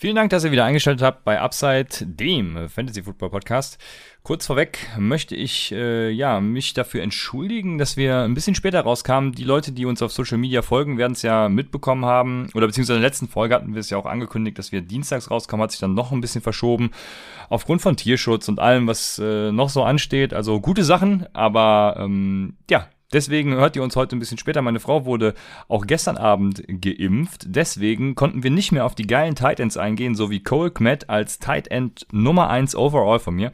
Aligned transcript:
Vielen 0.00 0.16
Dank, 0.16 0.30
dass 0.30 0.44
ihr 0.44 0.50
wieder 0.50 0.64
eingeschaltet 0.64 1.02
habt 1.02 1.24
bei 1.24 1.42
Upside, 1.42 1.88
dem 2.06 2.70
Fantasy 2.70 3.02
Football 3.02 3.28
Podcast. 3.28 3.76
Kurz 4.22 4.46
vorweg 4.46 4.78
möchte 4.98 5.36
ich 5.36 5.72
äh, 5.72 6.08
ja 6.08 6.40
mich 6.40 6.72
dafür 6.72 7.02
entschuldigen, 7.02 7.76
dass 7.76 7.98
wir 7.98 8.20
ein 8.20 8.32
bisschen 8.32 8.54
später 8.54 8.80
rauskamen. 8.80 9.32
Die 9.32 9.44
Leute, 9.44 9.72
die 9.72 9.84
uns 9.84 10.00
auf 10.00 10.10
Social 10.10 10.38
Media 10.38 10.62
folgen, 10.62 10.96
werden 10.96 11.12
es 11.12 11.20
ja 11.20 11.50
mitbekommen 11.50 12.06
haben. 12.06 12.48
Oder 12.54 12.66
beziehungsweise 12.66 12.96
in 12.96 13.02
der 13.02 13.10
letzten 13.10 13.28
Folge 13.28 13.54
hatten 13.54 13.74
wir 13.74 13.80
es 13.80 13.90
ja 13.90 13.98
auch 13.98 14.06
angekündigt, 14.06 14.58
dass 14.58 14.72
wir 14.72 14.80
dienstags 14.80 15.30
rauskommen, 15.30 15.64
hat 15.64 15.72
sich 15.72 15.80
dann 15.80 15.92
noch 15.92 16.12
ein 16.12 16.22
bisschen 16.22 16.40
verschoben. 16.40 16.92
Aufgrund 17.50 17.82
von 17.82 17.94
Tierschutz 17.94 18.48
und 18.48 18.58
allem, 18.58 18.86
was 18.86 19.18
äh, 19.18 19.52
noch 19.52 19.68
so 19.68 19.82
ansteht. 19.82 20.32
Also 20.32 20.62
gute 20.62 20.82
Sachen, 20.82 21.26
aber 21.34 21.96
ähm, 21.98 22.56
ja, 22.70 22.88
Deswegen 23.12 23.54
hört 23.54 23.76
ihr 23.76 23.82
uns 23.82 23.96
heute 23.96 24.16
ein 24.16 24.18
bisschen 24.18 24.38
später. 24.38 24.62
Meine 24.62 24.80
Frau 24.80 25.04
wurde 25.04 25.34
auch 25.68 25.86
gestern 25.86 26.16
Abend 26.16 26.62
geimpft. 26.68 27.44
Deswegen 27.46 28.14
konnten 28.14 28.42
wir 28.42 28.50
nicht 28.50 28.72
mehr 28.72 28.84
auf 28.84 28.94
die 28.94 29.06
geilen 29.06 29.34
Tight 29.34 29.60
Ends 29.60 29.76
eingehen, 29.76 30.14
so 30.14 30.30
wie 30.30 30.42
Cole 30.42 30.70
Kmet 30.70 31.10
als 31.10 31.38
Tight 31.38 31.68
End 31.68 32.06
Nummer 32.12 32.50
1 32.50 32.76
overall 32.76 33.18
von 33.18 33.34
mir. 33.34 33.52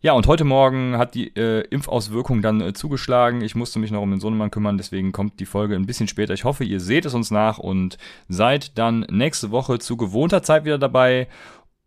Ja, 0.00 0.12
und 0.12 0.28
heute 0.28 0.44
Morgen 0.44 0.96
hat 0.96 1.16
die 1.16 1.34
äh, 1.36 1.62
Impfauswirkung 1.70 2.40
dann 2.40 2.60
äh, 2.60 2.72
zugeschlagen. 2.72 3.40
Ich 3.40 3.56
musste 3.56 3.80
mich 3.80 3.90
noch 3.90 4.02
um 4.02 4.10
den 4.10 4.20
Sohnemann 4.20 4.52
kümmern, 4.52 4.78
deswegen 4.78 5.10
kommt 5.10 5.40
die 5.40 5.46
Folge 5.46 5.74
ein 5.74 5.86
bisschen 5.86 6.06
später. 6.06 6.34
Ich 6.34 6.44
hoffe, 6.44 6.62
ihr 6.62 6.78
seht 6.78 7.04
es 7.04 7.14
uns 7.14 7.32
nach 7.32 7.58
und 7.58 7.98
seid 8.28 8.78
dann 8.78 9.00
nächste 9.10 9.50
Woche 9.50 9.80
zu 9.80 9.96
gewohnter 9.96 10.44
Zeit 10.44 10.64
wieder 10.64 10.78
dabei. 10.78 11.26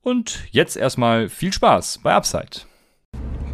Und 0.01 0.43
jetzt 0.51 0.75
erstmal 0.75 1.29
viel 1.29 1.53
Spaß 1.53 1.99
bei 2.03 2.13
Upside. 2.13 2.65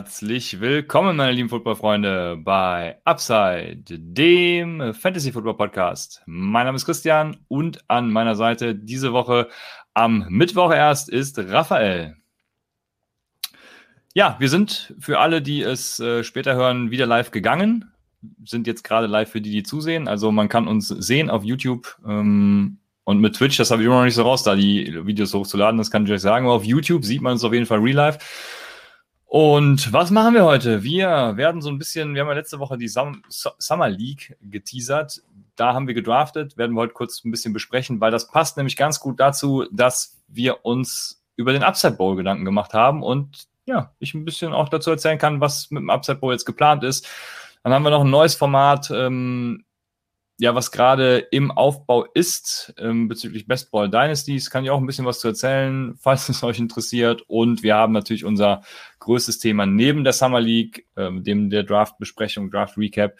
Herzlich 0.00 0.60
willkommen, 0.60 1.18
meine 1.18 1.32
lieben 1.32 1.50
Footballfreunde, 1.50 2.38
bei 2.42 2.96
Upside, 3.04 3.82
dem 3.84 4.94
Fantasy 4.94 5.30
Football 5.30 5.58
Podcast. 5.58 6.22
Mein 6.24 6.64
Name 6.64 6.76
ist 6.76 6.86
Christian 6.86 7.36
und 7.48 7.84
an 7.88 8.10
meiner 8.10 8.34
Seite 8.34 8.74
diese 8.74 9.12
Woche 9.12 9.48
am 9.92 10.24
Mittwoch 10.30 10.72
erst 10.72 11.10
ist 11.10 11.38
Raphael. 11.38 12.16
Ja, 14.14 14.36
wir 14.38 14.48
sind 14.48 14.94
für 14.98 15.18
alle, 15.18 15.42
die 15.42 15.60
es 15.60 16.00
äh, 16.00 16.24
später 16.24 16.54
hören, 16.54 16.90
wieder 16.90 17.04
live 17.04 17.30
gegangen. 17.30 17.92
Sind 18.42 18.66
jetzt 18.66 18.84
gerade 18.84 19.06
live 19.06 19.30
für 19.30 19.42
die, 19.42 19.50
die 19.50 19.64
zusehen. 19.64 20.08
Also 20.08 20.32
man 20.32 20.48
kann 20.48 20.66
uns 20.66 20.88
sehen 20.88 21.28
auf 21.28 21.44
YouTube 21.44 21.98
ähm, 22.08 22.78
und 23.04 23.20
mit 23.20 23.36
Twitch. 23.36 23.58
Das 23.58 23.70
habe 23.70 23.82
ich 23.82 23.86
immer 23.86 23.98
noch 23.98 24.04
nicht 24.04 24.14
so 24.14 24.22
raus, 24.22 24.44
da 24.44 24.56
die 24.56 24.98
Videos 25.04 25.34
hochzuladen. 25.34 25.76
Das 25.76 25.90
kann 25.90 26.06
ich 26.06 26.12
euch 26.12 26.22
sagen. 26.22 26.46
Aber 26.46 26.54
auf 26.54 26.64
YouTube 26.64 27.04
sieht 27.04 27.20
man 27.20 27.36
es 27.36 27.44
auf 27.44 27.52
jeden 27.52 27.66
Fall 27.66 27.80
real 27.80 27.96
life. 27.96 28.18
Und 29.30 29.92
was 29.92 30.10
machen 30.10 30.34
wir 30.34 30.44
heute? 30.44 30.82
Wir 30.82 31.36
werden 31.36 31.62
so 31.62 31.68
ein 31.68 31.78
bisschen, 31.78 32.14
wir 32.14 32.22
haben 32.22 32.28
ja 32.30 32.34
letzte 32.34 32.58
Woche 32.58 32.76
die 32.76 32.88
Summer 32.88 33.88
League 33.88 34.36
geteasert. 34.42 35.22
Da 35.54 35.72
haben 35.72 35.86
wir 35.86 35.94
gedraftet, 35.94 36.56
werden 36.56 36.74
wir 36.74 36.80
heute 36.80 36.94
kurz 36.94 37.24
ein 37.24 37.30
bisschen 37.30 37.52
besprechen, 37.52 38.00
weil 38.00 38.10
das 38.10 38.26
passt 38.26 38.56
nämlich 38.56 38.76
ganz 38.76 38.98
gut 38.98 39.20
dazu, 39.20 39.66
dass 39.70 40.20
wir 40.26 40.64
uns 40.64 41.22
über 41.36 41.52
den 41.52 41.62
Upside 41.62 41.92
Bowl 41.92 42.16
Gedanken 42.16 42.44
gemacht 42.44 42.74
haben 42.74 43.04
und 43.04 43.46
ja, 43.66 43.94
ich 44.00 44.14
ein 44.14 44.24
bisschen 44.24 44.52
auch 44.52 44.68
dazu 44.68 44.90
erzählen 44.90 45.18
kann, 45.18 45.40
was 45.40 45.70
mit 45.70 45.80
dem 45.80 45.90
Upside 45.90 46.18
Bowl 46.18 46.32
jetzt 46.32 46.44
geplant 46.44 46.82
ist. 46.82 47.08
Dann 47.62 47.72
haben 47.72 47.84
wir 47.84 47.90
noch 47.90 48.04
ein 48.04 48.10
neues 48.10 48.34
Format, 48.34 48.90
ähm, 48.90 49.64
ja, 50.40 50.54
was 50.54 50.72
gerade 50.72 51.18
im 51.18 51.50
Aufbau 51.50 52.06
ist 52.14 52.72
ähm, 52.78 53.08
bezüglich 53.08 53.46
Best 53.46 53.70
Ball 53.70 53.90
Dynasties, 53.90 54.50
kann 54.50 54.64
ich 54.64 54.70
auch 54.70 54.80
ein 54.80 54.86
bisschen 54.86 55.04
was 55.04 55.20
zu 55.20 55.28
erzählen, 55.28 55.94
falls 56.00 56.28
es 56.30 56.42
euch 56.42 56.58
interessiert. 56.58 57.22
Und 57.28 57.62
wir 57.62 57.76
haben 57.76 57.92
natürlich 57.92 58.24
unser 58.24 58.62
größtes 59.00 59.38
Thema 59.38 59.66
neben 59.66 60.04
der 60.04 60.12
Summer 60.12 60.40
League, 60.40 60.86
ähm, 60.96 61.24
dem 61.24 61.50
der 61.50 61.64
Draft-Besprechung, 61.64 62.50
Draft-Recap. 62.50 63.18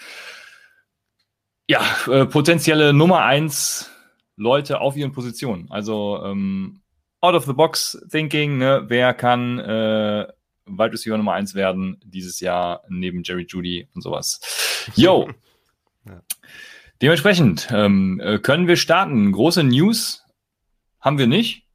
Ja, 1.67 1.83
äh, 2.07 2.27
potenzielle 2.27 2.93
Nummer 2.93 3.25
eins 3.25 3.91
Leute 4.37 4.81
auf 4.81 4.97
ihren 4.97 5.13
Positionen. 5.13 5.71
Also 5.71 6.23
ähm, 6.25 6.81
out 7.21 7.35
of 7.35 7.45
the 7.45 7.53
box 7.53 7.99
thinking, 8.11 8.59
ne? 8.59 8.85
wer 8.89 9.15
kann 9.15 9.59
äh, 9.59 10.27
Wide 10.67 10.93
Receiver 10.93 11.17
Nummer 11.17 11.35
eins 11.35 11.55
werden 11.55 12.01
dieses 12.05 12.41
Jahr 12.41 12.83
neben 12.89 13.23
Jerry 13.23 13.47
Judy 13.49 13.89
und 13.95 14.03
sowas. 14.03 14.41
Yo! 14.95 15.31
ja. 16.07 16.23
Dementsprechend 17.03 17.69
ähm, 17.73 18.21
äh, 18.23 18.39
können 18.39 18.67
wir 18.67 18.77
starten. 18.77 19.33
Große 19.33 19.65
News 19.65 20.25
haben 21.01 21.19
wir 21.19 21.27
nicht. 21.27 21.67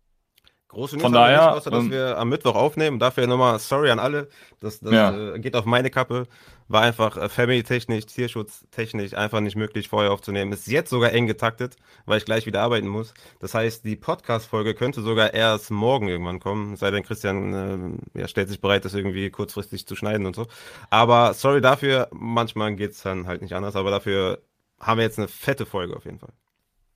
Große 0.75 0.97
News 0.97 1.03
Von 1.03 1.13
daher, 1.13 1.37
nicht, 1.37 1.55
außer 1.55 1.71
dass 1.71 1.85
ähm, 1.85 1.91
wir 1.91 2.17
am 2.17 2.27
Mittwoch 2.27 2.53
aufnehmen. 2.53 2.99
Dafür 2.99 3.27
nochmal 3.27 3.59
sorry 3.59 3.91
an 3.91 3.99
alle. 3.99 4.27
Das, 4.59 4.81
das 4.81 4.91
ja. 4.91 5.33
äh, 5.33 5.39
geht 5.39 5.55
auf 5.55 5.63
meine 5.63 5.89
Kappe. 5.89 6.27
War 6.67 6.81
einfach 6.81 7.15
äh, 7.15 7.29
family-technisch, 7.29 8.07
tierschutztechnisch 8.07 9.13
einfach 9.13 9.39
nicht 9.39 9.55
möglich, 9.55 9.87
vorher 9.87 10.11
aufzunehmen. 10.11 10.51
Ist 10.51 10.67
jetzt 10.67 10.89
sogar 10.89 11.13
eng 11.13 11.27
getaktet, 11.27 11.77
weil 12.05 12.17
ich 12.17 12.25
gleich 12.25 12.45
wieder 12.45 12.61
arbeiten 12.61 12.89
muss. 12.89 13.13
Das 13.39 13.53
heißt, 13.53 13.85
die 13.85 13.95
Podcast-Folge 13.95 14.73
könnte 14.73 15.01
sogar 15.01 15.33
erst 15.33 15.71
morgen 15.71 16.09
irgendwann 16.09 16.41
kommen. 16.41 16.75
Sei 16.75 16.91
denn, 16.91 17.03
Christian 17.03 18.01
äh, 18.13 18.19
ja, 18.19 18.27
stellt 18.27 18.49
sich 18.49 18.59
bereit, 18.59 18.83
das 18.83 18.93
irgendwie 18.93 19.29
kurzfristig 19.29 19.87
zu 19.87 19.95
schneiden 19.95 20.25
und 20.25 20.35
so. 20.35 20.45
Aber 20.89 21.33
sorry 21.35 21.61
dafür. 21.61 22.09
Manchmal 22.11 22.75
geht 22.75 22.91
es 22.91 23.01
dann 23.01 23.27
halt 23.27 23.41
nicht 23.41 23.53
anders. 23.53 23.77
Aber 23.77 23.91
dafür 23.91 24.41
haben 24.81 24.97
wir 24.97 25.05
jetzt 25.05 25.19
eine 25.19 25.29
fette 25.29 25.65
Folge 25.65 25.95
auf 25.95 26.03
jeden 26.03 26.19
Fall. 26.19 26.33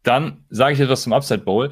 Dann 0.04 0.44
sage 0.50 0.74
ich 0.74 0.82
etwas 0.82 1.04
zum 1.04 1.14
Upside 1.14 1.44
Bowl, 1.46 1.72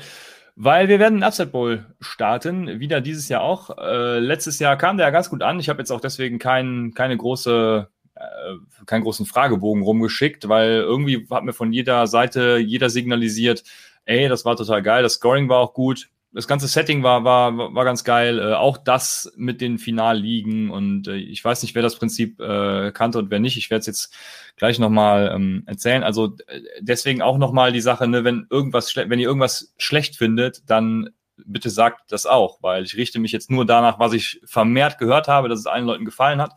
weil 0.60 0.90
wir 0.90 0.98
werden 0.98 1.16
einen 1.16 1.24
Upside 1.24 1.50
Bowl 1.50 1.86
starten, 2.00 2.80
wieder 2.80 3.00
dieses 3.00 3.30
Jahr 3.30 3.44
auch. 3.44 3.78
Äh, 3.78 4.18
letztes 4.18 4.58
Jahr 4.58 4.76
kam 4.76 4.98
der 4.98 5.06
ja 5.06 5.12
ganz 5.12 5.30
gut 5.30 5.44
an. 5.44 5.60
Ich 5.60 5.70
habe 5.70 5.80
jetzt 5.80 5.92
auch 5.92 6.02
deswegen 6.02 6.40
kein, 6.40 6.94
keine 6.96 7.16
große, 7.16 7.88
äh, 8.16 8.86
keinen 8.88 9.04
großen 9.04 9.28
Fragebogen 9.28 9.84
rumgeschickt, 9.84 10.50
weil 10.50 10.72
irgendwie 10.72 11.28
hat 11.30 11.44
mir 11.44 11.54
von 11.54 11.72
jeder 11.72 12.08
Seite 12.08 12.58
jeder 12.58 12.90
signalisiert, 12.90 13.64
ey, 14.06 14.28
das 14.28 14.46
war 14.46 14.56
total 14.56 14.82
geil, 14.82 15.04
das 15.04 15.14
Scoring 15.14 15.48
war 15.48 15.60
auch 15.60 15.76
gut 15.76 16.10
das 16.38 16.48
ganze 16.48 16.68
Setting 16.68 17.02
war, 17.02 17.24
war, 17.24 17.74
war 17.74 17.84
ganz 17.84 18.04
geil. 18.04 18.38
Äh, 18.38 18.54
auch 18.54 18.78
das 18.78 19.34
mit 19.36 19.60
den 19.60 19.80
Finalligen 19.80 20.70
und 20.70 21.08
äh, 21.08 21.16
ich 21.16 21.44
weiß 21.44 21.64
nicht, 21.64 21.74
wer 21.74 21.82
das 21.82 21.96
Prinzip 21.96 22.40
äh, 22.40 22.92
kannte 22.92 23.18
und 23.18 23.32
wer 23.32 23.40
nicht. 23.40 23.58
Ich 23.58 23.72
werde 23.72 23.80
es 23.80 23.88
jetzt 23.88 24.16
gleich 24.56 24.78
nochmal 24.78 25.32
ähm, 25.34 25.64
erzählen. 25.66 26.04
Also 26.04 26.36
äh, 26.46 26.62
deswegen 26.80 27.24
auch 27.24 27.40
nochmal 27.40 27.72
die 27.72 27.82
Sache, 27.82 28.08
ne, 28.08 28.24
wenn 28.24 28.46
irgendwas 28.52 28.96
wenn 28.96 29.20
ihr 29.20 29.28
irgendwas 29.28 29.74
schlecht 29.80 30.16
findet, 30.16 30.70
dann 30.70 31.10
bitte 31.38 31.72
sagt 31.72 32.12
das 32.12 32.28
auch, 32.28 32.62
weil 32.62 32.84
ich 32.84 32.96
richte 32.96 33.18
mich 33.18 33.32
jetzt 33.32 33.50
nur 33.50 33.66
danach, 33.66 33.98
was 33.98 34.14
ich 34.14 34.40
vermehrt 34.46 35.00
gehört 35.00 35.28
habe, 35.28 35.50
dass 35.50 35.60
es 35.60 35.66
allen 35.66 35.88
Leuten 35.88 36.06
gefallen 36.06 36.40
hat. 36.40 36.54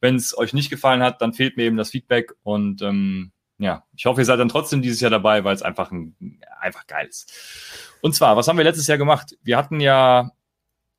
Wenn 0.00 0.14
es 0.14 0.38
euch 0.38 0.52
nicht 0.52 0.70
gefallen 0.70 1.02
hat, 1.02 1.20
dann 1.20 1.32
fehlt 1.32 1.56
mir 1.56 1.64
eben 1.64 1.76
das 1.76 1.90
Feedback 1.90 2.34
und 2.44 2.82
ähm, 2.82 3.32
ja, 3.58 3.84
ich 3.96 4.06
hoffe, 4.06 4.20
ihr 4.20 4.24
seid 4.24 4.40
dann 4.40 4.48
trotzdem 4.48 4.82
dieses 4.82 5.00
Jahr 5.00 5.10
dabei, 5.10 5.44
weil 5.44 5.54
es 5.54 5.62
einfach 5.62 5.90
ein, 5.92 6.40
einfach 6.60 6.86
geil 6.86 7.06
ist. 7.06 7.32
Und 8.00 8.14
zwar, 8.14 8.36
was 8.36 8.48
haben 8.48 8.56
wir 8.56 8.64
letztes 8.64 8.86
Jahr 8.86 8.98
gemacht? 8.98 9.36
Wir 9.42 9.56
hatten 9.56 9.80
ja 9.80 10.32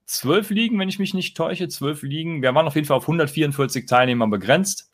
zwölf 0.06 0.50
Ligen, 0.50 0.80
wenn 0.80 0.90
ich 0.90 1.00
mich 1.00 1.14
nicht 1.14 1.36
täusche, 1.36 1.68
zwölf 1.68 2.04
Ligen. 2.04 2.42
Wir 2.42 2.54
waren 2.56 2.68
auf 2.68 2.76
jeden 2.76 2.88
Fall 2.88 2.98
auf 2.98 3.04
144 3.04 3.86
Teilnehmer 3.86 4.28
begrenzt. 4.28 4.92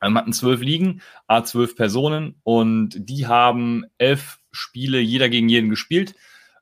Wir 0.00 0.14
hatten 0.14 0.32
zwölf 0.32 0.60
Ligen, 0.60 1.00
a 1.26 1.44
zwölf 1.44 1.76
Personen 1.76 2.40
und 2.42 2.94
die 2.96 3.26
haben 3.26 3.84
elf 3.98 4.40
Spiele 4.50 4.98
jeder 4.98 5.28
gegen 5.28 5.48
jeden 5.48 5.70
gespielt. 5.70 6.14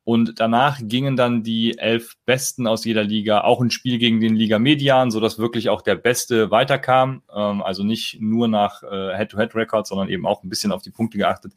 Und 0.05 0.41
danach 0.41 0.81
gingen 0.83 1.17
dann 1.17 1.45
die 1.45 1.79
elf 1.79 2.17
Besten 2.27 2.67
aus 2.67 2.85
jeder 2.85 3.05
Liga 3.05 3.43
auch 3.43 3.61
ein 3.61 3.71
Spiel 3.71 3.99
gegen 3.99 4.21
den 4.21 4.35
Liga 4.35 4.59
Median, 4.59 5.13
sodass 5.13 5.39
wirklich 5.39 5.69
auch 5.69 5.81
der 5.81 5.95
Beste 5.95 6.51
weiterkam. 6.51 7.23
Ähm, 7.35 7.63
also 7.63 7.85
nicht 7.85 8.21
nur 8.21 8.49
nach 8.49 8.83
äh, 8.83 9.17
Head-to-Head-Records, 9.17 9.91
sondern 9.91 10.09
eben 10.09 10.27
auch 10.27 10.43
ein 10.43 10.49
bisschen 10.49 10.73
auf 10.73 10.83
die 10.83 10.91
Punkte 10.91 11.19
geachtet. 11.19 11.53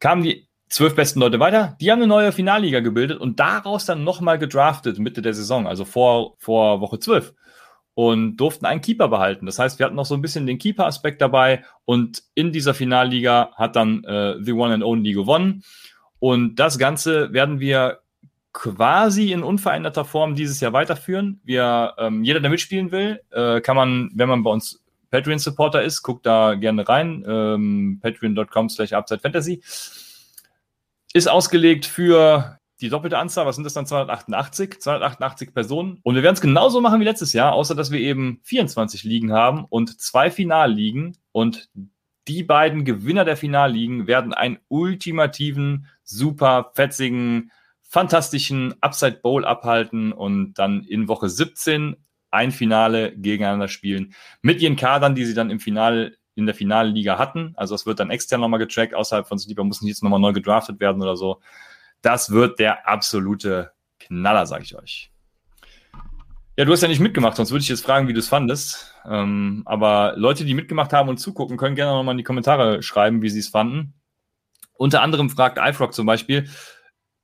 Kamen 0.00 0.22
die 0.22 0.46
zwölf 0.68 0.94
besten 0.94 1.20
Leute 1.20 1.40
weiter. 1.40 1.76
Die 1.80 1.90
haben 1.90 2.00
eine 2.00 2.08
neue 2.08 2.32
Finalliga 2.32 2.80
gebildet 2.80 3.20
und 3.20 3.40
daraus 3.40 3.86
dann 3.86 4.04
nochmal 4.04 4.38
gedraftet 4.38 4.98
Mitte 4.98 5.22
der 5.22 5.32
Saison, 5.32 5.66
also 5.66 5.86
vor, 5.86 6.34
vor 6.38 6.80
Woche 6.82 6.98
zwölf. 6.98 7.32
Und 7.94 8.36
durften 8.36 8.66
einen 8.66 8.82
Keeper 8.82 9.08
behalten. 9.08 9.46
Das 9.46 9.58
heißt, 9.58 9.78
wir 9.78 9.86
hatten 9.86 9.94
noch 9.96 10.04
so 10.04 10.14
ein 10.14 10.20
bisschen 10.20 10.46
den 10.46 10.58
Keeper-Aspekt 10.58 11.22
dabei 11.22 11.64
und 11.86 12.22
in 12.34 12.52
dieser 12.52 12.74
Finalliga 12.74 13.52
hat 13.54 13.74
dann 13.74 14.04
äh, 14.04 14.34
The 14.38 14.52
One 14.52 14.74
and 14.74 14.84
Only 14.84 15.14
gewonnen. 15.14 15.62
Und 16.18 16.56
das 16.56 16.78
Ganze 16.78 17.32
werden 17.32 17.60
wir 17.60 18.00
quasi 18.52 19.32
in 19.32 19.42
unveränderter 19.42 20.04
Form 20.04 20.34
dieses 20.34 20.60
Jahr 20.60 20.72
weiterführen. 20.72 21.40
Wir, 21.44 21.94
ähm, 21.98 22.24
jeder, 22.24 22.40
der 22.40 22.50
mitspielen 22.50 22.90
will, 22.90 23.20
äh, 23.30 23.60
kann 23.60 23.76
man, 23.76 24.10
wenn 24.14 24.28
man 24.28 24.42
bei 24.42 24.50
uns 24.50 24.82
Patreon-Supporter 25.10 25.82
ist, 25.82 26.02
guckt 26.02 26.26
da 26.26 26.54
gerne 26.54 26.88
rein. 26.88 27.24
Ähm, 27.26 27.98
Patreon.com 28.02 28.68
slash 28.70 28.90
Fantasy. 28.90 29.62
Ist 31.12 31.28
ausgelegt 31.28 31.86
für 31.86 32.58
die 32.80 32.88
doppelte 32.88 33.18
Anzahl, 33.18 33.46
was 33.46 33.56
sind 33.56 33.64
das 33.64 33.72
dann 33.72 33.86
288? 33.86 34.80
288 34.80 35.54
Personen. 35.54 35.98
Und 36.02 36.14
wir 36.14 36.22
werden 36.22 36.34
es 36.34 36.40
genauso 36.40 36.80
machen 36.80 37.00
wie 37.00 37.04
letztes 37.04 37.32
Jahr, 37.32 37.52
außer 37.52 37.74
dass 37.74 37.90
wir 37.90 38.00
eben 38.00 38.40
24 38.44 39.04
Ligen 39.04 39.32
haben 39.32 39.64
und 39.64 40.00
zwei 40.00 40.30
Finalligen. 40.30 41.16
Und 41.32 41.70
die 42.28 42.42
beiden 42.42 42.84
Gewinner 42.84 43.24
der 43.24 43.36
Finalligen 43.36 44.06
werden 44.06 44.34
einen 44.34 44.58
ultimativen, 44.68 45.86
super 46.06 46.72
fetzigen, 46.74 47.52
fantastischen 47.82 48.74
Upside 48.80 49.20
Bowl 49.22 49.44
abhalten 49.44 50.12
und 50.12 50.54
dann 50.54 50.82
in 50.82 51.08
Woche 51.08 51.28
17 51.28 51.96
ein 52.30 52.50
Finale 52.50 53.16
gegeneinander 53.16 53.68
spielen 53.68 54.14
mit 54.42 54.60
ihren 54.60 54.76
Kadern, 54.76 55.14
die 55.14 55.24
sie 55.24 55.34
dann 55.34 55.50
im 55.50 55.60
Finale 55.60 56.16
in 56.34 56.46
der 56.46 56.54
Finalliga 56.54 57.18
hatten. 57.18 57.54
Also 57.56 57.74
es 57.74 57.86
wird 57.86 57.98
dann 57.98 58.10
extern 58.10 58.40
nochmal 58.40 58.60
getrackt, 58.60 58.94
außerhalb 58.94 59.26
von 59.26 59.38
Sleeper 59.38 59.64
muss 59.64 59.80
nicht 59.80 59.90
jetzt 59.90 60.02
nochmal 60.02 60.20
neu 60.20 60.32
gedraftet 60.32 60.80
werden 60.80 61.02
oder 61.02 61.16
so. 61.16 61.40
Das 62.02 62.30
wird 62.30 62.58
der 62.58 62.88
absolute 62.88 63.72
Knaller, 63.98 64.46
sage 64.46 64.64
ich 64.64 64.76
euch. 64.76 65.10
Ja, 66.58 66.64
du 66.64 66.72
hast 66.72 66.82
ja 66.82 66.88
nicht 66.88 67.00
mitgemacht, 67.00 67.36
sonst 67.36 67.50
würde 67.50 67.62
ich 67.62 67.68
jetzt 67.68 67.84
fragen, 67.84 68.08
wie 68.08 68.12
du 68.12 68.18
es 68.18 68.28
fandest. 68.28 68.94
Ähm, 69.06 69.62
aber 69.66 70.14
Leute, 70.16 70.44
die 70.44 70.54
mitgemacht 70.54 70.92
haben 70.92 71.08
und 71.08 71.18
zugucken, 71.18 71.56
können 71.56 71.74
gerne 71.74 71.92
nochmal 71.92 72.12
in 72.12 72.18
die 72.18 72.24
Kommentare 72.24 72.82
schreiben, 72.82 73.22
wie 73.22 73.28
sie 73.28 73.40
es 73.40 73.48
fanden. 73.48 73.94
Unter 74.78 75.02
anderem 75.02 75.30
fragt 75.30 75.58
iFrog 75.58 75.94
zum 75.94 76.06
Beispiel, 76.06 76.48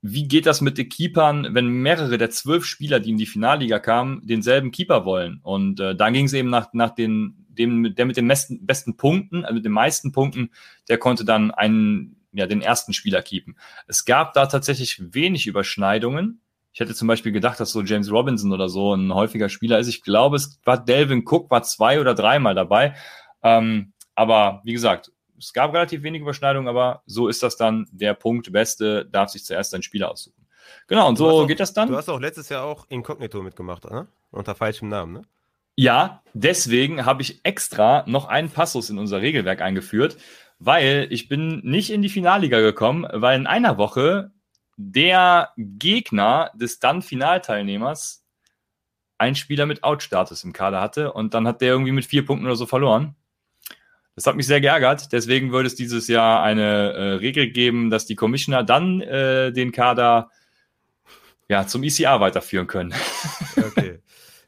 wie 0.02 0.26
geht 0.26 0.46
das 0.46 0.60
mit 0.60 0.78
den 0.78 0.88
Keepern, 0.88 1.54
wenn 1.54 1.69
mehrere 1.69 2.19
der 2.19 2.31
zwölf 2.31 2.64
Spieler, 2.64 2.99
die 2.99 3.10
in 3.10 3.16
die 3.16 3.26
Finalliga 3.26 3.78
kamen, 3.78 4.20
denselben 4.26 4.72
Keeper 4.72 5.04
wollen? 5.04 5.38
Und 5.44 5.78
äh, 5.78 5.94
da 5.94 6.10
ging 6.10 6.26
es 6.26 6.32
eben 6.32 6.50
nach, 6.50 6.72
nach 6.72 6.90
den, 6.90 7.46
dem, 7.49 7.94
der 7.94 8.04
mit 8.04 8.16
den 8.16 8.26
besten, 8.26 8.66
besten 8.66 8.96
Punkten, 8.96 9.44
also 9.44 9.54
mit 9.54 9.64
den 9.64 9.72
meisten 9.72 10.10
Punkten, 10.10 10.50
der 10.88 10.99
konnte 10.99 11.25
dann 11.25 11.52
einen, 11.52 12.16
ja, 12.32 12.46
den 12.46 12.62
ersten 12.62 12.93
Spieler 12.93 13.22
keepen. 13.22 13.56
Es 13.87 14.05
gab 14.05 14.32
da 14.32 14.46
tatsächlich 14.46 15.14
wenig 15.14 15.46
Überschneidungen. 15.46 16.40
Ich 16.72 16.81
hätte 16.81 16.94
zum 16.94 17.06
Beispiel 17.06 17.31
gedacht, 17.31 17.60
dass 17.60 17.70
so 17.70 17.82
James 17.82 18.10
Robinson 18.10 18.52
oder 18.52 18.69
so 18.69 18.94
ein 18.94 19.14
häufiger 19.14 19.48
Spieler 19.48 19.78
ist. 19.78 19.88
Ich 19.88 20.02
glaube, 20.02 20.37
es 20.37 20.58
war 20.64 20.84
Delvin 20.84 21.22
Cook, 21.25 21.48
war 21.50 21.62
zwei 21.62 22.00
oder 22.00 22.14
dreimal 22.14 22.56
dabei. 22.56 22.96
Ähm, 23.44 23.93
aber 24.16 24.62
wie 24.64 24.72
gesagt, 24.72 25.12
es 25.43 25.53
gab 25.53 25.75
relativ 25.75 26.03
wenig 26.03 26.23
Überschneidungen, 26.23 26.69
aber 26.69 27.03
so 27.06 27.29
ist 27.29 27.43
das 27.43 27.56
dann. 27.56 27.89
Der 27.91 28.15
Punkt 28.15 28.53
Beste 28.53 29.06
darf 29.06 29.31
sich 29.31 29.44
zuerst 29.44 29.75
ein 29.75 29.83
Spieler 29.83 30.11
aussuchen. 30.11 30.47
Genau, 30.87 31.09
und 31.09 31.17
so 31.17 31.29
auch, 31.29 31.47
geht 31.47 31.61
das 31.61 31.73
dann. 31.73 31.89
Du 31.89 31.97
hast 31.97 32.09
auch 32.09 32.21
letztes 32.21 32.49
Jahr 32.49 32.65
auch 32.65 32.87
Inkognito 32.89 33.43
mitgemacht, 33.43 33.91
ne? 33.91 34.06
Unter 34.31 34.55
falschem 34.55 34.89
Namen, 34.89 35.12
ne? 35.12 35.23
Ja, 35.75 36.23
deswegen 36.35 37.06
habe 37.06 37.23
ich 37.23 37.41
extra 37.44 38.05
noch 38.06 38.27
einen 38.27 38.50
Passus 38.50 38.91
in 38.91 38.99
unser 38.99 39.21
Regelwerk 39.21 39.62
eingeführt, 39.62 40.17
weil 40.59 41.09
ich 41.11 41.29
bin 41.29 41.61
nicht 41.65 41.91
in 41.91 42.03
die 42.03 42.09
Finalliga 42.09 42.61
gekommen, 42.61 43.06
weil 43.11 43.39
in 43.41 43.47
einer 43.47 43.79
Woche 43.79 44.31
der 44.77 45.50
Gegner 45.56 46.50
des 46.55 46.79
dann 46.79 47.03
Finalteilnehmers 47.03 48.25
einen 49.19 49.35
Spieler 49.35 49.67
mit 49.67 49.83
Out-Status 49.83 50.44
im 50.44 50.53
Kader 50.53 50.81
hatte 50.81 51.12
und 51.12 51.33
dann 51.35 51.47
hat 51.47 51.61
der 51.61 51.71
irgendwie 51.71 51.93
mit 51.93 52.05
vier 52.05 52.27
Punkten 52.27 52.47
oder 52.47 52.56
so 52.56 52.67
verloren. 52.67 53.15
Das 54.22 54.28
hat 54.28 54.36
mich 54.36 54.46
sehr 54.46 54.60
geärgert. 54.60 55.10
Deswegen 55.10 55.50
würde 55.50 55.66
es 55.66 55.74
dieses 55.74 56.06
Jahr 56.06 56.44
eine 56.44 56.92
äh, 56.92 57.02
Regel 57.14 57.50
geben, 57.50 57.90
dass 57.90 58.06
die 58.06 58.14
Commissioner 58.14 58.62
dann 58.62 59.00
äh, 59.00 59.50
den 59.50 59.72
Kader 59.72 60.30
ja, 61.48 61.66
zum 61.66 61.82
ECA 61.82 62.20
weiterführen 62.20 62.69
können. 62.69 62.94
Okay. 63.56 63.81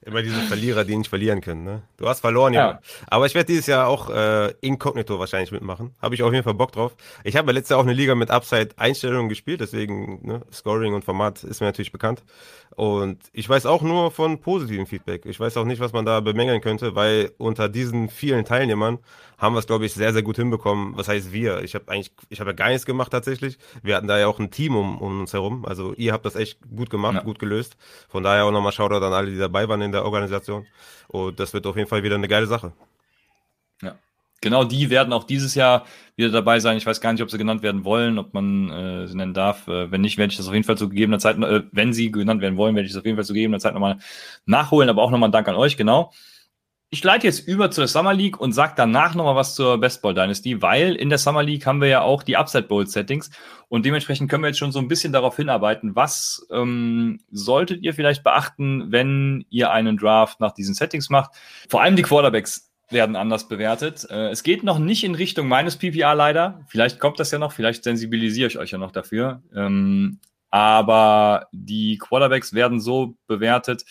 Immer 0.07 0.23
diese 0.23 0.41
Verlierer, 0.43 0.85
die 0.85 0.97
nicht 0.97 1.09
verlieren 1.09 1.41
können. 1.41 1.65
Ne? 1.65 1.83
Du 1.97 2.09
hast 2.09 2.21
verloren, 2.21 2.53
ja. 2.53 2.73
ja. 2.73 2.81
Aber 3.07 3.25
ich 3.27 3.35
werde 3.35 3.47
dieses 3.47 3.67
Jahr 3.67 3.89
auch 3.89 4.11
äh, 4.11 4.53
inkognito 4.61 5.19
wahrscheinlich 5.19 5.51
mitmachen. 5.51 5.95
Habe 6.03 6.15
ich 6.15 6.23
auf 6.23 6.33
jeden 6.33 6.45
Fall 6.45 6.55
Bock 6.55 6.73
drauf. 6.73 6.95
Ich 7.23 7.37
habe 7.37 7.49
ja 7.49 7.55
letztes 7.55 7.71
Jahr 7.71 7.81
auch 7.81 7.85
eine 7.85 7.95
Liga 7.95 8.15
mit 8.15 8.31
Upside-Einstellungen 8.31 9.29
gespielt, 9.29 9.61
deswegen 9.61 10.21
ne, 10.27 10.43
Scoring 10.53 10.95
und 10.95 11.05
Format 11.05 11.43
ist 11.43 11.61
mir 11.61 11.67
natürlich 11.69 11.93
bekannt. 11.93 12.23
Und 12.77 13.23
ich 13.33 13.49
weiß 13.49 13.67
auch 13.67 13.83
nur 13.83 14.11
von 14.11 14.41
positivem 14.41 14.87
Feedback. 14.87 15.27
Ich 15.27 15.39
weiß 15.39 15.57
auch 15.57 15.65
nicht, 15.65 15.81
was 15.81 15.93
man 15.93 16.05
da 16.05 16.21
bemängeln 16.21 16.61
könnte, 16.61 16.95
weil 16.95 17.31
unter 17.39 17.69
diesen 17.69 18.09
vielen 18.09 18.45
Teilnehmern 18.45 18.99
haben 19.39 19.55
wir 19.55 19.61
es, 19.61 19.67
glaube 19.67 19.87
ich, 19.87 19.95
sehr, 19.95 20.13
sehr 20.13 20.23
gut 20.23 20.37
hinbekommen. 20.37 20.97
Was 20.97 21.09
heißt 21.09 21.33
wir? 21.33 21.63
Ich 21.63 21.75
habe 21.75 21.91
eigentlich, 21.91 22.13
ich 22.31 22.41
habe 22.41 22.51
ja 22.51 22.57
gar 22.57 22.69
nichts 22.69 22.87
gemacht 22.87 23.13
tatsächlich. 23.13 23.59
Wir 23.83 23.97
hatten 23.97 24.09
da 24.09 24.19
ja 24.19 24.27
auch 24.27 24.39
ein 24.39 24.51
Team 24.51 24.77
um, 24.77 24.99
um 24.99 25.21
uns 25.21 25.33
herum. 25.33 25.65
Also 25.65 25.95
ihr 25.95 26.13
habt 26.13 26.25
das 26.25 26.35
echt 26.35 26.59
gut 26.75 26.91
gemacht, 26.91 27.15
ja. 27.17 27.23
gut 27.23 27.39
gelöst. 27.39 27.77
Von 28.09 28.23
daher 28.23 28.45
auch 28.45 28.53
nochmal 28.53 28.73
Shoutout 28.73 29.05
an 29.05 29.13
alle, 29.13 29.31
die 29.31 29.39
dabei 29.39 29.69
waren 29.69 29.83
in 29.83 29.93
der 29.95 30.05
Organisation. 30.05 30.67
Und 31.09 31.41
das 31.41 31.53
wird 31.55 31.67
auf 31.67 31.77
jeden 31.77 31.89
Fall 31.89 32.03
wieder 32.03 32.17
eine 32.17 32.29
geile 32.29 32.47
Sache. 32.47 32.73
Ja. 33.83 33.97
Genau 34.41 34.65
die 34.65 34.91
werden 34.91 35.13
auch 35.15 35.25
dieses 35.25 35.55
Jahr 35.55 35.87
wieder 36.17 36.31
dabei 36.31 36.61
sein. 36.61 36.77
Ich 36.77 36.85
weiß 36.85 37.01
gar 37.01 37.13
nicht, 37.13 37.23
ob 37.23 37.31
sie 37.31 37.39
genannt 37.39 37.63
werden 37.63 37.85
wollen, 37.85 38.19
ob 38.19 38.35
man 38.35 38.71
äh, 38.71 39.09
sie 39.09 39.17
nennen 39.17 39.33
darf. 39.33 39.67
Äh, 39.69 39.91
wenn 39.91 40.03
nicht, 40.03 40.19
werde 40.19 40.33
ich 40.33 40.37
das 40.37 40.49
auf 40.49 40.53
jeden 40.53 40.67
Fall 40.67 40.77
zu 40.77 40.91
gegebener 40.91 41.19
Zeit, 41.19 41.39
äh, 41.39 41.63
wenn 41.73 41.95
sie 41.95 42.11
genannt 42.11 42.43
werden 42.43 42.59
wollen, 42.59 42.75
werde 42.75 42.87
ich 42.87 42.93
das 42.93 43.01
auf 43.01 43.07
jeden 43.07 43.17
Fall 43.17 43.25
zu 43.25 43.33
gegebener 43.33 43.59
Zeit 43.59 43.73
nochmal 43.73 43.99
nachholen. 44.45 44.91
Aber 44.91 45.03
auch 45.03 45.11
nochmal 45.11 45.31
ein 45.31 45.33
Dank 45.33 45.49
an 45.49 45.55
euch, 45.55 45.77
genau. 45.79 46.13
Ich 46.95 47.03
leite 47.03 47.27
jetzt 47.27 47.49
über 47.49 47.73
zur 47.73 47.89
Summer 47.89 48.15
League 48.15 48.39
und 48.39 48.53
sage 48.53 48.75
danach 48.77 49.17
nochmal 49.17 49.35
was 49.35 49.57
zur 49.57 49.79
Best 49.79 50.01
Ball 50.01 50.15
Dynasty, 50.15 50.63
weil 50.63 50.95
in 50.95 51.09
der 51.09 51.19
Summer 51.19 51.43
League 51.43 51.67
haben 51.67 51.81
wir 51.81 51.89
ja 51.89 52.03
auch 52.03 52.23
die 52.23 52.37
Upside 52.37 52.69
Bowl 52.69 52.87
Settings 52.87 53.31
und 53.69 53.85
dementsprechend 53.85 54.31
können 54.31 54.45
wir 54.45 54.51
jetzt 54.51 54.61
schon 54.61 54.71
so 54.71 54.79
ein 54.79 54.87
bisschen 54.87 55.13
darauf 55.13 55.35
hinarbeiten, 55.35 55.97
was 55.97 56.47
ähm, 56.53 57.19
solltet 57.33 57.83
ihr 57.83 57.95
vielleicht 57.95 58.23
beachten, 58.23 58.93
wenn 58.93 59.45
ihr 59.51 59.73
einen 59.73 59.97
Draft 59.97 60.39
nach 60.39 60.53
diesen 60.53 60.77
Settings 60.77 61.11
macht. 61.11 61.33
Vor 61.69 61.83
allem 61.83 61.97
die 61.97 62.03
Quarterbacks 62.03 62.71
werden 62.91 63.17
anders 63.17 63.49
bewertet. 63.49 64.07
Äh, 64.09 64.29
es 64.29 64.45
geht 64.45 64.63
noch 64.63 64.79
nicht 64.79 65.03
in 65.03 65.17
Richtung 65.17 65.49
meines 65.49 65.77
PPA 65.77 66.13
leider. 66.13 66.61
Vielleicht 66.69 67.01
kommt 67.01 67.19
das 67.19 67.33
ja 67.33 67.41
noch, 67.41 67.51
vielleicht 67.51 67.83
sensibilisiere 67.83 68.47
ich 68.47 68.59
euch 68.59 68.71
ja 68.71 68.79
noch 68.79 68.93
dafür. 68.93 69.43
Ähm, 69.53 70.21
aber 70.49 71.49
die 71.51 71.99
Quarterbacks 71.99 72.55
werden 72.55 72.79
so 72.79 73.17
bewertet, 73.27 73.85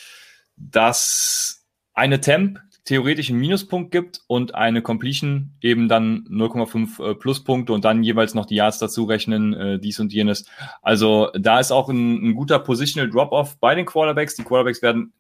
dass 0.56 1.66
eine 1.94 2.22
Temp 2.22 2.62
theoretisch 2.86 3.30
einen 3.30 3.40
Minuspunkt 3.40 3.92
gibt 3.92 4.22
und 4.28 4.56
eine 4.56 4.82
Completion 4.82 5.52
eben 5.62 5.88
dann 5.88 6.28
0,5 6.30 7.12
äh, 7.12 7.16
Pluspunkte 7.16 7.72
und 7.72 7.86
dann 7.86 8.04
jeweils 8.04 8.34
noch 8.34 8.46
die 8.46 8.56
Yards 8.56 8.78
dazu 8.80 9.06
rechnen, 9.06 9.54
äh, 9.54 9.80
dies 9.80 10.00
und 10.00 10.12
jenes. 10.12 10.46
Also 10.82 11.30
da 11.34 11.60
ist 11.60 11.72
auch 11.72 11.90
ein, 11.90 12.30
ein 12.30 12.36
guter 12.36 12.60
Positional 12.60 13.10
Drop-Off 13.10 13.58
bei 13.60 13.76
den 13.76 13.86
Quarterbacks. 13.86 14.36
Die 14.36 14.44
Quarterbacks 14.44 14.82
werden 14.82 15.14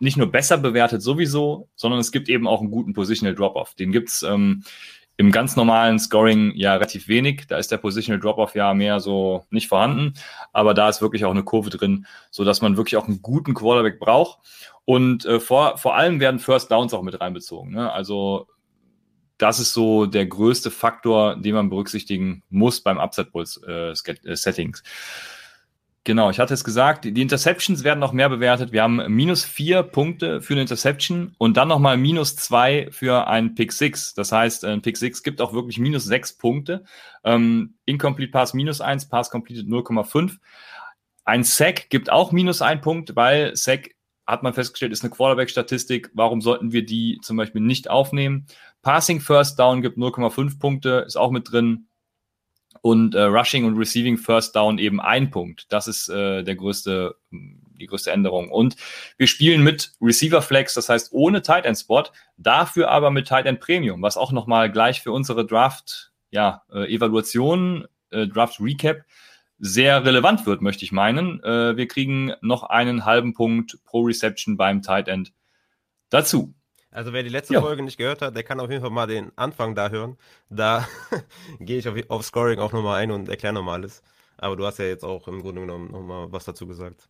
nicht 0.00 0.16
nur 0.16 0.30
besser 0.30 0.58
bewertet 0.58 1.02
sowieso, 1.02 1.68
sondern 1.74 2.00
es 2.00 2.12
gibt 2.12 2.28
eben 2.28 2.46
auch 2.46 2.60
einen 2.60 2.70
guten 2.70 2.92
Positional 2.94 3.34
Drop-Off. 3.34 3.74
Den 3.74 3.92
gibt's 3.92 4.22
ähm, 4.22 4.62
im 5.18 5.32
ganz 5.32 5.56
normalen 5.56 5.98
Scoring 5.98 6.52
ja 6.54 6.74
relativ 6.74 7.08
wenig. 7.08 7.46
Da 7.48 7.58
ist 7.58 7.72
der 7.72 7.78
Positional 7.78 8.20
Drop-Off 8.20 8.54
ja 8.54 8.72
mehr 8.72 9.00
so 9.00 9.44
nicht 9.50 9.66
vorhanden. 9.66 10.14
Aber 10.52 10.74
da 10.74 10.88
ist 10.88 11.02
wirklich 11.02 11.24
auch 11.24 11.32
eine 11.32 11.42
Kurve 11.42 11.70
drin, 11.70 12.06
so 12.30 12.44
dass 12.44 12.62
man 12.62 12.76
wirklich 12.76 12.96
auch 12.96 13.08
einen 13.08 13.20
guten 13.20 13.52
Quarterback 13.52 13.98
braucht. 13.98 14.38
Und 14.88 15.26
äh, 15.26 15.38
vor, 15.38 15.76
vor 15.76 15.96
allem 15.96 16.18
werden 16.18 16.40
First 16.40 16.70
Downs 16.70 16.94
auch 16.94 17.02
mit 17.02 17.20
reinbezogen. 17.20 17.72
Ne? 17.72 17.92
Also 17.92 18.48
das 19.36 19.60
ist 19.60 19.74
so 19.74 20.06
der 20.06 20.24
größte 20.24 20.70
Faktor, 20.70 21.36
den 21.36 21.54
man 21.54 21.68
berücksichtigen 21.68 22.42
muss 22.48 22.80
beim 22.80 22.96
Upset 22.96 23.30
Bulls 23.30 23.60
äh, 23.68 23.90
äh 23.90 24.34
Settings. 24.34 24.82
Genau, 26.04 26.30
ich 26.30 26.38
hatte 26.38 26.54
es 26.54 26.64
gesagt, 26.64 27.04
die 27.04 27.20
Interceptions 27.20 27.84
werden 27.84 27.98
noch 27.98 28.14
mehr 28.14 28.30
bewertet. 28.30 28.72
Wir 28.72 28.82
haben 28.82 29.14
minus 29.14 29.44
vier 29.44 29.82
Punkte 29.82 30.40
für 30.40 30.54
eine 30.54 30.62
Interception 30.62 31.34
und 31.36 31.58
dann 31.58 31.68
nochmal 31.68 31.98
minus 31.98 32.36
zwei 32.36 32.88
für 32.90 33.26
ein 33.28 33.54
Pick 33.54 33.72
Six. 33.74 34.14
Das 34.14 34.32
heißt, 34.32 34.64
ein 34.64 34.80
Pick 34.80 34.96
Six 34.96 35.22
gibt 35.22 35.42
auch 35.42 35.52
wirklich 35.52 35.78
minus 35.78 36.06
sechs 36.06 36.32
Punkte. 36.32 36.84
Ähm, 37.24 37.74
Incomplete 37.84 38.32
Pass 38.32 38.54
minus 38.54 38.80
eins, 38.80 39.06
Pass 39.06 39.28
Completed 39.28 39.66
0,5. 39.66 40.38
Ein 41.26 41.44
Sack 41.44 41.90
gibt 41.90 42.10
auch 42.10 42.32
minus 42.32 42.62
ein 42.62 42.80
Punkt, 42.80 43.14
weil 43.16 43.54
Sack 43.54 43.90
hat 44.28 44.42
man 44.42 44.52
festgestellt, 44.52 44.92
ist 44.92 45.02
eine 45.02 45.10
Quarterback-Statistik. 45.10 46.10
Warum 46.12 46.42
sollten 46.42 46.70
wir 46.72 46.84
die 46.84 47.18
zum 47.22 47.38
Beispiel 47.38 47.62
nicht 47.62 47.88
aufnehmen? 47.88 48.46
Passing 48.82 49.20
First 49.20 49.58
Down 49.58 49.80
gibt 49.80 49.96
0,5 49.96 50.58
Punkte, 50.58 51.04
ist 51.06 51.16
auch 51.16 51.30
mit 51.30 51.50
drin 51.50 51.88
und 52.82 53.14
äh, 53.14 53.22
Rushing 53.22 53.64
und 53.64 53.78
Receiving 53.78 54.18
First 54.18 54.54
Down 54.54 54.78
eben 54.78 55.00
ein 55.00 55.30
Punkt. 55.30 55.64
Das 55.70 55.88
ist 55.88 56.10
äh, 56.10 56.42
der 56.42 56.56
größte, 56.56 57.16
die 57.30 57.86
größte 57.86 58.10
Änderung. 58.12 58.50
Und 58.50 58.76
wir 59.16 59.26
spielen 59.26 59.64
mit 59.64 59.92
Receiver 60.00 60.42
Flex, 60.42 60.74
das 60.74 60.90
heißt 60.90 61.12
ohne 61.12 61.40
Tight 61.40 61.64
End 61.64 61.78
Spot, 61.78 62.04
dafür 62.36 62.90
aber 62.90 63.10
mit 63.10 63.28
Tight 63.28 63.46
End 63.46 63.60
Premium, 63.60 64.02
was 64.02 64.18
auch 64.18 64.30
nochmal 64.30 64.70
gleich 64.70 65.00
für 65.00 65.10
unsere 65.10 65.46
Draft, 65.46 66.12
ja, 66.30 66.62
äh, 66.70 66.94
Evaluation, 66.94 67.86
äh, 68.10 68.26
Draft 68.26 68.60
Recap 68.60 69.04
sehr 69.58 70.04
relevant 70.04 70.46
wird, 70.46 70.62
möchte 70.62 70.84
ich 70.84 70.92
meinen. 70.92 71.42
Äh, 71.42 71.76
wir 71.76 71.88
kriegen 71.88 72.32
noch 72.40 72.62
einen 72.64 73.04
halben 73.04 73.34
Punkt 73.34 73.78
pro 73.84 74.02
Reception 74.02 74.56
beim 74.56 74.82
Tight 74.82 75.08
End 75.08 75.32
dazu. 76.10 76.54
Also 76.90 77.12
wer 77.12 77.22
die 77.22 77.28
letzte 77.28 77.54
ja. 77.54 77.60
Folge 77.60 77.82
nicht 77.82 77.98
gehört 77.98 78.22
hat, 78.22 78.34
der 78.34 78.42
kann 78.42 78.60
auf 78.60 78.70
jeden 78.70 78.82
Fall 78.82 78.90
mal 78.90 79.06
den 79.06 79.30
Anfang 79.36 79.74
da 79.74 79.90
hören. 79.90 80.16
Da 80.48 80.88
gehe 81.60 81.78
ich 81.78 81.88
auf, 81.88 81.96
auf, 82.08 82.24
Scoring 82.24 82.58
auch 82.58 82.72
nochmal 82.72 83.00
ein 83.00 83.10
und 83.10 83.28
erkläre 83.28 83.52
nochmal 83.54 83.80
alles. 83.80 84.02
Aber 84.38 84.56
du 84.56 84.64
hast 84.64 84.78
ja 84.78 84.86
jetzt 84.86 85.04
auch 85.04 85.28
im 85.28 85.42
Grunde 85.42 85.60
genommen 85.62 85.90
nochmal 85.90 86.32
was 86.32 86.44
dazu 86.44 86.66
gesagt. 86.66 87.08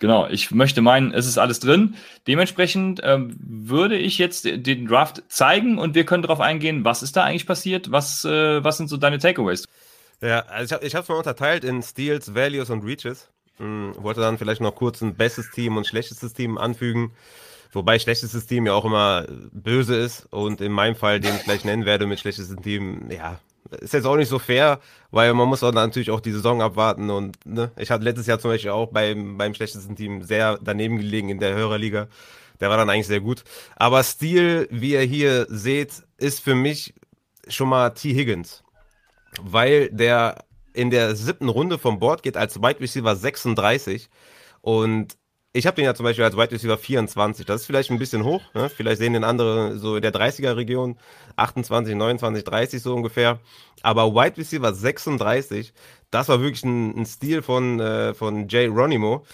Genau, 0.00 0.26
ich 0.26 0.50
möchte 0.50 0.82
meinen, 0.82 1.12
es 1.12 1.28
ist 1.28 1.38
alles 1.38 1.60
drin. 1.60 1.94
Dementsprechend 2.26 3.00
ähm, 3.04 3.36
würde 3.38 3.96
ich 3.96 4.18
jetzt 4.18 4.44
den 4.44 4.86
Draft 4.86 5.22
zeigen 5.28 5.78
und 5.78 5.94
wir 5.94 6.04
können 6.04 6.24
darauf 6.24 6.40
eingehen, 6.40 6.84
was 6.84 7.04
ist 7.04 7.16
da 7.16 7.22
eigentlich 7.22 7.46
passiert, 7.46 7.92
was, 7.92 8.24
äh, 8.24 8.64
was 8.64 8.78
sind 8.78 8.88
so 8.88 8.96
deine 8.96 9.18
Takeaways? 9.18 9.68
Ja, 10.22 10.40
also 10.46 10.76
ich 10.80 10.94
habe 10.94 11.02
es 11.02 11.08
mal 11.08 11.16
unterteilt 11.16 11.64
in 11.64 11.82
Steals, 11.82 12.34
Values 12.34 12.70
und 12.70 12.84
Reaches. 12.84 13.28
Hm, 13.58 13.94
wollte 13.98 14.20
dann 14.20 14.38
vielleicht 14.38 14.60
noch 14.60 14.74
kurz 14.74 15.02
ein 15.02 15.14
bestes 15.16 15.50
Team 15.50 15.76
und 15.76 15.86
schlechtestes 15.86 16.32
Team 16.32 16.58
anfügen. 16.58 17.12
Wobei 17.72 17.98
schlechtestes 17.98 18.46
Team 18.46 18.66
ja 18.66 18.74
auch 18.74 18.84
immer 18.84 19.26
böse 19.50 19.96
ist 19.96 20.26
und 20.30 20.60
in 20.60 20.72
meinem 20.72 20.94
Fall, 20.94 21.20
den 21.20 21.34
ich 21.34 21.44
gleich 21.44 21.64
nennen 21.64 21.86
werde 21.86 22.06
mit 22.06 22.20
schlechtestem 22.20 22.62
Team, 22.62 23.10
ja, 23.10 23.40
ist 23.80 23.94
jetzt 23.94 24.04
auch 24.04 24.16
nicht 24.16 24.28
so 24.28 24.38
fair, 24.38 24.78
weil 25.10 25.32
man 25.32 25.48
muss 25.48 25.62
auch 25.62 25.72
natürlich 25.72 26.10
auch 26.10 26.20
die 26.20 26.32
Saison 26.32 26.60
abwarten 26.60 27.08
und 27.10 27.38
ne, 27.46 27.72
ich 27.76 27.90
hatte 27.90 28.04
letztes 28.04 28.26
Jahr 28.26 28.38
zum 28.38 28.50
Beispiel 28.50 28.70
auch 28.70 28.88
beim, 28.88 29.38
beim 29.38 29.54
schlechtesten 29.54 29.96
Team 29.96 30.22
sehr 30.22 30.58
daneben 30.62 30.98
gelegen 30.98 31.30
in 31.30 31.38
der 31.38 31.54
Hörerliga. 31.54 32.08
Der 32.60 32.68
war 32.68 32.76
dann 32.76 32.90
eigentlich 32.90 33.06
sehr 33.06 33.20
gut. 33.20 33.42
Aber 33.74 34.02
Stil, 34.02 34.68
wie 34.70 34.92
ihr 34.92 35.00
hier 35.00 35.46
seht, 35.48 36.02
ist 36.18 36.40
für 36.40 36.54
mich 36.54 36.94
schon 37.48 37.68
mal 37.68 37.90
T. 37.90 38.14
Higgins. 38.14 38.61
Weil 39.40 39.88
der 39.90 40.44
in 40.74 40.90
der 40.90 41.14
siebten 41.16 41.48
Runde 41.48 41.78
vom 41.78 41.98
Board 41.98 42.22
geht 42.22 42.36
als 42.36 42.60
Wide 42.60 42.80
Receiver 42.80 43.14
36 43.14 44.08
und 44.60 45.16
ich 45.54 45.66
habe 45.66 45.74
den 45.76 45.84
ja 45.84 45.94
zum 45.94 46.04
Beispiel 46.04 46.24
als 46.24 46.36
Wide 46.36 46.50
Receiver 46.50 46.78
24. 46.78 47.44
Das 47.44 47.60
ist 47.60 47.66
vielleicht 47.66 47.90
ein 47.90 47.98
bisschen 47.98 48.24
hoch. 48.24 48.42
Ne? 48.54 48.70
Vielleicht 48.70 48.98
sehen 48.98 49.12
den 49.12 49.24
andere 49.24 49.78
so 49.78 49.96
in 49.96 50.02
der 50.02 50.12
30er-Region 50.12 50.98
28, 51.36 51.94
29, 51.94 52.44
30 52.44 52.82
so 52.82 52.94
ungefähr. 52.94 53.38
Aber 53.82 54.14
Wide 54.14 54.38
Receiver 54.38 54.72
36, 54.72 55.74
das 56.10 56.28
war 56.28 56.40
wirklich 56.40 56.64
ein, 56.64 56.96
ein 56.96 57.06
Stil 57.06 57.42
von, 57.42 57.80
äh, 57.80 58.14
von 58.14 58.48
Jay 58.48 58.66
Ronimo. 58.66 59.26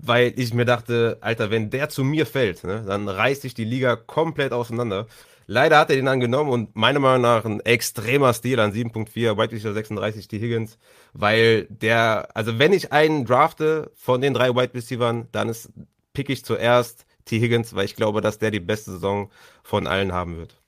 Weil 0.00 0.32
ich 0.36 0.54
mir 0.54 0.64
dachte, 0.64 1.18
Alter, 1.20 1.50
wenn 1.50 1.70
der 1.70 1.88
zu 1.88 2.04
mir 2.04 2.24
fällt, 2.24 2.64
ne, 2.64 2.84
dann 2.86 3.08
reißt 3.08 3.42
sich 3.42 3.52
die 3.52 3.64
Liga 3.64 3.96
komplett 3.96 4.52
auseinander. 4.52 5.08
Leider 5.50 5.78
hat 5.78 5.88
er 5.88 5.96
den 5.96 6.04
dann 6.04 6.20
genommen 6.20 6.50
und 6.50 6.76
meiner 6.76 7.00
Meinung 7.00 7.22
nach 7.22 7.46
ein 7.46 7.60
extremer 7.60 8.34
Stil 8.34 8.60
an 8.60 8.70
7.4, 8.72 9.38
White 9.38 9.54
Receiver 9.54 9.72
36, 9.72 10.28
die 10.28 10.38
Higgins, 10.38 10.78
weil 11.14 11.64
der, 11.70 12.28
also 12.34 12.58
wenn 12.58 12.74
ich 12.74 12.92
einen 12.92 13.24
drafte 13.24 13.90
von 13.94 14.20
den 14.20 14.34
drei 14.34 14.54
Wide 14.54 14.74
Receivers, 14.74 15.24
dann 15.32 15.48
ist, 15.48 15.72
pick 16.12 16.28
ich 16.28 16.44
zuerst 16.44 17.06
T. 17.24 17.40
Higgins, 17.40 17.74
weil 17.74 17.86
ich 17.86 17.96
glaube, 17.96 18.20
dass 18.20 18.38
der 18.38 18.50
die 18.50 18.60
beste 18.60 18.90
Saison 18.90 19.30
von 19.62 19.86
allen 19.86 20.12
haben 20.12 20.36
wird. 20.36 20.60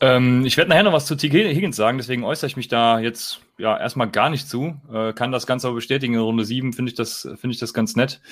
Ähm, 0.00 0.46
ich 0.46 0.56
werde 0.56 0.70
nachher 0.70 0.84
noch 0.84 0.94
was 0.94 1.04
zu 1.04 1.14
T. 1.14 1.28
Higgins 1.28 1.76
sagen, 1.76 1.98
deswegen 1.98 2.24
äußere 2.24 2.46
ich 2.46 2.56
mich 2.56 2.68
da 2.68 2.98
jetzt 2.98 3.40
ja 3.58 3.76
erstmal 3.76 4.08
gar 4.08 4.30
nicht 4.30 4.48
zu. 4.48 4.80
Äh, 4.90 5.12
kann 5.12 5.30
das 5.30 5.46
Ganze 5.46 5.66
aber 5.66 5.76
bestätigen. 5.76 6.14
In 6.14 6.20
Runde 6.20 6.46
7 6.46 6.72
finde 6.72 6.90
ich, 6.90 6.96
das 6.96 7.28
finde 7.36 7.52
ich 7.52 7.58
das 7.58 7.74
ganz 7.74 7.96
nett. 7.96 8.22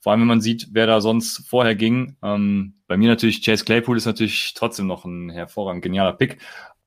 Vor 0.00 0.12
allem, 0.12 0.20
wenn 0.22 0.28
man 0.28 0.40
sieht, 0.40 0.68
wer 0.72 0.86
da 0.86 1.00
sonst 1.00 1.48
vorher 1.48 1.74
ging. 1.74 2.16
Ähm, 2.22 2.74
bei 2.86 2.96
mir 2.96 3.08
natürlich, 3.08 3.44
Chase 3.44 3.64
Claypool 3.64 3.96
ist 3.96 4.06
natürlich 4.06 4.54
trotzdem 4.54 4.86
noch 4.86 5.04
ein 5.04 5.30
hervorragend 5.30 5.82
genialer 5.82 6.12
Pick. 6.12 6.38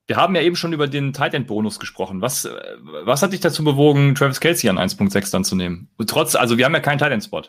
Wir 0.06 0.16
haben 0.16 0.34
ja 0.34 0.42
eben 0.42 0.56
schon 0.56 0.72
über 0.72 0.88
den 0.88 1.12
Tight 1.12 1.34
End 1.34 1.46
Bonus 1.46 1.78
gesprochen. 1.78 2.20
Was, 2.20 2.44
äh, 2.44 2.54
was 3.04 3.22
hat 3.22 3.32
dich 3.32 3.40
dazu 3.40 3.64
bewogen, 3.64 4.14
Travis 4.14 4.40
Kelsey 4.40 4.68
an 4.70 4.78
1.6 4.78 5.30
dann 5.30 5.44
zu 5.44 5.56
nehmen? 5.56 5.90
Trotz, 6.06 6.34
also 6.34 6.58
wir 6.58 6.64
haben 6.64 6.74
ja 6.74 6.80
keinen 6.80 6.98
Tight 6.98 7.12
End 7.12 7.24
Spot. 7.24 7.42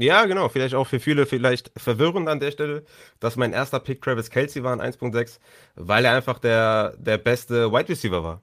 Ja, 0.00 0.26
genau. 0.26 0.48
Vielleicht 0.48 0.74
auch 0.74 0.86
für 0.86 1.00
viele 1.00 1.26
vielleicht 1.26 1.72
verwirrend 1.76 2.28
an 2.28 2.38
der 2.38 2.52
Stelle, 2.52 2.84
dass 3.18 3.34
mein 3.34 3.52
erster 3.52 3.80
Pick 3.80 4.00
Travis 4.00 4.30
Kelsey 4.30 4.62
war 4.62 4.72
an 4.72 4.80
1.6, 4.80 5.40
weil 5.74 6.04
er 6.04 6.14
einfach 6.14 6.38
der, 6.38 6.94
der 6.98 7.18
beste 7.18 7.72
Wide 7.72 7.88
Receiver 7.88 8.22
war. 8.22 8.40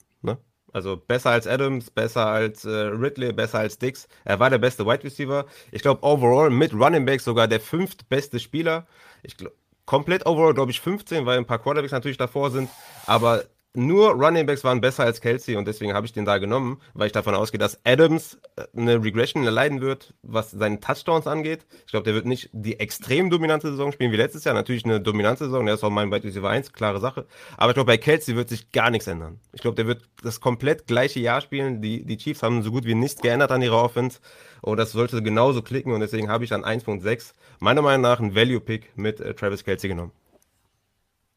Also 0.76 0.98
besser 0.98 1.30
als 1.30 1.48
Adams, 1.48 1.90
besser 1.90 2.26
als 2.26 2.66
äh, 2.66 2.70
Ridley, 2.70 3.32
besser 3.32 3.60
als 3.60 3.78
Dix. 3.78 4.10
Er 4.26 4.42
war 4.42 4.50
der 4.50 4.58
beste 4.58 4.86
Wide 4.86 5.06
Receiver. 5.06 5.46
Ich 5.72 5.82
glaube, 5.82 6.04
overall 6.04 6.50
mit 6.50 6.74
Running 6.74 7.06
Back 7.06 7.22
sogar 7.22 7.48
der 7.48 7.62
fünftbeste 7.62 8.42
Spieler. 8.42 8.86
Ich 9.24 9.38
glaube, 9.38 9.56
komplett 9.86 10.26
overall, 10.26 10.54
glaube 10.54 10.72
ich, 10.72 10.82
15, 10.82 11.26
weil 11.26 11.38
ein 11.38 11.46
paar 11.46 11.60
Quarterbacks 11.60 11.94
natürlich 11.94 12.18
davor 12.18 12.52
sind. 12.52 12.70
Aber 13.06 13.46
nur 13.76 14.12
Running 14.12 14.46
Backs 14.46 14.64
waren 14.64 14.82
besser 14.82 15.04
als 15.04 15.22
Kelsey 15.22 15.56
und 15.56 15.68
deswegen 15.68 15.94
habe 15.94 16.06
ich 16.06 16.14
den 16.14 16.26
da 16.26 16.38
genommen, 16.38 16.82
weil 16.94 17.08
ich 17.08 17.14
davon 17.14 17.36
ausgehe, 17.36 17.60
dass 17.60 17.80
Adams 17.86 18.40
äh, 18.56 18.66
eine 18.76 19.04
Regression 19.04 19.44
erleiden 19.44 19.82
wird, 19.82 20.14
was 20.24 20.52
seine 20.52 20.80
Touchdowns 20.80 21.28
angeht. 21.28 21.66
Ich 21.86 21.92
glaube, 21.92 22.04
der 22.04 22.14
wird 22.14 22.26
nicht 22.26 22.50
die 22.54 22.80
extrem 22.80 23.30
dominante 23.30 23.70
Saison 23.70 23.92
spielen 23.92 24.12
wie 24.12 24.18
letztes 24.18 24.44
Jahr. 24.44 24.54
Natürlich 24.54 24.86
eine 24.86 25.02
dominante 25.02 25.46
Saison, 25.46 25.66
der 25.66 25.76
ist 25.76 25.84
auch 25.84 25.90
mein 25.90 26.12
Wide 26.12 26.24
Receiver 26.24 26.50
1, 26.50 26.74
klare 26.74 27.00
Sache. 27.00 27.26
Aber 27.58 27.72
ich 27.72 27.76
glaube, 27.76 27.88
bei 27.88 27.98
Kelsey 27.98 28.36
wird 28.36 28.50
sich 28.50 28.72
gar 28.72 28.90
nichts 28.90 29.08
ändern. 29.08 29.40
Ich 29.54 29.62
glaube, 29.62 29.76
der 29.76 29.88
wird 29.88 30.04
das 30.24 30.40
komplett 30.40 30.88
gleiche 30.88 31.20
Jahr 31.20 31.42
spielen. 31.42 31.82
Die, 31.82 32.06
die 32.06 32.18
Chiefs 32.18 32.44
haben 32.44 32.64
so 32.64 32.72
gut 32.72 32.86
wie 32.86 32.96
nichts 32.96 33.22
geändert 33.22 33.52
an 33.52 33.62
ihrer 33.62 33.82
Offense 33.84 34.20
und 34.62 34.78
das 34.78 34.92
sollte 34.92 35.22
genauso 35.22 35.62
klicken 35.62 35.94
und 35.94 36.00
deswegen 36.00 36.30
habe 36.30 36.44
ich 36.44 36.50
dann 36.50 36.66
1.6 36.66 37.34
meiner 37.60 37.82
Meinung 37.82 38.02
nach 38.02 38.20
einen 38.20 38.36
Value-Pick 38.36 38.98
mit 38.98 39.20
äh, 39.20 39.34
Travis 39.34 39.64
Kelsey 39.64 39.90
genommen. 39.90 40.12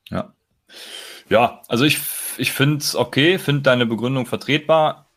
Ja. 0.09 0.33
Ja, 1.29 1.63
also 1.69 1.85
ich 1.85 1.99
ich 2.39 2.53
finde 2.53 2.79
es 2.79 2.97
okay, 2.97 3.39
finde 3.39 3.63
deine 3.63 3.87
Begründung 3.87 4.27
vertretbar. 4.27 5.11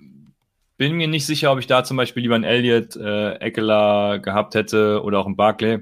Bin 0.78 0.94
mir 0.94 1.08
nicht 1.08 1.26
sicher, 1.26 1.52
ob 1.52 1.60
ich 1.60 1.68
da 1.68 1.84
zum 1.84 1.98
Beispiel 1.98 2.24
lieber 2.24 2.36
einen 2.36 2.44
Elliott, 2.44 2.96
äh, 2.96 3.36
Eckler 3.36 4.20
gehabt 4.20 4.56
hätte 4.56 5.04
oder 5.04 5.20
auch 5.20 5.26
einen 5.26 5.36
Barclay. 5.36 5.80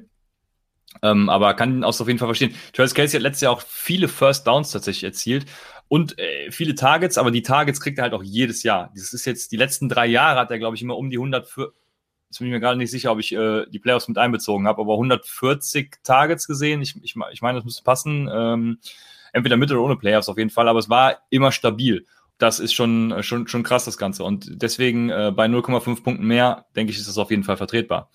Ähm, 1.02 1.30
aber 1.30 1.54
kann 1.54 1.78
ihn 1.78 1.84
auch 1.84 2.00
auf 2.00 2.08
jeden 2.08 2.20
Fall 2.20 2.28
verstehen. 2.28 2.54
Travis 2.74 2.94
Kelsey 2.94 3.20
hat 3.20 3.24
letztes 3.24 3.42
Jahr 3.42 3.54
auch 3.54 3.62
viele 3.62 4.08
First 4.08 4.48
Downs 4.48 4.72
tatsächlich 4.72 5.04
erzielt 5.04 5.46
und 5.88 6.20
äh, 6.20 6.52
viele 6.52 6.76
Targets, 6.76 7.18
aber 7.18 7.32
die 7.32 7.44
Targets 7.44 7.80
kriegt 7.80 8.00
er 8.00 8.04
halt 8.04 8.14
auch 8.14 8.24
jedes 8.24 8.64
Jahr. 8.64 8.92
Das 8.96 9.14
ist 9.14 9.26
jetzt 9.26 9.52
die 9.52 9.58
letzten 9.58 9.88
drei 9.88 10.08
Jahre 10.08 10.40
hat 10.40 10.52
er, 10.52 10.60
glaube 10.60 10.76
ich, 10.76 10.82
immer 10.82 10.98
um 10.98 11.10
die 11.10 11.18
100 11.18 11.48
für 11.48 11.74
Jetzt 12.30 12.38
bin 12.38 12.48
ich 12.48 12.54
mir 12.54 12.60
gerade 12.60 12.78
nicht 12.78 12.92
sicher, 12.92 13.12
ob 13.12 13.18
ich 13.18 13.34
äh, 13.34 13.66
die 13.72 13.80
Playoffs 13.80 14.08
mit 14.08 14.20
einbezogen 14.20 14.68
habe, 14.68 14.82
aber 14.82 14.94
140 14.94 15.96
Targets 16.04 16.46
gesehen. 16.46 16.80
Ich, 16.80 16.96
ich, 17.02 17.16
ich 17.32 17.42
meine, 17.42 17.58
das 17.58 17.66
müsste 17.66 17.84
passen. 17.84 18.30
Ähm, 18.32 18.78
entweder 19.34 19.58
mit 19.58 19.72
oder 19.72 19.82
ohne 19.82 19.96
Playoffs 19.96 20.30
auf 20.30 20.38
jeden 20.38 20.50
Fall, 20.50 20.68
aber 20.68 20.80
es 20.80 20.90
war 20.90 21.18
immer 21.30 21.52
stabil. 21.52 22.06
Das 22.38 22.60
ist 22.60 22.74
schon, 22.74 23.12
äh, 23.12 23.24
schon, 23.24 23.48
schon 23.48 23.64
krass, 23.64 23.86
das 23.86 23.98
Ganze. 23.98 24.24
Und 24.24 24.62
deswegen 24.62 25.10
äh, 25.10 25.32
bei 25.36 25.46
0,5 25.46 26.04
Punkten 26.04 26.26
mehr, 26.26 26.66
denke 26.76 26.92
ich, 26.92 27.00
ist 27.00 27.08
das 27.08 27.18
auf 27.18 27.32
jeden 27.32 27.44
Fall 27.44 27.58
vertretbar. 27.58 28.10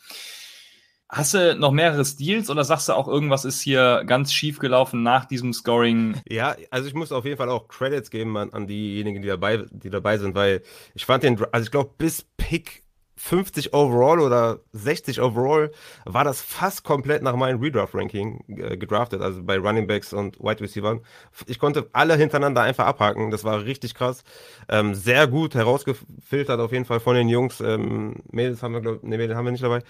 Hast 1.11 1.35
du 1.35 1.54
noch 1.54 1.71
mehrere 1.71 2.04
Steals 2.04 2.50
oder 2.50 2.64
sagst 2.64 2.88
du 2.88 2.94
auch, 2.94 3.06
irgendwas 3.06 3.44
ist 3.44 3.61
hier 3.61 4.02
ganz 4.06 4.33
schief 4.33 4.59
gelaufen 4.59 5.02
nach 5.02 5.26
diesem 5.26 5.52
Scoring? 5.52 6.21
Ja, 6.28 6.56
also 6.71 6.88
ich 6.88 6.94
muss 6.94 7.12
auf 7.12 7.25
jeden 7.25 7.37
Fall 7.37 7.50
auch 7.50 7.68
Credits 7.68 8.11
geben 8.11 8.37
an, 8.37 8.52
an 8.52 8.66
diejenigen, 8.66 9.23
die 9.23 9.28
dabei, 9.28 9.64
die 9.71 9.90
dabei 9.90 10.18
sind, 10.18 10.35
weil 10.35 10.62
ich 10.94 11.04
fand 11.04 11.23
den, 11.23 11.38
also 11.52 11.64
ich 11.64 11.71
glaube, 11.71 11.92
bis 11.99 12.23
Pick 12.37 12.83
50 13.16 13.73
overall 13.73 14.21
oder 14.21 14.61
60 14.73 15.21
overall 15.21 15.71
war 16.04 16.25
das 16.25 16.40
fast 16.40 16.83
komplett 16.83 17.23
nach 17.23 17.37
meinem 17.37 17.61
Redraft-Ranking 17.61 18.44
äh, 18.49 18.76
gedraftet, 18.76 19.23
also 19.23 19.42
bei 19.42 19.56
Running 19.56 19.87
Backs 19.87 20.12
und 20.12 20.38
Wide 20.40 20.61
Receivers. 20.61 20.99
Ich 21.47 21.59
konnte 21.59 21.88
alle 21.92 22.16
hintereinander 22.16 22.62
einfach 22.62 22.87
abhaken, 22.87 23.30
das 23.30 23.44
war 23.44 23.64
richtig 23.64 23.94
krass. 23.94 24.25
Ähm, 24.68 24.94
sehr 24.94 25.26
gut 25.26 25.54
herausgefiltert 25.54 26.59
auf 26.59 26.73
jeden 26.73 26.85
Fall 26.85 27.00
von 27.00 27.14
den 27.14 27.28
Jungs. 27.28 27.61
Ähm, 27.61 28.16
Mädels 28.33 28.62
haben 28.62 28.75
wir, 28.75 28.80
glaube 28.80 29.00
nee, 29.02 29.16
Mädels 29.16 29.37
haben 29.37 29.44
wir 29.44 29.52
nicht 29.52 29.64
dabei. 29.64 29.83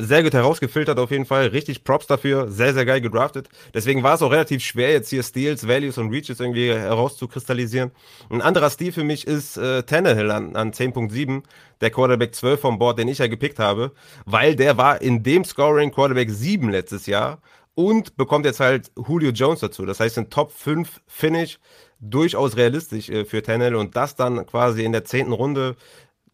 Sehr 0.00 0.22
gut 0.22 0.32
herausgefiltert 0.32 0.98
auf 0.98 1.10
jeden 1.10 1.26
Fall, 1.26 1.48
richtig 1.48 1.84
Props 1.84 2.06
dafür, 2.06 2.48
sehr, 2.48 2.72
sehr 2.72 2.86
geil 2.86 3.02
gedraftet. 3.02 3.48
Deswegen 3.74 4.02
war 4.02 4.14
es 4.14 4.22
auch 4.22 4.32
relativ 4.32 4.62
schwer, 4.62 4.90
jetzt 4.90 5.10
hier 5.10 5.22
Steals, 5.22 5.68
Values 5.68 5.98
und 5.98 6.10
Reaches 6.10 6.40
irgendwie 6.40 6.70
herauszukristallisieren. 6.70 7.90
Ein 8.30 8.40
anderer 8.40 8.70
Stil 8.70 8.92
für 8.92 9.04
mich 9.04 9.26
ist 9.26 9.58
äh, 9.58 9.82
Tannehill 9.82 10.30
an, 10.30 10.56
an 10.56 10.72
10.7 10.72 11.42
der 11.80 11.90
Quarterback 11.90 12.34
12 12.34 12.64
vom 12.70 12.78
Board, 12.78 12.98
den 12.98 13.08
ich 13.08 13.18
ja 13.18 13.26
gepickt 13.26 13.58
habe, 13.58 13.92
weil 14.26 14.54
der 14.54 14.76
war 14.76 15.02
in 15.02 15.24
dem 15.24 15.44
Scoring 15.44 15.90
Quarterback 15.90 16.30
7 16.30 16.70
letztes 16.70 17.06
Jahr 17.06 17.40
und 17.74 18.16
bekommt 18.16 18.46
jetzt 18.46 18.60
halt 18.60 18.92
Julio 18.96 19.30
Jones 19.30 19.60
dazu. 19.60 19.84
Das 19.84 19.98
heißt, 19.98 20.18
ein 20.18 20.30
Top 20.30 20.52
5 20.52 21.00
Finish 21.08 21.58
durchaus 21.98 22.56
realistisch 22.56 23.10
äh, 23.10 23.24
für 23.24 23.42
Tannehill 23.42 23.74
und 23.74 23.96
das 23.96 24.14
dann 24.14 24.46
quasi 24.46 24.84
in 24.84 24.92
der 24.92 25.04
zehnten 25.04 25.32
Runde. 25.32 25.74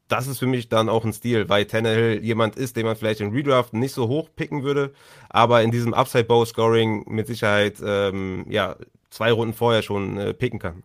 Das 0.08 0.26
ist 0.26 0.38
für 0.38 0.46
mich 0.46 0.68
dann 0.68 0.90
auch 0.90 1.04
ein 1.04 1.12
Stil, 1.14 1.48
weil 1.48 1.64
Tannehill 1.64 2.22
jemand 2.22 2.56
ist, 2.56 2.76
den 2.76 2.84
man 2.84 2.96
vielleicht 2.96 3.20
in 3.20 3.32
Redraft 3.32 3.72
nicht 3.72 3.94
so 3.94 4.06
hoch 4.06 4.28
picken 4.36 4.62
würde, 4.62 4.92
aber 5.30 5.62
in 5.62 5.70
diesem 5.70 5.94
Upside 5.94 6.24
Bow 6.24 6.44
Scoring 6.44 7.04
mit 7.08 7.26
Sicherheit 7.26 7.76
ähm, 7.82 8.44
ja 8.50 8.76
zwei 9.08 9.32
Runden 9.32 9.54
vorher 9.54 9.82
schon 9.82 10.18
äh, 10.18 10.34
picken 10.34 10.58
kann. 10.58 10.82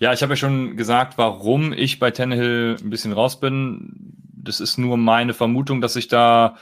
Ja, 0.00 0.12
ich 0.12 0.22
habe 0.22 0.32
ja 0.32 0.36
schon 0.36 0.76
gesagt, 0.76 1.18
warum 1.18 1.72
ich 1.72 1.98
bei 1.98 2.10
Tannehill 2.10 2.76
ein 2.80 2.90
bisschen 2.90 3.12
raus 3.12 3.40
bin. 3.40 4.14
Das 4.34 4.60
ist 4.60 4.78
nur 4.78 4.96
meine 4.96 5.34
Vermutung, 5.34 5.80
dass 5.80 5.94
sich 5.94 6.08
da 6.08 6.56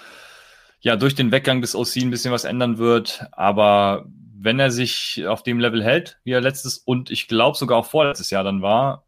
ja 0.81 0.97
durch 0.97 1.15
den 1.15 1.33
Weggang 1.33 1.61
des 1.61 1.75
OC 1.75 1.97
ein 1.97 2.11
bisschen 2.11 2.33
was 2.33 2.45
ändern 2.45 2.79
wird. 2.79 3.27
Aber 3.33 4.07
wenn 4.39 4.59
er 4.59 4.71
sich 4.71 5.27
auf 5.27 5.43
dem 5.43 5.61
Level 5.61 5.85
hält, 5.85 6.19
wie 6.25 6.33
er 6.33 6.41
letztes 6.41 6.79
und 6.79 7.11
ich 7.11 7.29
glaube 7.29 7.59
sogar 7.59 7.79
auch 7.79 7.87
vorletztes 7.87 8.31
Jahr 8.31 8.45
dann 8.45 8.63
war, 8.63 9.05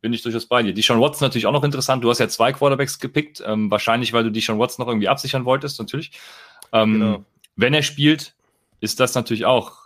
bin 0.00 0.12
ich 0.12 0.22
durchaus 0.22 0.46
bei 0.46 0.62
dir. 0.62 0.72
Die 0.72 0.82
Sean 0.82 1.00
Watson 1.00 1.26
natürlich 1.26 1.46
auch 1.46 1.52
noch 1.52 1.64
interessant. 1.64 2.02
Du 2.02 2.10
hast 2.10 2.18
ja 2.18 2.28
zwei 2.28 2.52
Quarterbacks 2.52 2.98
gepickt, 2.98 3.42
ähm, 3.44 3.70
wahrscheinlich, 3.70 4.12
weil 4.12 4.24
du 4.24 4.30
die 4.30 4.40
Sean 4.40 4.58
Watson 4.58 4.82
noch 4.82 4.90
irgendwie 4.90 5.08
absichern 5.08 5.44
wolltest, 5.44 5.78
natürlich. 5.78 6.12
Ähm, 6.72 6.92
genau. 6.92 7.24
Wenn 7.56 7.74
er 7.74 7.82
spielt, 7.82 8.34
ist 8.80 9.00
das 9.00 9.14
natürlich 9.14 9.44
auch 9.44 9.79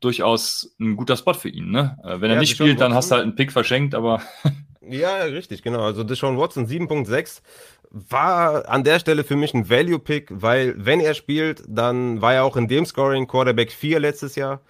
durchaus 0.00 0.74
ein 0.80 0.96
guter 0.96 1.16
Spot 1.16 1.34
für 1.34 1.48
ihn. 1.48 1.70
Ne? 1.70 1.98
Äh, 2.04 2.20
wenn 2.20 2.30
er 2.30 2.34
ja, 2.34 2.40
nicht 2.40 2.54
spielt, 2.54 2.80
dann 2.80 2.94
hast 2.94 3.10
du 3.10 3.16
halt 3.16 3.24
einen 3.24 3.34
Pick 3.34 3.52
verschenkt, 3.52 3.94
aber. 3.94 4.22
ja, 4.80 5.16
richtig, 5.24 5.62
genau. 5.62 5.82
Also 5.82 6.04
Deshaun 6.04 6.38
Watson 6.38 6.66
7.6 6.66 7.42
war 7.90 8.68
an 8.68 8.84
der 8.84 8.98
Stelle 8.98 9.24
für 9.24 9.36
mich 9.36 9.54
ein 9.54 9.70
Value-Pick, 9.70 10.28
weil 10.30 10.74
wenn 10.76 11.00
er 11.00 11.14
spielt, 11.14 11.62
dann 11.66 12.20
war 12.20 12.34
er 12.34 12.44
auch 12.44 12.56
in 12.56 12.68
dem 12.68 12.84
Scoring 12.84 13.26
Quarterback 13.26 13.72
4 13.72 14.00
letztes 14.00 14.36
Jahr. 14.36 14.60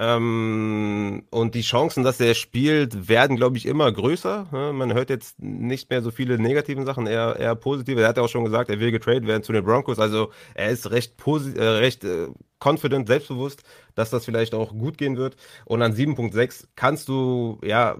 Ähm, 0.00 1.24
und 1.30 1.56
die 1.56 1.62
Chancen, 1.62 2.04
dass 2.04 2.20
er 2.20 2.34
spielt, 2.34 3.08
werden, 3.08 3.36
glaube 3.36 3.56
ich, 3.56 3.66
immer 3.66 3.90
größer. 3.90 4.46
Ne? 4.52 4.72
Man 4.72 4.94
hört 4.94 5.10
jetzt 5.10 5.42
nicht 5.42 5.90
mehr 5.90 6.02
so 6.02 6.12
viele 6.12 6.38
negativen 6.38 6.86
Sachen, 6.86 7.08
eher, 7.08 7.36
eher 7.36 7.56
positive. 7.56 8.00
Er 8.00 8.08
hat 8.08 8.16
ja 8.16 8.22
auch 8.22 8.28
schon 8.28 8.44
gesagt, 8.44 8.70
er 8.70 8.78
will 8.78 8.92
getradet 8.92 9.26
werden 9.26 9.42
zu 9.42 9.52
den 9.52 9.64
Broncos. 9.64 9.98
Also 9.98 10.30
er 10.54 10.68
ist 10.70 10.92
recht, 10.92 11.14
äh, 11.56 11.62
recht 11.62 12.04
äh, 12.04 12.28
confident, 12.60 13.08
selbstbewusst, 13.08 13.64
dass 13.96 14.10
das 14.10 14.24
vielleicht 14.24 14.54
auch 14.54 14.70
gut 14.70 14.98
gehen 14.98 15.16
wird. 15.16 15.36
Und 15.64 15.82
an 15.82 15.92
7.6 15.92 16.68
kannst 16.76 17.08
du, 17.08 17.58
ja, 17.64 17.96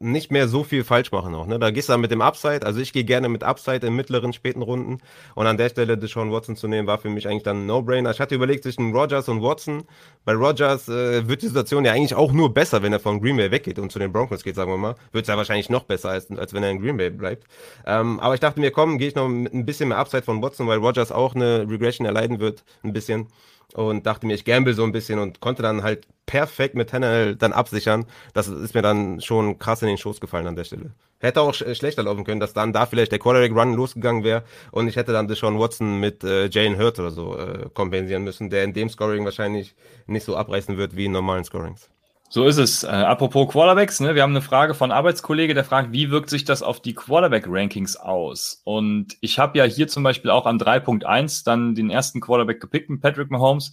nicht 0.00 0.32
mehr 0.32 0.48
so 0.48 0.64
viel 0.64 0.84
falsch 0.84 1.12
machen 1.12 1.34
auch. 1.34 1.46
Ne? 1.46 1.58
Da 1.58 1.70
gehst 1.70 1.88
du 1.88 1.92
dann 1.92 2.00
mit 2.00 2.10
dem 2.10 2.20
Upside. 2.20 2.66
Also 2.66 2.80
ich 2.80 2.92
gehe 2.92 3.04
gerne 3.04 3.28
mit 3.28 3.44
Upside 3.44 3.86
in 3.86 3.94
mittleren, 3.94 4.32
späten 4.32 4.62
Runden. 4.62 4.98
Und 5.34 5.46
an 5.46 5.56
der 5.56 5.68
Stelle 5.68 5.96
Deshaun 5.96 6.32
Watson 6.32 6.56
zu 6.56 6.68
nehmen, 6.68 6.86
war 6.86 6.98
für 6.98 7.08
mich 7.08 7.28
eigentlich 7.28 7.44
dann 7.44 7.62
ein 7.62 7.66
No-Brainer. 7.66 8.10
Ich 8.10 8.20
hatte 8.20 8.34
überlegt 8.34 8.64
zwischen 8.64 8.94
Rogers 8.94 9.28
und 9.28 9.40
Watson. 9.42 9.84
Bei 10.24 10.32
Rogers 10.32 10.88
äh, 10.88 11.28
wird 11.28 11.42
die 11.42 11.46
Situation 11.46 11.84
ja 11.84 11.92
eigentlich 11.92 12.14
auch 12.14 12.32
nur 12.32 12.52
besser, 12.52 12.82
wenn 12.82 12.92
er 12.92 13.00
von 13.00 13.20
Green 13.20 13.36
Bay 13.36 13.50
weggeht 13.50 13.78
und 13.78 13.92
zu 13.92 13.98
den 13.98 14.12
Broncos 14.12 14.42
geht, 14.42 14.56
sagen 14.56 14.70
wir 14.70 14.78
mal. 14.78 14.94
Wird 15.12 15.24
es 15.24 15.28
ja 15.28 15.36
wahrscheinlich 15.36 15.70
noch 15.70 15.84
besser, 15.84 16.10
als, 16.10 16.30
als 16.30 16.52
wenn 16.52 16.62
er 16.62 16.70
in 16.70 16.80
Green 16.80 16.96
Bay 16.96 17.10
bleibt. 17.10 17.44
Ähm, 17.86 18.18
aber 18.20 18.34
ich 18.34 18.40
dachte 18.40 18.60
mir, 18.60 18.72
komm, 18.72 18.98
gehe 18.98 19.08
ich 19.08 19.14
noch 19.14 19.28
mit 19.28 19.54
ein 19.54 19.64
bisschen 19.64 19.88
mehr 19.88 19.98
Upside 19.98 20.22
von 20.22 20.42
Watson, 20.42 20.66
weil 20.66 20.78
Rogers 20.78 21.12
auch 21.12 21.34
eine 21.34 21.68
Regression 21.68 22.06
erleiden 22.06 22.40
wird, 22.40 22.64
ein 22.82 22.92
bisschen 22.92 23.28
und 23.74 24.06
dachte 24.06 24.26
mir, 24.26 24.34
ich 24.34 24.44
gamble 24.44 24.72
so 24.72 24.84
ein 24.84 24.92
bisschen 24.92 25.18
und 25.18 25.40
konnte 25.40 25.62
dann 25.62 25.82
halt 25.82 26.06
perfekt 26.26 26.74
mit 26.74 26.90
Tannehill 26.90 27.36
dann 27.36 27.52
absichern. 27.52 28.06
Das 28.32 28.48
ist 28.48 28.74
mir 28.74 28.82
dann 28.82 29.20
schon 29.20 29.58
krass 29.58 29.82
in 29.82 29.88
den 29.88 29.98
Schoß 29.98 30.20
gefallen 30.20 30.46
an 30.46 30.56
der 30.56 30.64
Stelle. 30.64 30.92
Hätte 31.20 31.40
auch 31.40 31.52
sch 31.52 31.64
schlechter 31.76 32.04
laufen 32.04 32.24
können, 32.24 32.40
dass 32.40 32.52
dann 32.54 32.72
da 32.72 32.86
vielleicht 32.86 33.12
der 33.12 33.18
Quarterback 33.18 33.52
Run 33.52 33.74
losgegangen 33.74 34.24
wäre 34.24 34.44
und 34.70 34.88
ich 34.88 34.96
hätte 34.96 35.12
dann 35.12 35.28
Deshaun 35.28 35.58
Watson 35.58 35.98
mit 36.00 36.22
äh, 36.24 36.46
Jalen 36.48 36.78
Hurts 36.78 37.00
oder 37.00 37.10
so 37.10 37.36
äh, 37.36 37.68
kompensieren 37.74 38.24
müssen, 38.24 38.48
der 38.48 38.64
in 38.64 38.72
dem 38.72 38.88
Scoring 38.88 39.24
wahrscheinlich 39.24 39.74
nicht 40.06 40.24
so 40.24 40.36
abreißen 40.36 40.76
wird 40.76 40.96
wie 40.96 41.06
in 41.06 41.12
normalen 41.12 41.44
Scorings. 41.44 41.90
So 42.28 42.46
ist 42.46 42.56
es. 42.56 42.82
Äh, 42.82 42.88
apropos 42.88 43.48
Quarterbacks, 43.48 44.00
ne? 44.00 44.14
wir 44.14 44.22
haben 44.22 44.32
eine 44.32 44.42
Frage 44.42 44.74
von 44.74 44.90
Arbeitskollege, 44.90 45.54
der 45.54 45.64
fragt, 45.64 45.92
wie 45.92 46.10
wirkt 46.10 46.30
sich 46.30 46.44
das 46.44 46.62
auf 46.62 46.80
die 46.80 46.94
Quarterback-Rankings 46.94 47.96
aus? 47.96 48.60
Und 48.64 49.16
ich 49.20 49.38
habe 49.38 49.58
ja 49.58 49.64
hier 49.64 49.88
zum 49.88 50.02
Beispiel 50.02 50.30
auch 50.30 50.46
an 50.46 50.58
3.1 50.58 51.44
dann 51.44 51.74
den 51.74 51.90
ersten 51.90 52.20
Quarterback 52.20 52.60
gepickt 52.60 52.90
Patrick 53.00 53.30
Mahomes. 53.30 53.72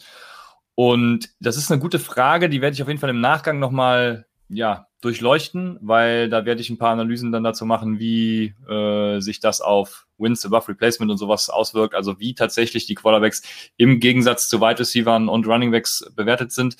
Und 0.75 1.29
das 1.39 1.57
ist 1.57 1.71
eine 1.71 1.81
gute 1.81 1.99
Frage, 1.99 2.49
die 2.49 2.61
werde 2.61 2.73
ich 2.75 2.81
auf 2.81 2.87
jeden 2.87 2.99
Fall 2.99 3.09
im 3.09 3.21
Nachgang 3.21 3.59
nochmal 3.59 4.25
ja, 4.53 4.87
durchleuchten, 5.01 5.79
weil 5.81 6.29
da 6.29 6.45
werde 6.45 6.61
ich 6.61 6.69
ein 6.69 6.77
paar 6.77 6.91
Analysen 6.91 7.31
dann 7.31 7.43
dazu 7.43 7.65
machen, 7.65 7.99
wie 7.99 8.53
äh, 8.69 9.19
sich 9.19 9.39
das 9.39 9.61
auf 9.61 10.07
Wins 10.17 10.45
above 10.45 10.67
Replacement 10.67 11.11
und 11.11 11.17
sowas 11.17 11.49
auswirkt, 11.49 11.95
also 11.95 12.19
wie 12.19 12.35
tatsächlich 12.35 12.85
die 12.85 12.95
Quarterbacks 12.95 13.41
im 13.77 13.99
Gegensatz 13.99 14.49
zu 14.49 14.61
Wide 14.61 14.79
Receivers 14.79 15.27
und 15.27 15.47
Running 15.47 15.71
Backs 15.71 16.05
bewertet 16.15 16.51
sind. 16.51 16.77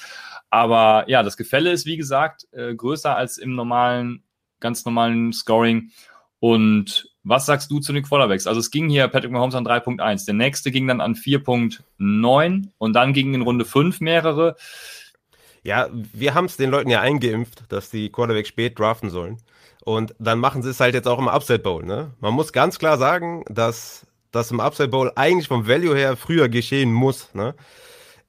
Aber 0.51 1.05
ja, 1.07 1.23
das 1.23 1.37
Gefälle 1.37 1.71
ist, 1.71 1.85
wie 1.85 1.97
gesagt, 1.97 2.47
äh, 2.51 2.75
größer 2.75 3.15
als 3.15 3.37
im 3.37 3.55
normalen, 3.55 4.23
ganz 4.59 4.85
normalen 4.85 5.33
Scoring. 5.33 5.91
Und 6.39 7.09
was 7.23 7.45
sagst 7.45 7.71
du 7.71 7.79
zu 7.79 7.93
den 7.93 8.03
Quarterbacks? 8.03 8.47
Also 8.47 8.59
es 8.59 8.69
ging 8.69 8.89
hier 8.89 9.07
Patrick 9.07 9.31
Mahomes 9.31 9.55
an 9.55 9.65
3.1, 9.65 10.25
der 10.25 10.33
nächste 10.33 10.71
ging 10.71 10.87
dann 10.87 11.01
an 11.01 11.15
4.9 11.15 12.67
und 12.77 12.93
dann 12.93 13.13
gingen 13.13 13.33
in 13.33 13.41
Runde 13.41 13.63
5 13.63 14.01
mehrere. 14.01 14.55
Ja, 15.63 15.87
wir 15.91 16.33
haben 16.33 16.45
es 16.45 16.57
den 16.57 16.71
Leuten 16.71 16.89
ja 16.89 16.99
eingeimpft, 16.99 17.63
dass 17.69 17.89
die 17.89 18.09
Quarterbacks 18.09 18.49
spät 18.49 18.77
draften 18.77 19.09
sollen. 19.09 19.37
Und 19.83 20.13
dann 20.19 20.39
machen 20.39 20.63
sie 20.63 20.69
es 20.69 20.79
halt 20.79 20.95
jetzt 20.95 21.07
auch 21.07 21.19
im 21.19 21.27
Upside 21.27 21.59
Bowl. 21.59 21.83
Ne? 21.83 22.11
Man 22.19 22.33
muss 22.33 22.51
ganz 22.51 22.77
klar 22.77 22.97
sagen, 22.97 23.45
dass 23.47 24.05
das 24.31 24.51
im 24.51 24.59
Upside 24.59 24.89
Bowl 24.89 25.11
eigentlich 25.15 25.47
vom 25.47 25.67
Value 25.67 25.95
her 25.95 26.17
früher 26.17 26.49
geschehen 26.49 26.91
muss. 26.91 27.33
Ne? 27.33 27.55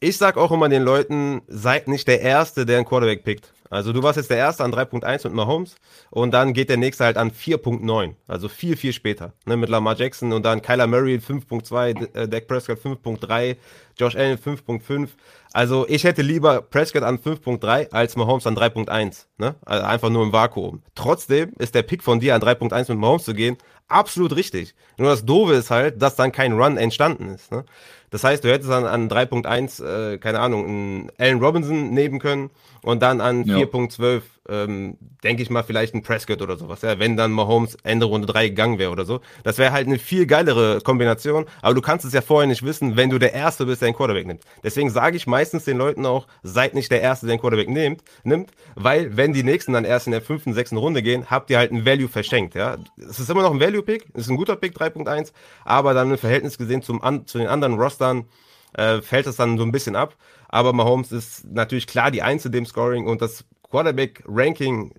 Ich 0.03 0.19
sag 0.19 0.37
auch 0.37 0.51
immer 0.51 0.69
den 0.69 0.83
Leuten, 0.83 1.43
seid 1.47 1.87
nicht 1.87 2.09
der 2.09 2.21
Erste, 2.21 2.67
der 2.67 2.79
einen 2.79 2.87
Quarterback 2.87 3.23
pickt. 3.23 3.53
Also 3.71 3.93
du 3.93 4.03
warst 4.03 4.17
jetzt 4.19 4.31
der 4.31 4.37
Erste 4.37 4.65
an 4.65 4.75
3.1 4.75 5.25
mit 5.25 5.33
Mahomes 5.33 5.77
und 6.11 6.35
dann 6.35 6.53
geht 6.53 6.69
der 6.69 6.77
nächste 6.77 7.05
halt 7.05 7.17
an 7.17 7.31
4.9, 7.31 8.17
also 8.27 8.49
viel, 8.49 8.77
viel 8.77 8.93
später, 8.93 9.33
ne, 9.47 9.57
mit 9.57 9.71
Lamar 9.71 9.97
Jackson 9.97 10.35
und 10.35 10.45
dann 10.45 10.61
Kyler 10.61 10.87
Murray 10.87 11.17
5.2, 11.17 12.15
äh, 12.15 12.29
Dak 12.29 12.49
Prescott 12.49 12.81
5.3, 12.81 13.57
Josh 13.97 14.15
Allen 14.15 14.37
5.5. 14.37 15.09
Also 15.55 15.87
ich 15.89 16.05
hätte 16.05 16.21
lieber 16.21 16.61
Prescott 16.61 17.03
an 17.03 17.19
5.3 17.19 17.93
als 17.93 18.17
Mahomes 18.17 18.47
an 18.47 18.57
3.1, 18.57 19.27
ne? 19.39 19.55
Also 19.65 19.87
einfach 19.87 20.11
nur 20.11 20.25
im 20.25 20.33
Vakuum. 20.33 20.83
Trotzdem 20.95 21.53
ist 21.59 21.75
der 21.75 21.83
Pick 21.83 22.03
von 22.03 22.21
dir 22.21 22.35
an 22.35 22.43
3.1 22.43 22.91
mit 22.91 22.99
Mahomes 22.99 23.25
zu 23.25 23.33
gehen 23.33 23.57
absolut 23.93 24.35
richtig. 24.35 24.75
Nur 24.97 25.11
das 25.11 25.25
Doofe 25.25 25.55
ist 25.55 25.71
halt, 25.71 26.01
dass 26.03 26.17
dann 26.17 26.33
kein 26.33 26.53
Run 26.53 26.77
entstanden 26.77 27.29
ist. 27.29 27.53
Ne? 27.53 27.65
Das 28.13 28.25
heißt, 28.25 28.45
du 28.45 28.53
hättest 28.53 28.71
dann 28.71 28.85
an 28.85 29.09
3.1, 29.09 29.83
äh, 29.83 30.19
keine 30.19 30.41
Ahnung, 30.41 30.67
einen 30.67 31.13
Allen 31.19 31.41
Robinson 31.41 31.91
nehmen 31.91 32.21
können 32.21 32.51
und 32.83 33.03
dann 33.03 33.23
an 33.23 33.45
ja. 33.45 33.57
4.12, 33.57 34.21
ähm, 34.49 34.99
denke 35.23 35.43
ich 35.43 35.51
mal, 35.51 35.63
vielleicht 35.63 35.95
ein 35.95 36.03
Prescott 36.03 36.43
oder 36.43 36.57
sowas, 36.57 36.83
ja, 36.83 36.99
wenn 36.99 37.17
dann 37.17 37.31
Mahomes 37.33 37.77
Ende 37.85 38.07
Runde 38.07 38.27
3 38.27 38.49
gegangen 38.49 38.79
wäre 38.79 38.91
oder 38.91 39.05
so. 39.05 39.21
Das 39.45 39.59
wäre 39.59 39.73
halt 39.73 39.87
eine 39.87 39.99
viel 39.99 40.27
geilere 40.27 40.81
Kombination, 40.81 41.47
aber 41.61 41.75
du 41.75 41.81
kannst 41.81 42.05
es 42.05 42.13
ja 42.13 42.21
vorher 42.21 42.49
nicht 42.49 42.65
wissen, 42.65 42.97
wenn 42.97 43.11
du 43.11 43.19
der 43.19 43.33
Erste 43.33 43.67
bist, 43.67 43.83
der 43.83 43.89
einen 43.89 43.97
Quarterback 43.97 44.27
nimmt. 44.27 44.43
Deswegen 44.65 44.91
sage 44.91 45.17
ich 45.17 45.27
meistens 45.27 45.65
den 45.65 45.79
Leuten 45.79 46.07
auch, 46.07 46.27
seid 46.43 46.75
nicht 46.75 46.91
der 46.91 47.01
Erste, 47.01 47.27
der 47.27 47.35
einen 47.35 47.41
Quarterback 47.41 47.69
nimmt, 47.69 48.03
nimmt, 48.25 48.51
weil 48.75 49.17
wenn 49.17 49.33
die 49.33 49.45
Nächsten 49.45 49.73
dann 49.73 49.85
erst 49.85 50.07
in 50.07 50.13
der 50.13 50.23
fünften, 50.23 50.55
sechsten 50.55 50.77
Runde 50.77 51.03
gehen, 51.03 51.31
habt 51.31 51.51
ihr 51.51 51.59
halt 51.59 51.73
ein 51.73 51.87
Value 51.87 52.09
verschenkt, 52.09 52.55
ja. 52.55 52.77
Es 52.99 53.21
ist 53.21 53.31
immer 53.31 53.43
noch 53.43 53.53
ein 53.53 53.61
Value-Pick, 53.61 54.07
ist 54.15 54.29
ein 54.29 54.37
guter 54.37 54.57
Pick, 54.57 54.77
3.1, 54.77 55.33
aber 55.65 55.95
dann 55.95 56.11
im 56.11 56.19
Verhältnis 56.19 56.59
gesehen 56.59 56.83
zum, 56.83 57.01
an, 57.03 57.27
zu 57.27 57.39
den 57.39 57.47
anderen 57.47 57.75
Rostern 57.75 58.27
äh, 58.75 59.03
fällt 59.03 59.27
es 59.27 59.37
dann 59.37 59.59
so 59.59 59.65
ein 59.65 59.73
bisschen 59.73 59.97
ab. 59.97 60.17
Aber 60.49 60.73
Mahomes 60.73 61.13
ist 61.13 61.47
natürlich 61.47 61.87
klar 61.87 62.11
die 62.11 62.23
Eins 62.23 62.45
in 62.45 62.53
dem 62.53 62.67
Scoring 62.67 63.07
und 63.07 63.23
das 63.23 63.45
Quarterback-Ranking 63.73 64.93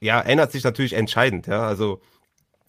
ja, 0.00 0.20
ändert 0.20 0.50
sich 0.50 0.64
natürlich 0.64 0.94
entscheidend. 0.94 1.46
Ja, 1.46 1.64
also 1.68 2.00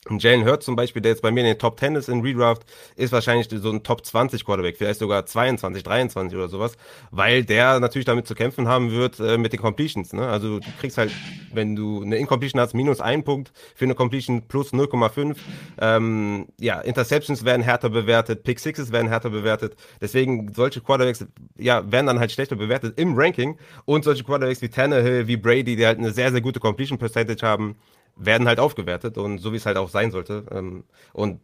Jalen 0.09 0.45
Hurts 0.45 0.65
zum 0.65 0.75
Beispiel, 0.75 1.01
der 1.01 1.11
jetzt 1.11 1.21
bei 1.21 1.31
mir 1.31 1.41
in 1.41 1.45
den 1.47 1.57
Top 1.57 1.79
10 1.79 1.95
ist 1.95 2.09
in 2.09 2.21
Redraft, 2.21 2.63
ist 2.97 3.13
wahrscheinlich 3.13 3.47
so 3.49 3.71
ein 3.71 3.83
Top 3.83 4.05
20 4.05 4.43
Quarterback, 4.43 4.77
vielleicht 4.77 4.99
sogar 4.99 5.25
22, 5.25 5.83
23 5.83 6.37
oder 6.37 6.49
sowas, 6.49 6.73
weil 7.11 7.45
der 7.45 7.79
natürlich 7.79 8.05
damit 8.05 8.27
zu 8.27 8.35
kämpfen 8.35 8.67
haben 8.67 8.91
wird 8.91 9.19
äh, 9.19 9.37
mit 9.37 9.53
den 9.53 9.61
Completions. 9.61 10.11
Ne? 10.11 10.27
Also 10.27 10.59
du 10.59 10.67
kriegst 10.79 10.97
halt, 10.97 11.11
wenn 11.53 11.75
du 11.75 12.01
eine 12.01 12.17
Incompletion 12.17 12.59
hast, 12.59 12.73
minus 12.73 12.99
ein 12.99 13.23
Punkt, 13.23 13.53
für 13.75 13.85
eine 13.85 13.95
Completion 13.95 14.43
plus 14.47 14.73
0,5. 14.73 15.37
Ähm, 15.79 16.47
ja, 16.59 16.81
Interceptions 16.81 17.45
werden 17.45 17.61
härter 17.61 17.89
bewertet, 17.89 18.43
Pick 18.43 18.59
Sixes 18.59 18.91
werden 18.91 19.07
härter 19.07 19.29
bewertet. 19.29 19.77
Deswegen 20.01 20.53
solche 20.53 20.81
Quarterbacks 20.81 21.25
ja, 21.57 21.89
werden 21.89 22.07
dann 22.07 22.19
halt 22.19 22.31
schlechter 22.31 22.57
bewertet 22.57 22.99
im 22.99 23.17
Ranking 23.17 23.57
und 23.85 24.03
solche 24.03 24.25
Quarterbacks 24.25 24.61
wie 24.61 24.69
Tannehill, 24.69 25.27
wie 25.27 25.37
Brady, 25.37 25.77
die 25.77 25.85
halt 25.85 25.97
eine 25.97 26.11
sehr, 26.11 26.31
sehr 26.31 26.41
gute 26.41 26.59
Completion 26.59 26.97
Percentage 26.97 27.45
haben, 27.45 27.77
werden 28.15 28.47
halt 28.47 28.59
aufgewertet 28.59 29.17
und 29.17 29.39
so 29.39 29.51
wie 29.53 29.57
es 29.57 29.65
halt 29.65 29.77
auch 29.77 29.89
sein 29.89 30.11
sollte. 30.11 30.45
Ähm, 30.51 30.83
und 31.13 31.39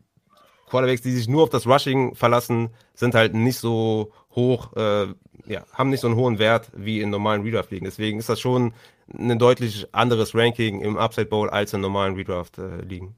Quarterbacks, 0.69 1.01
die 1.01 1.11
sich 1.11 1.27
nur 1.27 1.43
auf 1.43 1.49
das 1.49 1.67
Rushing 1.67 2.15
verlassen, 2.15 2.69
sind 2.93 3.15
halt 3.15 3.33
nicht 3.33 3.57
so 3.57 4.11
hoch, 4.35 4.75
äh, 4.75 5.07
ja, 5.47 5.65
haben 5.73 5.89
nicht 5.89 6.01
so 6.01 6.07
einen 6.07 6.15
hohen 6.15 6.39
Wert 6.39 6.69
wie 6.75 7.01
in 7.01 7.09
normalen 7.09 7.41
Redraft-Ligen. 7.41 7.85
Deswegen 7.85 8.19
ist 8.19 8.29
das 8.29 8.39
schon 8.39 8.73
ein 9.17 9.39
deutlich 9.39 9.87
anderes 9.91 10.35
Ranking 10.35 10.81
im 10.81 10.97
Upside 10.97 11.27
Bowl 11.27 11.49
als 11.49 11.73
in 11.73 11.81
normalen 11.81 12.15
Redraft-Ligen. 12.15 13.15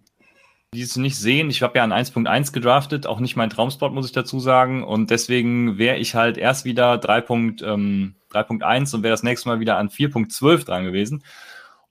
Die 0.73 0.81
es 0.81 0.95
nicht 0.95 1.17
sehen, 1.17 1.49
ich 1.49 1.63
habe 1.63 1.77
ja 1.77 1.83
an 1.83 1.91
1.1 1.91 2.53
gedraftet, 2.53 3.05
auch 3.05 3.19
nicht 3.19 3.35
mein 3.35 3.49
Traumspot, 3.49 3.91
muss 3.91 4.05
ich 4.05 4.13
dazu 4.13 4.39
sagen. 4.39 4.85
Und 4.85 5.09
deswegen 5.09 5.77
wäre 5.77 5.97
ich 5.97 6.15
halt 6.15 6.37
erst 6.37 6.63
wieder 6.63 6.93
3.1 6.93 7.65
ähm, 7.65 8.15
und 8.33 9.03
wäre 9.03 9.11
das 9.11 9.23
nächste 9.23 9.49
Mal 9.49 9.59
wieder 9.59 9.77
an 9.77 9.89
4.12 9.89 10.65
dran 10.65 10.85
gewesen. 10.85 11.23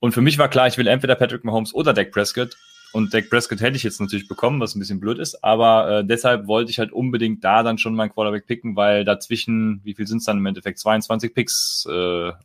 Und 0.00 0.12
für 0.12 0.22
mich 0.22 0.38
war 0.38 0.48
klar, 0.48 0.66
ich 0.66 0.78
will 0.78 0.86
entweder 0.86 1.14
Patrick 1.14 1.44
Mahomes 1.44 1.74
oder 1.74 1.92
Dak 1.92 2.10
Prescott. 2.10 2.56
Und 2.92 3.14
Dak 3.14 3.30
Prescott 3.30 3.60
hätte 3.60 3.76
ich 3.76 3.84
jetzt 3.84 4.00
natürlich 4.00 4.26
bekommen, 4.26 4.60
was 4.60 4.74
ein 4.74 4.80
bisschen 4.80 4.98
blöd 4.98 5.18
ist. 5.18 5.44
Aber 5.44 5.98
äh, 5.98 6.04
deshalb 6.04 6.48
wollte 6.48 6.70
ich 6.70 6.78
halt 6.78 6.90
unbedingt 6.90 7.44
da 7.44 7.62
dann 7.62 7.78
schon 7.78 7.94
meinen 7.94 8.10
Quarterback 8.10 8.46
picken, 8.46 8.74
weil 8.74 9.04
dazwischen, 9.04 9.80
wie 9.84 9.94
viel 9.94 10.06
sind 10.06 10.18
es 10.18 10.24
dann 10.24 10.38
im 10.38 10.46
Endeffekt? 10.46 10.78
22 10.80 11.32
Picks 11.32 11.86
äh, 11.88 11.92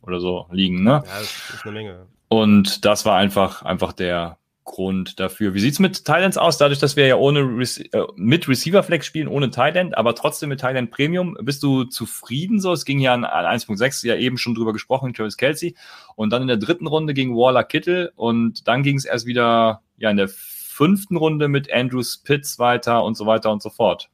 oder 0.02 0.20
so 0.20 0.46
liegen, 0.52 0.84
ne? 0.84 1.02
Ja, 1.04 1.18
das 1.18 1.54
ist 1.54 1.64
eine 1.64 1.72
Menge. 1.72 2.06
Und 2.28 2.84
das 2.84 3.04
war 3.04 3.16
einfach, 3.16 3.62
einfach 3.62 3.92
der, 3.92 4.38
Grund 4.66 5.18
dafür. 5.20 5.54
Wie 5.54 5.60
sieht's 5.60 5.78
mit 5.78 6.04
Thailands 6.04 6.36
aus? 6.36 6.58
Dadurch, 6.58 6.80
dass 6.80 6.96
wir 6.96 7.06
ja 7.06 7.16
ohne 7.16 7.40
Rece 7.40 7.78
äh, 7.92 8.02
mit 8.16 8.48
Receiver 8.48 8.82
Flex 8.82 9.06
spielen, 9.06 9.28
ohne 9.28 9.50
Thailand, 9.50 9.96
aber 9.96 10.14
trotzdem 10.14 10.50
mit 10.50 10.60
Thailand 10.60 10.90
Premium, 10.90 11.38
bist 11.40 11.62
du 11.62 11.84
zufrieden 11.84 12.60
so? 12.60 12.72
Es 12.72 12.84
ging 12.84 12.98
ja 12.98 13.14
an, 13.14 13.24
an 13.24 13.46
1.6, 13.46 14.06
ja 14.06 14.16
eben 14.16 14.36
schon 14.36 14.54
drüber 14.54 14.74
gesprochen, 14.74 15.14
Travis 15.14 15.36
Kelsey. 15.38 15.76
Und 16.16 16.30
dann 16.30 16.42
in 16.42 16.48
der 16.48 16.58
dritten 16.58 16.86
Runde 16.86 17.14
gegen 17.14 17.34
Waller 17.34 17.64
Kittel 17.64 18.12
und 18.16 18.68
dann 18.68 18.82
ging 18.82 18.96
es 18.96 19.04
erst 19.06 19.24
wieder 19.24 19.82
ja 19.96 20.10
in 20.10 20.16
der 20.16 20.28
fünften 20.28 21.16
Runde 21.16 21.48
mit 21.48 21.72
Andrew 21.72 22.02
Spitz 22.02 22.58
weiter 22.58 23.02
und 23.02 23.16
so 23.16 23.24
weiter 23.24 23.50
und 23.50 23.62
so 23.62 23.70
fort. 23.70 24.10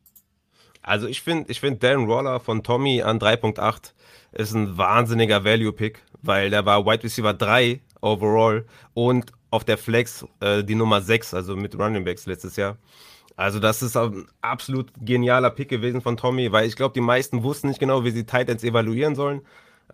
Also 0.83 1.07
ich 1.07 1.23
finde, 1.23 1.51
ich 1.51 1.61
finde 1.61 1.79
Dan 1.79 2.09
Waller 2.09 2.41
von 2.41 2.63
Tommy 2.63 3.03
an 3.03 3.19
3.8 3.19 3.93
ist 4.33 4.53
ein 4.55 4.77
wahnsinniger 4.77 5.45
Value-Pick, 5.45 6.03
weil 6.21 6.51
der 6.51 6.67
war 6.67 6.85
Wide 6.85 7.05
Receiver 7.05 7.33
3 7.33 7.81
overall 8.01 8.67
und 8.95 9.33
auf 9.53 9.65
der 9.65 9.79
Flex 9.79 10.27
äh, 10.41 10.65
die 10.65 10.75
Nummer 10.75 11.03
6, 11.03 11.35
also 11.35 11.55
mit 11.55 11.79
Running 11.79 12.05
Backs 12.05 12.27
letztes 12.27 12.57
Jahr. 12.57 12.79
Also 13.37 13.61
das 13.61 13.83
ist 13.83 13.97
ein 13.97 14.27
absolut 14.41 14.91
genialer 15.01 15.51
Pick 15.51 15.69
gewesen 15.69 16.01
von 16.01 16.17
Tommy, 16.17 16.51
weil 16.53 16.67
ich 16.67 16.75
glaube, 16.77 16.95
die 16.95 17.01
meisten 17.01 17.43
wussten 17.43 17.69
nicht 17.69 17.81
genau, 17.81 18.05
wie 18.05 18.11
sie 18.11 18.25
Titans 18.25 18.65
evaluieren 18.65 19.15
sollen. 19.15 19.43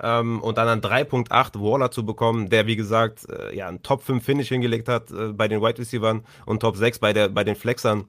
ähm, 0.01 0.41
und 0.43 0.59
dann 0.59 0.69
an 0.69 0.81
3.8 0.81 1.61
Waller 1.61 1.91
zu 1.91 2.05
bekommen, 2.07 2.51
der 2.51 2.67
wie 2.67 2.77
gesagt 2.77 3.29
äh, 3.31 3.57
ja 3.57 3.69
ein 3.69 3.83
Top 3.83 4.03
5 4.03 4.25
Finish 4.25 4.49
hingelegt 4.49 4.89
hat 4.89 5.11
äh, 5.11 5.33
bei 5.33 5.49
den 5.49 5.61
Wide 5.61 5.79
Receivers 5.79 6.19
und 6.47 6.61
Top 6.61 6.77
6 6.77 7.01
bei, 7.01 7.13
der, 7.13 7.29
bei 7.29 7.45
den 7.45 7.57
Flexern 7.57 8.05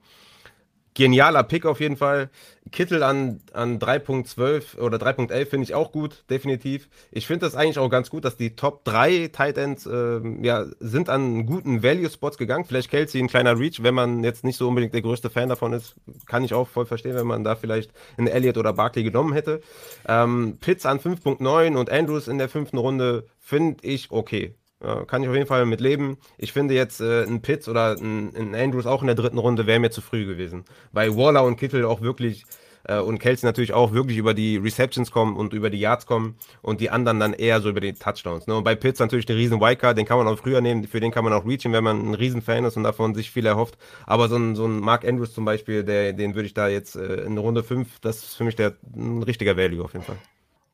genialer 0.99 1.43
Pick 1.43 1.65
auf 1.65 1.79
jeden 1.79 1.95
Fall. 1.95 2.29
Kittel 2.73 3.03
an, 3.03 3.39
an 3.53 3.79
3.12 3.79 4.77
oder 4.79 4.97
3.11 4.97 5.45
finde 5.45 5.63
ich 5.63 5.73
auch 5.73 5.93
gut, 5.93 6.25
definitiv. 6.29 6.89
Ich 7.09 7.25
finde 7.25 7.45
das 7.45 7.55
eigentlich 7.55 7.79
auch 7.79 7.89
ganz 7.89 8.09
gut, 8.09 8.25
dass 8.25 8.35
die 8.35 8.57
Top 8.57 8.83
3 8.83 9.29
Tight 9.29 9.57
Ends 9.57 9.85
äh, 9.85 10.19
ja, 10.41 10.65
sind 10.79 11.09
an 11.09 11.45
guten 11.45 11.81
Value-Spots 11.83 12.38
gegangen. 12.38 12.65
Vielleicht 12.65 12.91
Kelsey 12.91 13.21
ein 13.21 13.29
kleiner 13.29 13.57
Reach, 13.57 13.81
wenn 13.81 13.95
man 13.95 14.25
jetzt 14.25 14.43
nicht 14.43 14.57
so 14.57 14.67
unbedingt 14.67 14.93
der 14.93 15.01
größte 15.01 15.29
Fan 15.29 15.47
davon 15.47 15.71
ist. 15.71 15.95
Kann 16.25 16.43
ich 16.43 16.53
auch 16.53 16.67
voll 16.67 16.85
verstehen, 16.85 17.15
wenn 17.15 17.25
man 17.27 17.45
da 17.45 17.55
vielleicht 17.55 17.91
einen 18.17 18.27
Elliott 18.27 18.57
oder 18.57 18.73
Barkley 18.73 19.03
genommen 19.03 19.31
hätte. 19.31 19.62
Ähm, 20.05 20.57
Pitts 20.59 20.85
an 20.85 20.99
5.9 20.99 21.77
und 21.77 21.89
Andrews 21.89 22.27
in 22.27 22.38
der 22.38 22.49
fünften 22.49 22.77
Runde 22.77 23.25
finde 23.39 23.77
ich 23.88 24.12
okay. 24.12 24.53
Kann 24.79 25.23
ich 25.23 25.29
auf 25.29 25.35
jeden 25.35 25.47
Fall 25.47 25.65
mit 25.65 25.81
leben. 25.81 26.17
Ich 26.37 26.53
finde 26.53 26.73
jetzt 26.73 27.01
äh, 27.01 27.23
ein 27.23 27.41
Pitts 27.41 27.67
oder 27.67 27.97
ein, 27.97 28.33
ein, 28.35 28.55
Andrews 28.55 28.85
auch 28.85 29.01
in 29.01 29.07
der 29.07 29.15
dritten 29.15 29.37
Runde 29.37 29.67
wäre 29.67 29.79
mir 29.79 29.91
zu 29.91 29.99
früh 29.99 30.25
gewesen. 30.25 30.63
Weil 30.93 31.17
Waller 31.17 31.43
und 31.43 31.57
Kittel 31.57 31.83
auch 31.83 31.99
wirklich 32.01 32.45
äh, 32.85 32.99
und 32.99 33.19
Kelsey 33.19 33.45
natürlich 33.45 33.73
auch 33.73 33.91
wirklich 33.91 34.17
über 34.17 34.33
die 34.33 34.57
Receptions 34.57 35.11
kommen 35.11 35.35
und 35.35 35.53
über 35.53 35.69
die 35.69 35.79
Yards 35.79 36.05
kommen 36.05 36.35
und 36.61 36.81
die 36.81 36.89
anderen 36.89 37.19
dann 37.19 37.33
eher 37.33 37.61
so 37.61 37.69
über 37.69 37.81
die 37.81 37.93
Touchdowns. 37.93 38.47
Ne? 38.47 38.55
Und 38.55 38.63
bei 38.63 38.75
Pitts 38.75 38.99
natürlich 38.99 39.25
der 39.25 39.35
riesen 39.35 39.59
Wildcard, 39.59 39.97
den 39.97 40.05
kann 40.05 40.17
man 40.17 40.27
auch 40.27 40.37
früher 40.37 40.61
nehmen, 40.61 40.85
für 40.85 40.99
den 40.99 41.11
kann 41.11 41.23
man 41.23 41.33
auch 41.33 41.45
reachen, 41.45 41.73
wenn 41.73 41.83
man 41.83 42.11
ein 42.11 42.13
riesen 42.13 42.41
Fan 42.41 42.63
ist 42.65 42.77
und 42.77 42.83
davon 42.83 43.15
sich 43.15 43.31
viel 43.31 43.45
erhofft. 43.45 43.77
Aber 44.05 44.29
so 44.29 44.37
ein, 44.37 44.55
so 44.55 44.65
ein 44.65 44.79
Mark 44.79 45.05
Andrews 45.05 45.33
zum 45.33 45.45
Beispiel, 45.45 45.83
der, 45.83 46.13
den 46.13 46.35
würde 46.35 46.47
ich 46.47 46.53
da 46.53 46.67
jetzt 46.67 46.95
äh, 46.95 47.23
in 47.23 47.37
Runde 47.37 47.63
5, 47.63 47.99
das 47.99 48.23
ist 48.23 48.35
für 48.35 48.43
mich 48.43 48.55
der, 48.55 48.75
ein 48.95 49.23
richtiger 49.23 49.57
Value 49.57 49.83
auf 49.83 49.93
jeden 49.93 50.05
Fall. 50.05 50.17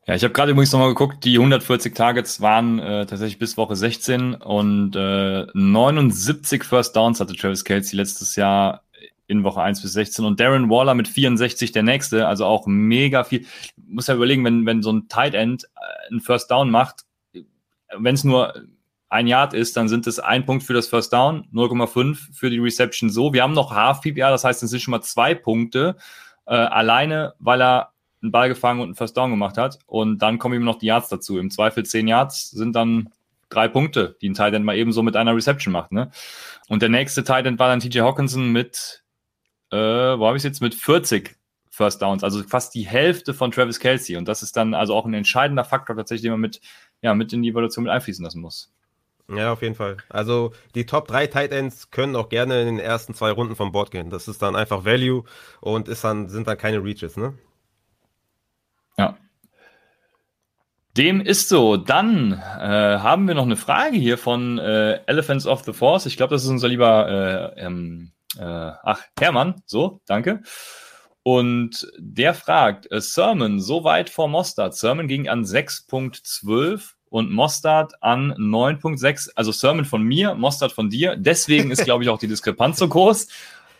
Ja, 0.07 0.13
ich 0.13 0.23
habe 0.23 0.33
gerade 0.33 0.51
übrigens 0.51 0.71
nochmal 0.71 0.89
geguckt, 0.89 1.23
die 1.23 1.37
140 1.37 1.95
Targets 1.95 2.39
waren 2.39 2.77
äh, 2.77 3.07
tatsächlich 3.07 3.39
bis 3.39 3.57
Woche 3.57 3.75
16 3.75 4.35
und 4.35 4.95
äh, 4.95 5.47
79 5.51 6.63
First 6.63 6.95
Downs 6.95 7.19
hatte 7.19 7.35
Travis 7.35 7.63
Kelsey 7.63 7.97
letztes 7.97 8.35
Jahr 8.35 8.83
in 9.25 9.43
Woche 9.43 9.63
1 9.63 9.81
bis 9.81 9.93
16 9.93 10.23
und 10.23 10.39
Darren 10.39 10.69
Waller 10.69 10.93
mit 10.93 11.07
64 11.07 11.71
der 11.71 11.81
nächste, 11.81 12.27
also 12.27 12.45
auch 12.45 12.67
mega 12.67 13.23
viel. 13.23 13.47
Muss 13.77 14.05
ja 14.05 14.13
überlegen, 14.13 14.45
wenn, 14.45 14.67
wenn 14.67 14.83
so 14.83 14.91
ein 14.91 15.07
Tight 15.07 15.33
End 15.33 15.63
äh, 15.63 16.11
einen 16.11 16.21
First 16.21 16.51
Down 16.51 16.69
macht, 16.69 17.01
wenn 17.97 18.13
es 18.13 18.23
nur 18.23 18.53
ein 19.09 19.25
Yard 19.25 19.55
ist, 19.55 19.75
dann 19.75 19.87
sind 19.87 20.05
es 20.05 20.19
ein 20.19 20.45
Punkt 20.45 20.63
für 20.63 20.73
das 20.73 20.87
First 20.87 21.13
Down, 21.13 21.47
0,5 21.51 22.31
für 22.31 22.51
die 22.51 22.59
Reception 22.59 23.09
so. 23.09 23.33
Wir 23.33 23.41
haben 23.41 23.53
noch 23.53 23.71
Half 23.71 24.01
PPR, 24.01 24.29
das 24.29 24.43
heißt, 24.43 24.61
es 24.61 24.69
sind 24.69 24.81
schon 24.81 24.91
mal 24.91 25.01
zwei 25.01 25.33
Punkte, 25.33 25.95
äh, 26.45 26.53
alleine, 26.53 27.33
weil 27.39 27.59
er 27.59 27.94
einen 28.25 28.31
Ball 28.31 28.49
gefangen 28.49 28.81
und 28.81 28.87
einen 28.87 28.95
First 28.95 29.17
Down 29.17 29.31
gemacht 29.31 29.57
hat. 29.57 29.79
Und 29.85 30.19
dann 30.19 30.39
kommen 30.39 30.55
eben 30.55 30.65
noch 30.65 30.79
die 30.79 30.87
Yards 30.87 31.09
dazu. 31.09 31.37
Im 31.37 31.51
Zweifel 31.51 31.85
zehn 31.85 32.07
Yards 32.07 32.51
sind 32.51 32.75
dann 32.75 33.09
drei 33.49 33.67
Punkte, 33.67 34.17
die 34.21 34.29
ein 34.29 34.33
Tight 34.33 34.53
End 34.53 34.65
mal 34.65 34.75
eben 34.75 34.91
so 34.91 35.03
mit 35.03 35.15
einer 35.15 35.35
Reception 35.35 35.71
macht. 35.71 35.91
Ne? 35.91 36.11
Und 36.67 36.81
der 36.81 36.89
nächste 36.89 37.23
Tight 37.23 37.45
End 37.45 37.59
war 37.59 37.69
dann 37.69 37.79
TJ 37.79 37.99
Hawkinson 37.99 38.51
mit, 38.51 39.03
äh, 39.71 39.77
wo 39.77 40.27
habe 40.27 40.37
ich 40.37 40.43
jetzt, 40.43 40.61
mit 40.61 40.75
40 40.75 41.35
First 41.69 42.01
Downs, 42.01 42.23
also 42.23 42.41
fast 42.43 42.73
die 42.73 42.87
Hälfte 42.87 43.33
von 43.33 43.51
Travis 43.51 43.79
Kelsey. 43.79 44.15
Und 44.15 44.27
das 44.27 44.43
ist 44.43 44.55
dann 44.55 44.73
also 44.73 44.95
auch 44.95 45.05
ein 45.05 45.13
entscheidender 45.13 45.65
Faktor 45.65 45.95
tatsächlich, 45.95 46.23
den 46.23 46.31
man 46.31 46.39
mit, 46.39 46.61
ja, 47.01 47.13
mit 47.13 47.33
in 47.33 47.41
die 47.41 47.49
Evaluation 47.49 47.83
mit 47.83 47.91
einfließen 47.91 48.23
lassen 48.23 48.41
muss. 48.41 48.71
Ja, 49.27 49.51
auf 49.51 49.61
jeden 49.61 49.75
Fall. 49.75 49.97
Also 50.07 50.53
die 50.75 50.85
Top 50.85 51.07
3 51.07 51.27
Tight 51.27 51.51
Ends 51.51 51.89
können 51.89 52.15
auch 52.15 52.29
gerne 52.29 52.61
in 52.61 52.67
den 52.67 52.79
ersten 52.79 53.13
zwei 53.13 53.31
Runden 53.31 53.55
vom 53.55 53.71
Board 53.71 53.91
gehen. 53.91 54.09
Das 54.09 54.27
ist 54.27 54.41
dann 54.41 54.55
einfach 54.55 54.85
Value 54.85 55.23
und 55.61 55.87
ist 55.87 56.03
dann, 56.03 56.29
sind 56.29 56.47
dann 56.47 56.57
keine 56.57 56.83
Reaches, 56.83 57.17
ne? 57.17 57.33
Ja. 58.97 59.17
Dem 60.97 61.19
ist 61.19 61.49
so. 61.49 61.77
Dann 61.77 62.31
äh, 62.31 62.99
haben 62.99 63.27
wir 63.27 63.35
noch 63.35 63.43
eine 63.43 63.57
Frage 63.57 63.97
hier 63.97 64.17
von 64.17 64.57
äh, 64.59 65.01
Elephants 65.07 65.45
of 65.45 65.63
the 65.63 65.73
Force. 65.73 66.05
Ich 66.05 66.15
glaube, 66.17 66.33
das 66.33 66.43
ist 66.43 66.49
unser 66.49 66.69
lieber 66.69 67.53
äh, 67.57 67.65
ähm, 67.65 68.13
äh, 68.37 68.43
ach, 68.43 69.01
Hermann. 69.19 69.61
So, 69.65 70.01
danke. 70.05 70.41
Und 71.23 71.91
der 71.97 72.33
fragt, 72.33 72.91
äh, 72.91 73.01
Sermon 73.01 73.59
so 73.59 73.83
weit 73.83 74.09
vor 74.09 74.27
Mostard. 74.27 74.75
Sermon 74.75 75.07
ging 75.07 75.27
an 75.27 75.43
6.12 75.43 76.91
und 77.09 77.31
Mostard 77.31 77.93
an 78.01 78.33
9.6. 78.33 79.31
Also 79.35 79.51
Sermon 79.51 79.85
von 79.85 80.03
mir, 80.03 80.35
Mostard 80.35 80.71
von 80.71 80.89
dir. 80.89 81.15
Deswegen 81.17 81.71
ist, 81.71 81.83
glaube 81.85 82.03
ich, 82.03 82.09
auch 82.09 82.19
die 82.19 82.27
Diskrepanz 82.27 82.77
so 82.77 82.87
groß 82.87 83.27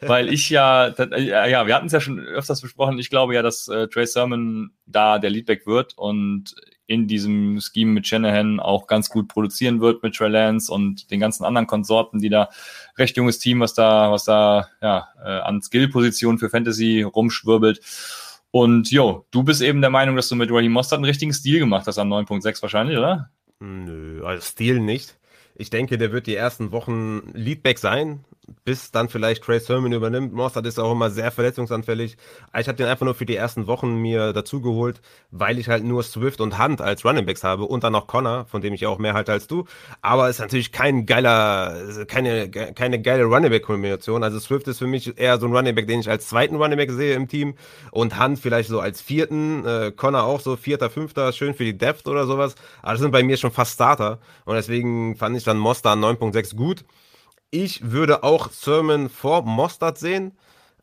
weil 0.08 0.32
ich 0.32 0.50
ja, 0.50 0.88
äh, 0.88 1.50
ja, 1.50 1.68
wir 1.68 1.76
hatten 1.76 1.88
es 1.88 1.94
ja 1.94 2.00
schon 2.00 2.20
öfters 2.20 2.62
besprochen. 2.62 3.00
Ich 3.00 3.10
glaube 3.10 3.36
ja, 3.36 3.42
dass 3.42 3.68
äh, 3.68 3.88
Trey 3.88 4.06
Sermon 4.06 4.72
da 4.86 5.20
der 5.20 5.30
Leadback 5.30 5.66
wird 5.68 5.98
und 5.98 6.56
in 6.88 7.08
diesem 7.08 7.60
Scheme 7.62 7.92
mit 7.92 8.08
Shanahan 8.08 8.60
auch 8.60 8.88
ganz 8.88 9.10
gut 9.10 9.28
produzieren 9.28 9.82
wird 9.82 10.04
mit 10.04 10.16
Trey 10.16 10.30
Lance 10.30 10.72
und 10.72 11.10
den 11.10 11.20
ganzen 11.20 11.44
anderen 11.44 11.68
Konsorten, 11.68 12.20
die 12.20 12.30
da 12.30 12.50
recht 12.98 13.18
junges 13.18 13.40
Team, 13.40 13.60
was 13.60 13.74
da, 13.74 14.12
was 14.12 14.26
da 14.26 14.70
ja, 14.82 15.08
äh, 15.24 15.40
an 15.40 15.62
Skill-Positionen 15.62 16.38
für 16.38 16.50
Fantasy 16.50 17.02
rumschwirbelt. 17.02 17.82
Und 18.52 18.92
jo, 18.92 19.26
du 19.32 19.44
bist 19.44 19.62
eben 19.62 19.82
der 19.82 19.90
Meinung, 19.90 20.16
dass 20.16 20.30
du 20.30 20.36
mit 20.36 20.52
Raheem 20.52 20.72
Mostert 20.72 20.98
einen 20.98 21.06
richtigen 21.06 21.34
Stil 21.34 21.60
gemacht 21.60 21.88
hast 21.88 21.98
an 21.98 22.10
9.6 22.10 22.62
wahrscheinlich, 22.62 22.98
oder? 22.98 23.32
Nö, 23.60 24.24
also 24.24 24.42
Stil 24.42 24.80
nicht. 24.80 25.18
Ich 25.56 25.70
denke, 25.70 25.98
der 25.98 26.12
wird 26.12 26.28
die 26.28 26.36
ersten 26.36 26.72
Wochen 26.72 27.32
Leadback 27.34 27.80
sein 27.80 28.26
bis 28.64 28.92
dann 28.92 29.10
vielleicht 29.10 29.44
Trey 29.44 29.60
Sermon 29.60 29.92
übernimmt. 29.92 30.34
Mossad 30.34 30.66
ist 30.66 30.80
auch 30.80 30.92
immer 30.92 31.10
sehr 31.10 31.32
verletzungsanfällig. 31.32 32.18
Ich 32.58 32.68
habe 32.68 32.78
den 32.78 32.88
einfach 32.88 33.06
nur 33.06 33.16
für 33.16 33.26
die 33.26 33.36
ersten 33.36 33.68
Wochen 33.68 33.96
mir 33.96 34.34
dazugeholt, 34.34 35.02
weil 35.32 35.60
ich 35.60 35.70
halt 35.70 35.84
nur 35.84 36.04
Swift 36.04 36.42
und 36.42 36.60
Hunt 36.60 36.82
als 36.82 37.06
Running 37.06 37.26
Backs 37.26 37.44
habe 37.44 37.66
und 37.66 37.84
dann 37.84 37.94
noch 37.94 38.08
Connor, 38.08 38.46
von 38.46 38.62
dem 38.62 38.74
ich 38.74 38.86
auch 38.86 38.98
mehr 38.98 39.14
halte 39.14 39.32
als 39.32 39.48
du. 39.48 39.66
Aber 40.02 40.30
ist 40.30 40.40
natürlich 40.40 40.72
kein 40.72 41.06
geiler, 41.06 42.06
keine, 42.08 42.50
keine 42.50 43.02
geile 43.02 43.26
Running 43.26 43.50
Back 43.50 43.64
Kombination. 43.64 44.24
Also 44.24 44.40
Swift 44.40 44.68
ist 44.68 44.80
für 44.80 44.88
mich 44.88 45.18
eher 45.18 45.40
so 45.40 45.48
ein 45.48 45.56
Running 45.56 45.76
Back, 45.76 45.88
den 45.88 46.00
ich 46.00 46.10
als 46.10 46.28
zweiten 46.28 46.56
Running 46.56 46.78
Back 46.78 46.92
sehe 46.92 47.16
im 47.16 47.28
Team 47.28 47.56
und 47.92 48.20
Hunt 48.20 48.40
vielleicht 48.40 48.70
so 48.70 48.80
als 48.80 49.02
vierten, 49.02 49.66
äh, 49.66 49.92
Connor 49.96 50.24
auch 50.24 50.40
so 50.40 50.56
vierter, 50.56 50.90
fünfter, 50.90 51.32
schön 51.32 51.54
für 51.54 51.64
die 51.64 51.78
Depth 51.78 52.08
oder 52.08 52.26
sowas. 52.26 52.56
Aber 52.82 52.94
das 52.94 53.02
sind 53.02 53.12
bei 53.12 53.24
mir 53.24 53.38
schon 53.38 53.52
fast 53.52 53.74
Starter 53.74 54.20
und 54.46 54.56
deswegen 54.56 55.16
fand 55.16 55.36
ich 55.38 55.44
dann 55.44 55.58
Mosta 55.58 55.94
9.6 55.94 56.56
gut. 56.56 56.86
Ich 57.58 57.90
würde 57.90 58.22
auch 58.24 58.52
Sermon 58.52 59.08
vor 59.08 59.44
Mostard 59.44 59.98
sehen. 59.98 60.34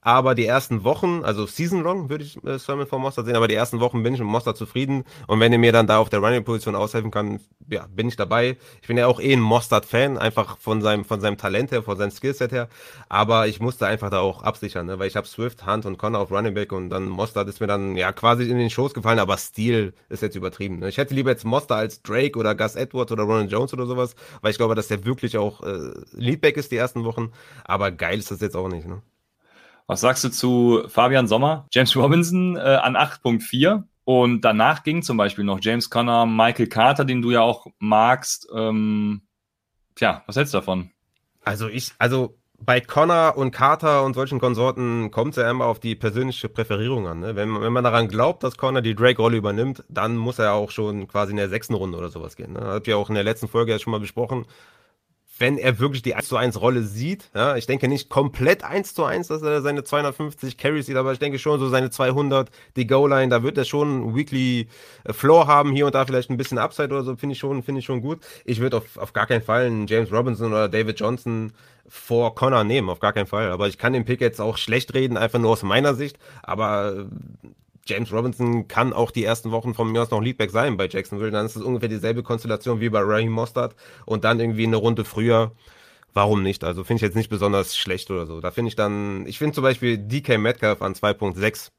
Aber 0.05 0.35
die 0.35 0.47
ersten 0.47 0.83
Wochen, 0.83 1.23
also 1.23 1.47
Season 1.47 1.81
Long 1.81 2.11
würde 2.11 2.25
ich 2.25 2.43
äh, 2.45 2.59
Sermon 2.59 2.88
vor 2.88 2.99
Mostert 2.99 3.27
sehen, 3.27 3.37
aber 3.37 3.47
die 3.47 3.55
ersten 3.55 3.79
Wochen 3.79 4.03
bin 4.03 4.15
ich 4.15 4.21
mit 4.21 4.29
Mostert 4.29 4.57
zufrieden. 4.57 5.05
Und 5.29 5.38
wenn 5.38 5.53
er 5.53 5.61
mir 5.61 5.71
dann 5.71 5.87
da 5.87 5.99
auf 5.99 6.09
der 6.11 6.19
Running-Position 6.19 6.75
aushelfen 6.75 7.12
kann, 7.12 7.38
ja, 7.71 7.87
bin 7.88 8.09
ich 8.09 8.17
dabei. 8.17 8.57
Ich 8.81 8.88
bin 8.88 8.99
ja 8.99 9.07
auch 9.07 9.21
eh 9.21 9.33
ein 9.33 9.41
Mostert-Fan, 9.41 10.19
einfach 10.19 10.59
von 10.59 10.83
seinem, 10.83 11.05
von 11.05 11.21
seinem 11.21 11.38
Talent 11.38 11.71
her, 11.71 11.85
von 11.85 11.97
seinem 11.97 12.11
Skillset 12.11 12.51
her. 12.51 12.69
Aber 13.09 13.47
ich 13.47 13.61
musste 13.61 13.87
einfach 13.87 14.11
da 14.11 14.19
auch 14.19 14.43
absichern, 14.43 14.87
ne? 14.87 14.99
weil 14.99 15.07
ich 15.07 15.15
habe 15.15 15.29
Swift, 15.29 15.67
Hunt 15.69 15.87
und 15.87 15.99
Connor 15.99 16.21
auf 16.21 16.33
Running 16.33 16.55
Back 16.55 16.73
und 16.73 16.91
dann 16.91 17.09
Mostert 17.09 17.49
ist 17.49 17.61
mir 17.61 17.69
dann 17.69 17.97
ja 17.97 18.11
quasi 18.11 18.51
in 18.51 18.59
den 18.59 18.71
Schoß 18.71 18.95
gefallen, 18.95 19.21
aber 19.21 19.37
Stil 19.37 19.95
ist 20.09 20.23
jetzt 20.23 20.35
übertrieben. 20.35 20.81
Ne? 20.81 20.88
Ich 20.88 20.99
hätte 20.99 21.15
lieber 21.15 21.31
jetzt 21.31 21.45
Mostert 21.45 21.79
als 21.79 22.03
Drake 22.03 22.37
oder 22.37 22.57
Gus 22.57 22.75
Edwards 22.75 23.12
oder 23.12 23.23
Ronald 23.23 23.53
Jones 23.53 23.73
oder 23.73 23.87
sowas, 23.87 24.17
weil 24.41 24.51
ich 24.51 24.57
glaube, 24.57 24.75
dass 24.75 24.88
der 24.88 25.05
wirklich 25.05 25.38
auch 25.38 25.62
äh, 25.62 25.93
Leadback 26.11 26.57
ist 26.57 26.73
die 26.73 26.77
ersten 26.77 27.05
Wochen. 27.05 27.31
Aber 27.65 27.93
geil 27.93 28.19
ist 28.19 28.33
das 28.33 28.41
jetzt 28.41 28.57
auch 28.57 28.69
nicht. 28.69 28.88
Ne? 28.88 29.01
Was 29.87 30.01
sagst 30.01 30.25
du 30.25 30.31
zu 30.31 30.83
Fabian 30.88 31.27
Sommer, 31.27 31.66
James 31.73 31.97
Robinson 31.97 32.57
äh, 32.57 32.61
an 32.61 32.97
8.4? 32.97 33.85
Und 34.05 34.40
danach 34.40 34.83
ging 34.83 35.03
zum 35.03 35.16
Beispiel 35.16 35.45
noch 35.45 35.61
James 35.61 35.88
Conner, 35.88 36.27
Michael 36.27 36.66
Carter, 36.66 37.05
den 37.05 37.23
du 37.23 37.31
ja 37.31 37.40
auch 37.40 37.66
magst. 37.79 38.49
Ähm, 38.55 39.23
tja, 39.95 40.23
was 40.27 40.37
hältst 40.37 40.55
du 40.55 40.59
davon? 40.59 40.90
Also 41.45 41.68
ich, 41.68 41.92
also 41.99 42.37
bei 42.64 42.81
Connor 42.81 43.37
und 43.37 43.51
Carter 43.51 44.05
und 44.05 44.14
solchen 44.14 44.38
Konsorten 44.38 45.11
kommt 45.11 45.37
es 45.37 45.42
ja 45.42 45.51
immer 45.51 45.66
auf 45.66 45.81
die 45.81 45.95
persönliche 45.95 46.49
Präferierung 46.49 47.07
an. 47.07 47.21
Ne? 47.21 47.37
Wenn, 47.37 47.61
wenn 47.61 47.73
man 47.73 47.85
daran 47.85 48.09
glaubt, 48.09 48.42
dass 48.42 48.57
Connor 48.57 48.83
die 48.83 48.95
Drake-Rolle 48.95 49.37
übernimmt, 49.37 49.85
dann 49.88 50.16
muss 50.16 50.38
er 50.38 50.55
auch 50.55 50.71
schon 50.71 51.09
quasi 51.09 51.33
in 51.33 51.37
der 51.37 51.49
sechsten 51.49 51.75
Runde 51.75 51.99
oder 51.99 52.09
sowas 52.09 52.37
gehen. 52.37 52.53
Ne? 52.53 52.61
Das 52.61 52.75
hab 52.75 52.83
ich 52.83 52.88
ja 52.88 52.97
auch 52.97 53.09
in 53.09 53.16
der 53.16 53.25
letzten 53.25 53.49
Folge 53.49 53.73
ja 53.73 53.79
schon 53.79 53.90
mal 53.90 54.01
besprochen 54.01 54.47
wenn 55.38 55.59
er 55.59 55.79
wirklich 55.79 56.03
die 56.03 56.14
1 56.14 56.29
zu 56.29 56.37
1 56.37 56.61
Rolle 56.61 56.83
sieht. 56.83 57.31
Ja, 57.35 57.57
ich 57.57 57.66
denke 57.66 57.88
nicht 57.88 58.09
komplett 58.09 58.64
1 58.64 58.95
zu 58.95 59.05
1, 59.05 59.29
dass 59.29 59.42
er 59.42 59.62
seine 59.62 59.83
250 59.85 60.57
Carries 60.57 60.87
sieht, 60.87 60.97
aber 60.97 61.12
ich 61.12 61.18
denke 61.18 61.38
schon 61.38 61.59
so 61.59 61.68
seine 61.68 61.90
200, 61.90 62.51
die 62.77 62.87
Goal-Line, 62.87 63.29
da 63.29 63.42
wird 63.42 63.57
er 63.59 63.64
schon 63.64 64.14
Weekly 64.14 64.68
äh, 65.05 65.12
Floor 65.12 65.47
haben, 65.47 65.73
hier 65.73 65.87
und 65.87 65.95
da 65.95 66.05
vielleicht 66.05 66.31
ein 66.31 66.37
bisschen 66.37 66.59
Upside 66.59 66.88
oder 66.88 67.03
so, 67.03 67.16
finde 67.16 67.33
ich 67.33 67.38
schon, 67.38 67.62
finde 67.62 67.81
ich 67.81 67.85
schon 67.85 68.03
gut. 68.03 68.21
Ich 68.45 68.61
würde 68.61 68.79
auf, 68.79 68.97
auf 68.99 69.12
gar 69.12 69.27
keinen 69.27 69.42
Fall 69.42 69.66
einen 69.66 69.87
James 69.87 70.12
Robinson 70.12 70.53
oder 70.53 70.68
David 70.68 71.01
Johnson 71.01 71.53
vor 71.88 72.35
Connor 72.35 72.64
nehmen, 72.64 72.88
auf 72.88 73.01
gar 73.01 73.12
keinen 73.12 73.27
Fall. 73.27 73.51
Aber 73.51 73.68
ich 73.68 73.79
kann 73.79 73.92
den 73.92 74.05
Pick 74.05 74.21
jetzt 74.21 74.40
auch 74.40 74.57
schlecht 74.59 74.95
reden, 74.95 75.16
einfach 75.16 75.38
nur 75.38 75.51
aus 75.51 75.62
meiner 75.62 75.95
Sicht. 75.95 76.18
Aber 76.42 77.07
James 77.87 78.12
Robinson 78.12 78.68
kann 78.68 78.92
auch 78.92 79.11
die 79.11 79.25
ersten 79.25 79.51
Wochen 79.51 79.75
von 79.75 79.90
mir 79.90 80.03
aus 80.03 80.11
noch 80.11 80.21
Leadback 80.21 80.51
sein 80.51 80.77
bei 80.77 80.88
Jacksonville. 80.88 81.31
Dann 81.31 81.47
ist 81.47 81.57
es 81.57 81.62
ungefähr 81.62 81.88
dieselbe 81.88 82.23
Konstellation 82.23 82.81
wie 82.81 82.88
bei 82.88 83.01
Raheem 83.01 83.33
Mostert 83.33 83.75
und 84.07 84.25
dann 84.25 84.40
irgendwie 84.40 84.66
eine 84.66 84.77
Runde 84.77 85.05
früher. 85.05 85.53
Warum 86.14 86.42
nicht? 86.42 86.62
Also 86.62 86.85
finde 86.85 86.97
ich 86.97 87.03
jetzt 87.03 87.16
nicht 87.16 87.31
besonders 87.31 87.77
schlecht 87.77 88.11
oder 88.11 88.27
so. 88.27 88.40
Da 88.40 88.51
finde 88.51 88.68
ich 88.68 88.77
dann, 88.77 89.27
ich 89.27 89.38
finde 89.38 89.55
zum 89.55 89.62
Beispiel 89.62 89.99
DK 89.99 90.38
Metcalf 90.38 90.83
an 90.83 90.95
2.6 90.95 91.71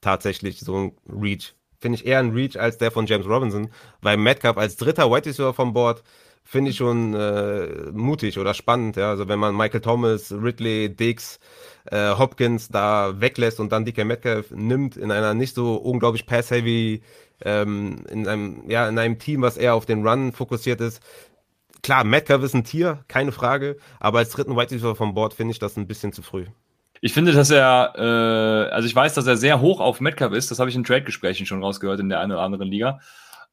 tatsächlich 0.00 0.60
so 0.60 0.76
ein 0.76 0.92
Reach 1.08 1.54
finde 1.80 1.96
ich, 1.96 2.06
eher 2.06 2.18
ein 2.18 2.32
Reach 2.32 2.56
als 2.58 2.78
der 2.78 2.90
von 2.90 3.06
James 3.06 3.26
Robinson, 3.26 3.70
weil 4.02 4.16
Metcalf 4.16 4.56
als 4.56 4.76
dritter 4.76 5.10
White 5.10 5.28
Receiver 5.28 5.54
vom 5.54 5.72
Board 5.72 6.02
finde 6.44 6.70
ich 6.70 6.76
schon 6.76 7.14
äh, 7.14 7.90
mutig 7.92 8.38
oder 8.38 8.54
spannend. 8.54 8.96
Ja? 8.96 9.10
Also 9.10 9.28
wenn 9.28 9.38
man 9.38 9.56
Michael 9.56 9.80
Thomas, 9.80 10.32
Ridley, 10.32 10.94
Dix, 10.94 11.38
äh, 11.86 12.10
Hopkins 12.16 12.68
da 12.68 13.20
weglässt 13.20 13.60
und 13.60 13.72
dann 13.72 13.84
DK 13.84 14.04
Metcalf 14.04 14.50
nimmt 14.50 14.96
in 14.96 15.10
einer 15.10 15.34
nicht 15.34 15.54
so 15.54 15.74
unglaublich 15.76 16.26
pass-heavy, 16.26 17.02
ähm, 17.44 18.04
in 18.10 18.28
einem 18.28 18.68
ja 18.68 18.88
in 18.88 18.98
einem 18.98 19.18
Team, 19.18 19.42
was 19.42 19.56
eher 19.56 19.74
auf 19.74 19.86
den 19.86 20.06
Run 20.06 20.32
fokussiert 20.32 20.80
ist. 20.80 21.02
Klar, 21.82 22.04
Metcalf 22.04 22.42
ist 22.42 22.54
ein 22.54 22.64
Tier, 22.64 23.04
keine 23.08 23.32
Frage, 23.32 23.76
aber 23.98 24.18
als 24.18 24.30
dritten 24.30 24.56
White 24.56 24.74
Receiver 24.74 24.96
vom 24.96 25.14
Board 25.14 25.34
finde 25.34 25.52
ich 25.52 25.58
das 25.58 25.76
ein 25.76 25.86
bisschen 25.86 26.12
zu 26.12 26.22
früh. 26.22 26.46
Ich 27.00 27.14
finde, 27.14 27.32
dass 27.32 27.50
er, 27.50 27.94
äh, 27.96 28.70
also 28.70 28.86
ich 28.86 28.94
weiß, 28.94 29.14
dass 29.14 29.26
er 29.26 29.38
sehr 29.38 29.60
hoch 29.60 29.80
auf 29.80 30.00
Metcalf 30.00 30.34
ist. 30.34 30.50
Das 30.50 30.58
habe 30.58 30.68
ich 30.68 30.76
in 30.76 30.84
Trade-Gesprächen 30.84 31.46
schon 31.46 31.62
rausgehört 31.62 32.00
in 32.00 32.10
der 32.10 32.20
einen 32.20 32.32
oder 32.32 32.42
anderen 32.42 32.68
Liga. 32.68 33.00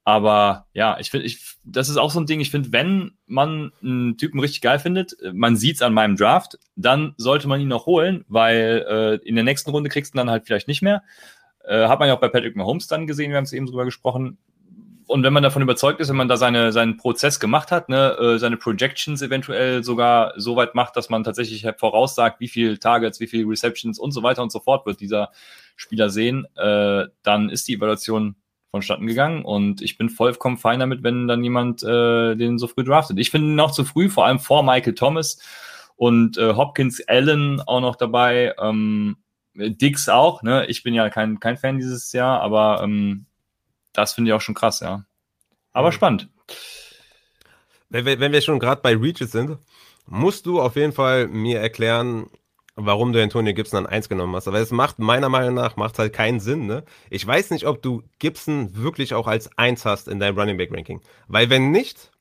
Aber 0.07 0.67
ja, 0.71 0.97
ich 1.01 1.11
finde, 1.11 1.25
ich, 1.25 1.57
das 1.65 1.89
ist 1.89 1.97
auch 1.97 2.11
so 2.11 2.21
ein 2.21 2.25
Ding. 2.25 2.39
Ich 2.39 2.49
finde, 2.49 2.71
wenn 2.71 3.17
man 3.25 3.73
einen 3.83 4.17
Typen 4.17 4.39
richtig 4.39 4.61
geil 4.61 4.79
findet, 4.79 5.17
man 5.33 5.57
sieht's 5.57 5.81
an 5.81 5.93
meinem 5.93 6.15
Draft, 6.15 6.57
dann 6.77 7.13
sollte 7.17 7.49
man 7.49 7.59
ihn 7.59 7.67
noch 7.67 7.87
holen, 7.87 8.23
weil 8.29 8.85
äh, 8.87 9.27
in 9.27 9.35
der 9.35 9.43
nächsten 9.43 9.69
Runde 9.69 9.89
kriegst 9.89 10.13
du 10.13 10.15
ihn 10.15 10.19
dann 10.19 10.29
halt 10.29 10.45
vielleicht 10.45 10.69
nicht 10.69 10.81
mehr. 10.81 11.03
Äh, 11.65 11.89
hat 11.89 11.99
man 11.99 12.07
ja 12.07 12.15
auch 12.15 12.21
bei 12.21 12.29
Patrick 12.29 12.55
Mahomes 12.55 12.87
dann 12.87 13.05
gesehen, 13.05 13.31
wir 13.31 13.37
haben 13.37 13.43
es 13.43 13.51
eben 13.51 13.65
drüber 13.65 13.83
gesprochen 13.83 14.37
und 15.07 15.23
wenn 15.23 15.33
man 15.33 15.43
davon 15.43 15.61
überzeugt 15.61 15.99
ist, 15.99 16.07
wenn 16.07 16.15
man 16.15 16.29
da 16.29 16.37
seine, 16.37 16.71
seinen 16.71 16.95
Prozess 16.95 17.41
gemacht 17.41 17.69
hat, 17.69 17.89
ne, 17.89 18.17
äh, 18.17 18.37
seine 18.39 18.55
Projections 18.55 19.21
eventuell 19.21 19.83
sogar 19.83 20.33
so 20.37 20.55
weit 20.55 20.73
macht, 20.73 20.95
dass 20.95 21.09
man 21.09 21.25
tatsächlich 21.25 21.67
voraussagt, 21.77 22.39
wie 22.39 22.47
viel 22.47 22.77
Targets, 22.77 23.19
wie 23.19 23.27
viel 23.27 23.45
Receptions 23.45 23.99
und 23.99 24.11
so 24.11 24.23
weiter 24.23 24.41
und 24.41 24.53
so 24.53 24.61
fort 24.61 24.85
wird 24.85 25.01
dieser 25.01 25.31
Spieler 25.75 26.09
sehen, 26.09 26.47
äh, 26.55 27.07
dann 27.23 27.49
ist 27.49 27.67
die 27.67 27.73
Evaluation 27.73 28.37
vonstatten 28.71 29.07
gegangen 29.07 29.45
und 29.45 29.81
ich 29.81 29.97
bin 29.97 30.09
vollkommen 30.09 30.57
fein 30.57 30.79
damit, 30.79 31.03
wenn 31.03 31.27
dann 31.27 31.43
jemand 31.43 31.83
äh, 31.83 32.35
den 32.35 32.57
so 32.57 32.67
früh 32.67 32.83
draftet. 32.83 33.17
Ich 33.19 33.31
finde 33.31 33.47
ihn 33.47 33.55
noch 33.55 33.71
zu 33.71 33.85
früh, 33.85 34.09
vor 34.09 34.25
allem 34.25 34.39
vor 34.39 34.63
Michael 34.63 34.95
Thomas 34.95 35.39
und 35.95 36.37
äh, 36.37 36.53
Hopkins 36.53 37.01
Allen 37.07 37.61
auch 37.61 37.81
noch 37.81 37.95
dabei, 37.95 38.53
ähm, 38.59 39.17
Dix 39.55 40.07
auch, 40.07 40.43
ne? 40.43 40.67
Ich 40.67 40.83
bin 40.83 40.93
ja 40.93 41.09
kein, 41.09 41.39
kein 41.39 41.57
Fan 41.57 41.77
dieses 41.77 42.11
Jahr, 42.13 42.41
aber 42.41 42.81
ähm, 42.83 43.25
das 43.93 44.13
finde 44.13 44.29
ich 44.29 44.33
auch 44.33 44.41
schon 44.41 44.53
krass, 44.55 44.81
ja. 44.81 45.05
Aber 45.73 45.87
mhm. 45.87 45.93
spannend. 45.93 46.29
Wenn 47.89 48.05
wir, 48.05 48.19
wenn 48.19 48.31
wir 48.31 48.41
schon 48.41 48.59
gerade 48.59 48.81
bei 48.81 48.95
Reaches 48.95 49.31
sind, 49.31 49.57
musst 50.05 50.45
du 50.45 50.61
auf 50.61 50.75
jeden 50.75 50.93
Fall 50.93 51.27
mir 51.27 51.59
erklären, 51.59 52.29
warum 52.77 53.11
du 53.11 53.21
Antonio 53.21 53.53
Gibson 53.53 53.85
an 53.85 53.91
1 53.91 54.07
genommen 54.07 54.35
hast. 54.35 54.47
Aber 54.47 54.59
es 54.59 54.71
macht 54.71 54.99
meiner 54.99 55.29
Meinung 55.29 55.55
nach 55.55 55.75
macht 55.75 55.99
halt 55.99 56.13
keinen 56.13 56.39
Sinn. 56.39 56.67
Ne? 56.67 56.83
Ich 57.09 57.25
weiß 57.25 57.49
nicht, 57.49 57.65
ob 57.65 57.81
du 57.81 58.03
Gibson 58.19 58.69
wirklich 58.75 59.13
auch 59.15 59.27
als 59.27 59.49
1 59.57 59.83
hast 59.83 60.07
in 60.07 60.19
deinem 60.19 60.37
Running 60.37 60.57
Back 60.57 60.71
Ranking. 60.71 61.01
Weil 61.27 61.49
wenn 61.49 61.71
nicht, 61.71 62.11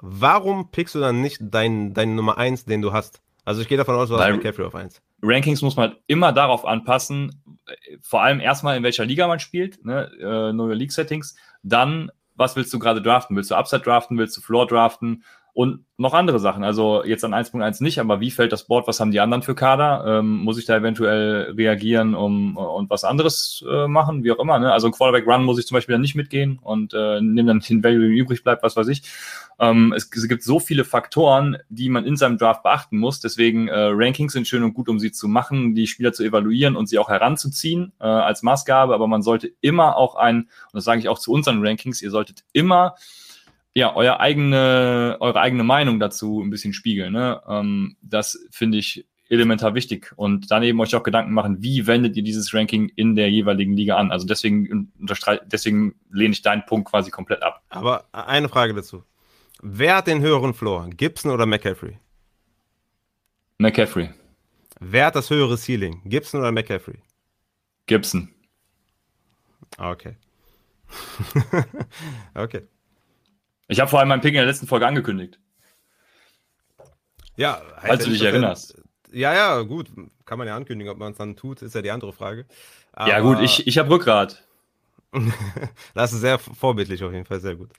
warum 0.00 0.70
pickst 0.70 0.94
du 0.94 1.00
dann 1.00 1.22
nicht 1.22 1.38
deinen 1.40 1.94
dein 1.94 2.14
Nummer 2.14 2.38
1, 2.38 2.66
den 2.66 2.82
du 2.82 2.92
hast? 2.92 3.22
Also 3.46 3.62
ich 3.62 3.68
gehe 3.68 3.78
davon 3.78 3.96
aus, 3.96 4.08
du 4.08 4.18
hast 4.18 4.30
McCaffrey 4.30 4.64
auf 4.64 4.74
1. 4.74 5.02
Rankings 5.22 5.62
muss 5.62 5.76
man 5.76 5.96
immer 6.06 6.32
darauf 6.32 6.66
anpassen, 6.66 7.42
vor 8.02 8.22
allem 8.22 8.40
erstmal 8.40 8.76
in 8.76 8.82
welcher 8.82 9.06
Liga 9.06 9.26
man 9.26 9.40
spielt, 9.40 9.84
ne, 9.84 10.10
äh, 10.20 10.52
neue 10.52 10.74
League-Settings, 10.74 11.34
dann, 11.62 12.10
was 12.34 12.56
willst 12.56 12.72
du 12.74 12.78
gerade 12.78 13.00
draften? 13.00 13.36
Willst 13.36 13.50
du 13.50 13.54
Upside 13.54 13.82
draften? 13.82 14.18
Willst 14.18 14.36
du 14.36 14.40
Floor 14.42 14.66
draften? 14.66 15.24
Und 15.54 15.84
noch 15.96 16.14
andere 16.14 16.40
Sachen. 16.40 16.64
Also 16.64 17.04
jetzt 17.04 17.24
an 17.24 17.32
1.1 17.32 17.80
nicht, 17.80 18.00
aber 18.00 18.18
wie 18.18 18.32
fällt 18.32 18.50
das 18.50 18.66
Board? 18.66 18.88
Was 18.88 18.98
haben 18.98 19.12
die 19.12 19.20
anderen 19.20 19.44
für 19.44 19.54
Kader? 19.54 20.18
Ähm, 20.18 20.38
muss 20.38 20.58
ich 20.58 20.64
da 20.64 20.76
eventuell 20.76 21.54
reagieren 21.56 22.16
um, 22.16 22.56
und 22.56 22.90
was 22.90 23.04
anderes 23.04 23.64
äh, 23.70 23.86
machen? 23.86 24.24
Wie 24.24 24.32
auch 24.32 24.40
immer. 24.40 24.58
Ne? 24.58 24.72
Also 24.72 24.88
ein 24.88 24.92
Quarterback 24.92 25.28
Run 25.28 25.44
muss 25.44 25.60
ich 25.60 25.66
zum 25.68 25.76
Beispiel 25.76 25.92
dann 25.92 26.00
nicht 26.00 26.16
mitgehen 26.16 26.58
und 26.60 26.92
äh, 26.92 27.20
nehme 27.20 27.46
dann 27.46 27.60
den 27.60 27.84
Value, 27.84 28.00
der 28.00 28.08
übrig 28.08 28.42
bleibt, 28.42 28.64
was 28.64 28.74
weiß 28.74 28.88
ich. 28.88 29.04
Ähm, 29.60 29.92
es, 29.96 30.10
es, 30.12 30.26
gibt 30.26 30.42
so 30.42 30.58
viele 30.58 30.84
Faktoren, 30.84 31.58
die 31.68 31.88
man 31.88 32.04
in 32.04 32.16
seinem 32.16 32.36
Draft 32.36 32.64
beachten 32.64 32.98
muss. 32.98 33.20
Deswegen 33.20 33.68
äh, 33.68 33.90
Rankings 33.92 34.32
sind 34.32 34.48
schön 34.48 34.64
und 34.64 34.74
gut, 34.74 34.88
um 34.88 34.98
sie 34.98 35.12
zu 35.12 35.28
machen, 35.28 35.76
die 35.76 35.86
Spieler 35.86 36.12
zu 36.12 36.24
evaluieren 36.24 36.74
und 36.74 36.88
sie 36.88 36.98
auch 36.98 37.10
heranzuziehen 37.10 37.92
äh, 38.00 38.06
als 38.06 38.42
Maßgabe. 38.42 38.92
Aber 38.92 39.06
man 39.06 39.22
sollte 39.22 39.52
immer 39.60 39.96
auch 39.96 40.16
ein, 40.16 40.38
und 40.38 40.48
das 40.72 40.82
sage 40.82 40.98
ich 40.98 41.08
auch 41.08 41.20
zu 41.20 41.30
unseren 41.30 41.64
Rankings, 41.64 42.02
ihr 42.02 42.10
solltet 42.10 42.42
immer 42.52 42.96
ja, 43.74 43.94
euer 43.94 44.20
eigene, 44.20 45.16
eure 45.20 45.40
eigene 45.40 45.64
Meinung 45.64 45.98
dazu 45.98 46.40
ein 46.40 46.50
bisschen 46.50 46.72
spiegeln. 46.72 47.12
Ne? 47.12 47.42
Ähm, 47.48 47.96
das 48.02 48.46
finde 48.50 48.78
ich 48.78 49.06
elementar 49.28 49.74
wichtig. 49.74 50.12
Und 50.16 50.50
daneben 50.50 50.80
euch 50.80 50.94
auch 50.94 51.02
Gedanken 51.02 51.32
machen, 51.32 51.62
wie 51.62 51.86
wendet 51.86 52.16
ihr 52.16 52.22
dieses 52.22 52.54
Ranking 52.54 52.90
in 52.94 53.16
der 53.16 53.30
jeweiligen 53.30 53.74
Liga 53.74 53.96
an? 53.96 54.12
Also 54.12 54.26
deswegen, 54.26 54.92
deswegen 55.46 55.96
lehne 56.10 56.32
ich 56.32 56.42
deinen 56.42 56.64
Punkt 56.66 56.88
quasi 56.88 57.10
komplett 57.10 57.42
ab. 57.42 57.62
Aber 57.68 58.06
eine 58.12 58.48
Frage 58.48 58.74
dazu. 58.74 59.02
Wer 59.60 59.96
hat 59.96 60.06
den 60.06 60.20
höheren 60.20 60.54
Floor? 60.54 60.90
Gibson 60.90 61.32
oder 61.32 61.46
McCaffrey? 61.46 61.98
McCaffrey. 63.58 64.10
Wer 64.80 65.06
hat 65.06 65.16
das 65.16 65.30
höhere 65.30 65.56
Ceiling? 65.56 66.02
Gibson 66.04 66.40
oder 66.40 66.52
McCaffrey? 66.52 66.98
Gibson. 67.86 68.28
Okay. 69.78 70.16
okay. 72.34 72.62
Ich 73.68 73.80
habe 73.80 73.88
vor 73.88 73.98
allem 73.98 74.08
meinen 74.08 74.20
Pick 74.20 74.34
in 74.34 74.38
der 74.38 74.46
letzten 74.46 74.66
Folge 74.66 74.86
angekündigt. 74.86 75.38
Ja, 77.36 77.62
falls 77.80 78.04
du 78.04 78.10
dich 78.10 78.22
erinnerst. 78.22 78.80
Ja, 79.12 79.34
ja, 79.34 79.60
gut. 79.62 79.88
Kann 80.24 80.38
man 80.38 80.46
ja 80.46 80.56
ankündigen, 80.56 80.92
ob 80.92 80.98
man 80.98 81.12
es 81.12 81.18
dann 81.18 81.36
tut, 81.36 81.62
ist 81.62 81.74
ja 81.74 81.82
die 81.82 81.90
andere 81.90 82.12
Frage. 82.12 82.46
Aber 82.92 83.10
ja, 83.10 83.20
gut, 83.20 83.40
ich, 83.40 83.66
ich 83.66 83.78
habe 83.78 83.90
Rückgrat. 83.90 84.42
das 85.94 86.12
ist 86.12 86.20
sehr 86.20 86.38
vorbildlich 86.38 87.02
auf 87.04 87.12
jeden 87.12 87.24
Fall, 87.24 87.40
sehr 87.40 87.54
gut. 87.54 87.70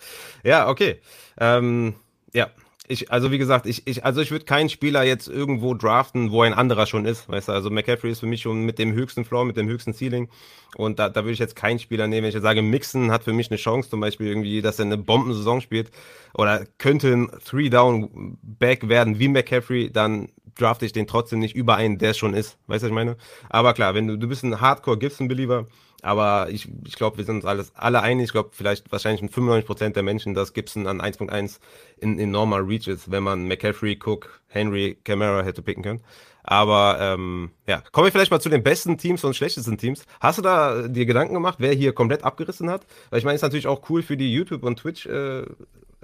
Ja, 0.44 0.70
okay. 0.70 1.02
Ähm, 1.38 1.96
ja, 2.34 2.50
ich, 2.88 3.12
also 3.12 3.32
wie 3.32 3.38
gesagt, 3.38 3.66
ich, 3.66 3.88
ich, 3.88 4.06
also 4.06 4.22
ich 4.22 4.32
würde 4.32 4.46
keinen 4.46 4.70
Spieler 4.70 5.04
jetzt 5.04 5.28
irgendwo 5.28 5.74
draften, 5.74 6.32
wo 6.32 6.42
ein 6.44 6.54
anderer 6.54 6.86
schon 6.86 7.06
ist. 7.06 7.28
Weißt 7.28 7.48
du, 7.48 7.52
also 7.52 7.70
McCaffrey 7.70 8.12
ist 8.12 8.20
für 8.20 8.28
mich 8.28 8.42
schon 8.42 8.64
mit 8.64 8.80
dem 8.80 8.94
höchsten 8.94 9.26
Floor, 9.26 9.46
mit 9.46 9.58
dem 9.58 9.68
höchsten 9.68 9.94
Ceiling. 9.94 10.30
Und 10.76 11.00
da, 11.00 11.10
da 11.10 11.24
würde 11.24 11.34
ich 11.34 11.40
jetzt 11.40 11.56
keinen 11.56 11.80
Spieler 11.80 12.08
nehmen. 12.08 12.24
Wenn 12.24 12.30
ich 12.30 12.36
jetzt 12.36 12.44
sage, 12.44 12.62
Mixon 12.62 13.12
hat 13.12 13.24
für 13.24 13.34
mich 13.34 13.50
eine 13.50 13.58
Chance, 13.58 13.90
zum 13.90 14.02
Beispiel 14.02 14.28
irgendwie, 14.28 14.62
dass 14.62 14.80
er 14.80 14.86
eine 14.86 14.98
Bombensaison 14.98 15.62
spielt 15.62 15.90
oder 16.34 16.66
könnte 16.78 17.14
ein 17.14 17.32
Three-Down-Back 17.44 18.88
werden 18.88 19.20
wie 19.20 19.30
McCaffrey, 19.30 19.92
dann 19.92 20.30
drafte 20.56 20.86
ich 20.86 20.94
den 20.94 21.08
trotzdem 21.08 21.40
nicht 21.40 21.56
über 21.56 21.76
einen, 21.76 21.98
der 21.98 22.14
schon 22.14 22.34
ist. 22.34 22.58
Weißt 22.68 22.84
du, 22.84 22.88
was 22.88 22.90
ich 22.90 22.94
meine? 22.94 23.18
Aber 23.50 23.74
klar, 23.74 23.94
wenn 23.94 24.08
du, 24.08 24.18
du 24.18 24.28
bist 24.28 24.44
ein 24.44 24.60
Hardcore-Gibson-Believer, 24.62 25.68
aber 26.02 26.50
ich, 26.52 26.70
ich 26.86 26.96
glaube, 26.96 27.18
wir 27.18 27.26
sind 27.26 27.38
uns 27.38 27.46
alles, 27.46 27.76
alle 27.76 28.02
einig. 28.02 28.26
Ich 28.26 28.32
glaube, 28.32 28.50
vielleicht 28.52 28.92
wahrscheinlich 28.92 29.28
95% 29.32 29.90
der 29.90 30.04
Menschen, 30.04 30.36
dass 30.36 30.54
Gibson 30.54 30.86
an 30.86 31.02
1.1 31.02 31.60
in 31.98 32.20
enormer 32.20 32.66
Reach 32.68 32.88
ist, 32.88 33.10
wenn 33.10 33.24
man 33.24 33.48
McCaffrey, 33.48 34.00
Cook, 34.04 34.42
Henry, 34.48 34.98
Camara 35.04 35.42
hätte 35.44 35.64
picken 35.64 35.84
können. 35.84 36.02
Aber 36.44 36.98
ähm, 37.02 37.50
ja, 37.66 37.82
kommen 37.92 38.06
wir 38.06 38.12
vielleicht 38.12 38.30
mal 38.30 38.40
zu 38.40 38.50
den 38.50 38.62
besten 38.62 39.00
Teams 39.00 39.24
und 39.24 39.36
schlechtesten 39.36 39.80
Teams. 39.80 40.06
Hast 40.20 40.38
du 40.38 40.44
da 40.44 40.88
dir 40.88 41.08
Gedanken 41.08 41.34
gemacht, 41.34 41.56
wer 41.58 41.74
hier 41.74 41.92
komplett 41.92 42.24
abgerissen 42.24 42.70
hat? 42.70 42.86
Weil 43.10 43.18
ich 43.18 43.26
meine, 43.26 43.36
ist 43.36 43.42
natürlich 43.42 43.66
auch 43.66 43.90
cool 43.90 44.04
für 44.04 44.16
die 44.16 44.32
YouTube- 44.32 44.64
und 44.64 44.80
Twitch- 44.80 45.08
äh, 45.08 45.46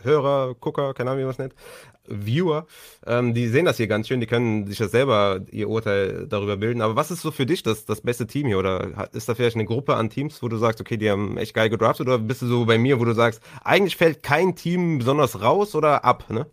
Hörer, 0.04 0.56
Gucker, 0.60 0.94
keine 0.94 1.12
Ahnung, 1.12 1.22
wie 1.22 1.26
man 1.26 1.32
es 1.32 1.38
nennt, 1.38 1.56
Viewer, 2.08 2.68
ähm, 3.06 3.34
die 3.34 3.48
sehen 3.48 3.66
das 3.66 3.78
hier 3.78 3.88
ganz 3.88 4.08
schön, 4.08 4.20
die 4.20 4.28
können 4.28 4.68
sich 4.68 4.78
das 4.78 4.92
selber 4.92 5.42
ihr 5.52 5.70
Urteil 5.70 6.28
darüber 6.28 6.58
bilden. 6.58 6.82
Aber 6.82 6.96
was 6.96 7.12
ist 7.12 7.22
so 7.22 7.32
für 7.32 7.46
dich 7.46 7.64
das, 7.64 7.86
das 7.86 8.02
beste 8.02 8.28
Team 8.28 8.48
hier? 8.48 8.60
Oder 8.60 9.10
ist 9.14 9.30
da 9.30 9.36
vielleicht 9.36 9.56
eine 9.56 9.66
Gruppe 9.66 9.96
an 9.96 10.10
Teams, 10.10 10.42
wo 10.42 10.48
du 10.48 10.58
sagst, 10.58 10.82
okay, 10.82 10.98
die 10.98 11.10
haben 11.10 11.38
echt 11.38 11.54
geil 11.54 11.70
gedraftet? 11.70 12.08
Oder 12.08 12.18
bist 12.18 12.42
du 12.42 12.48
so 12.48 12.66
bei 12.66 12.78
mir, 12.78 13.00
wo 13.00 13.06
du 13.06 13.14
sagst, 13.14 13.42
eigentlich 13.64 13.96
fällt 13.96 14.24
kein 14.24 14.56
Team 14.56 15.00
besonders 15.00 15.42
raus 15.42 15.76
oder 15.76 16.04
ab, 16.04 16.26
ne? 16.30 16.48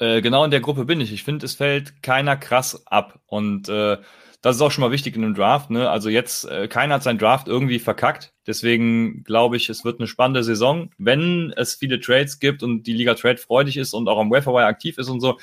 Äh, 0.00 0.22
genau 0.22 0.44
in 0.44 0.50
der 0.50 0.60
Gruppe 0.60 0.86
bin 0.86 1.00
ich. 1.00 1.12
Ich 1.12 1.22
finde, 1.22 1.44
es 1.46 1.54
fällt 1.54 2.02
keiner 2.02 2.36
krass 2.36 2.86
ab. 2.86 3.20
Und 3.26 3.68
äh, 3.68 3.98
das 4.40 4.56
ist 4.56 4.62
auch 4.62 4.70
schon 4.70 4.80
mal 4.82 4.90
wichtig 4.90 5.14
in 5.14 5.22
einem 5.22 5.34
Draft. 5.34 5.68
Ne? 5.68 5.90
Also 5.90 6.08
jetzt, 6.08 6.46
äh, 6.46 6.68
keiner 6.68 6.94
hat 6.94 7.02
seinen 7.02 7.18
Draft 7.18 7.46
irgendwie 7.46 7.78
verkackt. 7.78 8.32
Deswegen 8.46 9.22
glaube 9.24 9.58
ich, 9.58 9.68
es 9.68 9.84
wird 9.84 10.00
eine 10.00 10.06
spannende 10.06 10.42
Saison. 10.42 10.90
Wenn 10.96 11.52
es 11.54 11.74
viele 11.74 12.00
Trades 12.00 12.40
gibt 12.40 12.62
und 12.62 12.84
die 12.84 12.94
Liga 12.94 13.14
Trade 13.14 13.36
freudig 13.36 13.76
ist 13.76 13.92
und 13.92 14.08
auch 14.08 14.18
am 14.18 14.30
Waferwire 14.30 14.64
aktiv 14.64 14.96
ist 14.96 15.10
und 15.10 15.20
so, 15.20 15.38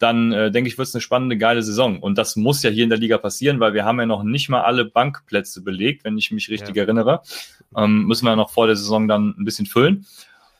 dann 0.00 0.32
äh, 0.32 0.50
denke 0.50 0.68
ich, 0.68 0.78
wird 0.78 0.88
es 0.88 0.94
eine 0.94 1.02
spannende, 1.02 1.36
geile 1.36 1.62
Saison. 1.62 2.00
Und 2.00 2.18
das 2.18 2.34
muss 2.34 2.62
ja 2.62 2.70
hier 2.70 2.84
in 2.84 2.90
der 2.90 2.98
Liga 2.98 3.18
passieren, 3.18 3.60
weil 3.60 3.74
wir 3.74 3.84
haben 3.84 4.00
ja 4.00 4.06
noch 4.06 4.24
nicht 4.24 4.48
mal 4.48 4.62
alle 4.62 4.86
Bankplätze 4.86 5.62
belegt, 5.62 6.04
wenn 6.04 6.18
ich 6.18 6.32
mich 6.32 6.48
richtig 6.48 6.74
ja. 6.74 6.82
erinnere. 6.82 7.22
Ähm, 7.76 8.06
müssen 8.06 8.24
wir 8.24 8.30
ja 8.30 8.36
noch 8.36 8.50
vor 8.50 8.66
der 8.66 8.76
Saison 8.76 9.06
dann 9.06 9.34
ein 9.38 9.44
bisschen 9.44 9.66
füllen. 9.66 10.06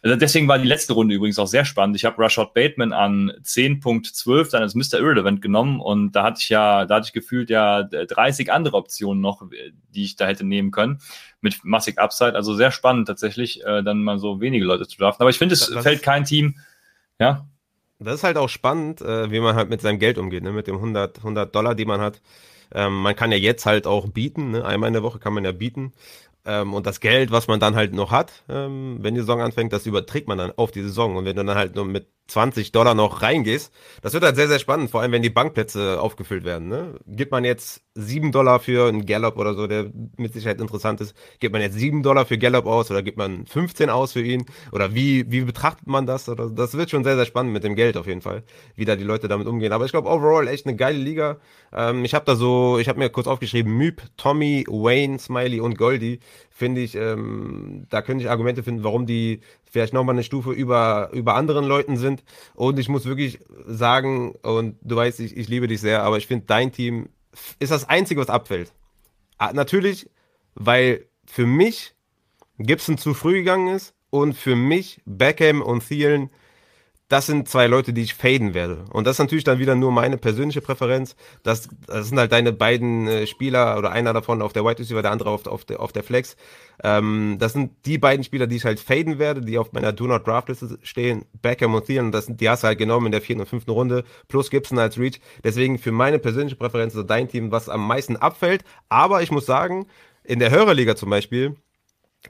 Also 0.02 0.16
deswegen 0.16 0.48
war 0.48 0.58
die 0.58 0.66
letzte 0.66 0.94
Runde 0.94 1.14
übrigens 1.14 1.38
auch 1.38 1.46
sehr 1.46 1.66
spannend. 1.66 1.94
Ich 1.94 2.06
habe 2.06 2.22
Rashad 2.22 2.54
Bateman 2.54 2.92
an 2.92 3.32
10.12 3.42 4.50
dann 4.50 4.62
als 4.62 4.74
Mr. 4.74 4.98
Irrelevant 4.98 5.42
genommen 5.42 5.78
und 5.80 6.12
da 6.12 6.22
hatte 6.22 6.40
ich 6.40 6.48
ja, 6.48 6.86
da 6.86 6.96
hatte 6.96 7.06
ich 7.08 7.12
gefühlt 7.12 7.50
ja 7.50 7.82
30 7.82 8.50
andere 8.50 8.76
Optionen 8.76 9.20
noch, 9.20 9.42
die 9.94 10.04
ich 10.04 10.16
da 10.16 10.26
hätte 10.26 10.44
nehmen 10.44 10.70
können 10.70 11.00
mit 11.42 11.64
massig 11.64 11.98
Upside. 11.98 12.34
Also 12.34 12.54
sehr 12.54 12.70
spannend 12.70 13.08
tatsächlich, 13.08 13.62
äh, 13.64 13.82
dann 13.82 14.02
mal 14.02 14.18
so 14.18 14.40
wenige 14.40 14.64
Leute 14.64 14.88
zu 14.88 14.96
draften. 14.96 15.22
Aber 15.22 15.30
ich 15.30 15.38
finde, 15.38 15.52
es 15.52 15.68
das 15.68 15.82
fällt 15.82 16.02
kein 16.02 16.24
Team, 16.24 16.56
ja. 17.18 17.46
Das 17.98 18.14
ist 18.14 18.24
halt 18.24 18.38
auch 18.38 18.48
spannend, 18.48 19.02
äh, 19.02 19.30
wie 19.30 19.40
man 19.40 19.54
halt 19.54 19.68
mit 19.68 19.82
seinem 19.82 19.98
Geld 19.98 20.16
umgeht, 20.16 20.42
ne? 20.42 20.52
mit 20.52 20.66
dem 20.66 20.76
100, 20.76 21.18
100 21.18 21.54
Dollar, 21.54 21.74
die 21.74 21.84
man 21.84 22.00
hat. 22.00 22.22
Ähm, 22.72 23.02
man 23.02 23.14
kann 23.14 23.30
ja 23.30 23.36
jetzt 23.36 23.66
halt 23.66 23.86
auch 23.86 24.08
bieten, 24.08 24.52
ne? 24.52 24.64
einmal 24.64 24.88
in 24.88 24.94
der 24.94 25.02
Woche 25.02 25.18
kann 25.18 25.34
man 25.34 25.44
ja 25.44 25.52
bieten. 25.52 25.92
Ähm, 26.44 26.74
und 26.74 26.86
das 26.86 27.00
Geld, 27.00 27.30
was 27.30 27.48
man 27.48 27.60
dann 27.60 27.74
halt 27.74 27.92
noch 27.92 28.10
hat, 28.10 28.44
ähm, 28.48 28.98
wenn 29.00 29.14
die 29.14 29.20
Saison 29.20 29.40
anfängt, 29.40 29.72
das 29.72 29.86
überträgt 29.86 30.28
man 30.28 30.38
dann 30.38 30.52
auf 30.56 30.70
die 30.70 30.82
Saison. 30.82 31.16
Und 31.16 31.24
wenn 31.24 31.36
du 31.36 31.44
dann 31.44 31.56
halt 31.56 31.74
nur 31.74 31.84
mit 31.84 32.08
20 32.30 32.72
Dollar 32.72 32.94
noch 32.94 33.22
reingehst, 33.22 33.72
das 34.02 34.12
wird 34.12 34.24
halt 34.24 34.36
sehr, 34.36 34.48
sehr 34.48 34.58
spannend, 34.58 34.90
vor 34.90 35.00
allem 35.00 35.12
wenn 35.12 35.22
die 35.22 35.30
Bankplätze 35.30 36.00
aufgefüllt 36.00 36.44
werden. 36.44 36.68
Ne? 36.68 36.94
Gibt 37.06 37.32
man 37.32 37.44
jetzt 37.44 37.82
7 37.94 38.32
Dollar 38.32 38.60
für 38.60 38.88
einen 38.88 39.06
Gallup 39.06 39.36
oder 39.36 39.54
so, 39.54 39.66
der 39.66 39.90
mit 40.16 40.32
Sicherheit 40.32 40.60
interessant 40.60 41.00
ist, 41.00 41.14
gibt 41.40 41.52
man 41.52 41.62
jetzt 41.62 41.74
7 41.78 42.02
Dollar 42.02 42.24
für 42.24 42.38
Gallup 42.38 42.66
aus 42.66 42.90
oder 42.90 43.02
gibt 43.02 43.18
man 43.18 43.46
15 43.46 43.90
aus 43.90 44.12
für 44.12 44.22
ihn? 44.22 44.46
Oder 44.72 44.94
wie, 44.94 45.30
wie 45.30 45.42
betrachtet 45.42 45.86
man 45.86 46.06
das? 46.06 46.24
Das 46.24 46.76
wird 46.76 46.90
schon 46.90 47.04
sehr, 47.04 47.16
sehr 47.16 47.26
spannend 47.26 47.52
mit 47.52 47.64
dem 47.64 47.74
Geld 47.74 47.96
auf 47.96 48.06
jeden 48.06 48.22
Fall, 48.22 48.44
wie 48.76 48.84
da 48.84 48.96
die 48.96 49.04
Leute 49.04 49.28
damit 49.28 49.46
umgehen. 49.46 49.72
Aber 49.72 49.84
ich 49.84 49.90
glaube, 49.90 50.08
overall 50.08 50.48
echt 50.48 50.66
eine 50.66 50.76
geile 50.76 50.98
Liga. 50.98 51.38
Ähm, 51.72 52.04
ich 52.04 52.14
habe 52.14 52.24
da 52.24 52.36
so, 52.36 52.78
ich 52.78 52.88
habe 52.88 52.98
mir 52.98 53.10
kurz 53.10 53.26
aufgeschrieben, 53.26 53.76
Myp, 53.76 54.02
Tommy, 54.16 54.64
Wayne, 54.68 55.18
Smiley 55.18 55.60
und 55.60 55.76
Goldie 55.76 56.20
finde 56.60 56.82
ich, 56.82 56.94
ähm, 56.94 57.86
da 57.88 58.02
könnte 58.02 58.22
ich 58.22 58.30
Argumente 58.30 58.62
finden, 58.62 58.84
warum 58.84 59.06
die 59.06 59.40
vielleicht 59.70 59.92
nochmal 59.92 60.14
eine 60.14 60.24
Stufe 60.24 60.52
über, 60.52 61.10
über 61.12 61.34
anderen 61.34 61.64
Leuten 61.64 61.96
sind. 61.96 62.22
Und 62.54 62.78
ich 62.78 62.88
muss 62.88 63.06
wirklich 63.06 63.40
sagen, 63.66 64.32
und 64.42 64.76
du 64.82 64.96
weißt, 64.96 65.20
ich, 65.20 65.36
ich 65.36 65.48
liebe 65.48 65.68
dich 65.68 65.80
sehr, 65.80 66.02
aber 66.02 66.18
ich 66.18 66.26
finde, 66.26 66.46
dein 66.46 66.72
Team 66.72 67.08
ist 67.58 67.72
das 67.72 67.88
Einzige, 67.88 68.20
was 68.20 68.30
abfällt. 68.30 68.72
Ah, 69.38 69.52
natürlich, 69.52 70.10
weil 70.54 71.06
für 71.24 71.46
mich 71.46 71.94
Gibson 72.58 72.98
zu 72.98 73.14
früh 73.14 73.34
gegangen 73.34 73.68
ist 73.68 73.94
und 74.10 74.34
für 74.34 74.56
mich 74.56 75.00
Beckham 75.06 75.62
und 75.62 75.86
Thielen 75.86 76.30
das 77.10 77.26
sind 77.26 77.48
zwei 77.48 77.66
Leute, 77.66 77.92
die 77.92 78.02
ich 78.02 78.14
faden 78.14 78.54
werde. 78.54 78.84
Und 78.92 79.04
das 79.04 79.16
ist 79.16 79.18
natürlich 79.18 79.42
dann 79.42 79.58
wieder 79.58 79.74
nur 79.74 79.90
meine 79.90 80.16
persönliche 80.16 80.60
Präferenz. 80.60 81.16
Das, 81.42 81.68
das 81.88 82.08
sind 82.08 82.18
halt 82.18 82.30
deine 82.30 82.52
beiden 82.52 83.08
äh, 83.08 83.26
Spieler 83.26 83.76
oder 83.76 83.90
einer 83.90 84.12
davon 84.12 84.40
auf 84.40 84.52
der 84.52 84.64
White 84.64 84.78
Receiver, 84.78 85.02
der 85.02 85.10
andere 85.10 85.30
auf, 85.30 85.44
auf, 85.48 85.64
der, 85.64 85.80
auf 85.80 85.90
der 85.90 86.04
Flex. 86.04 86.36
Ähm, 86.84 87.36
das 87.40 87.52
sind 87.52 87.72
die 87.84 87.98
beiden 87.98 88.22
Spieler, 88.22 88.46
die 88.46 88.54
ich 88.54 88.64
halt 88.64 88.78
faden 88.78 89.18
werde, 89.18 89.40
die 89.40 89.58
auf 89.58 89.72
meiner 89.72 89.92
Do 89.92 90.06
Not 90.06 90.24
Draft 90.24 90.50
Liste 90.50 90.78
stehen. 90.82 91.24
Beckham 91.42 91.74
und 91.74 91.84
Thielen, 91.84 92.12
das 92.12 92.26
sind, 92.26 92.40
die 92.40 92.48
hast 92.48 92.62
du 92.62 92.68
halt 92.68 92.78
genommen 92.78 93.06
in 93.06 93.12
der 93.12 93.22
vierten 93.22 93.40
und 93.40 93.48
fünften 93.48 93.72
Runde, 93.72 94.04
plus 94.28 94.48
Gibson 94.48 94.78
als 94.78 94.96
Reach. 94.96 95.20
Deswegen 95.42 95.78
für 95.78 95.90
meine 95.90 96.20
persönliche 96.20 96.54
Präferenz 96.54 96.94
ist 96.94 97.10
dein 97.10 97.26
Team, 97.26 97.50
was 97.50 97.68
am 97.68 97.88
meisten 97.88 98.18
abfällt. 98.18 98.62
Aber 98.88 99.20
ich 99.20 99.32
muss 99.32 99.46
sagen, 99.46 99.88
in 100.22 100.38
der 100.38 100.52
Hörerliga 100.52 100.94
zum 100.94 101.10
Beispiel, 101.10 101.56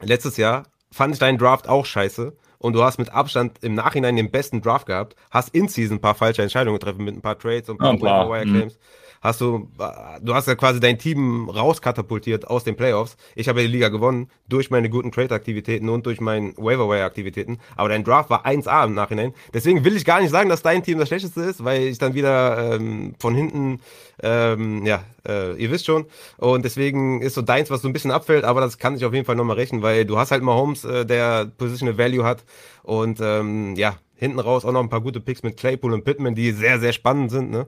letztes 0.01 0.37
Jahr 0.37 0.63
fand 0.91 1.13
ich 1.13 1.19
deinen 1.19 1.37
Draft 1.37 1.69
auch 1.69 1.85
scheiße 1.85 2.35
und 2.61 2.73
du 2.73 2.83
hast 2.83 2.99
mit 2.99 3.11
Abstand 3.11 3.63
im 3.63 3.73
Nachhinein 3.73 4.15
den 4.15 4.29
besten 4.29 4.61
Draft 4.61 4.85
gehabt, 4.85 5.15
hast 5.31 5.53
in 5.55 5.67
Season 5.67 5.97
ein 5.97 6.01
paar 6.01 6.13
falsche 6.13 6.43
Entscheidungen 6.43 6.77
getroffen 6.77 7.03
mit 7.03 7.15
ein 7.15 7.21
paar 7.21 7.37
Trades 7.37 7.69
und 7.69 7.81
ein 7.81 7.99
paar 7.99 8.37
ja, 8.37 8.43
Claims. 8.43 8.75
Mhm. 8.75 8.79
Hast 9.21 9.39
du, 9.39 9.69
du 10.21 10.33
hast 10.33 10.47
ja 10.47 10.55
quasi 10.55 10.79
dein 10.79 10.97
Team 10.97 11.47
rauskatapultiert 11.47 12.47
aus 12.47 12.63
den 12.63 12.75
Playoffs. 12.75 13.17
Ich 13.35 13.47
habe 13.47 13.61
die 13.61 13.67
Liga 13.67 13.89
gewonnen 13.89 14.31
durch 14.49 14.71
meine 14.71 14.89
guten 14.89 15.11
Trade-Aktivitäten 15.11 15.89
und 15.89 16.07
durch 16.07 16.19
meine 16.19 16.53
Waiver-Wire-Aktivitäten. 16.57 17.59
Aber 17.75 17.89
dein 17.89 18.03
Draft 18.03 18.31
war 18.31 18.47
1A 18.47 18.85
im 18.85 18.95
Nachhinein. 18.95 19.33
Deswegen 19.53 19.85
will 19.85 19.95
ich 19.95 20.05
gar 20.05 20.21
nicht 20.21 20.31
sagen, 20.31 20.49
dass 20.49 20.63
dein 20.63 20.81
Team 20.81 20.97
das 20.97 21.07
schlechteste 21.07 21.41
ist, 21.41 21.63
weil 21.63 21.83
ich 21.83 21.99
dann 21.99 22.15
wieder 22.15 22.73
ähm, 22.73 23.13
von 23.19 23.35
hinten, 23.35 23.79
ähm, 24.23 24.87
ja, 24.87 25.03
äh, 25.27 25.53
ihr 25.53 25.69
wisst 25.69 25.85
schon. 25.85 26.07
Und 26.37 26.65
deswegen 26.65 27.21
ist 27.21 27.35
so 27.35 27.43
deins, 27.43 27.69
was 27.69 27.83
so 27.83 27.87
ein 27.87 27.93
bisschen 27.93 28.09
abfällt, 28.09 28.43
aber 28.43 28.61
das 28.61 28.79
kann 28.79 28.95
ich 28.95 29.05
auf 29.05 29.13
jeden 29.13 29.25
Fall 29.25 29.35
nochmal 29.35 29.57
rechnen, 29.57 29.83
weil 29.83 30.03
du 30.05 30.17
hast 30.17 30.31
halt 30.31 30.41
mal 30.41 30.55
Holmes, 30.55 30.83
äh, 30.83 31.05
der 31.05 31.45
Positional 31.45 31.99
Value 31.99 32.23
hat. 32.23 32.43
Und 32.81 33.19
ähm, 33.21 33.75
ja, 33.75 33.97
hinten 34.21 34.39
raus 34.39 34.65
auch 34.65 34.71
noch 34.71 34.81
ein 34.81 34.89
paar 34.89 35.01
gute 35.01 35.19
Picks 35.19 35.41
mit 35.41 35.57
Claypool 35.57 35.93
und 35.93 36.05
Pittman, 36.05 36.35
die 36.35 36.51
sehr, 36.51 36.79
sehr 36.79 36.93
spannend 36.93 37.31
sind. 37.31 37.49
Ne? 37.49 37.65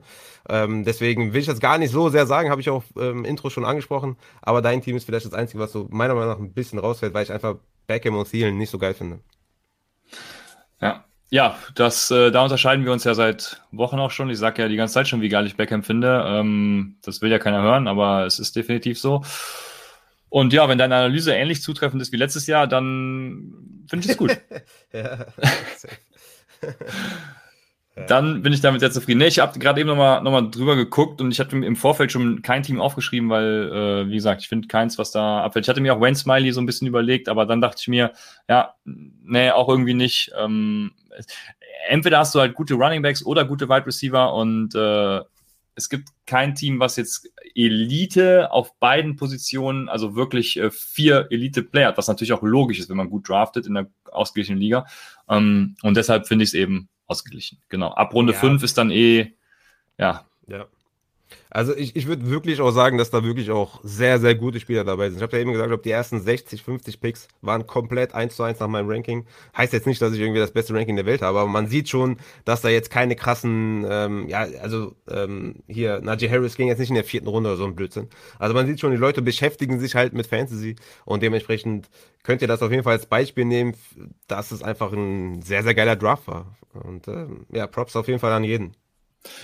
Ähm, 0.48 0.84
deswegen 0.84 1.32
will 1.32 1.40
ich 1.40 1.48
das 1.48 1.58
gar 1.58 1.78
nicht 1.78 1.90
so 1.90 2.10
sehr 2.10 2.26
sagen, 2.26 2.48
habe 2.48 2.60
ich 2.60 2.70
auch 2.70 2.84
im 2.94 3.24
Intro 3.24 3.50
schon 3.50 3.64
angesprochen. 3.64 4.16
Aber 4.40 4.62
dein 4.62 4.80
Team 4.80 4.94
ist 4.96 5.04
vielleicht 5.04 5.26
das 5.26 5.34
Einzige, 5.34 5.58
was 5.58 5.72
so 5.72 5.88
meiner 5.90 6.14
Meinung 6.14 6.30
nach 6.30 6.38
ein 6.38 6.52
bisschen 6.52 6.78
rausfällt, 6.78 7.12
weil 7.12 7.24
ich 7.24 7.32
einfach 7.32 7.56
Beckham 7.88 8.14
und 8.16 8.30
Thielen 8.30 8.56
nicht 8.56 8.70
so 8.70 8.78
geil 8.78 8.94
finde. 8.94 9.18
Ja, 10.80 11.04
ja, 11.30 11.58
das, 11.74 12.12
äh, 12.12 12.30
da 12.30 12.44
unterscheiden 12.44 12.84
wir 12.84 12.92
uns 12.92 13.02
ja 13.02 13.14
seit 13.14 13.60
Wochen 13.72 13.98
auch 13.98 14.12
schon. 14.12 14.30
Ich 14.30 14.38
sage 14.38 14.62
ja 14.62 14.68
die 14.68 14.76
ganze 14.76 14.94
Zeit 14.94 15.08
schon, 15.08 15.22
wie 15.22 15.28
geil 15.28 15.46
ich 15.46 15.56
Beckham 15.56 15.82
finde. 15.82 16.22
Ähm, 16.24 16.98
das 17.02 17.20
will 17.20 17.32
ja 17.32 17.40
keiner 17.40 17.62
hören, 17.62 17.88
aber 17.88 18.26
es 18.26 18.38
ist 18.38 18.54
definitiv 18.54 19.00
so. 19.00 19.24
Und 20.28 20.52
ja, 20.52 20.68
wenn 20.68 20.78
deine 20.78 20.96
Analyse 20.96 21.32
ähnlich 21.34 21.62
zutreffend 21.62 22.02
ist 22.02 22.12
wie 22.12 22.16
letztes 22.16 22.46
Jahr, 22.46 22.66
dann 22.66 23.84
finde 23.88 24.04
ich 24.04 24.12
es 24.12 24.16
gut. 24.16 24.36
ja, 24.92 25.26
Dann 28.08 28.42
bin 28.42 28.52
ich 28.52 28.60
damit 28.60 28.80
sehr 28.80 28.90
zufrieden. 28.90 29.18
Nee, 29.18 29.28
ich 29.28 29.38
habe 29.38 29.56
gerade 29.60 29.80
eben 29.80 29.88
nochmal 29.88 30.20
noch 30.20 30.32
mal 30.32 30.50
drüber 30.50 30.74
geguckt 30.74 31.20
und 31.20 31.30
ich 31.30 31.38
hatte 31.38 31.56
im 31.56 31.76
Vorfeld 31.76 32.10
schon 32.10 32.42
kein 32.42 32.64
Team 32.64 32.80
aufgeschrieben, 32.80 33.30
weil, 33.30 33.70
äh, 33.72 34.08
wie 34.08 34.16
gesagt, 34.16 34.42
ich 34.42 34.48
finde 34.48 34.66
keins, 34.66 34.98
was 34.98 35.12
da 35.12 35.44
abfällt. 35.44 35.64
Ich 35.64 35.68
hatte 35.68 35.80
mir 35.80 35.94
auch 35.94 36.00
Wayne 36.00 36.16
Smiley 36.16 36.50
so 36.50 36.60
ein 36.60 36.66
bisschen 36.66 36.88
überlegt, 36.88 37.28
aber 37.28 37.46
dann 37.46 37.60
dachte 37.60 37.76
ich 37.80 37.86
mir, 37.88 38.12
ja, 38.48 38.74
nee, 38.84 39.50
auch 39.52 39.68
irgendwie 39.68 39.94
nicht. 39.94 40.32
Ähm, 40.36 40.90
entweder 41.88 42.18
hast 42.18 42.34
du 42.34 42.40
halt 42.40 42.54
gute 42.54 42.74
Running 42.74 43.02
Backs 43.02 43.24
oder 43.24 43.44
gute 43.44 43.68
Wide 43.68 43.86
Receiver 43.86 44.34
und 44.34 44.74
äh, 44.74 45.20
es 45.76 45.88
gibt 45.88 46.08
kein 46.26 46.54
Team, 46.54 46.80
was 46.80 46.96
jetzt 46.96 47.28
Elite 47.54 48.50
auf 48.52 48.78
beiden 48.78 49.16
Positionen, 49.16 49.88
also 49.88 50.14
wirklich 50.14 50.56
äh, 50.56 50.70
vier 50.70 51.28
Elite-Player 51.30 51.88
hat, 51.88 51.98
was 51.98 52.08
natürlich 52.08 52.32
auch 52.32 52.42
logisch 52.42 52.78
ist, 52.78 52.88
wenn 52.88 52.96
man 52.96 53.10
gut 53.10 53.28
draftet 53.28 53.66
in 53.66 53.74
der 53.74 53.90
ausgeglichenen 54.10 54.60
Liga. 54.60 54.86
Ähm, 55.28 55.76
und 55.82 55.96
deshalb 55.96 56.26
finde 56.26 56.44
ich 56.44 56.50
es 56.50 56.54
eben 56.54 56.88
ausgeglichen. 57.06 57.60
Genau. 57.68 57.90
Ab 57.92 58.14
Runde 58.14 58.32
5 58.32 58.60
ja. 58.60 58.64
ist 58.64 58.78
dann 58.78 58.90
eh, 58.90 59.34
ja. 59.98 60.28
Ja. 60.46 60.66
Also 61.50 61.76
ich, 61.76 61.94
ich 61.94 62.06
würde 62.06 62.28
wirklich 62.28 62.60
auch 62.60 62.72
sagen, 62.72 62.98
dass 62.98 63.10
da 63.10 63.22
wirklich 63.22 63.50
auch 63.50 63.80
sehr, 63.84 64.18
sehr 64.18 64.34
gute 64.34 64.58
Spieler 64.58 64.84
dabei 64.84 65.08
sind. 65.08 65.18
Ich 65.18 65.22
habe 65.22 65.36
ja 65.36 65.42
eben 65.42 65.52
gesagt, 65.52 65.72
ob 65.72 65.82
die 65.82 65.90
ersten 65.90 66.20
60, 66.20 66.62
50 66.62 67.00
Picks 67.00 67.28
waren 67.42 67.66
komplett 67.66 68.14
1 68.14 68.34
zu 68.34 68.42
1 68.42 68.58
nach 68.58 68.68
meinem 68.68 68.90
Ranking. 68.90 69.24
Heißt 69.56 69.72
jetzt 69.72 69.86
nicht, 69.86 70.02
dass 70.02 70.12
ich 70.12 70.20
irgendwie 70.20 70.40
das 70.40 70.50
beste 70.50 70.74
Ranking 70.74 70.96
der 70.96 71.06
Welt 71.06 71.22
habe, 71.22 71.38
aber 71.38 71.48
man 71.48 71.68
sieht 71.68 71.88
schon, 71.88 72.16
dass 72.44 72.60
da 72.60 72.68
jetzt 72.68 72.90
keine 72.90 73.16
krassen, 73.16 73.86
ähm, 73.88 74.28
ja, 74.28 74.46
also 74.62 74.96
ähm, 75.08 75.56
hier, 75.68 76.00
Najee 76.00 76.28
Harris 76.28 76.56
ging 76.56 76.68
jetzt 76.68 76.78
nicht 76.78 76.88
in 76.90 76.96
der 76.96 77.04
vierten 77.04 77.28
Runde 77.28 77.50
oder 77.50 77.58
so 77.58 77.64
ein 77.64 77.76
Blödsinn. 77.76 78.08
Also 78.38 78.54
man 78.54 78.66
sieht 78.66 78.80
schon, 78.80 78.90
die 78.90 78.96
Leute 78.96 79.22
beschäftigen 79.22 79.78
sich 79.78 79.94
halt 79.94 80.12
mit 80.12 80.26
Fantasy 80.26 80.76
und 81.04 81.22
dementsprechend 81.22 81.88
könnt 82.24 82.42
ihr 82.42 82.48
das 82.48 82.62
auf 82.62 82.70
jeden 82.70 82.82
Fall 82.82 82.94
als 82.94 83.06
Beispiel 83.06 83.44
nehmen, 83.44 83.76
dass 84.26 84.50
es 84.50 84.62
einfach 84.62 84.92
ein 84.92 85.42
sehr, 85.42 85.62
sehr 85.62 85.74
geiler 85.74 85.94
Draft 85.94 86.26
war. 86.26 86.56
Und 86.72 87.06
äh, 87.06 87.26
ja, 87.52 87.66
Props 87.66 87.94
auf 87.96 88.08
jeden 88.08 88.18
Fall 88.18 88.32
an 88.32 88.44
jeden. 88.44 88.74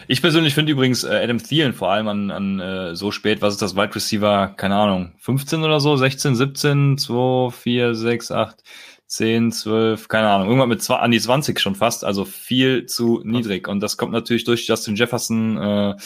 Ich 0.08 0.20
persönlich 0.20 0.54
finde 0.54 0.72
übrigens 0.72 1.04
äh, 1.04 1.20
Adam 1.22 1.38
Thielen 1.38 1.72
vor 1.72 1.90
allem 1.90 2.08
an, 2.08 2.30
an 2.30 2.60
äh, 2.60 2.94
so 2.94 3.10
spät, 3.10 3.40
was 3.40 3.54
ist 3.54 3.62
das 3.62 3.76
Wide 3.76 3.94
Receiver, 3.94 4.54
keine 4.56 4.76
Ahnung, 4.76 5.12
15 5.18 5.62
oder 5.62 5.80
so, 5.80 5.96
16, 5.96 6.34
17, 6.34 6.98
2, 6.98 7.50
4, 7.50 7.94
6, 7.94 8.30
8, 8.30 8.62
10, 9.06 9.52
12, 9.52 10.08
keine 10.08 10.28
Ahnung, 10.28 10.48
irgendwann 10.48 10.68
mit 10.68 10.82
zwei, 10.82 10.96
an 10.96 11.10
die 11.10 11.20
20 11.20 11.58
schon 11.58 11.74
fast, 11.74 12.04
also 12.04 12.24
viel 12.24 12.86
zu 12.86 13.22
niedrig. 13.24 13.68
Und 13.68 13.80
das 13.80 13.96
kommt 13.96 14.12
natürlich 14.12 14.44
durch 14.44 14.66
Justin 14.68 14.96
Jefferson, 14.96 15.56
äh, 15.58 15.96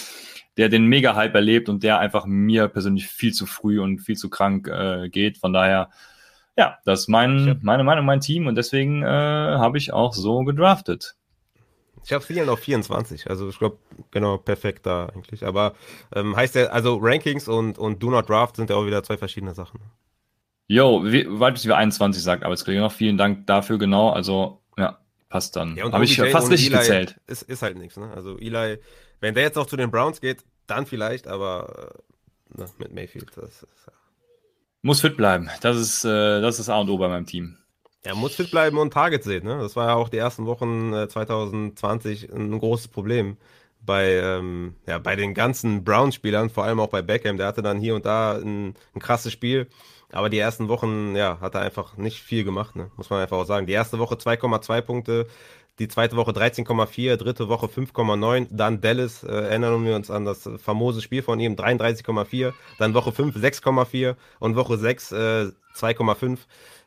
der 0.57 0.69
den 0.69 0.87
Mega-Hype 0.87 1.35
erlebt 1.35 1.69
und 1.69 1.83
der 1.83 1.99
einfach 1.99 2.27
mir 2.27 2.69
persönlich 2.69 3.09
viel 3.09 3.33
zu 3.33 3.45
früh 3.45 3.81
und 3.81 3.99
viel 3.99 4.17
zu 4.17 4.31
krank 4.31 4.69
äh, 4.69 5.09
geht. 5.09 5.39
Von 5.39 5.53
daher, 5.53 5.91
ja, 6.57 6.79
das 6.85 7.01
ist 7.01 7.09
mein, 7.09 7.59
meine 7.63 7.85
Meinung, 7.85 8.07
mein 8.07 8.21
Team 8.21 8.47
und 8.47 8.55
deswegen 8.55 9.03
äh, 9.03 9.07
habe 9.07 9.79
ich 9.79 9.93
auch 9.93 10.15
so 10.15 10.45
gedraftet. 10.45 11.17
Ich 12.05 12.13
habe 12.13 12.25
Thielen 12.25 12.49
auf 12.49 12.61
24, 12.61 13.31
also 13.31 13.49
ich 13.49 13.59
glaube, 13.59 13.79
genau, 14.11 14.37
perfekt 14.37 14.87
da 14.87 15.07
eigentlich. 15.07 15.45
Aber 15.47 15.75
ähm, 16.15 16.37
heißt 16.37 16.55
ja, 16.55 16.67
also 16.67 16.99
Rankings 17.01 17.49
und, 17.49 17.79
und 17.79 18.03
Do 18.03 18.11
Not 18.11 18.29
Draft 18.29 18.57
sind 18.57 18.69
ja 18.71 18.77
auch 18.77 18.87
wieder 18.87 19.03
zwei 19.03 19.17
verschiedene 19.17 19.55
Sachen. 19.55 19.81
Jo, 20.67 21.03
warte, 21.03 21.67
wie 21.67 21.73
21 21.73 22.23
sagt 22.23 22.43
Arbeitskollege 22.45 22.83
noch. 22.83 22.93
Vielen 22.93 23.17
Dank 23.17 23.47
dafür, 23.47 23.79
genau. 23.79 24.11
Also, 24.11 24.61
ja, 24.79 24.99
passt 25.29 25.57
dann. 25.57 25.77
Ja, 25.77 25.91
Habe 25.91 26.05
ich 26.05 26.21
fast 26.21 26.51
richtig 26.51 26.71
Eli 26.71 26.79
gezählt. 26.79 27.21
Ist, 27.27 27.43
ist 27.43 27.63
halt 27.63 27.77
nichts, 27.77 27.97
ne? 27.97 28.11
Also 28.15 28.39
Eli, 28.39 28.79
wenn 29.21 29.35
der 29.35 29.43
jetzt 29.43 29.57
noch 29.57 29.67
zu 29.67 29.77
den 29.77 29.91
Browns 29.91 30.21
geht, 30.21 30.45
dann 30.67 30.87
vielleicht, 30.87 31.27
aber 31.27 31.93
äh, 32.55 32.59
ne, 32.61 32.67
mit 32.79 32.95
Mayfield, 32.95 33.31
das 33.37 33.63
ist. 33.63 33.67
Muss 34.83 35.01
fit 35.01 35.17
bleiben. 35.17 35.51
Das 35.63 35.79
ist, 35.79 36.05
äh, 36.05 36.41
das 36.41 36.59
ist 36.59 36.69
A 36.69 36.79
und 36.81 36.91
O 36.91 36.99
bei 36.99 37.09
meinem 37.09 37.27
Team. 37.27 37.57
Er 38.07 38.15
muss 38.15 38.35
fit 38.35 38.51
bleiben 38.51 38.77
und 38.77 38.93
Target 38.93 39.25
sehen. 39.25 39.45
Ne? 39.45 39.59
Das 39.59 39.77
war 39.77 39.89
ja 39.89 39.95
auch 39.95 40.11
die 40.11 40.19
ersten 40.19 40.45
Wochen 40.45 40.93
äh, 40.93 41.09
2020 41.09 42.31
ein 42.31 42.59
großes 42.59 42.89
Problem 42.89 43.39
bei, 43.81 44.17
ähm, 44.17 44.75
ja, 44.87 44.99
bei 44.99 45.17
den 45.17 45.33
ganzen 45.33 45.85
Browns-Spielern, 45.85 46.51
vor 46.51 46.65
allem 46.65 46.81
auch 46.81 46.89
bei 46.89 47.01
Beckham. 47.01 47.39
Der 47.39 47.47
hatte 47.47 47.63
dann 47.63 47.81
hier 47.81 47.95
und 47.95 48.05
da 48.05 48.37
ein, 48.37 48.75
ein 48.95 49.01
krasses 49.01 49.33
Spiel. 49.33 49.69
Aber 50.13 50.29
die 50.29 50.39
ersten 50.39 50.69
Wochen, 50.69 51.17
ja, 51.17 51.41
hat 51.41 51.55
er 51.55 51.63
einfach 51.63 51.97
nicht 51.97 52.21
viel 52.21 52.45
gemacht, 52.45 52.77
ne? 52.77 52.91
muss 52.97 53.09
man 53.09 53.23
einfach 53.23 53.39
auch 53.39 53.47
sagen. 53.47 53.67
Die 53.67 53.73
erste 53.73 53.99
Woche 53.99 54.17
2,2 54.17 54.81
Punkte, 54.83 55.27
die 55.79 55.89
zweite 55.89 56.17
Woche 56.17 56.31
13,4, 56.33 57.17
dritte 57.17 57.49
Woche 57.49 57.67
5,9, 57.67 58.49
dann 58.51 58.81
Dallas, 58.81 59.25
äh, 59.25 59.33
erinnern 59.33 59.85
wir 59.85 59.97
uns 59.97 60.11
an 60.11 60.25
das 60.25 60.49
famose 60.59 61.01
Spiel 61.01 61.23
von 61.23 61.41
ihm, 61.41 61.57
33,4, 61.57 62.53
dann 62.79 62.95
Woche 62.95 63.13
5 63.13 63.35
6,4 63.35 64.15
und 64.39 64.57
Woche 64.57 64.77
6 64.79 65.13
äh, 65.13 65.17
2,5 65.75 66.39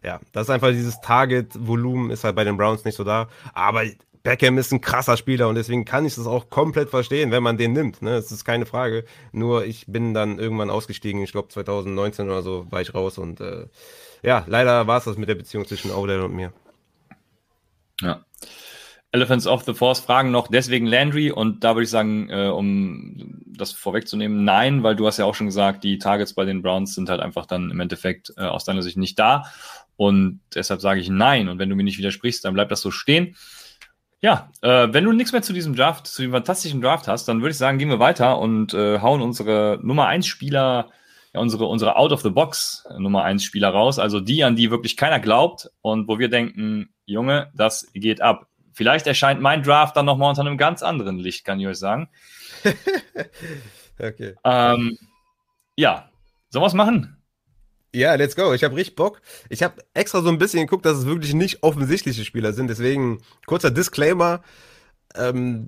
ja, 0.04 0.20
das 0.32 0.44
ist 0.44 0.50
einfach 0.50 0.70
dieses 0.70 1.02
Target-Volumen 1.02 2.12
ist 2.12 2.24
halt 2.24 2.36
bei 2.36 2.44
den 2.44 2.58
Browns 2.58 2.86
nicht 2.86 2.96
so 2.96 3.04
da. 3.04 3.28
Aber 3.54 3.84
Beckham 4.24 4.58
ist 4.58 4.74
ein 4.74 4.82
krasser 4.82 5.16
Spieler 5.16 5.48
und 5.48 5.56
deswegen 5.56 5.86
kann 5.86 6.06
ich 6.06 6.16
das 6.16 6.28
auch 6.28 6.50
komplett 6.50 6.90
verstehen, 6.90 7.32
wenn 7.32 7.44
man 7.44 7.58
den 7.58 7.72
nimmt. 7.72 8.02
Ne? 8.02 8.12
Das 8.12 8.30
ist 8.32 8.44
keine 8.44 8.66
Frage. 8.66 9.06
Nur 9.32 9.64
ich 9.64 9.86
bin 9.88 10.14
dann 10.14 10.38
irgendwann 10.38 10.70
ausgestiegen. 10.70 11.22
Ich 11.22 11.32
glaube 11.32 11.48
2019 11.48 12.28
oder 12.28 12.42
so 12.42 12.68
war 12.70 12.82
ich 12.82 12.94
raus 12.94 13.18
und 13.18 13.40
äh, 13.40 13.68
ja, 14.24 14.44
leider 14.48 14.86
war 14.86 14.98
es 14.98 15.06
das 15.06 15.18
mit 15.18 15.30
der 15.30 15.36
Beziehung 15.36 15.66
zwischen 15.66 15.92
Odell 15.92 16.22
und 16.22 16.36
mir. 16.36 16.52
Ja. 18.02 18.26
Elephants 19.14 19.48
of 19.48 19.64
the 19.64 19.74
Force 19.74 20.02
fragen 20.02 20.32
noch 20.32 20.50
deswegen 20.50 20.86
Landry 20.86 21.32
und 21.32 21.64
da 21.64 21.76
würde 21.76 21.86
ich 21.86 21.90
sagen, 21.90 22.30
äh, 22.30 22.50
um 22.50 23.42
das 23.46 23.72
vorwegzunehmen, 23.72 24.44
nein, 24.44 24.84
weil 24.84 24.98
du 24.98 25.08
hast 25.08 25.18
ja 25.18 25.26
auch 25.26 25.36
schon 25.36 25.48
gesagt, 25.48 25.86
die 25.86 25.98
Targets 25.98 26.34
bei 26.34 26.44
den 26.44 26.62
Browns 26.62 26.94
sind 26.94 27.10
halt 27.10 27.22
einfach 27.22 27.46
dann 27.46 27.72
im 27.72 27.80
Endeffekt 27.80 28.34
äh, 28.36 28.42
aus 28.42 28.66
deiner 28.66 28.84
Sicht 28.84 28.98
nicht 28.98 29.18
da 29.18 29.46
und 29.98 30.40
deshalb 30.56 30.80
sage 30.80 31.02
ich 31.02 31.10
nein 31.10 31.50
und 31.50 31.60
wenn 31.60 31.70
du 31.70 31.76
mir 31.76 31.84
nicht 31.84 31.98
widersprichst, 31.98 32.46
dann 32.46 32.54
bleibt 32.54 32.72
das 32.72 32.82
so 32.82 32.92
stehen. 32.92 33.36
Ja, 34.20 34.52
äh, 34.62 34.88
wenn 34.92 35.04
du 35.04 35.12
nichts 35.12 35.32
mehr 35.32 35.42
zu 35.42 35.54
diesem 35.54 35.76
Draft, 35.76 36.08
zu 36.08 36.22
dem 36.22 36.32
fantastischen 36.32 36.82
Draft 36.82 37.08
hast, 37.08 37.28
dann 37.28 37.42
würde 37.42 37.52
ich 37.52 37.58
sagen, 37.58 37.78
gehen 37.78 37.90
wir 37.90 38.00
weiter 38.00 38.40
und 38.40 38.74
äh, 38.74 39.00
hauen 39.00 39.22
unsere 39.22 39.80
Nummer 39.84 40.08
1 40.08 40.26
Spieler, 40.26 40.90
ja, 41.34 41.40
unsere, 41.40 41.66
unsere 41.66 41.98
Out-of-the-Box 41.98 42.88
Nummer 42.98 43.24
1 43.24 43.44
Spieler 43.44 43.70
raus, 43.70 44.00
also 44.00 44.20
die, 44.20 44.44
an 44.44 44.56
die 44.56 44.72
wirklich 44.72 44.98
keiner 44.98 45.20
glaubt 45.20 45.70
und 45.82 46.08
wo 46.08 46.18
wir 46.18 46.30
denken, 46.30 46.94
Junge, 47.06 47.52
das 47.54 47.92
geht 47.94 48.22
ab. 48.22 48.48
Vielleicht 48.74 49.08
erscheint 49.08 49.42
mein 49.42 49.64
Draft 49.64 49.96
dann 49.98 50.06
nochmal 50.06 50.30
unter 50.30 50.42
einem 50.42 50.58
ganz 50.58 50.84
anderen 50.84 51.18
Licht, 51.18 51.46
kann 51.46 51.60
ich 51.60 51.68
euch 51.68 51.80
sagen. 51.80 52.10
okay. 54.00 54.36
Ähm, 54.44 54.98
ja, 55.76 56.10
sollen 56.50 56.64
wir 56.64 56.68
es 56.68 56.74
machen? 56.74 57.17
Ja, 57.98 58.14
let's 58.14 58.36
go. 58.36 58.54
Ich 58.54 58.64
habe 58.64 58.76
richtig 58.76 58.96
Bock. 58.96 59.22
Ich 59.50 59.64
habe 59.64 59.84
extra 59.96 60.22
so 60.22 60.30
ein 60.30 60.38
bisschen 60.38 60.62
geguckt, 60.62 60.86
dass 60.86 61.00
es 61.00 61.08
wirklich 61.08 61.34
nicht 61.34 61.64
offensichtliche 61.64 62.26
Spieler 62.26 62.54
sind. 62.54 62.70
Deswegen 62.70 63.24
kurzer 63.48 63.72
Disclaimer. 63.72 64.44
Ähm, 65.16 65.68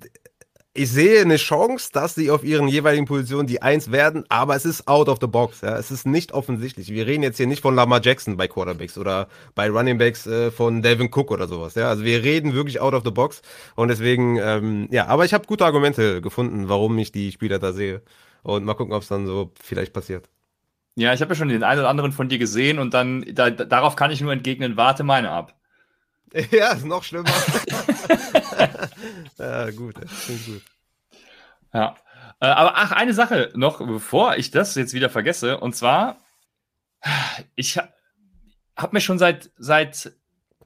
ich 0.76 0.92
sehe 0.92 1.22
eine 1.22 1.38
Chance, 1.38 1.90
dass 1.92 2.14
sie 2.14 2.30
auf 2.30 2.44
ihren 2.44 2.68
jeweiligen 2.68 3.06
Positionen 3.06 3.48
die 3.48 3.64
Eins 3.64 3.92
werden, 3.92 4.26
aber 4.30 4.56
es 4.56 4.66
ist 4.66 4.88
out 4.88 5.10
of 5.10 5.18
the 5.20 5.26
box. 5.26 5.62
Ja. 5.62 5.76
Es 5.80 5.90
ist 5.90 6.06
nicht 6.06 6.32
offensichtlich. 6.32 6.92
Wir 6.92 7.08
reden 7.08 7.24
jetzt 7.24 7.38
hier 7.38 7.48
nicht 7.48 7.64
von 7.64 7.74
Lamar 7.74 8.00
Jackson 8.04 8.38
bei 8.38 8.48
Quarterbacks 8.48 9.00
oder 9.00 9.28
bei 9.56 9.68
Running 9.68 9.98
Backs 9.98 10.28
äh, 10.28 10.52
von 10.52 10.84
Devin 10.84 11.10
Cook 11.12 11.32
oder 11.32 11.48
sowas. 11.48 11.74
Ja. 11.74 11.90
Also 11.90 12.04
wir 12.04 12.24
reden 12.24 12.54
wirklich 12.54 12.80
out 12.80 12.94
of 12.94 13.04
the 13.04 13.12
box 13.12 13.42
und 13.76 13.88
deswegen, 13.88 14.38
ähm, 14.38 14.88
ja, 14.92 15.08
aber 15.08 15.26
ich 15.26 15.34
habe 15.34 15.48
gute 15.48 15.66
Argumente 15.66 16.22
gefunden, 16.22 16.70
warum 16.70 16.96
ich 17.00 17.12
die 17.12 17.32
Spieler 17.32 17.58
da 17.58 17.74
sehe. 17.74 18.04
Und 18.44 18.66
mal 18.66 18.76
gucken, 18.76 18.94
ob 18.94 19.02
es 19.02 19.08
dann 19.08 19.26
so 19.26 19.52
vielleicht 19.60 19.94
passiert. 19.94 20.30
Ja, 21.00 21.14
ich 21.14 21.22
habe 21.22 21.32
ja 21.32 21.36
schon 21.36 21.48
den 21.48 21.64
einen 21.64 21.80
oder 21.80 21.90
anderen 21.90 22.12
von 22.12 22.28
dir 22.28 22.40
gesehen 22.40 22.78
und 22.78 22.94
dann 22.94 23.24
da, 23.34 23.50
darauf 23.50 23.96
kann 23.96 24.12
ich 24.12 24.20
nur 24.20 24.34
entgegnen, 24.34 24.76
warte 24.76 25.04
meine 25.04 25.32
ab. 25.32 25.56
Ja, 26.52 26.74
ist 26.74 26.86
noch 26.86 27.04
schlimmer. 27.04 27.30
ja, 29.40 29.72
gut, 29.72 29.96
klingt 29.96 30.46
gut. 30.46 30.62
Ja. 31.74 31.96
Äh, 32.40 32.46
aber 32.48 32.74
ach, 32.76 32.92
eine 32.92 33.16
Sache 33.16 33.52
noch, 33.56 33.80
bevor 33.80 34.36
ich 34.36 34.52
das 34.52 34.76
jetzt 34.76 34.94
wieder 34.94 35.10
vergesse, 35.10 35.60
und 35.60 35.76
zwar, 35.76 36.18
ich 37.56 37.78
habe 37.78 37.90
mir 38.92 39.02
schon 39.02 39.18
seit, 39.18 39.50
seit 39.58 40.12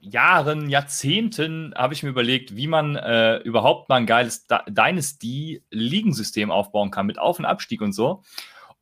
Jahren, 0.00 0.68
Jahrzehnten 0.68 1.72
habe 1.76 1.94
ich 1.94 2.02
mir 2.02 2.10
überlegt, 2.10 2.56
wie 2.56 2.66
man 2.66 2.96
äh, 2.96 3.38
überhaupt 3.38 3.88
mal 3.88 3.96
ein 3.96 4.06
geiles 4.06 4.46
Dynasty-Ligensystem 4.48 6.50
aufbauen 6.50 6.90
kann 6.90 7.06
mit 7.06 7.18
Auf- 7.18 7.38
und 7.38 7.46
Abstieg 7.46 7.80
und 7.80 7.92
so. 7.92 8.22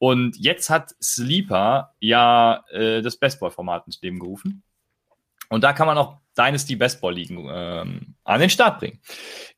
Und 0.03 0.37
jetzt 0.37 0.69
hat 0.69 0.97
Sleeper 1.01 1.95
ja 2.01 2.65
äh, 2.73 3.03
das 3.03 3.19
Bestball-Format 3.19 3.87
ins 3.87 4.03
Leben 4.03 4.19
gerufen. 4.19 4.65
Und 5.49 5.63
da 5.63 5.73
kann 5.73 5.87
man 5.87 5.97
auch 5.97 6.17
Dynasty 6.37 6.75
Bestball 6.75 7.15
ligen 7.15 7.49
ähm, 7.49 8.17
an 8.25 8.41
den 8.41 8.51
Start 8.51 8.81
bringen. 8.81 8.99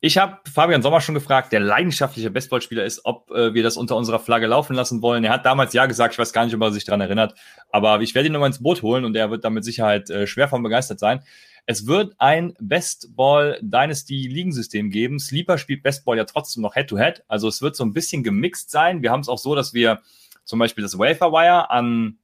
Ich 0.00 0.18
habe 0.18 0.36
Fabian 0.52 0.82
Sommer 0.82 1.00
schon 1.00 1.14
gefragt, 1.14 1.50
der 1.50 1.60
leidenschaftliche 1.60 2.30
Bestballspieler 2.30 2.84
ist, 2.84 3.06
ob 3.06 3.30
äh, 3.30 3.54
wir 3.54 3.62
das 3.62 3.78
unter 3.78 3.96
unserer 3.96 4.18
Flagge 4.18 4.46
laufen 4.46 4.76
lassen 4.76 5.00
wollen. 5.00 5.24
Er 5.24 5.32
hat 5.32 5.46
damals 5.46 5.72
ja 5.72 5.86
gesagt, 5.86 6.12
ich 6.12 6.18
weiß 6.18 6.34
gar 6.34 6.44
nicht, 6.44 6.54
ob 6.54 6.60
er 6.60 6.72
sich 6.72 6.84
daran 6.84 7.00
erinnert, 7.00 7.34
aber 7.70 8.02
ich 8.02 8.14
werde 8.14 8.26
ihn 8.26 8.32
nochmal 8.34 8.48
ins 8.48 8.62
Boot 8.62 8.82
holen 8.82 9.06
und 9.06 9.16
er 9.16 9.30
wird 9.30 9.46
da 9.46 9.48
mit 9.48 9.64
Sicherheit 9.64 10.10
äh, 10.10 10.26
schwer 10.26 10.48
von 10.48 10.62
begeistert 10.62 10.98
sein. 10.98 11.22
Es 11.64 11.86
wird 11.86 12.16
ein 12.18 12.52
Bestball 12.60 13.58
Dynasty 13.62 14.28
Ligensystem 14.28 14.90
geben. 14.90 15.18
Sleeper 15.18 15.56
spielt 15.56 15.82
Bestball 15.82 16.18
ja 16.18 16.24
trotzdem 16.24 16.62
noch 16.62 16.74
Head-to-Head. 16.74 17.20
-Head. 17.20 17.24
Also 17.28 17.48
es 17.48 17.62
wird 17.62 17.76
so 17.76 17.84
ein 17.84 17.94
bisschen 17.94 18.22
gemixt 18.22 18.70
sein. 18.70 19.00
Wir 19.00 19.10
haben 19.10 19.20
es 19.20 19.30
auch 19.30 19.38
so, 19.38 19.54
dass 19.54 19.72
wir 19.72 20.02
zum 20.44 20.58
Beispiel 20.58 20.82
das 20.82 20.98
Wafer 20.98 21.32
Wire 21.32 21.70
an 21.70 22.18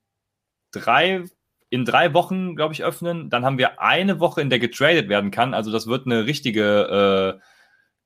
drei 0.71 1.25
in 1.71 1.85
drei 1.85 2.13
Wochen, 2.13 2.57
glaube 2.57 2.75
ich, 2.75 2.83
öffnen. 2.83 3.31
Dann 3.31 3.45
haben 3.45 3.57
wir 3.57 3.81
eine 3.81 4.19
Woche, 4.19 4.41
in 4.43 4.51
der 4.51 4.59
getradet 4.59 5.09
werden 5.09 5.31
kann. 5.31 5.55
Also 5.55 5.71
das 5.71 5.87
wird 5.87 6.05
eine 6.05 6.27
richtige, 6.27 7.39
äh, 7.39 7.41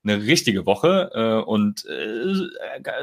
eine 0.07 0.23
richtige 0.23 0.67
Woche 0.67 1.09
äh, 1.15 1.43
und 1.43 1.83
äh, 1.85 2.35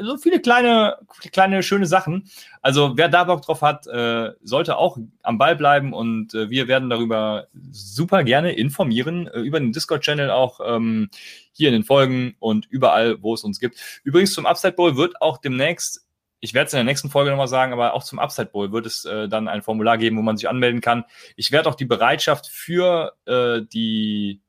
so 0.03 0.15
viele 0.15 0.39
kleine, 0.39 0.99
kleine 1.33 1.61
schöne 1.61 1.85
Sachen. 1.85 2.29
Also 2.61 2.93
wer 2.95 3.09
da 3.09 3.25
Bock 3.25 3.41
drauf 3.41 3.61
hat, 3.61 3.87
äh, 3.87 4.31
sollte 4.41 4.77
auch 4.77 4.97
am 5.21 5.37
Ball 5.37 5.57
bleiben 5.57 5.91
und 5.91 6.33
äh, 6.33 6.49
wir 6.49 6.69
werden 6.69 6.89
darüber 6.89 7.47
super 7.71 8.23
gerne 8.23 8.53
informieren 8.53 9.27
äh, 9.27 9.41
über 9.41 9.59
den 9.59 9.73
Discord-Channel 9.73 10.31
auch 10.31 10.61
ähm, 10.65 11.09
hier 11.51 11.67
in 11.67 11.73
den 11.73 11.83
Folgen 11.83 12.35
und 12.39 12.67
überall, 12.67 13.21
wo 13.21 13.33
es 13.33 13.43
uns 13.43 13.59
gibt. 13.59 14.01
Übrigens 14.05 14.33
zum 14.33 14.45
Upside 14.45 14.73
Bowl 14.73 14.95
wird 14.95 15.21
auch 15.21 15.39
demnächst 15.39 16.07
ich 16.43 16.53
werde 16.53 16.67
es 16.67 16.73
in 16.73 16.77
der 16.77 16.83
nächsten 16.83 17.09
Folge 17.09 17.29
nochmal 17.29 17.47
sagen, 17.47 17.71
aber 17.71 17.93
auch 17.93 18.03
zum 18.03 18.19
Upside 18.19 18.49
Bowl 18.49 18.73
wird 18.73 18.85
es 18.85 19.05
äh, 19.05 19.29
dann 19.29 19.47
ein 19.47 19.61
Formular 19.61 19.97
geben, 19.97 20.17
wo 20.17 20.21
man 20.21 20.35
sich 20.35 20.49
anmelden 20.49 20.81
kann. 20.81 21.05
Ich 21.37 21.53
werde 21.53 21.69
auch 21.69 21.75
die 21.75 21.85
Bereitschaft 21.85 22.47
für 22.47 23.13
äh, 23.25 23.61
die 23.61 24.41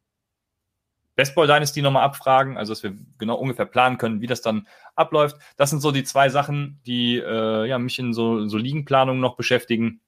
Bestball 1.14 1.46
Dynasty 1.46 1.82
nochmal 1.82 2.02
abfragen, 2.02 2.58
also 2.58 2.72
dass 2.72 2.82
wir 2.82 2.96
genau 3.16 3.36
ungefähr 3.36 3.66
planen 3.66 3.96
können, 3.96 4.20
wie 4.20 4.26
das 4.26 4.42
dann 4.42 4.66
abläuft. 4.96 5.36
Das 5.56 5.70
sind 5.70 5.78
so 5.78 5.92
die 5.92 6.02
zwei 6.02 6.30
Sachen, 6.30 6.80
die 6.84 7.18
äh, 7.18 7.68
ja, 7.68 7.78
mich 7.78 7.96
in 8.00 8.12
so, 8.12 8.44
so 8.48 8.56
Liegenplanungen 8.56 9.20
noch 9.20 9.36
beschäftigen. 9.36 10.00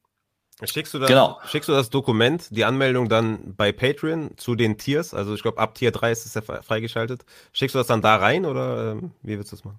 Schickst 0.64 0.92
du, 0.92 0.98
das, 0.98 1.08
genau. 1.08 1.38
schickst 1.46 1.68
du 1.68 1.72
das 1.72 1.90
Dokument, 1.90 2.48
die 2.50 2.64
Anmeldung 2.64 3.08
dann 3.08 3.54
bei 3.54 3.70
Patreon 3.70 4.36
zu 4.36 4.56
den 4.56 4.76
Tiers? 4.76 5.14
Also 5.14 5.34
ich 5.34 5.42
glaube, 5.42 5.58
ab 5.58 5.76
Tier 5.76 5.92
3 5.92 6.10
ist 6.10 6.26
es 6.26 6.34
ja 6.34 6.42
freigeschaltet. 6.42 7.24
Schickst 7.52 7.76
du 7.76 7.78
das 7.78 7.86
dann 7.86 8.02
da 8.02 8.16
rein 8.16 8.44
oder 8.44 8.92
ähm, 8.92 9.12
wie 9.22 9.38
willst 9.38 9.52
du 9.52 9.56
das 9.56 9.64
machen? 9.64 9.78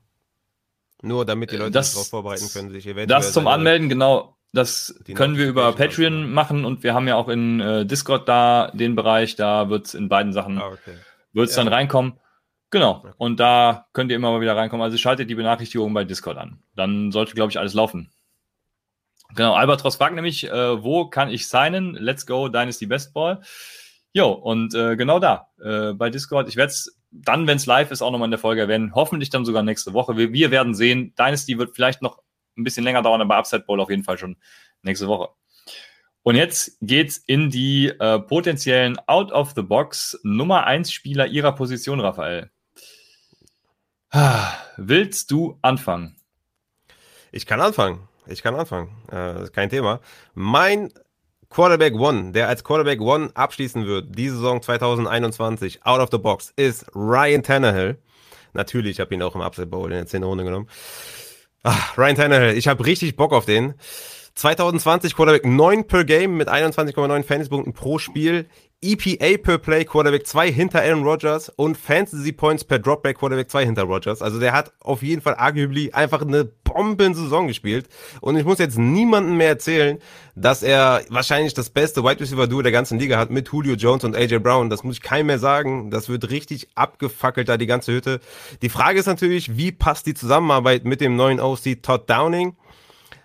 Nur 1.01 1.25
damit 1.25 1.51
die 1.51 1.57
Leute 1.57 1.71
das, 1.71 1.87
sich 1.87 1.95
darauf 1.95 2.09
vorbereiten 2.09 2.49
können, 2.51 2.71
sich 2.71 2.85
eventuell. 2.85 3.07
Das 3.07 3.33
zum 3.33 3.47
Anmelden, 3.47 3.89
genau. 3.89 4.35
Das 4.53 4.95
können 5.13 5.37
wir 5.37 5.47
über 5.47 5.73
Patreon 5.73 6.31
machen 6.31 6.65
und 6.65 6.81
wir 6.81 6.93
haben 6.93 7.07
ja 7.07 7.15
auch 7.15 7.27
in 7.27 7.59
äh, 7.59 7.85
Discord 7.85 8.27
da 8.27 8.71
den 8.73 8.95
Bereich, 8.95 9.35
da 9.35 9.69
wird 9.69 9.87
es 9.87 9.93
in 9.93 10.09
beiden 10.09 10.33
Sachen 10.33 10.57
ah, 10.57 10.69
okay. 10.69 10.95
wird's 11.33 11.55
ja. 11.55 11.63
dann 11.63 11.71
reinkommen. 11.71 12.13
Genau. 12.71 12.99
Okay. 12.99 13.11
Und 13.17 13.39
da 13.39 13.87
könnt 13.93 14.09
ihr 14.09 14.15
immer 14.15 14.31
mal 14.31 14.41
wieder 14.41 14.55
reinkommen. 14.55 14.83
Also 14.83 14.97
schaltet 14.97 15.29
die 15.29 15.35
Benachrichtigung 15.35 15.93
bei 15.93 16.05
Discord 16.05 16.37
an. 16.37 16.59
Dann 16.75 17.11
sollte, 17.11 17.33
glaube 17.33 17.51
ich, 17.51 17.59
alles 17.59 17.73
laufen. 17.73 18.09
Genau, 19.35 19.53
Albatros 19.53 19.97
fragt 19.97 20.15
nämlich, 20.15 20.49
äh, 20.49 20.83
wo 20.83 21.05
kann 21.07 21.29
ich 21.29 21.47
signen? 21.47 21.95
Let's 21.95 22.25
go, 22.25 22.47
Dynasty 22.47 22.85
Best 22.85 23.13
Ball. 23.13 23.41
Jo, 24.17 24.31
und 24.31 24.73
äh, 24.73 24.95
genau 24.95 25.19
da, 25.19 25.49
äh, 25.63 25.93
bei 25.93 26.09
Discord. 26.09 26.49
Ich 26.49 26.55
werde 26.55 26.71
es 26.71 26.99
dann, 27.11 27.45
wenn 27.45 27.57
es 27.57 27.67
live 27.67 27.91
ist, 27.91 28.01
auch 28.01 28.09
nochmal 28.09 28.25
in 28.25 28.31
der 28.31 28.39
Folge 28.39 28.61
erwähnen. 28.61 28.95
Hoffentlich 28.95 29.29
dann 29.29 29.45
sogar 29.45 29.61
nächste 29.61 29.93
Woche. 29.93 30.17
Wir, 30.17 30.33
wir, 30.33 30.49
werden 30.49 30.73
sehen. 30.73 31.13
Dynasty 31.19 31.59
wird 31.59 31.75
vielleicht 31.75 32.01
noch 32.01 32.23
ein 32.57 32.63
bisschen 32.63 32.83
länger 32.83 33.03
dauern, 33.03 33.21
aber 33.21 33.35
Upside 33.35 33.65
Bowl 33.67 33.79
auf 33.79 33.91
jeden 33.91 34.03
Fall 34.03 34.17
schon 34.17 34.37
nächste 34.81 35.07
Woche. 35.07 35.29
Und 36.23 36.33
jetzt 36.33 36.79
geht's 36.81 37.17
in 37.27 37.51
die 37.51 37.89
äh, 37.89 38.17
potenziellen 38.17 38.97
Out 39.05 39.31
of 39.31 39.51
the 39.55 39.61
Box 39.61 40.19
Nummer 40.23 40.65
1 40.65 40.91
Spieler 40.91 41.27
ihrer 41.27 41.51
Position, 41.51 41.99
Raphael. 41.99 42.49
Willst 44.77 45.29
du 45.29 45.59
anfangen? 45.61 46.15
Ich 47.31 47.45
kann 47.45 47.61
anfangen. 47.61 48.07
Ich 48.25 48.41
kann 48.41 48.55
anfangen. 48.55 48.89
Äh, 49.11 49.47
kein 49.51 49.69
Thema. 49.69 50.01
Mein 50.33 50.91
Quarterback 51.57 51.95
One, 51.95 52.33
der 52.33 52.49
als 52.49 52.63
Quarterback 52.63 53.01
One 53.01 53.31
abschließen 53.33 53.87
wird, 53.87 54.15
die 54.15 54.29
Saison 54.29 54.61
2021, 54.61 55.83
out 55.87 55.99
of 55.99 56.09
the 56.11 56.19
box, 56.19 56.53
ist 56.55 56.85
Ryan 56.93 57.41
Tannehill. 57.41 57.97
Natürlich, 58.53 58.91
ich 58.91 58.99
habe 58.99 59.15
ihn 59.15 59.23
auch 59.23 59.33
im 59.33 59.41
Upset 59.41 59.71
Bowl 59.71 59.91
in 59.91 59.97
der 59.97 60.05
10. 60.05 60.21
Runde 60.21 60.43
genommen. 60.43 60.67
Ach, 61.63 61.97
Ryan 61.97 62.15
Tannehill, 62.15 62.55
ich 62.55 62.67
habe 62.67 62.85
richtig 62.85 63.15
Bock 63.15 63.33
auf 63.33 63.45
den. 63.45 63.73
2020 64.35 65.15
Quarterback 65.15 65.47
9 65.47 65.87
per 65.87 66.03
Game 66.03 66.37
mit 66.37 66.47
21,9 66.47 67.23
Fantasy-Punkten 67.23 67.73
pro 67.73 67.97
Spiel. 67.97 68.45
EPA 68.81 69.37
per 69.41 69.57
Play 69.57 69.85
Quarterback 69.85 70.27
2 70.27 70.51
hinter 70.51 70.81
Aaron 70.83 71.03
Rodgers 71.03 71.49
und 71.49 71.75
Fantasy 71.77 72.31
Points 72.31 72.63
per 72.63 72.77
Dropback 72.77 73.17
Quarterback 73.17 73.49
2 73.49 73.65
hinter 73.65 73.83
Rodgers. 73.83 74.21
Also 74.21 74.39
der 74.39 74.53
hat 74.53 74.71
auf 74.81 75.01
jeden 75.01 75.23
Fall 75.23 75.33
arguably 75.35 75.91
einfach 75.93 76.21
eine 76.21 76.45
Bomben-Saison 76.45 77.47
gespielt. 77.47 77.87
Und 78.21 78.37
ich 78.37 78.45
muss 78.45 78.59
jetzt 78.59 78.77
niemandem 78.77 79.37
mehr 79.37 79.49
erzählen, 79.49 79.97
dass 80.35 80.61
er 80.61 81.01
wahrscheinlich 81.09 81.55
das 81.55 81.71
beste 81.71 82.03
Wide 82.03 82.19
Receiver 82.19 82.45
Duo 82.45 82.61
der 82.61 82.71
ganzen 82.71 82.99
Liga 82.99 83.17
hat 83.17 83.31
mit 83.31 83.49
Julio 83.49 83.73
Jones 83.73 84.03
und 84.03 84.15
AJ 84.15 84.39
Brown. 84.39 84.69
Das 84.69 84.83
muss 84.83 84.97
ich 84.97 85.01
keinem 85.01 85.27
mehr 85.27 85.39
sagen. 85.39 85.89
Das 85.89 86.07
wird 86.07 86.29
richtig 86.29 86.67
abgefackelt 86.75 87.49
da 87.49 87.57
die 87.57 87.65
ganze 87.65 87.93
Hütte. 87.93 88.19
Die 88.61 88.69
Frage 88.69 88.99
ist 88.99 89.07
natürlich, 89.07 89.57
wie 89.57 89.71
passt 89.71 90.05
die 90.05 90.13
Zusammenarbeit 90.13 90.85
mit 90.85 91.01
dem 91.01 91.15
neuen 91.15 91.39
OC 91.39 91.81
Todd 91.81 92.07
Downing? 92.07 92.55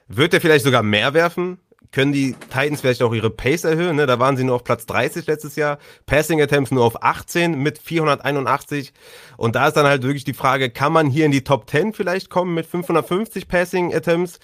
Wird 0.08 0.32
er 0.32 0.40
vielleicht 0.40 0.64
sogar 0.64 0.82
mehr 0.82 1.12
werfen? 1.12 1.58
Können 1.92 2.12
die 2.12 2.34
Titans 2.50 2.80
vielleicht 2.80 3.02
auch 3.02 3.12
ihre 3.12 3.30
Pace 3.30 3.64
erhöhen. 3.64 3.96
Ne? 3.96 4.06
Da 4.06 4.18
waren 4.18 4.36
sie 4.36 4.44
nur 4.44 4.56
auf 4.56 4.64
Platz 4.64 4.86
30 4.86 5.26
letztes 5.26 5.56
Jahr. 5.56 5.78
Passing 6.06 6.40
Attempts 6.40 6.70
nur 6.70 6.84
auf 6.84 7.02
18 7.02 7.58
mit 7.58 7.78
481. 7.78 8.92
Und 9.36 9.54
da 9.54 9.68
ist 9.68 9.74
dann 9.74 9.86
halt 9.86 10.02
wirklich 10.02 10.24
die 10.24 10.32
Frage, 10.32 10.70
kann 10.70 10.92
man 10.92 11.08
hier 11.08 11.26
in 11.26 11.32
die 11.32 11.44
Top 11.44 11.68
10 11.68 11.92
vielleicht 11.92 12.30
kommen 12.30 12.54
mit 12.54 12.66
550 12.66 13.46
Passing 13.46 13.94
Attempts? 13.94 14.40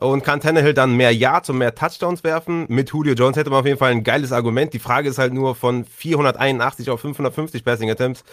Und 0.00 0.24
kann 0.24 0.40
Tannehill 0.40 0.72
dann 0.72 0.96
mehr 0.96 1.14
Yards 1.14 1.50
und 1.50 1.58
mehr 1.58 1.74
Touchdowns 1.74 2.24
werfen? 2.24 2.64
Mit 2.68 2.90
Julio 2.90 3.12
Jones 3.12 3.36
hätte 3.36 3.50
man 3.50 3.60
auf 3.60 3.66
jeden 3.66 3.78
Fall 3.78 3.92
ein 3.92 4.02
geiles 4.02 4.32
Argument. 4.32 4.72
Die 4.72 4.78
Frage 4.78 5.10
ist 5.10 5.18
halt 5.18 5.34
nur 5.34 5.54
von 5.54 5.84
481 5.84 6.88
auf 6.88 7.02
550 7.02 7.64
Passing 7.64 7.90
Attempts. 7.90 8.24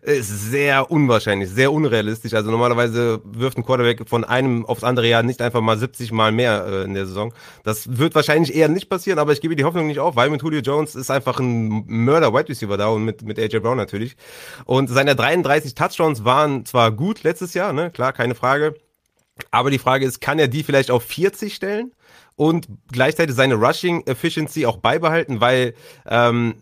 Ist 0.00 0.50
sehr 0.50 0.90
unwahrscheinlich, 0.90 1.50
sehr 1.50 1.72
unrealistisch. 1.72 2.32
Also 2.32 2.50
normalerweise 2.50 3.20
wirft 3.24 3.58
ein 3.58 3.64
Quarterback 3.64 4.08
von 4.08 4.24
einem 4.24 4.64
aufs 4.64 4.82
andere 4.82 5.08
Jahr 5.08 5.22
nicht 5.22 5.42
einfach 5.42 5.60
mal 5.60 5.76
70 5.76 6.10
Mal 6.10 6.32
mehr 6.32 6.64
äh, 6.66 6.84
in 6.84 6.94
der 6.94 7.04
Saison. 7.04 7.34
Das 7.64 7.98
wird 7.98 8.14
wahrscheinlich 8.14 8.54
eher 8.54 8.68
nicht 8.68 8.88
passieren, 8.88 9.18
aber 9.18 9.32
ich 9.32 9.42
gebe 9.42 9.54
die 9.56 9.64
Hoffnung 9.64 9.88
nicht 9.88 10.00
auf, 10.00 10.16
weil 10.16 10.30
mit 10.30 10.42
Julio 10.42 10.60
Jones 10.60 10.94
ist 10.94 11.10
einfach 11.10 11.38
ein 11.38 11.84
Mörder-Wide 11.86 12.48
Receiver 12.48 12.78
da 12.78 12.88
und 12.88 13.04
mit, 13.04 13.22
mit 13.22 13.38
AJ 13.38 13.58
Brown 13.60 13.76
natürlich. 13.76 14.16
Und 14.64 14.88
seine 14.88 15.14
33 15.14 15.74
Touchdowns 15.74 16.24
waren 16.24 16.64
zwar 16.64 16.90
gut 16.92 17.22
letztes 17.24 17.52
Jahr, 17.52 17.74
ne, 17.74 17.90
klar, 17.90 18.14
keine 18.14 18.34
Frage. 18.34 18.74
Aber 19.50 19.70
die 19.70 19.78
Frage 19.78 20.06
ist, 20.06 20.20
kann 20.20 20.38
er 20.38 20.48
die 20.48 20.62
vielleicht 20.62 20.90
auf 20.90 21.02
40 21.04 21.54
stellen 21.54 21.92
und 22.36 22.68
gleichzeitig 22.90 23.34
seine 23.34 23.54
Rushing 23.54 24.06
Efficiency 24.06 24.66
auch 24.66 24.78
beibehalten, 24.78 25.40
weil 25.40 25.74
ähm, 26.06 26.54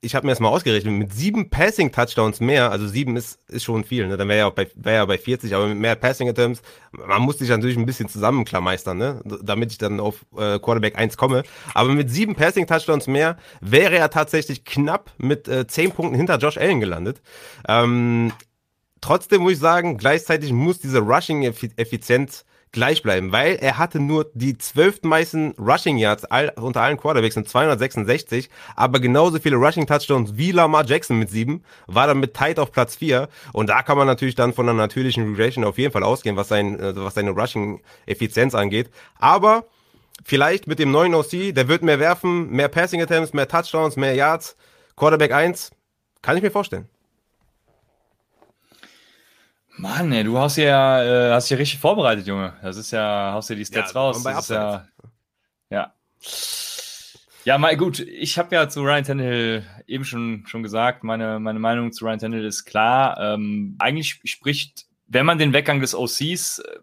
ich 0.00 0.14
habe 0.14 0.26
mir 0.26 0.32
das 0.32 0.40
mal 0.40 0.48
ausgerechnet, 0.48 0.92
mit 0.92 1.12
sieben 1.12 1.48
Passing 1.48 1.92
Touchdowns 1.92 2.40
mehr, 2.40 2.70
also 2.70 2.86
sieben 2.86 3.16
ist, 3.16 3.38
ist 3.48 3.64
schon 3.64 3.84
viel, 3.84 4.06
ne? 4.06 4.16
dann 4.16 4.28
wäre 4.28 4.40
er 4.40 4.46
auch 4.48 4.52
bei, 4.52 4.68
wär 4.74 4.94
er 4.94 5.06
bei 5.06 5.16
40, 5.16 5.54
aber 5.54 5.68
mit 5.68 5.78
mehr 5.78 5.94
Passing 5.94 6.28
Attempts, 6.28 6.62
man 6.92 7.22
muss 7.22 7.38
sich 7.38 7.48
natürlich 7.48 7.78
ein 7.78 7.86
bisschen 7.86 8.08
zusammenklammeistern, 8.08 8.98
ne? 8.98 9.22
damit 9.42 9.72
ich 9.72 9.78
dann 9.78 10.00
auf 10.00 10.26
äh, 10.36 10.58
Quarterback 10.58 10.98
1 10.98 11.16
komme. 11.16 11.42
Aber 11.72 11.90
mit 11.90 12.10
sieben 12.10 12.34
Passing 12.34 12.66
Touchdowns 12.66 13.06
mehr 13.06 13.38
wäre 13.60 13.96
er 13.96 14.10
tatsächlich 14.10 14.64
knapp 14.64 15.10
mit 15.16 15.48
äh, 15.48 15.66
zehn 15.66 15.90
Punkten 15.92 16.16
hinter 16.16 16.36
Josh 16.36 16.58
Allen 16.58 16.80
gelandet. 16.80 17.22
Ähm, 17.66 18.32
Trotzdem 19.02 19.42
muss 19.42 19.54
ich 19.54 19.58
sagen, 19.58 19.98
gleichzeitig 19.98 20.52
muss 20.52 20.78
diese 20.78 21.00
Rushing-Effizienz 21.00 22.44
gleich 22.70 23.02
bleiben, 23.02 23.32
weil 23.32 23.56
er 23.56 23.76
hatte 23.76 24.00
nur 24.00 24.30
die 24.32 24.56
zwölf 24.56 25.02
meisten 25.02 25.50
Rushing 25.58 25.98
Yards 25.98 26.24
all, 26.24 26.52
unter 26.56 26.80
allen 26.80 26.96
Quarterbacks 26.96 27.36
mit 27.36 27.48
266, 27.48 28.48
aber 28.76 29.00
genauso 29.00 29.38
viele 29.40 29.56
Rushing 29.56 29.86
Touchdowns 29.86 30.36
wie 30.36 30.52
Lamar 30.52 30.86
Jackson 30.86 31.18
mit 31.18 31.30
sieben, 31.30 31.64
war 31.86 32.06
dann 32.06 32.20
mit 32.20 32.32
tight 32.32 32.60
auf 32.60 32.72
Platz 32.72 32.96
vier. 32.96 33.28
Und 33.52 33.68
da 33.68 33.82
kann 33.82 33.98
man 33.98 34.06
natürlich 34.06 34.36
dann 34.36 34.54
von 34.54 34.68
einer 34.68 34.78
natürlichen 34.78 35.34
Regression 35.34 35.64
auf 35.64 35.78
jeden 35.78 35.92
Fall 35.92 36.04
ausgehen, 36.04 36.36
was, 36.36 36.48
sein, 36.48 36.78
äh, 36.80 36.96
was 36.96 37.14
seine 37.14 37.32
Rushing 37.32 37.82
Effizienz 38.06 38.54
angeht, 38.54 38.88
aber 39.18 39.66
vielleicht 40.24 40.66
mit 40.68 40.78
dem 40.78 40.92
neuen 40.92 41.14
OC, 41.14 41.52
der 41.52 41.68
wird 41.68 41.82
mehr 41.82 41.98
werfen, 41.98 42.50
mehr 42.50 42.68
Passing 42.68 43.02
Attempts, 43.02 43.34
mehr 43.34 43.48
Touchdowns, 43.48 43.96
mehr 43.96 44.14
Yards, 44.14 44.56
Quarterback 44.96 45.32
1, 45.32 45.72
kann 46.22 46.36
ich 46.36 46.42
mir 46.42 46.50
vorstellen. 46.50 46.88
Mann, 49.76 50.12
ey, 50.12 50.24
du 50.24 50.38
hast 50.38 50.56
ja, 50.56 51.02
äh, 51.02 51.32
hast 51.32 51.48
ja 51.50 51.56
richtig 51.56 51.80
vorbereitet, 51.80 52.26
Junge. 52.26 52.54
Das 52.62 52.76
ist 52.76 52.90
ja, 52.90 53.32
hast 53.34 53.50
ja 53.50 53.56
die 53.56 53.64
Stats 53.64 53.92
ja, 53.92 54.00
raus. 54.00 54.22
Das 54.22 54.38
ist 54.40 54.50
ja, 54.50 54.86
ja. 55.70 55.94
Ja, 57.44 57.58
mal 57.58 57.76
gut. 57.76 57.98
Ich 57.98 58.38
habe 58.38 58.54
ja 58.54 58.68
zu 58.68 58.82
Ryan 58.82 59.04
Tannehill 59.04 59.64
eben 59.86 60.04
schon, 60.04 60.44
schon 60.46 60.62
gesagt, 60.62 61.02
meine, 61.02 61.40
meine 61.40 61.58
Meinung 61.58 61.92
zu 61.92 62.04
Ryan 62.04 62.18
Tannehill 62.18 62.44
ist 62.44 62.64
klar. 62.64 63.18
Ähm, 63.20 63.74
eigentlich 63.80 64.20
spricht, 64.24 64.86
wenn 65.08 65.26
man 65.26 65.38
den 65.38 65.52
Weggang 65.52 65.80
des 65.80 65.94
OCs 65.94 66.60
äh, 66.60 66.78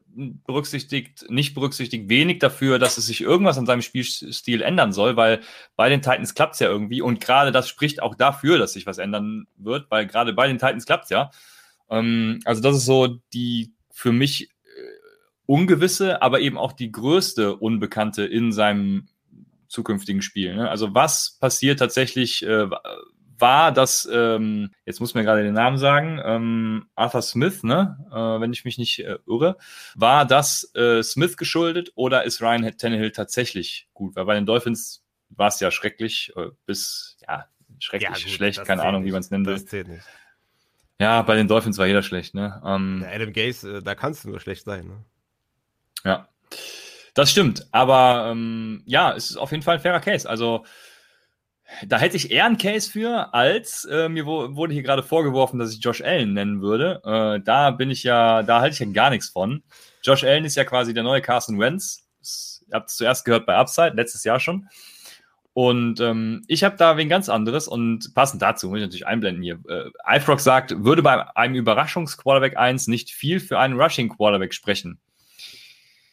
berücksichtigt, 0.46 1.26
nicht 1.30 1.54
berücksichtigt, 1.54 2.10
wenig 2.10 2.40
dafür, 2.40 2.78
dass 2.78 2.98
es 2.98 3.06
sich 3.06 3.22
irgendwas 3.22 3.58
an 3.58 3.68
seinem 3.68 3.82
Spielstil 3.82 4.62
ändern 4.62 4.92
soll, 4.92 5.16
weil 5.16 5.40
bei 5.78 5.88
den 5.88 6.02
Titans 6.02 6.34
klappt 6.34 6.56
es 6.56 6.60
ja 6.60 6.68
irgendwie. 6.68 7.02
Und 7.02 7.22
gerade 7.22 7.54
das 7.54 7.70
spricht 7.70 8.02
auch 8.02 8.16
dafür, 8.16 8.58
dass 8.58 8.74
sich 8.74 8.86
was 8.86 8.98
ändern 8.98 9.48
wird, 9.56 9.90
weil 9.90 10.08
gerade 10.08 10.34
bei 10.34 10.48
den 10.48 10.58
Titans 10.58 10.86
klappt 10.86 11.06
es 11.06 11.10
ja. 11.10 11.32
Ähm, 11.90 12.40
also 12.46 12.62
das 12.62 12.78
ist 12.78 12.86
so 12.86 13.20
die 13.34 13.74
für 13.92 14.12
mich 14.12 14.44
äh, 14.44 14.50
ungewisse, 15.46 16.22
aber 16.22 16.40
eben 16.40 16.58
auch 16.58 16.74
die 16.74 16.92
größte 16.92 17.56
Unbekannte 17.56 18.26
in 18.26 18.52
seinem 18.52 19.08
zukünftigen 19.68 20.22
Spiel. 20.22 20.56
Ne? 20.56 20.70
Also 20.70 20.94
was 20.94 21.38
passiert 21.40 21.80
tatsächlich, 21.80 22.46
äh, 22.46 22.68
war 23.40 23.72
das, 23.72 24.08
ähm, 24.12 24.72
jetzt 24.86 25.00
muss 25.00 25.14
mir 25.14 25.24
gerade 25.24 25.44
den 25.44 25.54
Namen 25.54 25.78
sagen, 25.78 26.20
ähm, 26.24 26.88
Arthur 26.96 27.22
Smith, 27.22 27.64
ne? 27.64 27.98
Äh, 28.12 28.42
wenn 28.42 28.52
ich 28.52 28.66
mich 28.66 28.78
nicht 28.78 29.00
äh, 29.00 29.18
irre, 29.26 29.58
war 29.96 30.26
das 30.26 30.74
äh, 30.76 31.02
Smith 31.04 31.38
geschuldet 31.38 31.92
oder 31.96 32.24
ist 32.24 32.42
Ryan 32.42 32.78
Tannehill 32.78 33.12
tatsächlich 33.12 33.88
gut? 33.94 34.16
Weil 34.16 34.26
bei 34.26 34.36
den 34.36 34.46
Dolphins 34.46 35.06
war 35.30 35.48
es 35.48 35.60
ja 35.60 35.72
schrecklich, 35.72 36.34
äh, 36.36 36.50
bis, 36.66 37.18
ja, 37.28 37.46
schrecklich, 37.80 38.10
ja, 38.10 38.16
gut, 38.16 38.34
schlecht, 38.34 38.66
keine 38.66 38.84
Ahnung, 38.84 39.02
nicht. 39.02 39.10
wie 39.10 39.14
man 39.14 39.22
es 39.22 39.32
nennen 39.32 39.46
will. 39.46 39.54
Das 39.54 39.66
zählt 39.66 39.88
nicht. 39.88 40.04
Ja, 41.00 41.22
bei 41.22 41.36
den 41.36 41.48
Dolphins 41.48 41.78
war 41.78 41.88
jeder 41.88 42.04
schlecht, 42.04 42.36
ne? 42.36 42.62
Ähm, 42.66 43.02
ja, 43.04 43.16
Adam 43.16 43.32
Gaze, 43.32 43.78
äh, 43.78 43.82
da 43.82 43.96
kannst 43.96 44.24
du 44.24 44.30
nur 44.30 44.40
schlecht 44.40 44.66
sein, 44.66 44.88
ne? 44.88 45.06
Ja. 46.04 46.28
Das 47.14 47.32
stimmt, 47.32 47.68
aber 47.72 48.30
ähm, 48.32 48.84
ja, 48.86 49.14
es 49.16 49.32
ist 49.32 49.38
auf 49.38 49.52
jeden 49.52 49.64
Fall 49.64 49.76
ein 49.76 49.82
fairer 49.82 50.00
Case. 50.00 50.30
Also 50.30 50.66
da 51.88 52.00
hätte 52.00 52.18
ich 52.18 52.32
eher 52.32 52.46
einen 52.46 52.58
Case 52.58 52.90
für, 52.90 53.34
als 53.34 53.86
äh, 53.86 54.10
mir 54.10 54.26
wurde 54.26 54.74
hier 54.74 54.84
gerade 54.84 55.04
vorgeworfen, 55.04 55.60
dass 55.60 55.74
ich 55.74 55.84
Josh 55.84 56.02
Allen 56.02 56.34
nennen 56.34 56.62
würde. 56.62 57.02
Äh, 57.04 57.44
da 57.44 57.72
bin 57.72 57.92
ich 57.92 58.04
ja, 58.04 58.44
da 58.44 58.60
halte 58.62 58.74
ich 58.74 58.80
ja 58.80 58.92
gar 58.92 59.10
nichts 59.10 59.30
von. 59.30 59.64
Josh 60.04 60.24
Allen 60.24 60.46
ist 60.46 60.56
ja 60.56 60.64
quasi 60.64 60.94
der 60.94 61.04
neue 61.04 61.22
Carson 61.22 61.60
Wentz. 61.60 62.08
Ihr 62.68 62.76
habt 62.76 62.90
es 62.90 62.96
zuerst 62.96 63.26
gehört 63.26 63.46
bei 63.46 63.56
Upside, 63.56 63.94
letztes 63.96 64.24
Jahr 64.24 64.40
schon. 64.40 64.68
Und 65.54 66.00
ähm, 66.00 66.44
ich 66.48 66.64
habe 66.64 66.78
da 66.78 66.96
wen 66.98 67.10
ganz 67.10 67.28
anderes 67.28 67.68
und 67.68 68.14
passend 68.14 68.42
dazu 68.42 68.70
muss 68.70 68.78
ich 68.78 68.84
natürlich 68.84 69.08
einblenden 69.08 69.44
hier. 69.44 69.60
Äh, 69.68 70.18
iFrog 70.18 70.40
sagt, 70.40 70.84
würde 70.84 71.02
bei 71.02 71.36
einem 71.36 71.56
Überraschungs-Quarterback 71.56 72.58
1 72.58 72.88
nicht 72.88 73.12
viel 73.12 73.40
für 73.40 73.60
einen 73.60 73.80
Rushing-Quarterback 73.80 74.54
sprechen. 74.54 75.00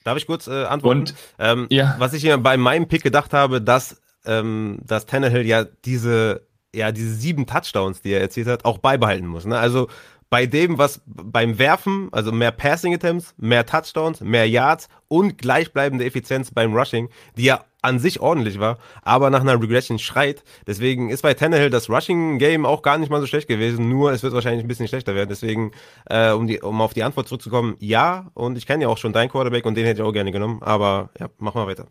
Darf 0.04 0.16
ich 0.16 0.26
kurz 0.26 0.46
äh, 0.46 0.64
antworten? 0.64 1.00
Und, 1.00 1.14
ähm, 1.38 1.66
ja. 1.70 1.96
Was 1.98 2.12
ich 2.12 2.24
mir 2.24 2.38
bei 2.38 2.56
meinem 2.56 2.88
Pick 2.88 3.02
gedacht 3.02 3.32
habe, 3.32 3.60
dass, 3.60 4.00
ähm, 4.24 4.78
dass 4.84 5.06
Tannehill 5.06 5.44
ja 5.44 5.64
diese, 5.64 6.46
ja 6.74 6.92
diese 6.92 7.14
sieben 7.14 7.46
Touchdowns, 7.46 8.02
die 8.02 8.12
er 8.12 8.20
erzielt 8.20 8.46
hat, 8.46 8.64
auch 8.64 8.78
beibehalten 8.78 9.26
muss. 9.26 9.44
Ne? 9.44 9.58
Also 9.58 9.88
bei 10.30 10.46
dem, 10.46 10.78
was 10.78 11.02
beim 11.06 11.58
Werfen, 11.58 12.08
also 12.12 12.32
mehr 12.32 12.52
Passing 12.52 12.94
Attempts, 12.94 13.34
mehr 13.36 13.66
Touchdowns, 13.66 14.20
mehr 14.20 14.48
Yards 14.48 14.88
und 15.08 15.38
gleichbleibende 15.38 16.04
Effizienz 16.04 16.50
beim 16.50 16.74
Rushing, 16.74 17.08
die 17.36 17.44
ja 17.44 17.64
an 17.86 17.98
sich 17.98 18.20
ordentlich 18.20 18.58
war, 18.58 18.78
aber 19.02 19.30
nach 19.30 19.40
einer 19.40 19.60
Regression 19.60 19.98
schreit. 19.98 20.44
Deswegen 20.66 21.08
ist 21.10 21.22
bei 21.22 21.34
Tannehill 21.34 21.70
das 21.70 21.88
Rushing-Game 21.88 22.66
auch 22.66 22.82
gar 22.82 22.98
nicht 22.98 23.10
mal 23.10 23.20
so 23.20 23.26
schlecht 23.26 23.48
gewesen, 23.48 23.88
nur 23.88 24.12
es 24.12 24.22
wird 24.22 24.34
wahrscheinlich 24.34 24.64
ein 24.64 24.68
bisschen 24.68 24.88
schlechter 24.88 25.14
werden. 25.14 25.28
Deswegen, 25.28 25.72
äh, 26.06 26.32
um, 26.32 26.46
die, 26.46 26.60
um 26.60 26.80
auf 26.80 26.94
die 26.94 27.02
Antwort 27.02 27.28
zurückzukommen, 27.28 27.76
ja, 27.78 28.30
und 28.34 28.58
ich 28.58 28.66
kenne 28.66 28.84
ja 28.84 28.88
auch 28.88 28.98
schon 28.98 29.12
deinen 29.12 29.30
Quarterback 29.30 29.64
und 29.66 29.76
den 29.76 29.86
hätte 29.86 30.02
ich 30.02 30.06
auch 30.06 30.12
gerne 30.12 30.32
genommen, 30.32 30.62
aber 30.62 31.10
ja, 31.18 31.28
mach 31.38 31.54
mal 31.54 31.66
weiter. 31.66 31.86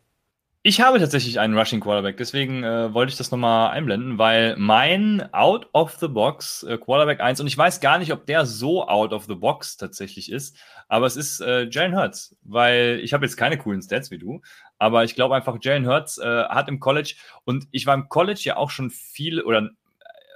Ich 0.67 0.81
habe 0.81 0.97
tatsächlich 0.97 1.39
einen 1.39 1.55
Rushing 1.55 1.79
Quarterback, 1.79 2.17
deswegen 2.17 2.63
äh, 2.63 2.91
wollte 2.91 3.11
ich 3.11 3.19
das 3.19 3.29
nochmal 3.29 3.69
einblenden, 3.69 4.17
weil 4.17 4.55
mein 4.57 5.31
Out 5.31 5.69
of 5.73 5.95
the 5.99 6.07
Box 6.07 6.63
äh, 6.63 6.79
Quarterback 6.79 7.19
1, 7.19 7.39
und 7.39 7.45
ich 7.45 7.55
weiß 7.55 7.81
gar 7.81 7.99
nicht, 7.99 8.11
ob 8.11 8.25
der 8.25 8.47
so 8.47 8.87
out 8.87 9.13
of 9.13 9.25
the 9.25 9.35
box 9.35 9.77
tatsächlich 9.77 10.31
ist, 10.31 10.57
aber 10.87 11.05
es 11.05 11.17
ist 11.17 11.39
äh, 11.39 11.69
Jalen 11.69 11.95
Hurts, 11.95 12.35
weil 12.41 12.99
ich 13.03 13.13
habe 13.13 13.23
jetzt 13.27 13.37
keine 13.37 13.59
coolen 13.59 13.83
Stats 13.83 14.09
wie 14.09 14.17
du, 14.17 14.41
aber 14.79 15.03
ich 15.03 15.13
glaube 15.13 15.35
einfach, 15.35 15.59
Jalen 15.61 15.85
Hurts 15.85 16.17
äh, 16.17 16.45
hat 16.45 16.67
im 16.67 16.79
College, 16.79 17.13
und 17.43 17.67
ich 17.69 17.85
war 17.85 17.93
im 17.93 18.09
College 18.09 18.41
ja 18.41 18.57
auch 18.57 18.71
schon 18.71 18.89
viel, 18.89 19.43
oder 19.43 19.59
äh, 19.59 19.69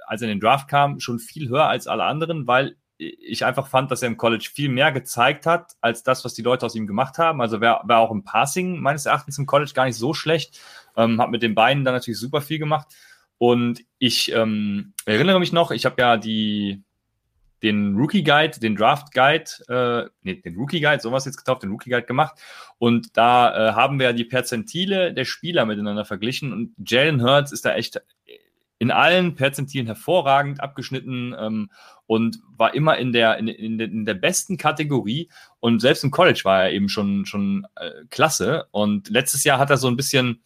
als 0.06 0.22
er 0.22 0.28
in 0.28 0.36
den 0.36 0.40
Draft 0.40 0.68
kam, 0.68 1.00
schon 1.00 1.18
viel 1.18 1.48
höher 1.48 1.66
als 1.66 1.88
alle 1.88 2.04
anderen, 2.04 2.46
weil 2.46 2.76
ich 3.00 3.44
einfach 3.46 3.66
fand, 3.66 3.90
dass 3.90 4.02
er 4.02 4.08
im 4.08 4.18
College 4.18 4.50
viel 4.54 4.68
mehr 4.68 4.92
gezeigt 4.92 5.46
hat, 5.46 5.72
als 5.80 6.02
das, 6.02 6.24
was 6.24 6.34
die 6.34 6.42
Leute 6.42 6.66
aus 6.66 6.74
ihm 6.74 6.86
gemacht 6.86 7.16
haben. 7.16 7.40
Also 7.40 7.60
war, 7.60 7.82
war 7.88 8.00
auch 8.00 8.10
im 8.10 8.24
Passing 8.24 8.78
meines 8.78 9.06
Erachtens 9.06 9.38
im 9.38 9.46
College 9.46 9.72
gar 9.74 9.86
nicht 9.86 9.96
so 9.96 10.12
schlecht. 10.12 10.60
Ähm, 10.96 11.20
hat 11.20 11.30
mit 11.30 11.42
den 11.42 11.54
Beinen 11.54 11.84
dann 11.84 11.94
natürlich 11.94 12.20
super 12.20 12.42
viel 12.42 12.58
gemacht. 12.58 12.88
Und 13.38 13.82
ich 13.98 14.32
ähm, 14.32 14.92
erinnere 15.06 15.40
mich 15.40 15.52
noch, 15.52 15.70
ich 15.70 15.86
habe 15.86 15.96
ja 15.98 16.18
die, 16.18 16.82
den 17.62 17.96
Rookie 17.96 18.22
Guide, 18.22 18.60
den 18.60 18.76
Draft 18.76 19.14
Guide, 19.14 19.50
äh, 19.68 20.10
nee, 20.22 20.34
den 20.34 20.56
Rookie 20.56 20.80
Guide, 20.80 21.00
sowas 21.00 21.24
jetzt 21.24 21.38
getauft, 21.38 21.62
den 21.62 21.70
Rookie 21.70 21.88
Guide 21.88 22.06
gemacht. 22.06 22.38
Und 22.76 23.16
da 23.16 23.70
äh, 23.70 23.72
haben 23.72 23.98
wir 23.98 24.08
ja 24.08 24.12
die 24.12 24.26
Perzentile 24.26 25.14
der 25.14 25.24
Spieler 25.24 25.64
miteinander 25.64 26.04
verglichen. 26.04 26.52
Und 26.52 26.74
Jalen 26.86 27.22
Hurts 27.22 27.52
ist 27.52 27.64
da 27.64 27.74
echt 27.74 28.02
in 28.80 28.90
allen 28.90 29.34
Perzentilen 29.34 29.86
hervorragend 29.86 30.60
abgeschnitten 30.60 31.36
ähm, 31.38 31.70
und 32.06 32.38
war 32.56 32.74
immer 32.74 32.96
in 32.96 33.12
der, 33.12 33.36
in, 33.36 33.46
in, 33.46 33.76
der, 33.76 33.88
in 33.88 34.06
der 34.06 34.14
besten 34.14 34.56
Kategorie. 34.56 35.28
Und 35.60 35.80
selbst 35.80 36.02
im 36.02 36.10
College 36.10 36.40
war 36.44 36.64
er 36.64 36.72
eben 36.72 36.88
schon, 36.88 37.26
schon 37.26 37.66
äh, 37.76 37.90
klasse. 38.08 38.66
Und 38.70 39.10
letztes 39.10 39.44
Jahr 39.44 39.58
hat 39.58 39.68
er 39.68 39.76
so 39.76 39.86
ein 39.86 39.96
bisschen, 39.96 40.42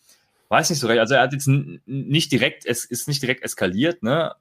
weiß 0.49 0.69
nicht 0.69 0.81
so 0.81 0.89
recht, 0.89 0.99
also 0.99 1.15
er 1.15 1.23
hat 1.23 1.33
jetzt 1.33 1.49
nicht 1.87 2.33
direkt, 2.33 2.67
es 2.67 2.85
ist 2.85 3.07
nicht 3.07 3.23
direkt 3.23 3.45
eskaliert, 3.45 4.03
ne? 4.03 4.35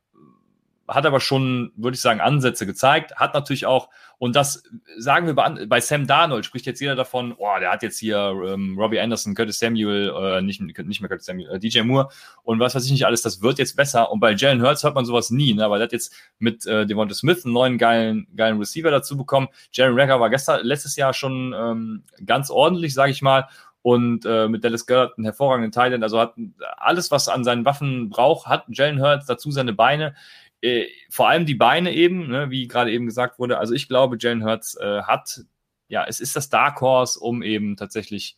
Hat 0.94 1.06
aber 1.06 1.20
schon, 1.20 1.72
würde 1.76 1.96
ich 1.96 2.02
sagen, 2.02 2.22
Ansätze 2.22 2.66
gezeigt. 2.66 3.16
Hat 3.16 3.34
natürlich 3.34 3.66
auch, 3.66 3.90
und 4.18 4.36
das 4.36 4.64
sagen 4.98 5.28
wir 5.28 5.34
bei, 5.34 5.66
bei 5.66 5.82
Sam 5.82 6.08
Darnold, 6.08 6.46
spricht 6.46 6.66
jetzt 6.66 6.80
jeder 6.80 6.96
davon, 6.96 7.34
oh, 7.38 7.60
der 7.60 7.72
hat 7.72 7.84
jetzt 7.84 8.00
hier 8.00 8.18
ähm, 8.46 8.78
Robbie 8.78 9.00
Anderson, 9.00 9.36
Curtis 9.36 9.60
Samuel, 9.60 10.14
äh, 10.16 10.42
nicht, 10.42 10.62
nicht 10.62 11.02
mehr 11.02 11.10
Curtis 11.10 11.26
Samuel, 11.26 11.50
äh, 11.50 11.60
DJ 11.60 11.82
Moore 11.82 12.10
und 12.44 12.60
was 12.60 12.76
weiß 12.76 12.86
ich 12.86 12.92
nicht 12.92 13.06
alles, 13.06 13.22
das 13.22 13.42
wird 13.42 13.60
jetzt 13.60 13.76
besser. 13.76 14.12
Und 14.12 14.20
bei 14.20 14.34
Jalen 14.34 14.62
Hurts 14.62 14.84
hört 14.84 14.96
man 14.96 15.06
sowas 15.06 15.30
nie, 15.30 15.54
ne? 15.54 15.70
weil 15.70 15.80
der 15.80 15.86
hat 15.86 15.94
jetzt 15.94 16.14
mit 16.40 16.66
äh, 16.66 16.86
Devonta 16.86 17.14
Smith 17.14 17.46
einen 17.46 17.54
neuen 17.54 17.78
geilen, 17.78 18.28
geilen 18.36 18.58
Receiver 18.58 18.92
dazu 18.92 19.18
bekommen. 19.18 19.48
Jalen 19.72 20.00
Rager 20.00 20.20
war 20.20 20.30
gestern, 20.30 20.64
letztes 20.64 20.96
Jahr 20.96 21.14
schon 21.14 21.54
ähm, 21.58 22.04
ganz 22.26 22.50
ordentlich, 22.50 22.94
sage 22.94 23.12
ich 23.12 23.22
mal 23.22 23.48
und 23.84 24.26
äh, 24.26 24.48
mit 24.48 24.64
Dallas 24.64 24.86
Gellert 24.86 25.18
einen 25.18 25.26
hervorragenden 25.26 25.72
Thailand. 25.72 26.04
Also 26.04 26.20
hat 26.20 26.34
alles, 26.78 27.12
was 27.12 27.28
an 27.28 27.44
seinen 27.44 27.66
Waffen 27.66 28.10
braucht, 28.10 28.48
hat 28.48 28.64
Jalen 28.70 29.02
Hurts 29.02 29.26
dazu 29.26 29.52
seine 29.52 29.74
Beine. 29.74 30.16
Äh, 30.64 30.88
vor 31.10 31.28
allem 31.28 31.46
die 31.46 31.56
Beine 31.56 31.94
eben, 31.94 32.30
ne, 32.30 32.50
wie 32.50 32.70
gerade 32.70 32.90
eben 32.90 33.06
gesagt 33.06 33.38
wurde. 33.38 33.58
Also 33.58 33.74
ich 33.74 33.90
glaube, 33.90 34.16
Jalen 34.18 34.46
Hurts 34.46 34.76
äh, 34.76 35.02
hat, 35.04 35.42
ja, 35.90 36.06
es 36.08 36.22
ist 36.22 36.38
das 36.38 36.50
Dark 36.50 36.80
Horse, 36.80 37.20
um 37.20 37.44
eben 37.44 37.76
tatsächlich 37.76 38.38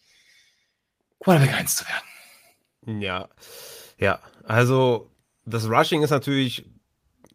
Quarterback 1.20 1.54
1 1.54 1.76
zu 1.76 1.86
werden. 1.86 3.02
Ja, 3.02 3.30
ja, 4.00 4.20
also 4.44 5.12
das 5.46 5.70
Rushing 5.70 6.02
ist 6.02 6.10
natürlich 6.10 6.66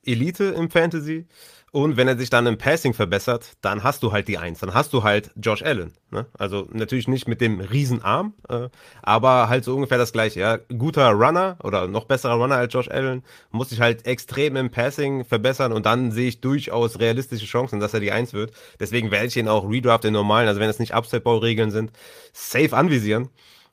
Elite 0.04 0.44
im 0.44 0.70
Fantasy. 0.70 1.28
Und 1.72 1.96
wenn 1.96 2.08
er 2.08 2.18
sich 2.18 2.30
dann 2.30 2.46
im 2.48 2.58
Passing 2.58 2.94
verbessert, 2.94 3.52
dann 3.60 3.84
hast 3.84 4.02
du 4.02 4.10
halt 4.10 4.26
die 4.26 4.38
Eins. 4.38 4.58
Dann 4.58 4.74
hast 4.74 4.92
du 4.92 5.04
halt 5.04 5.30
Josh 5.36 5.62
Allen. 5.62 5.92
Ne? 6.10 6.26
Also 6.36 6.66
natürlich 6.72 7.06
nicht 7.06 7.28
mit 7.28 7.40
dem 7.40 7.60
Riesenarm, 7.60 8.34
äh, 8.48 8.68
aber 9.02 9.48
halt 9.48 9.64
so 9.64 9.76
ungefähr 9.76 9.98
das 9.98 10.12
gleiche. 10.12 10.40
Ja? 10.40 10.56
Guter 10.56 11.10
Runner 11.10 11.56
oder 11.62 11.86
noch 11.86 12.06
besserer 12.06 12.34
Runner 12.34 12.56
als 12.56 12.74
Josh 12.74 12.88
Allen, 12.88 13.22
muss 13.52 13.68
sich 13.68 13.80
halt 13.80 14.04
extrem 14.04 14.56
im 14.56 14.70
Passing 14.70 15.24
verbessern 15.24 15.72
und 15.72 15.86
dann 15.86 16.10
sehe 16.10 16.28
ich 16.28 16.40
durchaus 16.40 16.98
realistische 16.98 17.46
Chancen, 17.46 17.78
dass 17.78 17.94
er 17.94 18.00
die 18.00 18.10
Eins 18.10 18.32
wird. 18.32 18.52
Deswegen 18.80 19.12
werde 19.12 19.26
ich 19.26 19.36
ihn 19.36 19.46
auch 19.46 19.70
Redraft 19.70 20.04
in 20.04 20.12
normalen, 20.12 20.48
also 20.48 20.58
wenn 20.58 20.70
es 20.70 20.80
nicht 20.80 20.94
Upside-Ball-Regeln 20.94 21.70
sind, 21.70 21.92
safe 22.32 22.76
anvisieren. 22.76 23.28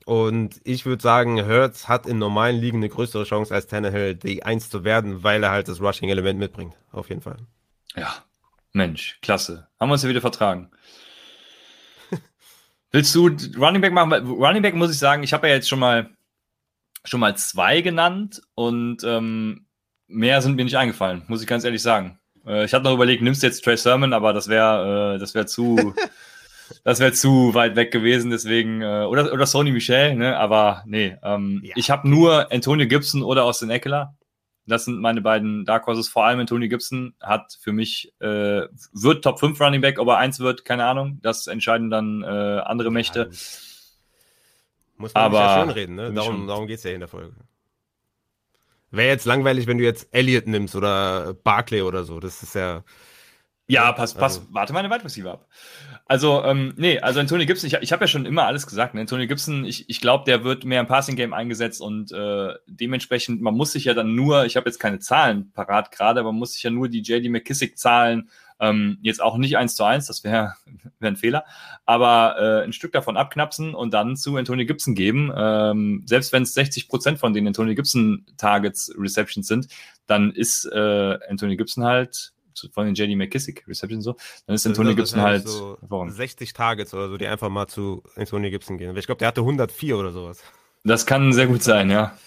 Und 0.05 0.61
ich 0.63 0.85
würde 0.85 1.01
sagen, 1.01 1.43
Hertz 1.43 1.87
hat 1.87 2.05
in 2.05 2.19
normalen 2.19 2.57
Ligen 2.57 2.77
eine 2.77 2.89
größere 2.89 3.23
Chance 3.23 3.53
als 3.53 3.67
Tannehill, 3.67 4.15
die 4.15 4.43
Eins 4.43 4.69
zu 4.69 4.83
werden, 4.83 5.23
weil 5.23 5.43
er 5.43 5.51
halt 5.51 5.67
das 5.67 5.81
Rushing-Element 5.81 6.39
mitbringt. 6.39 6.75
Auf 6.91 7.09
jeden 7.09 7.21
Fall. 7.21 7.37
Ja, 7.97 8.15
Mensch, 8.73 9.17
klasse. 9.21 9.67
Haben 9.79 9.89
wir 9.89 9.93
uns 9.93 10.03
ja 10.03 10.09
wieder 10.09 10.21
vertragen. 10.21 10.69
Willst 12.91 13.13
du 13.15 13.27
Running 13.57 13.81
Back 13.81 13.91
machen? 13.91 14.13
Running 14.13 14.61
Back 14.61 14.75
muss 14.75 14.91
ich 14.91 14.99
sagen, 14.99 15.23
ich 15.23 15.33
habe 15.33 15.47
ja 15.47 15.55
jetzt 15.55 15.67
schon 15.67 15.79
mal 15.79 16.11
schon 17.03 17.19
mal 17.19 17.35
zwei 17.37 17.81
genannt 17.81 18.41
und 18.53 19.03
ähm, 19.03 19.65
mehr 20.07 20.41
sind 20.41 20.55
mir 20.55 20.65
nicht 20.65 20.77
eingefallen, 20.77 21.23
muss 21.27 21.41
ich 21.41 21.47
ganz 21.47 21.63
ehrlich 21.63 21.81
sagen. 21.81 22.19
Äh, 22.45 22.65
ich 22.65 22.73
hatte 22.73 22.83
noch 22.83 22.93
überlegt, 22.93 23.21
nimmst 23.21 23.41
du 23.41 23.47
jetzt 23.47 23.63
Trey 23.63 23.77
Sermon, 23.77 24.13
aber 24.13 24.33
das 24.33 24.47
wäre 24.47 25.15
äh, 25.15 25.19
das 25.19 25.33
wäre 25.33 25.45
zu 25.45 25.95
das 26.83 26.99
wäre 26.99 27.13
zu 27.13 27.53
weit 27.53 27.75
weg 27.75 27.91
gewesen, 27.91 28.29
deswegen 28.29 28.81
äh, 28.81 29.05
oder 29.07 29.31
oder 29.31 29.45
Sony 29.45 29.71
Michel, 29.71 30.15
ne? 30.15 30.37
Aber 30.37 30.83
nee, 30.85 31.17
ähm, 31.23 31.61
ja. 31.63 31.73
ich 31.77 31.89
habe 31.89 32.09
nur 32.09 32.51
Antonio 32.51 32.87
Gibson 32.87 33.23
oder 33.23 33.45
Austin 33.45 33.69
Eckler 33.69 34.15
das 34.67 34.85
sind 34.85 34.99
meine 34.99 35.21
beiden 35.21 35.65
Dark 35.65 35.87
Horses. 35.87 36.09
Vor 36.09 36.25
allem 36.25 36.45
Tony 36.45 36.67
Gibson 36.67 37.13
hat 37.21 37.57
für 37.59 37.71
mich, 37.71 38.13
äh, 38.19 38.67
wird 38.91 39.23
Top 39.23 39.39
5 39.39 39.59
Running 39.59 39.81
Back, 39.81 39.97
ob 39.99 40.07
er 40.09 40.17
eins 40.17 40.39
wird, 40.39 40.65
keine 40.65 40.85
Ahnung. 40.85 41.19
Das 41.21 41.47
entscheiden 41.47 41.89
dann 41.89 42.23
äh, 42.23 42.27
andere 42.27 42.91
Mächte. 42.91 43.19
Ja, 43.19 43.37
muss 44.97 45.13
man 45.13 45.23
Aber 45.23 45.39
ja 45.39 45.61
schön 45.61 45.69
reden, 45.69 45.95
ne? 45.95 46.11
Darum, 46.13 46.47
darum 46.47 46.67
geht 46.67 46.77
es 46.77 46.83
ja 46.83 46.91
in 46.91 46.99
der 46.99 47.07
Folge. 47.07 47.33
Wäre 48.91 49.09
jetzt 49.09 49.25
langweilig, 49.25 49.67
wenn 49.67 49.77
du 49.77 49.83
jetzt 49.83 50.07
Elliott 50.11 50.47
nimmst 50.47 50.75
oder 50.75 51.33
Barclay 51.33 51.81
oder 51.81 52.03
so. 52.03 52.19
Das 52.19 52.41
ist 52.41 52.55
ja. 52.55 52.83
Ja, 53.67 53.91
pass, 53.91 54.13
pass, 54.13 54.39
also. 54.39 54.53
warte 54.53 54.73
meine 54.73 54.89
Wide 54.89 55.03
Receiver 55.03 55.33
ab. 55.33 55.47
Also, 56.09 56.41
ähm, 56.45 56.73
nee, 56.77 56.99
also 56.99 57.19
Antonio 57.19 57.45
Gibson, 57.45 57.67
ich, 57.67 57.73
ich 57.81 57.91
habe 57.91 58.05
ja 58.05 58.07
schon 58.07 58.25
immer 58.25 58.45
alles 58.45 58.65
gesagt. 58.65 58.93
Ne? 58.93 59.01
Antonio 59.01 59.27
Gibson, 59.27 59.65
ich, 59.65 59.89
ich 59.89 59.99
glaube, 59.99 60.23
der 60.25 60.45
wird 60.45 60.63
mehr 60.63 60.79
im 60.79 60.87
Passing-Game 60.87 61.33
eingesetzt 61.33 61.81
und 61.81 62.13
äh, 62.13 62.53
dementsprechend, 62.65 63.41
man 63.41 63.55
muss 63.55 63.73
sich 63.73 63.85
ja 63.85 63.93
dann 63.93 64.15
nur, 64.15 64.45
ich 64.45 64.55
habe 64.55 64.69
jetzt 64.69 64.79
keine 64.79 64.99
Zahlen 64.99 65.51
parat 65.51 65.91
gerade, 65.91 66.21
aber 66.21 66.31
man 66.31 66.39
muss 66.39 66.53
sich 66.53 66.63
ja 66.63 66.69
nur 66.69 66.87
die 66.87 67.01
JD 67.01 67.29
McKissick-Zahlen, 67.29 68.29
ähm, 68.59 68.97
jetzt 69.01 69.21
auch 69.21 69.37
nicht 69.37 69.57
eins 69.57 69.75
zu 69.75 69.83
eins, 69.83 70.07
das 70.07 70.23
wäre 70.23 70.53
wär 70.99 71.11
ein 71.11 71.17
Fehler, 71.17 71.43
aber 71.85 72.35
äh, 72.39 72.63
ein 72.63 72.73
Stück 72.73 72.93
davon 72.93 73.17
abknapsen 73.17 73.75
und 73.75 73.93
dann 73.93 74.15
zu 74.15 74.37
Antonio 74.37 74.65
Gibson 74.65 74.95
geben. 74.95 75.31
Ähm, 75.35 76.03
selbst 76.05 76.31
wenn 76.31 76.43
es 76.43 76.53
60 76.53 76.87
Prozent 76.87 77.19
von 77.19 77.33
den 77.33 77.45
Antonio 77.47 77.75
Gibson 77.75 78.25
Targets 78.37 78.93
Receptions 78.97 79.47
sind, 79.47 79.67
dann 80.05 80.31
ist 80.31 80.65
äh, 80.71 81.17
Antonio 81.29 81.57
Gibson 81.57 81.83
halt 81.83 82.31
von 82.71 82.85
den 82.85 82.95
JD 82.95 83.17
McKissick 83.17 83.67
Reception 83.67 84.01
so, 84.01 84.15
dann 84.45 84.55
ist 84.55 84.65
Antonio 84.65 84.95
Gibson 84.95 85.21
halt 85.21 85.47
so 85.47 85.77
60 86.07 86.53
Targets 86.53 86.93
oder 86.93 87.09
so, 87.09 87.17
die 87.17 87.27
einfach 87.27 87.49
mal 87.49 87.67
zu 87.67 88.03
Antonio 88.15 88.49
Gibson 88.49 88.77
gehen. 88.77 88.95
Ich 88.97 89.05
glaube, 89.05 89.19
der 89.19 89.27
hatte 89.29 89.41
104 89.41 89.97
oder 89.97 90.11
sowas. 90.11 90.41
Das 90.83 91.05
kann 91.05 91.33
sehr 91.33 91.47
gut 91.47 91.63
sein, 91.63 91.89
ja. 91.89 92.17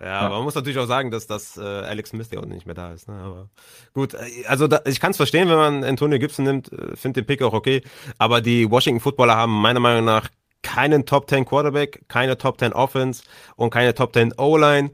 Ja, 0.00 0.06
ja, 0.06 0.20
aber 0.20 0.36
man 0.36 0.44
muss 0.44 0.54
natürlich 0.54 0.78
auch 0.78 0.86
sagen, 0.86 1.10
dass 1.10 1.26
das 1.26 1.56
äh, 1.56 1.62
Alex 1.62 2.10
Smith 2.10 2.28
ja 2.30 2.40
auch 2.40 2.44
nicht 2.44 2.66
mehr 2.66 2.74
da 2.74 2.92
ist. 2.92 3.08
Ne? 3.08 3.14
Aber 3.14 3.48
gut, 3.94 4.12
äh, 4.14 4.44
also 4.46 4.68
da, 4.68 4.80
ich 4.84 5.00
kann 5.00 5.12
es 5.12 5.16
verstehen, 5.16 5.48
wenn 5.48 5.56
man 5.56 5.84
Antonio 5.84 6.18
Gibson 6.18 6.44
nimmt, 6.44 6.70
äh, 6.70 6.94
finde 6.96 7.22
den 7.22 7.26
Pick 7.26 7.42
auch 7.42 7.54
okay. 7.54 7.82
Aber 8.18 8.42
die 8.42 8.70
Washington 8.70 9.00
Footballer 9.00 9.36
haben 9.36 9.52
meiner 9.52 9.80
Meinung 9.80 10.04
nach 10.04 10.28
keinen 10.62 11.06
Top 11.06 11.30
10 11.30 11.46
Quarterback, 11.46 12.02
keine 12.08 12.36
Top 12.36 12.58
10 12.58 12.72
Offense 12.72 13.22
und 13.56 13.70
keine 13.70 13.94
Top 13.94 14.12
10 14.12 14.34
O-Line. 14.36 14.90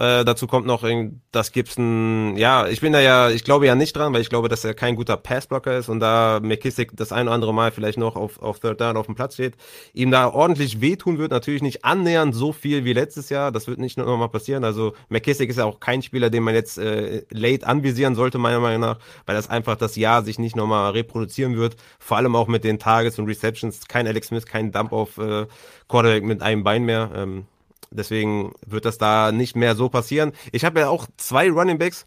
Äh, 0.00 0.24
dazu 0.24 0.46
kommt 0.46 0.66
noch, 0.66 0.82
dass 1.30 1.52
Gibson, 1.52 2.34
ja, 2.38 2.66
ich 2.66 2.80
bin 2.80 2.94
da 2.94 3.00
ja, 3.00 3.28
ich 3.28 3.44
glaube 3.44 3.66
ja 3.66 3.74
nicht 3.74 3.94
dran, 3.94 4.14
weil 4.14 4.22
ich 4.22 4.30
glaube, 4.30 4.48
dass 4.48 4.64
er 4.64 4.72
kein 4.72 4.96
guter 4.96 5.18
Passblocker 5.18 5.76
ist 5.76 5.90
und 5.90 6.00
da 6.00 6.40
McKissick 6.42 6.96
das 6.96 7.12
ein 7.12 7.26
oder 7.26 7.34
andere 7.34 7.52
Mal 7.52 7.70
vielleicht 7.70 7.98
noch 7.98 8.16
auf, 8.16 8.40
auf 8.40 8.60
Third 8.60 8.80
Down 8.80 8.96
auf 8.96 9.04
dem 9.04 9.14
Platz 9.14 9.34
steht, 9.34 9.56
ihm 9.92 10.10
da 10.10 10.28
ordentlich 10.28 10.80
wehtun 10.80 11.18
wird, 11.18 11.32
natürlich 11.32 11.60
nicht 11.60 11.84
annähernd 11.84 12.34
so 12.34 12.54
viel 12.54 12.86
wie 12.86 12.94
letztes 12.94 13.28
Jahr, 13.28 13.52
das 13.52 13.68
wird 13.68 13.78
nicht 13.78 13.98
nochmal 13.98 14.30
passieren, 14.30 14.64
also 14.64 14.94
McKissick 15.10 15.50
ist 15.50 15.58
ja 15.58 15.66
auch 15.66 15.80
kein 15.80 16.00
Spieler, 16.00 16.30
den 16.30 16.44
man 16.44 16.54
jetzt 16.54 16.78
äh, 16.78 17.26
late 17.28 17.66
anvisieren 17.66 18.14
sollte, 18.14 18.38
meiner 18.38 18.60
Meinung 18.60 18.80
nach, 18.80 18.98
weil 19.26 19.36
das 19.36 19.50
einfach 19.50 19.76
das 19.76 19.96
Jahr 19.96 20.22
sich 20.22 20.38
nicht 20.38 20.56
nochmal 20.56 20.92
reproduzieren 20.92 21.58
wird, 21.58 21.76
vor 21.98 22.16
allem 22.16 22.36
auch 22.36 22.48
mit 22.48 22.64
den 22.64 22.78
Targets 22.78 23.18
und 23.18 23.26
Receptions, 23.26 23.86
kein 23.86 24.06
Alex 24.06 24.28
Smith, 24.28 24.46
kein 24.46 24.72
Dump 24.72 24.92
auf 24.92 25.18
äh, 25.18 25.44
Quarterback 25.88 26.24
mit 26.24 26.40
einem 26.40 26.64
Bein 26.64 26.84
mehr, 26.84 27.10
ähm, 27.14 27.44
Deswegen 27.90 28.52
wird 28.66 28.84
das 28.84 28.98
da 28.98 29.32
nicht 29.32 29.56
mehr 29.56 29.74
so 29.74 29.88
passieren. 29.88 30.32
Ich 30.52 30.64
habe 30.64 30.80
ja 30.80 30.88
auch 30.88 31.06
zwei 31.16 31.50
Running 31.50 31.78
Backs 31.78 32.06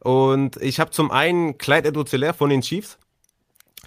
und 0.00 0.56
ich 0.56 0.80
habe 0.80 0.90
zum 0.90 1.10
einen 1.10 1.58
Clyde 1.58 1.88
Edwards 1.88 2.36
von 2.36 2.50
den 2.50 2.62
Chiefs. 2.62 2.98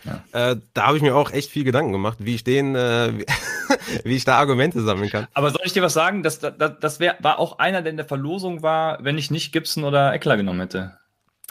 Ja. 0.05 0.51
Äh, 0.51 0.57
da 0.73 0.87
habe 0.87 0.97
ich 0.97 1.03
mir 1.03 1.15
auch 1.15 1.31
echt 1.31 1.49
viel 1.49 1.63
Gedanken 1.63 1.91
gemacht, 1.91 2.19
wie 2.21 2.35
ich 2.35 2.43
den, 2.43 2.75
äh, 2.75 3.25
wie 4.03 4.15
ich 4.15 4.23
da 4.23 4.37
Argumente 4.37 4.81
sammeln 4.81 5.09
kann. 5.09 5.27
Aber 5.33 5.49
soll 5.49 5.61
ich 5.65 5.73
dir 5.73 5.81
was 5.81 5.93
sagen? 5.93 6.23
Das, 6.23 6.39
das, 6.39 6.53
das 6.79 6.99
wär, 6.99 7.17
war 7.21 7.39
auch 7.39 7.59
einer, 7.59 7.81
der 7.81 7.89
in 7.91 7.97
der 7.97 8.05
Verlosung 8.05 8.61
war, 8.61 9.03
wenn 9.03 9.17
ich 9.17 9.31
nicht 9.31 9.51
Gibson 9.51 9.83
oder 9.83 10.13
Eckler 10.13 10.37
genommen 10.37 10.59
hätte. 10.59 10.97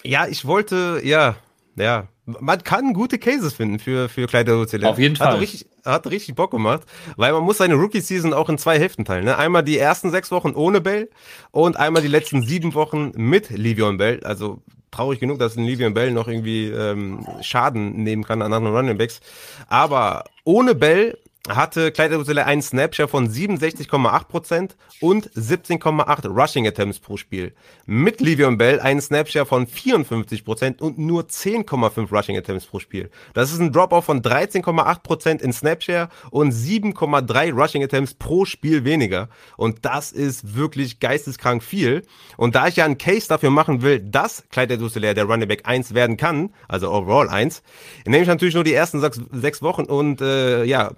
Ja, 0.02 0.26
ich 0.26 0.44
wollte, 0.44 1.00
ja, 1.02 1.34
ja, 1.76 2.08
man 2.26 2.62
kann 2.62 2.94
gute 2.94 3.18
Cases 3.18 3.52
finden 3.52 3.78
für, 3.78 4.08
für 4.08 4.26
Kleider. 4.26 4.56
Auf 4.56 4.98
jeden 4.98 5.16
Fall. 5.16 5.34
Hat 5.34 5.40
richtig, 5.40 5.66
hat 5.84 6.06
richtig 6.06 6.34
Bock 6.34 6.50
gemacht, 6.50 6.82
weil 7.16 7.32
man 7.32 7.42
muss 7.42 7.58
seine 7.58 7.74
Rookie-Season 7.74 8.32
auch 8.32 8.48
in 8.48 8.58
zwei 8.58 8.78
Hälften 8.78 9.04
teilen. 9.04 9.24
Ne? 9.24 9.36
Einmal 9.36 9.62
die 9.62 9.78
ersten 9.78 10.10
sechs 10.10 10.30
Wochen 10.30 10.52
ohne 10.54 10.80
Bell 10.80 11.10
und 11.50 11.76
einmal 11.76 12.02
die 12.02 12.08
letzten 12.08 12.42
sieben 12.42 12.74
Wochen 12.74 13.12
mit 13.14 13.50
Livion 13.50 13.98
Bell. 13.98 14.20
Also 14.24 14.62
traurig 14.90 15.20
genug, 15.20 15.38
dass 15.38 15.56
ein 15.56 15.64
Livion 15.64 15.92
Bell 15.92 16.12
noch 16.12 16.28
irgendwie 16.28 16.68
ähm, 16.68 17.26
Schaden 17.42 18.02
nehmen 18.02 18.24
kann 18.24 18.42
an 18.42 18.52
anderen 18.52 18.74
Running 18.74 18.96
Backs. 18.96 19.20
Aber 19.68 20.24
ohne 20.44 20.74
Bell 20.74 21.18
hatte 21.48 21.92
Clyde 21.92 22.14
Edwards 22.14 22.46
einen 22.46 22.62
Snapshare 22.62 23.08
von 23.08 23.28
67,8% 23.28 24.70
und 25.00 25.30
17,8 25.32 26.28
Rushing 26.28 26.66
Attempts 26.66 27.00
pro 27.00 27.18
Spiel. 27.18 27.52
Mit 27.84 28.20
Livion 28.20 28.56
Bell 28.56 28.80
einen 28.80 29.02
Snapshare 29.02 29.44
von 29.44 29.66
54% 29.66 30.80
und 30.80 30.98
nur 30.98 31.24
10,5 31.24 32.10
Rushing 32.10 32.38
Attempts 32.38 32.64
pro 32.64 32.78
Spiel. 32.78 33.10
Das 33.34 33.52
ist 33.52 33.60
ein 33.60 33.72
Drop-off 33.72 34.06
von 34.06 34.22
13,8% 34.22 35.42
in 35.42 35.52
Snapshare 35.52 36.08
und 36.30 36.52
7,3 36.52 37.52
Rushing 37.52 37.84
Attempts 37.84 38.14
pro 38.14 38.46
Spiel 38.46 38.84
weniger. 38.84 39.28
Und 39.58 39.84
das 39.84 40.12
ist 40.12 40.56
wirklich 40.56 40.98
geisteskrank 40.98 41.62
viel. 41.62 42.02
Und 42.38 42.54
da 42.54 42.68
ich 42.68 42.76
ja 42.76 42.86
einen 42.86 42.96
Case 42.96 43.28
dafür 43.28 43.50
machen 43.50 43.82
will, 43.82 44.00
dass 44.00 44.48
Clyde 44.48 44.74
Edwards 44.74 44.94
der 44.94 45.24
Running 45.24 45.48
Back 45.48 45.62
1 45.64 45.92
werden 45.92 46.16
kann, 46.16 46.54
also 46.68 46.90
overall 46.90 47.28
1, 47.28 47.62
nehme 48.06 48.22
ich 48.22 48.28
natürlich 48.28 48.54
nur 48.54 48.64
die 48.64 48.72
ersten 48.72 49.00
sechs, 49.00 49.62
Wochen 49.62 49.84
und 49.84 50.20
äh, 50.20 50.64
ja, 50.64 50.90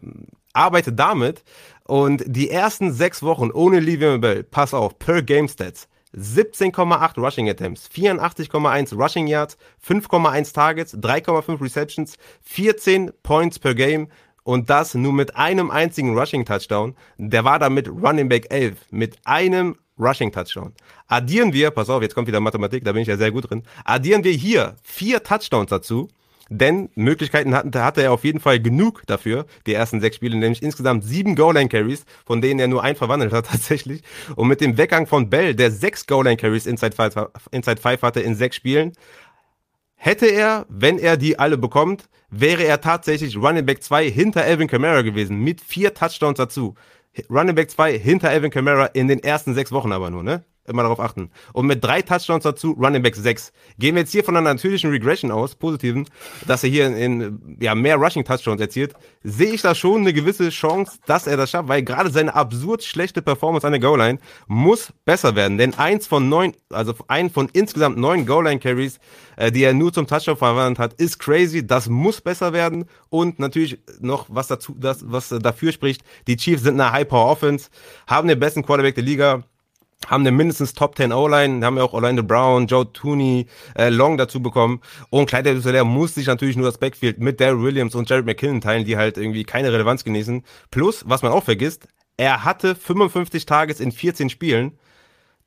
arbeite 0.56 0.92
damit 0.92 1.44
und 1.84 2.24
die 2.26 2.50
ersten 2.50 2.92
sechs 2.92 3.22
Wochen 3.22 3.50
ohne 3.50 3.80
Le'Veon 3.80 4.18
Bell, 4.18 4.42
pass 4.42 4.74
auf, 4.74 4.98
per 4.98 5.22
Game 5.22 5.48
Stats, 5.48 5.88
17,8 6.16 7.20
Rushing 7.20 7.48
Attempts, 7.48 7.88
84,1 7.90 8.96
Rushing 8.96 9.26
Yards, 9.26 9.58
5,1 9.86 10.54
Targets, 10.54 10.94
3,5 10.94 11.60
Receptions, 11.60 12.16
14 12.42 13.12
Points 13.22 13.58
per 13.58 13.74
Game 13.74 14.08
und 14.42 14.70
das 14.70 14.94
nur 14.94 15.12
mit 15.12 15.36
einem 15.36 15.70
einzigen 15.70 16.16
Rushing 16.18 16.44
Touchdown. 16.44 16.94
Der 17.18 17.44
war 17.44 17.58
damit 17.58 17.88
Running 17.88 18.28
Back 18.28 18.46
11, 18.50 18.78
mit 18.90 19.18
einem 19.24 19.76
Rushing 19.98 20.32
Touchdown. 20.32 20.72
Addieren 21.08 21.52
wir, 21.52 21.70
pass 21.70 21.90
auf, 21.90 22.02
jetzt 22.02 22.14
kommt 22.14 22.28
wieder 22.28 22.40
Mathematik, 22.40 22.84
da 22.84 22.92
bin 22.92 23.02
ich 23.02 23.08
ja 23.08 23.16
sehr 23.16 23.32
gut 23.32 23.50
drin. 23.50 23.62
Addieren 23.84 24.24
wir 24.24 24.32
hier 24.32 24.76
vier 24.82 25.22
Touchdowns 25.22 25.70
dazu, 25.70 26.08
denn 26.48 26.90
Möglichkeiten 26.94 27.54
hatte, 27.54 27.84
hatte 27.84 28.02
er 28.02 28.12
auf 28.12 28.24
jeden 28.24 28.40
Fall 28.40 28.60
genug 28.60 29.02
dafür, 29.06 29.46
die 29.66 29.74
ersten 29.74 30.00
sechs 30.00 30.16
Spiele, 30.16 30.36
nämlich 30.36 30.62
insgesamt 30.62 31.04
sieben 31.04 31.34
Goal-Line-Carries, 31.34 32.04
von 32.24 32.40
denen 32.40 32.60
er 32.60 32.68
nur 32.68 32.82
einen 32.82 32.96
verwandelt 32.96 33.32
hat 33.32 33.46
tatsächlich. 33.50 34.02
Und 34.36 34.48
mit 34.48 34.60
dem 34.60 34.76
Weggang 34.78 35.06
von 35.06 35.28
Bell, 35.28 35.54
der 35.54 35.70
sechs 35.70 36.06
Goal-Line-Carries 36.06 36.66
Inside 36.66 36.94
Five, 36.94 37.14
Inside 37.50 37.80
Five 37.80 38.02
hatte 38.02 38.20
in 38.20 38.34
sechs 38.34 38.56
Spielen, 38.56 38.92
hätte 39.96 40.26
er, 40.26 40.66
wenn 40.68 40.98
er 40.98 41.16
die 41.16 41.38
alle 41.38 41.58
bekommt, 41.58 42.08
wäre 42.30 42.64
er 42.64 42.80
tatsächlich 42.80 43.36
Running 43.36 43.66
Back 43.66 43.82
2 43.82 44.10
hinter 44.10 44.42
Alvin 44.42 44.68
Kamara 44.68 45.02
gewesen, 45.02 45.38
mit 45.38 45.60
vier 45.60 45.94
Touchdowns 45.94 46.38
dazu. 46.38 46.74
Running 47.30 47.54
Back 47.54 47.70
2 47.70 47.98
hinter 47.98 48.30
Alvin 48.30 48.50
Kamara 48.50 48.86
in 48.86 49.08
den 49.08 49.22
ersten 49.22 49.54
sechs 49.54 49.72
Wochen 49.72 49.92
aber 49.92 50.10
nur, 50.10 50.22
ne? 50.22 50.44
Immer 50.68 50.82
darauf 50.82 51.00
achten. 51.00 51.30
Und 51.52 51.66
mit 51.66 51.82
drei 51.82 52.02
Touchdowns 52.02 52.44
dazu, 52.44 52.72
Running 52.72 53.02
Back 53.02 53.16
6. 53.16 53.52
Gehen 53.78 53.94
wir 53.94 54.02
jetzt 54.02 54.12
hier 54.12 54.24
von 54.24 54.36
einer 54.36 54.52
natürlichen 54.52 54.90
Regression 54.90 55.30
aus, 55.30 55.54
positiven, 55.54 56.08
dass 56.46 56.64
er 56.64 56.70
hier 56.70 56.86
in, 56.86 57.20
in 57.20 57.56
ja, 57.60 57.74
mehr 57.74 57.96
Rushing 57.96 58.24
Touchdowns 58.24 58.60
erzielt, 58.60 58.94
sehe 59.22 59.52
ich 59.52 59.62
da 59.62 59.74
schon 59.74 60.00
eine 60.00 60.12
gewisse 60.12 60.50
Chance, 60.50 60.98
dass 61.06 61.26
er 61.26 61.36
das 61.36 61.50
schafft, 61.50 61.68
weil 61.68 61.82
gerade 61.82 62.10
seine 62.10 62.34
absurd 62.34 62.82
schlechte 62.84 63.22
Performance 63.22 63.66
an 63.66 63.72
der 63.72 63.80
Goal-Line 63.80 64.18
muss 64.46 64.92
besser 65.04 65.34
werden. 65.36 65.58
Denn 65.58 65.74
eins 65.74 66.06
von 66.06 66.28
neun, 66.28 66.54
also 66.70 66.94
ein 67.08 67.30
von 67.30 67.48
insgesamt 67.52 67.98
neun 67.98 68.26
Goal-Line-Carries, 68.26 68.98
äh, 69.36 69.52
die 69.52 69.62
er 69.62 69.74
nur 69.74 69.92
zum 69.92 70.06
Touchdown 70.06 70.36
verwandelt 70.36 70.78
hat, 70.78 70.94
ist 70.94 71.18
crazy. 71.18 71.66
Das 71.66 71.88
muss 71.88 72.20
besser 72.20 72.52
werden. 72.52 72.86
Und 73.08 73.38
natürlich 73.38 73.78
noch, 74.00 74.26
was 74.28 74.48
dazu, 74.48 74.74
das, 74.78 75.04
was 75.10 75.28
dafür 75.28 75.72
spricht, 75.72 76.02
die 76.26 76.36
Chiefs 76.36 76.62
sind 76.62 76.80
eine 76.80 76.92
High-Power-Offense, 76.92 77.68
haben 78.06 78.28
den 78.28 78.38
besten 78.38 78.64
Quarterback 78.64 78.94
der 78.94 79.04
Liga 79.04 79.44
haben 80.06 80.22
eine 80.22 80.30
mindestens 80.30 80.74
Top 80.74 80.96
10 80.96 81.12
O-Line, 81.12 81.64
haben 81.64 81.76
ja 81.76 81.82
auch 81.82 81.92
Orlando 81.92 82.22
Brown, 82.22 82.66
Joe 82.66 82.92
Tooney, 82.92 83.46
äh, 83.76 83.88
Long 83.88 84.16
dazu 84.16 84.40
bekommen. 84.40 84.80
Und 85.10 85.26
Clyde 85.26 85.54
Dusselair 85.54 85.84
muss 85.84 86.14
sich 86.14 86.26
natürlich 86.26 86.56
nur 86.56 86.66
das 86.66 86.78
Backfield 86.78 87.18
mit 87.18 87.40
Daryl 87.40 87.62
Williams 87.62 87.94
und 87.94 88.08
Jared 88.08 88.26
McKinnon 88.26 88.60
teilen, 88.60 88.84
die 88.84 88.96
halt 88.96 89.16
irgendwie 89.18 89.44
keine 89.44 89.72
Relevanz 89.72 90.04
genießen. 90.04 90.44
Plus, 90.70 91.04
was 91.06 91.22
man 91.22 91.32
auch 91.32 91.44
vergisst, 91.44 91.88
er 92.16 92.44
hatte 92.44 92.74
55 92.74 93.46
Tages 93.46 93.80
in 93.80 93.92
14 93.92 94.30
Spielen 94.30 94.78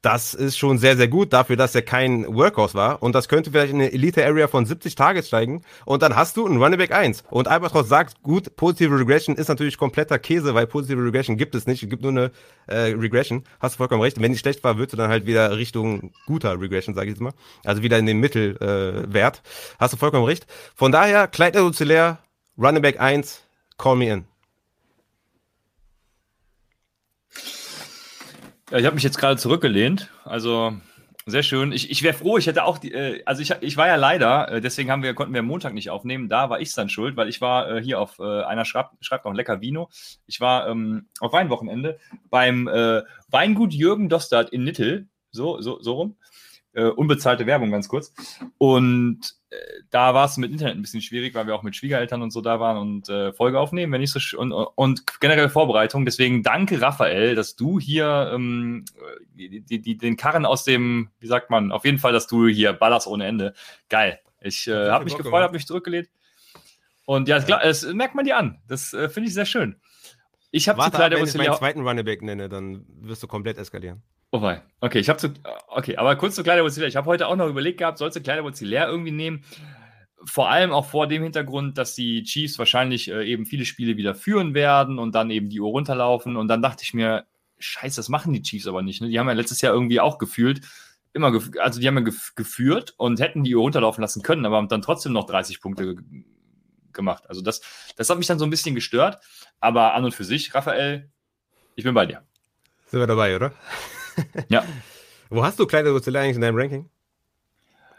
das 0.02 0.34
ist 0.34 0.58
schon 0.58 0.78
sehr, 0.78 0.96
sehr 0.96 1.10
gut 1.10 1.34
dafür, 1.34 1.58
dass 1.58 1.76
er 1.76 1.82
kein 1.82 2.26
Workhorse 2.34 2.74
war. 2.74 3.04
Und 3.04 3.16
das 3.16 3.28
könnte 3.28 3.52
vielleicht 3.52 3.74
in 3.74 3.82
eine 3.82 3.92
Elite-Area 3.92 4.48
von 4.48 4.66
70 4.66 4.96
Tages 4.96 5.28
steigen. 5.28 5.62
Und 5.86 6.02
dann 6.02 6.16
hast 6.16 6.38
du 6.38 6.46
einen 6.46 6.62
Running 6.62 6.80
Back 6.80 6.94
1. 6.94 7.26
Und 7.30 7.50
Albatross 7.50 7.90
sagt, 7.90 8.22
gut, 8.24 8.56
positive 8.56 8.98
Regression 8.98 9.36
ist 9.36 9.50
natürlich 9.50 9.78
kompletter 9.78 10.18
Käse, 10.18 10.56
weil 10.56 10.68
positive 10.68 11.04
Regression 11.04 11.36
gibt 11.36 11.54
es 11.54 11.68
nicht. 11.68 11.84
Es 11.84 11.90
gibt 11.90 12.02
nur 12.02 12.12
eine 12.12 12.32
äh, 12.68 12.94
Regression. 12.94 13.44
Hast 13.60 13.76
du 13.76 13.78
vollkommen 13.78 14.02
recht. 14.02 14.22
Wenn 14.22 14.32
die 14.32 14.38
schlecht 14.38 14.64
war, 14.64 14.78
würdest 14.78 14.94
du 14.94 14.98
dann 14.98 15.10
halt 15.10 15.26
wieder 15.26 15.58
Richtung 15.58 16.12
guter 16.26 16.60
Regression, 16.60 16.96
sage 16.96 17.08
ich 17.08 17.16
jetzt 17.16 17.22
mal. 17.22 17.34
Also 17.66 17.84
wieder 17.84 18.00
in 18.00 18.06
den 18.06 18.20
Mittelwert. 18.20 19.38
Äh, 19.38 19.50
Hast 19.80 19.94
du 19.94 19.98
vollkommen 19.98 20.26
recht. 20.26 20.48
Von 20.76 20.94
daher, 20.94 21.28
Clyde 21.28 21.60
Edozelaire, 21.60 22.20
Running 22.58 22.82
Back 22.82 23.02
1, 23.02 23.44
call 23.78 23.98
me 23.98 24.10
in. 24.10 24.26
Ja, 28.72 28.78
ich 28.78 28.86
habe 28.86 28.94
mich 28.94 29.04
jetzt 29.04 29.18
gerade 29.18 29.38
zurückgelehnt. 29.38 30.12
Also 30.26 30.74
sehr 31.26 31.42
schön. 31.42 31.72
Ich, 31.72 31.90
ich 31.90 32.04
wäre 32.04 32.14
froh, 32.14 32.38
ich 32.38 32.46
hätte 32.46 32.64
auch 32.66 32.78
die, 32.78 32.92
äh, 32.94 33.24
also 33.26 33.42
ich, 33.42 33.52
ich 33.62 33.78
war 33.78 33.88
ja 33.88 33.96
leider, 33.96 34.52
äh, 34.52 34.62
deswegen 34.62 34.92
haben 34.92 35.02
wir, 35.02 35.16
konnten 35.16 35.34
wir 35.34 35.42
Montag 35.42 35.74
nicht 35.74 35.90
aufnehmen. 35.90 36.30
Da 36.30 36.52
war 36.52 36.60
ich 36.60 36.74
dann 36.76 36.90
schuld, 36.90 37.18
weil 37.18 37.30
ich 37.30 37.42
war 37.42 37.70
äh, 37.72 37.82
hier 37.82 38.00
auf 38.00 38.20
äh, 38.20 38.44
einer 38.44 38.66
schreibt, 38.66 38.94
schreibt 39.04 39.26
noch 39.26 39.34
lecker 39.34 39.60
Vino. 39.60 39.90
Ich 40.28 40.40
war 40.40 40.68
ähm, 40.68 41.08
auf 41.20 41.34
Weinwochenende 41.34 42.00
beim 42.30 42.68
äh, 42.68 43.02
Weingut 43.30 43.74
Jürgen 43.74 44.08
Dostert 44.08 44.52
in 44.52 44.64
Nittel, 44.64 45.08
so, 45.32 45.60
so, 45.62 45.82
so 45.82 45.94
rum. 45.94 46.18
Äh, 46.74 46.86
unbezahlte 46.86 47.48
Werbung 47.48 47.72
ganz 47.72 47.88
kurz. 47.88 48.14
Und 48.60 49.39
da 49.90 50.14
war 50.14 50.26
es 50.26 50.38
mit 50.38 50.52
Internet 50.52 50.76
ein 50.76 50.82
bisschen 50.82 51.02
schwierig, 51.02 51.34
weil 51.34 51.48
wir 51.48 51.56
auch 51.56 51.64
mit 51.64 51.76
Schwiegereltern 51.76 52.22
und 52.22 52.32
so 52.32 52.42
da 52.42 52.60
waren 52.60 52.78
und 52.78 53.10
äh, 53.10 53.34
Folge 53.34 53.60
aufnehmen, 53.60 53.92
wenn 53.92 54.02
nicht 54.02 54.12
so 54.12 54.38
und, 54.38 54.52
und 54.52 55.20
generell 55.20 55.50
Vorbereitung. 55.50 56.06
Deswegen 56.06 56.44
danke, 56.44 56.82
Raphael, 56.82 57.34
dass 57.34 57.56
du 57.56 57.80
hier 57.80 58.32
ähm, 58.34 58.86
die, 59.34 59.82
die, 59.82 59.98
den 59.98 60.18
Karren 60.18 60.46
aus 60.46 60.64
dem, 60.66 61.10
wie 61.20 61.28
sagt 61.28 61.50
man, 61.50 61.72
auf 61.72 61.86
jeden 61.86 61.98
Fall, 61.98 62.14
dass 62.14 62.28
du 62.28 62.48
hier 62.48 62.74
ballerst 62.74 63.08
ohne 63.08 63.26
Ende. 63.26 63.54
Geil. 63.90 64.20
Ich 64.42 64.68
äh, 64.68 64.90
habe 64.90 65.06
mich 65.06 65.18
gefreut, 65.18 65.42
habe 65.42 65.54
mich 65.54 65.66
zurückgelehnt. 65.66 66.10
Und 67.06 67.28
ja, 67.28 67.42
klar, 67.42 67.62
das 67.64 67.84
merkt 67.86 68.14
man 68.14 68.26
dir 68.26 68.38
an. 68.38 68.62
Das 68.68 68.94
äh, 68.94 69.10
finde 69.10 69.30
ich 69.30 69.34
sehr 69.34 69.46
schön. 69.46 69.82
Ich 70.52 70.70
habe 70.70 70.82
zu 70.82 70.92
Kleider, 70.92 71.18
wenn 71.18 71.26
ich 71.26 71.36
meinen 71.36 71.56
zweiten 71.56 71.82
Running 71.82 72.26
nenne, 72.26 72.50
dann 72.50 72.86
wirst 73.02 73.24
du 73.24 73.28
komplett 73.28 73.58
eskalieren. 73.58 74.04
Oh 74.32 74.42
wei. 74.42 74.62
Okay, 74.80 75.00
ich 75.00 75.10
habe 75.10 75.18
zu. 75.18 75.34
Okay, 75.68 75.98
aber 75.98 76.16
kurz 76.16 76.36
zu 76.36 76.44
Kleiderwurzel 76.44 76.88
Ich 76.88 76.96
habe 76.96 77.08
heute 77.08 77.28
auch 77.28 77.36
noch 77.36 77.48
überlegt 77.48 77.80
gehabt, 77.80 77.98
sollst 77.98 78.16
du 78.16 78.66
leer 78.66 78.88
irgendwie 78.88 79.12
nehmen? 79.12 79.44
Vor 80.24 80.50
allem 80.50 80.72
auch 80.72 80.86
vor 80.86 81.08
dem 81.08 81.24
Hintergrund, 81.24 81.78
dass 81.78 81.96
die 81.96 82.24
Chiefs 82.24 82.60
wahrscheinlich 82.60 83.10
äh, 83.10 83.24
eben 83.24 83.46
viele 83.46 83.66
Spiele 83.66 83.98
wieder 83.98 84.14
führen 84.14 84.54
werden 84.54 85.00
und 85.00 85.16
dann 85.16 85.32
eben 85.32 85.50
die 85.50 85.60
Uhr 85.60 85.70
runterlaufen. 85.70 86.36
Und 86.36 86.48
dann 86.50 86.62
dachte 86.62 86.84
ich 86.84 86.94
mir, 86.94 87.26
scheiße, 87.58 87.96
das 87.96 88.10
machen 88.10 88.34
die 88.34 88.42
Chiefs 88.42 88.68
aber 88.68 88.82
nicht. 88.82 89.02
Ne? 89.02 89.10
Die 89.10 89.18
haben 89.18 89.28
ja 89.28 89.34
letztes 89.34 89.62
Jahr 89.62 89.74
irgendwie 89.74 90.00
auch 90.00 90.18
gefühlt, 90.18 90.62
immer, 91.14 91.32
gef 91.32 91.52
also 91.60 91.80
die 91.80 91.88
haben 91.88 91.98
ja 91.98 92.04
gef 92.04 92.36
geführt 92.36 92.94
und 92.98 93.20
hätten 93.20 93.44
die 93.44 93.56
Uhr 93.56 93.62
runterlaufen 93.62 94.02
lassen 94.02 94.22
können, 94.22 94.46
aber 94.46 94.58
haben 94.58 94.68
dann 94.68 94.82
trotzdem 94.82 95.14
noch 95.14 95.26
30 95.26 95.62
Punkte 95.62 95.96
ge 95.96 96.04
gemacht. 96.92 97.30
Also 97.30 97.42
das, 97.42 97.62
das 97.96 98.10
hat 98.10 98.18
mich 98.18 98.28
dann 98.28 98.40
so 98.40 98.46
ein 98.46 98.50
bisschen 98.50 98.76
gestört. 98.76 99.20
Aber 99.60 99.94
an 99.94 100.06
und 100.06 100.14
für 100.14 100.24
sich, 100.24 100.54
Raphael, 100.54 101.10
ich 101.76 101.84
bin 101.84 101.94
bei 101.94 102.06
dir. 102.06 102.24
Sind 102.88 103.00
wir 103.00 103.08
dabei, 103.08 103.36
oder? 103.36 103.54
Ja. 104.50 104.66
Wo 105.30 105.44
hast 105.44 105.60
du 105.60 105.68
kleine 105.68 105.92
Godzilla 105.92 106.22
eigentlich 106.22 106.36
in 106.36 106.42
deinem 106.42 106.58
Ranking? 106.58 106.90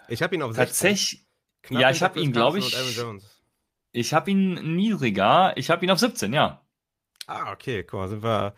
Ich 0.09 0.23
habe 0.23 0.35
ihn 0.35 0.43
auf 0.43 0.53
16. 0.53 0.67
Tatsächlich. 0.67 1.27
Ja, 1.69 1.91
ich 1.91 2.03
habe 2.03 2.21
ihn, 2.21 2.33
glaube 2.33 2.59
ich. 2.59 2.77
Ich 3.93 4.13
habe 4.15 4.31
ihn 4.31 4.75
niedriger. 4.77 5.53
Ich 5.57 5.71
habe 5.71 5.85
ihn 5.85 5.91
auf 5.91 5.99
17, 5.99 6.33
ja. 6.33 6.61
Ah, 7.27 7.53
okay, 7.53 7.85
guck 7.85 8.01
mal, 8.01 8.09
sind 8.09 8.23
wir. 8.23 8.55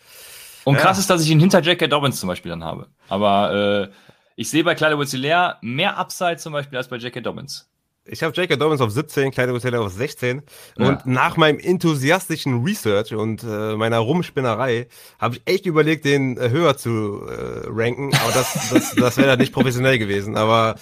Und 0.65 0.77
krass 0.77 0.99
ist, 0.99 1.11
dass 1.11 1.23
ich 1.23 1.31
ihn 1.31 1.41
hinter 1.41 1.61
J.K. 1.61 1.89
Dobbins 1.89 2.21
zum 2.21 2.29
Beispiel 2.29 2.51
dann 2.51 2.65
habe. 2.65 2.89
Aber 3.09 3.91
äh, 3.91 3.93
ich 4.37 4.49
sehe 4.49 4.65
bei 4.65 4.75
Kleider 4.75 4.97
Wozilär 4.97 5.59
mehr 5.61 5.99
Upside 5.99 6.39
zum 6.39 6.53
Beispiel 6.53 6.79
als 6.79 6.89
bei 6.89 6.97
J.K. 6.97 7.21
Dobbins. 7.21 7.71
Ich 8.05 8.25
habe 8.25 8.35
J.K. 8.35 8.57
Dobbins 8.57 8.81
auf 8.81 8.91
17, 8.91 9.31
Kleine 9.31 9.53
Hotel 9.53 9.77
auf 9.77 9.93
16. 9.93 10.43
Ja. 10.77 10.89
Und 10.89 11.07
nach 11.07 11.37
meinem 11.37 11.61
enthusiastischen 11.61 12.65
Research 12.65 13.15
und 13.15 13.45
äh, 13.45 13.77
meiner 13.77 13.99
Rumspinnerei 13.99 14.89
habe 15.21 15.37
ich 15.37 15.43
echt 15.45 15.67
überlegt, 15.67 16.05
den 16.05 16.37
äh, 16.37 16.51
höher 16.51 16.77
zu 16.77 17.25
äh, 17.29 17.63
ranken. 17.69 18.13
Aber 18.15 18.33
das, 18.33 18.71
das, 18.73 18.95
das 18.97 19.17
wäre 19.19 19.29
dann 19.29 19.39
nicht 19.39 19.53
professionell 19.53 20.01
gewesen. 20.01 20.37
Aber 20.37 20.75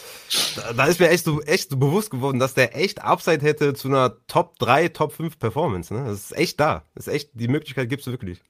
da, 0.56 0.72
da, 0.72 0.84
ist 0.86 0.98
mir 0.98 1.10
echt 1.10 1.24
so, 1.24 1.42
echt 1.42 1.68
so 1.68 1.76
bewusst 1.76 2.10
geworden, 2.10 2.38
dass 2.38 2.54
der 2.54 2.74
echt 2.74 3.02
Upside 3.02 3.44
hätte 3.44 3.74
zu 3.74 3.88
einer 3.88 4.16
Top 4.26 4.58
3, 4.58 4.88
Top 4.88 5.12
5 5.12 5.38
Performance. 5.38 5.92
Ne? 5.92 6.04
Das 6.06 6.30
ist 6.30 6.36
echt 6.38 6.58
da. 6.58 6.84
Das 6.94 7.06
ist 7.06 7.12
echt, 7.12 7.30
die 7.34 7.48
Möglichkeit 7.48 7.90
gibt 7.90 8.00
es 8.00 8.06
wirklich. 8.06 8.40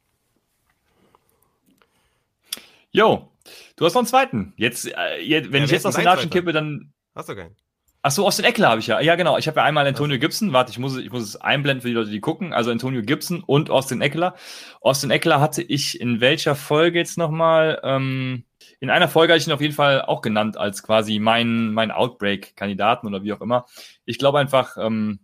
Jo, 2.93 3.33
du 3.75 3.85
hast 3.85 3.95
noch 3.95 4.01
einen 4.01 4.09
zweiten. 4.09 4.53
Jetzt, 4.57 4.87
äh, 4.87 5.21
jetzt 5.23 5.51
wenn 5.51 5.63
ja, 5.63 5.65
ich 5.65 5.73
jetzt 5.73 5.87
aus 5.87 5.97
den 5.97 6.05
Latschen 6.05 6.31
kippe, 6.31 6.53
dann. 6.53 6.93
Hast 7.17 7.29
du 7.29 7.35
keinen? 7.35 7.57
Ach 8.03 8.11
so, 8.11 8.27
Austin 8.27 8.47
Eckler 8.47 8.71
habe 8.71 8.81
ich 8.81 8.87
ja. 8.87 9.01
Ja, 9.01 9.15
genau. 9.15 9.37
Ich 9.37 9.47
habe 9.47 9.61
ja 9.61 9.65
einmal 9.65 9.87
Antonio 9.87 10.19
Gibson. 10.19 10.55
Warte, 10.55 10.73
ich 10.73 10.79
muss, 10.79 10.97
ich 10.97 11.11
muss 11.11 11.23
es 11.23 11.37
einblenden 11.37 11.83
für 11.83 11.89
die 11.89 11.95
Leute, 11.95 12.11
die 12.11 12.21
gucken. 12.21 12.55
Also 12.55 12.71
Antonio 12.71 13.03
Gibson 13.03 13.43
und 13.45 13.69
Austin 13.69 14.01
Eckler. 14.01 14.35
Austin 14.81 15.11
Eckler 15.11 15.41
hatte 15.41 15.63
ich 15.63 16.01
in 16.01 16.21
welcher 16.21 16.55
Folge 16.55 16.99
jetzt 16.99 17.19
nochmal? 17.19 17.79
Ähm, 17.85 18.45
in 18.81 18.89
einer 18.89 19.09
Folge 19.09 19.35
hatte 19.35 19.43
ich 19.43 19.49
ihn 19.49 19.53
auf 19.53 19.61
jeden 19.61 19.75
Fall 19.75 20.03
auch 20.03 20.23
genannt 20.23 20.57
als 20.57 20.83
quasi 20.83 21.19
mein, 21.19 21.73
mein 21.75 21.91
Outbreak-Kandidaten 21.91 23.07
oder 23.07 23.23
wie 23.23 23.35
auch 23.35 23.43
immer. 23.43 23.67
Ich 24.07 24.19
glaube 24.19 24.39
einfach, 24.39 24.79
ähm, 24.79 25.21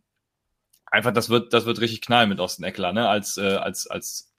einfach, 0.84 1.12
das 1.12 1.30
wird, 1.30 1.54
das 1.54 1.64
wird 1.64 1.80
richtig 1.80 2.02
knallen 2.02 2.28
mit 2.28 2.40
Austin 2.40 2.64
Eckler, 2.64 2.92
ne? 2.92 3.08
Als, 3.08 3.38
äh, 3.38 3.56
als, 3.56 3.86
als 3.86 4.34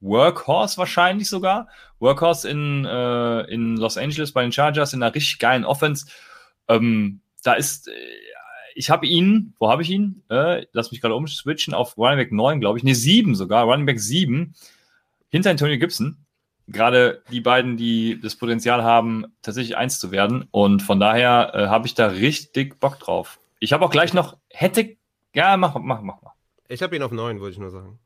Workhorse 0.00 0.78
wahrscheinlich 0.78 1.28
sogar. 1.28 1.68
Workhorse 1.98 2.48
in, 2.48 2.86
äh, 2.86 3.40
in 3.52 3.76
Los 3.76 3.98
Angeles 3.98 4.32
bei 4.32 4.42
den 4.42 4.52
Chargers 4.52 4.92
in 4.94 5.02
einer 5.02 5.14
richtig 5.14 5.38
geilen 5.38 5.64
Offense. 5.64 6.06
Ähm, 6.68 7.21
da 7.42 7.54
ist, 7.54 7.88
äh, 7.88 7.92
ich 8.74 8.90
habe 8.90 9.06
ihn, 9.06 9.54
wo 9.58 9.70
habe 9.70 9.82
ich 9.82 9.90
ihn? 9.90 10.22
Äh, 10.30 10.66
lass 10.72 10.90
mich 10.90 11.00
gerade 11.00 11.14
umswitchen 11.14 11.74
auf 11.74 11.96
Running 11.98 12.18
Back 12.18 12.32
9, 12.32 12.60
glaube 12.60 12.78
ich. 12.78 12.84
Ne, 12.84 12.94
7 12.94 13.34
sogar, 13.34 13.64
Running 13.64 13.86
Back 13.86 14.00
7, 14.00 14.54
hinter 15.30 15.50
Antonio 15.50 15.78
Gibson. 15.78 16.18
Gerade 16.68 17.22
die 17.30 17.40
beiden, 17.40 17.76
die 17.76 18.20
das 18.20 18.36
Potenzial 18.36 18.82
haben, 18.82 19.26
tatsächlich 19.42 19.76
eins 19.76 19.98
zu 19.98 20.10
werden. 20.10 20.48
Und 20.50 20.82
von 20.82 21.00
daher 21.00 21.52
äh, 21.54 21.66
habe 21.66 21.86
ich 21.86 21.94
da 21.94 22.06
richtig 22.06 22.78
Bock 22.80 22.98
drauf. 22.98 23.40
Ich 23.58 23.72
habe 23.72 23.84
auch 23.84 23.90
gleich 23.90 24.14
noch, 24.14 24.36
hätte, 24.48 24.96
ja, 25.34 25.56
mach, 25.56 25.74
mach, 25.78 26.00
mach, 26.00 26.22
mach. 26.22 26.32
Ich 26.68 26.82
habe 26.82 26.96
ihn 26.96 27.02
auf 27.02 27.12
9, 27.12 27.40
wollte 27.40 27.52
ich 27.52 27.58
nur 27.58 27.70
sagen. 27.70 27.98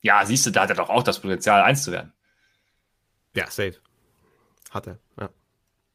Ja, 0.00 0.24
siehst 0.24 0.46
du, 0.46 0.50
da 0.50 0.62
hat 0.62 0.70
er 0.70 0.76
doch 0.76 0.90
auch 0.90 1.02
das 1.02 1.20
Potenzial, 1.20 1.62
eins 1.62 1.84
zu 1.84 1.92
werden. 1.92 2.12
Ja, 3.34 3.46
safe. 3.50 3.74
Hat 4.70 4.86
er, 4.86 4.98
ja. 5.20 5.28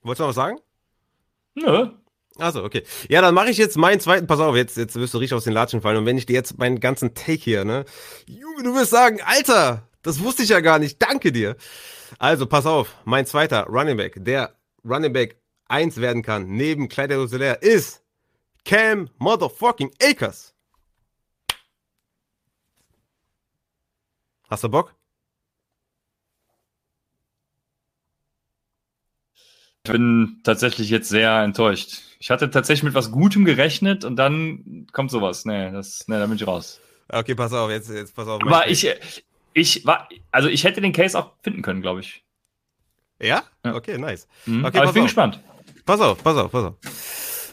Wolltest 0.02 0.20
du 0.20 0.24
noch 0.24 0.30
was 0.30 0.36
sagen? 0.36 0.60
Nö, 1.56 1.92
also 2.38 2.64
okay. 2.64 2.84
Ja, 3.10 3.22
dann 3.22 3.36
mache 3.36 3.50
ich 3.50 3.58
jetzt 3.58 3.78
meinen 3.78 4.00
zweiten. 4.00 4.28
Pass 4.28 4.40
auf, 4.40 4.56
jetzt, 4.56 4.78
jetzt 4.78 4.96
wirst 4.96 5.14
du 5.14 5.20
richtig 5.20 5.36
aus 5.36 5.44
den 5.44 5.54
Latschen 5.54 5.82
fallen. 5.82 5.98
Und 5.98 6.06
wenn 6.06 6.18
ich 6.18 6.26
dir 6.26 6.34
jetzt 6.34 6.58
meinen 6.58 6.80
ganzen 6.80 7.14
Take 7.14 7.42
hier, 7.42 7.66
ne? 7.66 7.86
Junge, 8.28 8.64
du 8.64 8.76
wirst 8.76 8.92
sagen, 8.92 9.20
Alter, 9.24 9.88
Das 10.04 10.22
wusste 10.22 10.44
ich 10.44 10.50
ja 10.50 10.60
gar 10.60 10.80
nicht. 10.80 11.02
Danke 11.02 11.32
dir. 11.32 11.56
Also, 12.20 12.46
pass 12.46 12.66
auf. 12.66 12.96
Mein 13.06 13.26
zweiter 13.26 13.64
Running 13.68 13.98
Back, 13.98 14.18
der 14.18 14.56
Running 14.86 15.14
Back 15.14 15.38
1 15.68 15.98
werden 15.98 16.22
kann, 16.22 16.48
neben 16.48 16.90
Clyde 16.90 17.18
Rosellaire, 17.18 17.60
ist 17.62 18.04
Cam 18.66 19.10
Motherfucking 19.18 19.92
Akers. 20.02 20.54
Hast 24.50 24.64
du 24.64 24.70
Bock? 24.70 24.94
Ich 29.86 29.92
bin 29.92 30.40
tatsächlich 30.44 30.90
jetzt 30.90 31.10
sehr 31.10 31.42
enttäuscht. 31.42 32.00
Ich 32.20 32.32
hatte 32.32 32.50
tatsächlich 32.50 32.84
mit 32.84 32.94
was 32.94 33.12
Gutem 33.12 33.44
gerechnet 33.44 34.06
und 34.06 34.16
dann 34.16 34.88
kommt 34.94 35.12
sowas. 35.12 35.44
Nee, 35.44 35.72
das, 35.72 36.08
nee, 36.08 36.18
da 36.18 36.26
bin 36.26 36.38
ich 36.38 36.48
raus. 36.48 36.80
Okay, 37.10 37.36
pass 37.36 37.52
auf, 37.52 37.70
jetzt, 37.70 37.90
jetzt 37.90 38.16
pass 38.16 38.26
auf. 38.30 38.42
Aber 38.42 38.70
ich, 38.70 38.90
ich 39.54 39.86
war, 39.86 40.08
also 40.32 40.48
ich 40.48 40.64
hätte 40.64 40.80
den 40.80 40.94
Case 40.94 41.20
auch 41.20 41.34
finden 41.42 41.62
können, 41.62 41.82
glaube 41.82 42.00
ich. 42.00 42.24
Ja? 43.22 43.44
Okay, 43.64 43.98
nice. 43.98 44.26
Mhm. 44.46 44.64
Okay, 44.64 44.78
Aber 44.78 44.88
ich 44.88 44.94
bin 44.94 45.02
auf. 45.02 45.08
gespannt. 45.08 45.42
Pass 45.86 46.00
auf, 46.00 46.24
pass 46.24 46.38
auf, 46.38 46.50
pass 46.50 46.64
auf. 46.64 46.76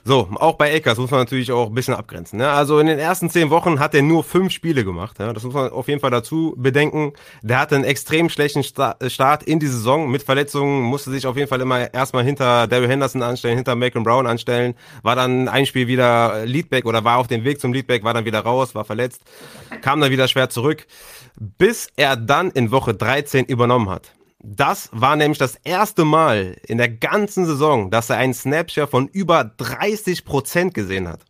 So, 0.05 0.29
auch 0.37 0.55
bei 0.55 0.75
Akers 0.75 0.99
muss 0.99 1.11
man 1.11 1.21
natürlich 1.21 1.53
auch 1.53 1.69
ein 1.69 1.75
bisschen 1.75 1.95
abgrenzen. 1.95 2.39
Ne? 2.39 2.49
Also 2.49 2.79
in 2.79 2.87
den 2.87 2.99
ersten 2.99 3.29
zehn 3.29 3.51
Wochen 3.51 3.79
hat 3.81 3.95
er 3.95 4.03
nur 4.03 4.25
fünf 4.25 4.53
Spiele 4.53 4.85
gemacht. 4.85 5.19
Ja? 5.19 5.33
Das 5.33 5.43
muss 5.43 5.53
man 5.53 5.71
auf 5.71 5.89
jeden 5.89 6.01
Fall 6.01 6.11
dazu 6.11 6.55
bedenken. 6.57 7.13
Der 7.43 7.59
hatte 7.59 7.75
einen 7.75 7.85
extrem 7.85 8.29
schlechten 8.31 8.63
Start 8.63 9.43
in 9.43 9.59
die 9.59 9.67
Saison 9.67 10.11
mit 10.11 10.23
Verletzungen, 10.23 10.83
musste 10.83 11.11
sich 11.11 11.27
auf 11.27 11.37
jeden 11.37 11.49
Fall 11.49 11.61
immer 11.61 11.93
erstmal 11.93 12.25
hinter 12.25 12.67
Daryl 12.67 12.89
Henderson 12.89 13.23
anstellen, 13.23 13.57
hinter 13.57 13.77
Macon 13.77 14.03
Brown 14.03 14.27
anstellen, 14.27 14.75
war 15.03 15.17
dann 15.17 15.49
ein 15.49 15.67
Spiel 15.67 15.87
wieder 15.87 16.47
Leadback 16.47 16.87
oder 16.87 17.05
war 17.05 17.19
auf 17.19 17.27
dem 17.27 17.45
Weg 17.45 17.61
zum 17.61 17.73
Leadback, 17.73 18.03
war 18.05 18.15
dann 18.15 18.25
wieder 18.25 18.41
raus, 18.41 18.75
war 18.75 18.85
verletzt, 18.85 19.23
kam 19.83 20.01
dann 20.01 20.11
wieder 20.11 20.29
schwer 20.29 20.49
zurück, 20.49 20.87
bis 21.39 21.89
er 21.97 22.17
dann 22.17 22.51
in 22.51 22.71
Woche 22.71 22.95
13 22.95 23.45
übernommen 23.45 23.91
hat. 23.91 24.13
Das 24.43 24.89
war 24.93 25.17
nämlich 25.17 25.39
das 25.39 25.57
erste 25.65 26.07
Mal 26.07 26.57
in 26.67 26.79
der 26.79 26.89
ganzen 26.89 27.45
Saison, 27.45 27.91
dass 27.91 28.09
er 28.09 28.17
einen 28.17 28.33
Snapshare 28.33 28.87
von 28.87 29.07
über 29.09 29.45
30 29.45 30.25
Prozent 30.25 30.73
gesehen 30.73 31.09
hat. 31.09 31.21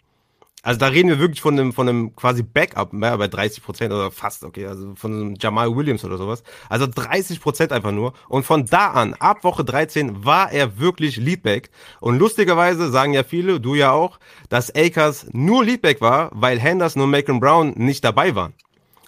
Also 0.62 0.78
da 0.78 0.88
reden 0.88 1.08
wir 1.08 1.18
wirklich 1.18 1.40
von 1.40 1.58
einem, 1.58 1.72
von 1.72 1.88
einem 1.88 2.14
quasi 2.14 2.42
Backup, 2.42 2.92
mehr 2.92 3.16
bei 3.16 3.28
30 3.28 3.64
Prozent 3.64 3.92
oder 3.92 4.10
fast, 4.10 4.44
okay, 4.44 4.66
also 4.66 4.94
von 4.94 5.12
einem 5.12 5.34
Jamal 5.40 5.74
Williams 5.74 6.04
oder 6.04 6.18
sowas. 6.18 6.42
Also 6.68 6.86
30 6.86 7.40
Prozent 7.40 7.72
einfach 7.72 7.92
nur. 7.92 8.12
Und 8.28 8.44
von 8.44 8.66
da 8.66 8.90
an, 8.90 9.14
ab 9.14 9.42
Woche 9.42 9.64
13, 9.64 10.24
war 10.24 10.52
er 10.52 10.78
wirklich 10.78 11.16
Leadback. 11.16 11.70
Und 12.00 12.18
lustigerweise 12.18 12.90
sagen 12.90 13.14
ja 13.14 13.24
viele, 13.24 13.58
du 13.58 13.74
ja 13.74 13.90
auch, 13.90 14.20
dass 14.50 14.74
Akers 14.74 15.26
nur 15.32 15.64
Leadback 15.64 16.00
war, 16.00 16.30
weil 16.34 16.60
Henderson 16.60 17.02
und 17.02 17.10
Macon 17.10 17.40
Brown 17.40 17.72
nicht 17.76 18.04
dabei 18.04 18.34
waren. 18.34 18.52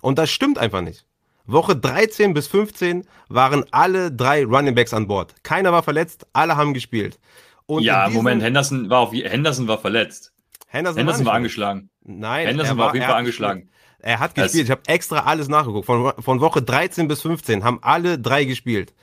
Und 0.00 0.18
das 0.18 0.30
stimmt 0.30 0.58
einfach 0.58 0.80
nicht. 0.80 1.04
Woche 1.46 1.76
13 1.76 2.34
bis 2.34 2.46
15 2.46 3.04
waren 3.28 3.64
alle 3.70 4.12
drei 4.12 4.44
Running 4.44 4.74
Backs 4.74 4.94
an 4.94 5.06
Bord. 5.06 5.34
Keiner 5.42 5.72
war 5.72 5.82
verletzt, 5.82 6.26
alle 6.32 6.56
haben 6.56 6.74
gespielt. 6.74 7.18
Und 7.66 7.82
ja, 7.82 8.08
Moment, 8.08 8.42
Henderson 8.42 8.90
war, 8.90 9.00
auf, 9.00 9.12
Henderson 9.12 9.68
war 9.68 9.78
verletzt. 9.78 10.32
Henderson, 10.66 10.98
Henderson 10.98 11.26
war, 11.26 11.32
war 11.32 11.36
angeschlagen. 11.36 11.90
Nein, 12.02 12.46
Henderson 12.46 12.76
war, 12.76 12.84
war 12.84 12.88
auf 12.88 12.94
jeden 12.94 13.06
Fall 13.06 13.16
angeschlagen. 13.16 13.70
Er 13.98 14.18
hat 14.18 14.34
gespielt. 14.34 14.64
Ich 14.64 14.70
habe 14.70 14.82
extra 14.86 15.20
alles 15.20 15.48
nachgeguckt. 15.48 15.86
Von, 15.86 16.12
von 16.18 16.40
Woche 16.40 16.60
13 16.60 17.06
bis 17.06 17.22
15 17.22 17.62
haben 17.62 17.78
alle 17.82 18.18
drei 18.18 18.44
gespielt. 18.44 18.94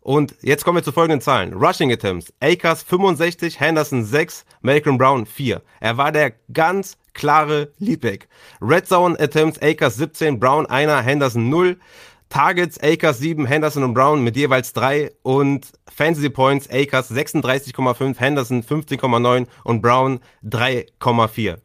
Und 0.00 0.34
jetzt 0.42 0.64
kommen 0.64 0.78
wir 0.78 0.82
zu 0.82 0.92
folgenden 0.92 1.20
Zahlen. 1.20 1.52
Rushing 1.52 1.92
Attempts. 1.92 2.32
Akers 2.40 2.82
65, 2.82 3.60
Henderson 3.60 4.04
6, 4.04 4.44
Malcolm 4.62 4.98
Brown 4.98 5.26
4. 5.26 5.62
Er 5.80 5.96
war 5.96 6.12
der 6.12 6.32
ganz 6.52 6.96
klare 7.14 7.72
Leadback. 7.78 8.28
Red 8.60 8.86
Zone 8.86 9.18
Attempts 9.18 9.60
Akers 9.60 9.96
17, 9.96 10.38
Brown 10.38 10.66
1, 10.66 11.04
Henderson 11.04 11.48
0. 11.48 11.76
Targets 12.28 12.78
Akers 12.82 13.18
7, 13.18 13.46
Henderson 13.46 13.82
und 13.84 13.94
Brown 13.94 14.22
mit 14.22 14.36
jeweils 14.36 14.74
3 14.74 15.12
und 15.22 15.72
Fantasy 15.90 16.28
Points 16.28 16.68
Akers 16.70 17.10
36,5, 17.10 18.18
Henderson 18.18 18.62
15,9 18.62 19.46
und 19.64 19.80
Brown 19.80 20.20
3,4. 20.44 21.56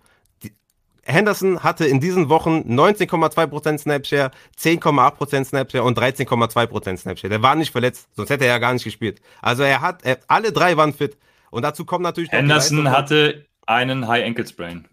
Henderson 1.05 1.63
hatte 1.63 1.85
in 1.85 1.99
diesen 1.99 2.29
Wochen 2.29 2.59
19,2% 2.59 3.77
Snapshare, 3.77 4.31
10,8% 4.57 5.45
Snapshare 5.45 5.83
und 5.83 5.97
13,2% 5.97 6.97
Snapshare. 6.97 7.29
Der 7.29 7.41
war 7.41 7.55
nicht 7.55 7.71
verletzt, 7.71 8.07
sonst 8.15 8.29
hätte 8.29 8.45
er 8.45 8.51
ja 8.51 8.57
gar 8.59 8.73
nicht 8.73 8.85
gespielt. 8.85 9.21
Also 9.41 9.63
er 9.63 9.81
hat, 9.81 10.03
er, 10.03 10.19
alle 10.27 10.51
drei 10.51 10.77
waren 10.77 10.93
fit. 10.93 11.17
Und 11.51 11.63
dazu 11.63 11.85
kommt 11.85 12.03
natürlich 12.03 12.31
Henderson 12.31 12.89
hatte 12.89 13.45
einen 13.67 14.07
High 14.07 14.25
Ankle 14.25 14.47
Sprain. 14.47 14.87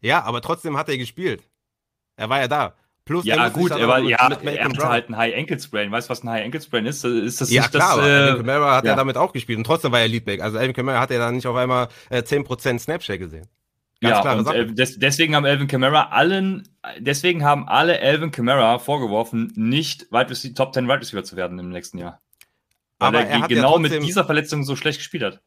Ja, 0.00 0.22
aber 0.22 0.40
trotzdem 0.40 0.76
hat 0.76 0.88
er 0.88 0.96
gespielt. 0.96 1.42
Er 2.16 2.28
war 2.28 2.40
ja 2.40 2.48
da. 2.48 2.74
Plus, 3.04 3.24
ja, 3.24 3.48
gut, 3.48 3.72
er, 3.72 3.88
war, 3.88 3.98
ja, 4.00 4.18
er 4.18 4.64
hatte 4.64 4.88
halt 4.88 5.06
einen 5.08 5.16
High 5.16 5.36
Ankle 5.36 5.58
Sprain. 5.58 5.90
Weißt 5.90 6.08
du, 6.08 6.10
was 6.12 6.22
ein 6.22 6.30
High 6.30 6.44
Ankle 6.44 6.60
Sprain 6.60 6.86
ist? 6.86 7.04
Ist 7.04 7.40
das 7.40 7.50
ja, 7.50 7.62
nicht 7.62 7.72
klar, 7.72 7.96
das? 7.96 8.06
Äh, 8.06 8.10
Alvin 8.10 8.46
Kamara 8.46 8.76
hat 8.76 8.84
ja. 8.84 8.94
damit 8.94 9.16
auch 9.16 9.32
gespielt 9.32 9.58
und 9.58 9.64
trotzdem 9.64 9.90
war 9.90 10.00
er 10.00 10.08
Leadback. 10.08 10.40
Also 10.40 10.58
Alvin 10.58 10.74
Kamara 10.74 11.00
hat 11.00 11.10
ja 11.10 11.18
dann 11.18 11.34
nicht 11.34 11.46
auf 11.46 11.56
einmal 11.56 11.88
äh, 12.08 12.20
10% 12.20 12.78
Snapshare 12.78 13.18
gesehen. 13.18 13.48
Ganz 14.00 14.16
ja, 14.16 14.20
klare 14.22 14.38
und, 14.38 14.44
Sache. 14.44 14.58
Äh, 14.58 14.72
des, 14.72 14.98
deswegen 14.98 15.34
haben 15.34 15.44
Alvin 15.44 15.66
Kamara 15.66 16.08
allen, 16.08 16.68
deswegen 16.98 17.44
haben 17.44 17.68
alle 17.68 18.00
Alvin 18.00 18.30
Kamara 18.30 18.78
vorgeworfen, 18.78 19.52
nicht 19.56 20.10
Wide 20.10 20.30
Receiver, 20.30 20.54
Top 20.54 20.72
10 20.72 20.88
Wide 20.88 21.00
Receiver 21.00 21.22
zu 21.22 21.36
werden 21.36 21.58
im 21.58 21.68
nächsten 21.68 21.98
Jahr. 21.98 22.20
Weil 22.98 23.08
aber 23.08 23.20
er, 23.20 23.40
er 23.40 23.48
genau 23.48 23.74
ja 23.74 23.78
mit 23.78 24.02
dieser 24.02 24.24
Verletzung 24.24 24.64
so 24.64 24.74
schlecht 24.76 24.98
gespielt 24.98 25.22
hat. 25.22 25.40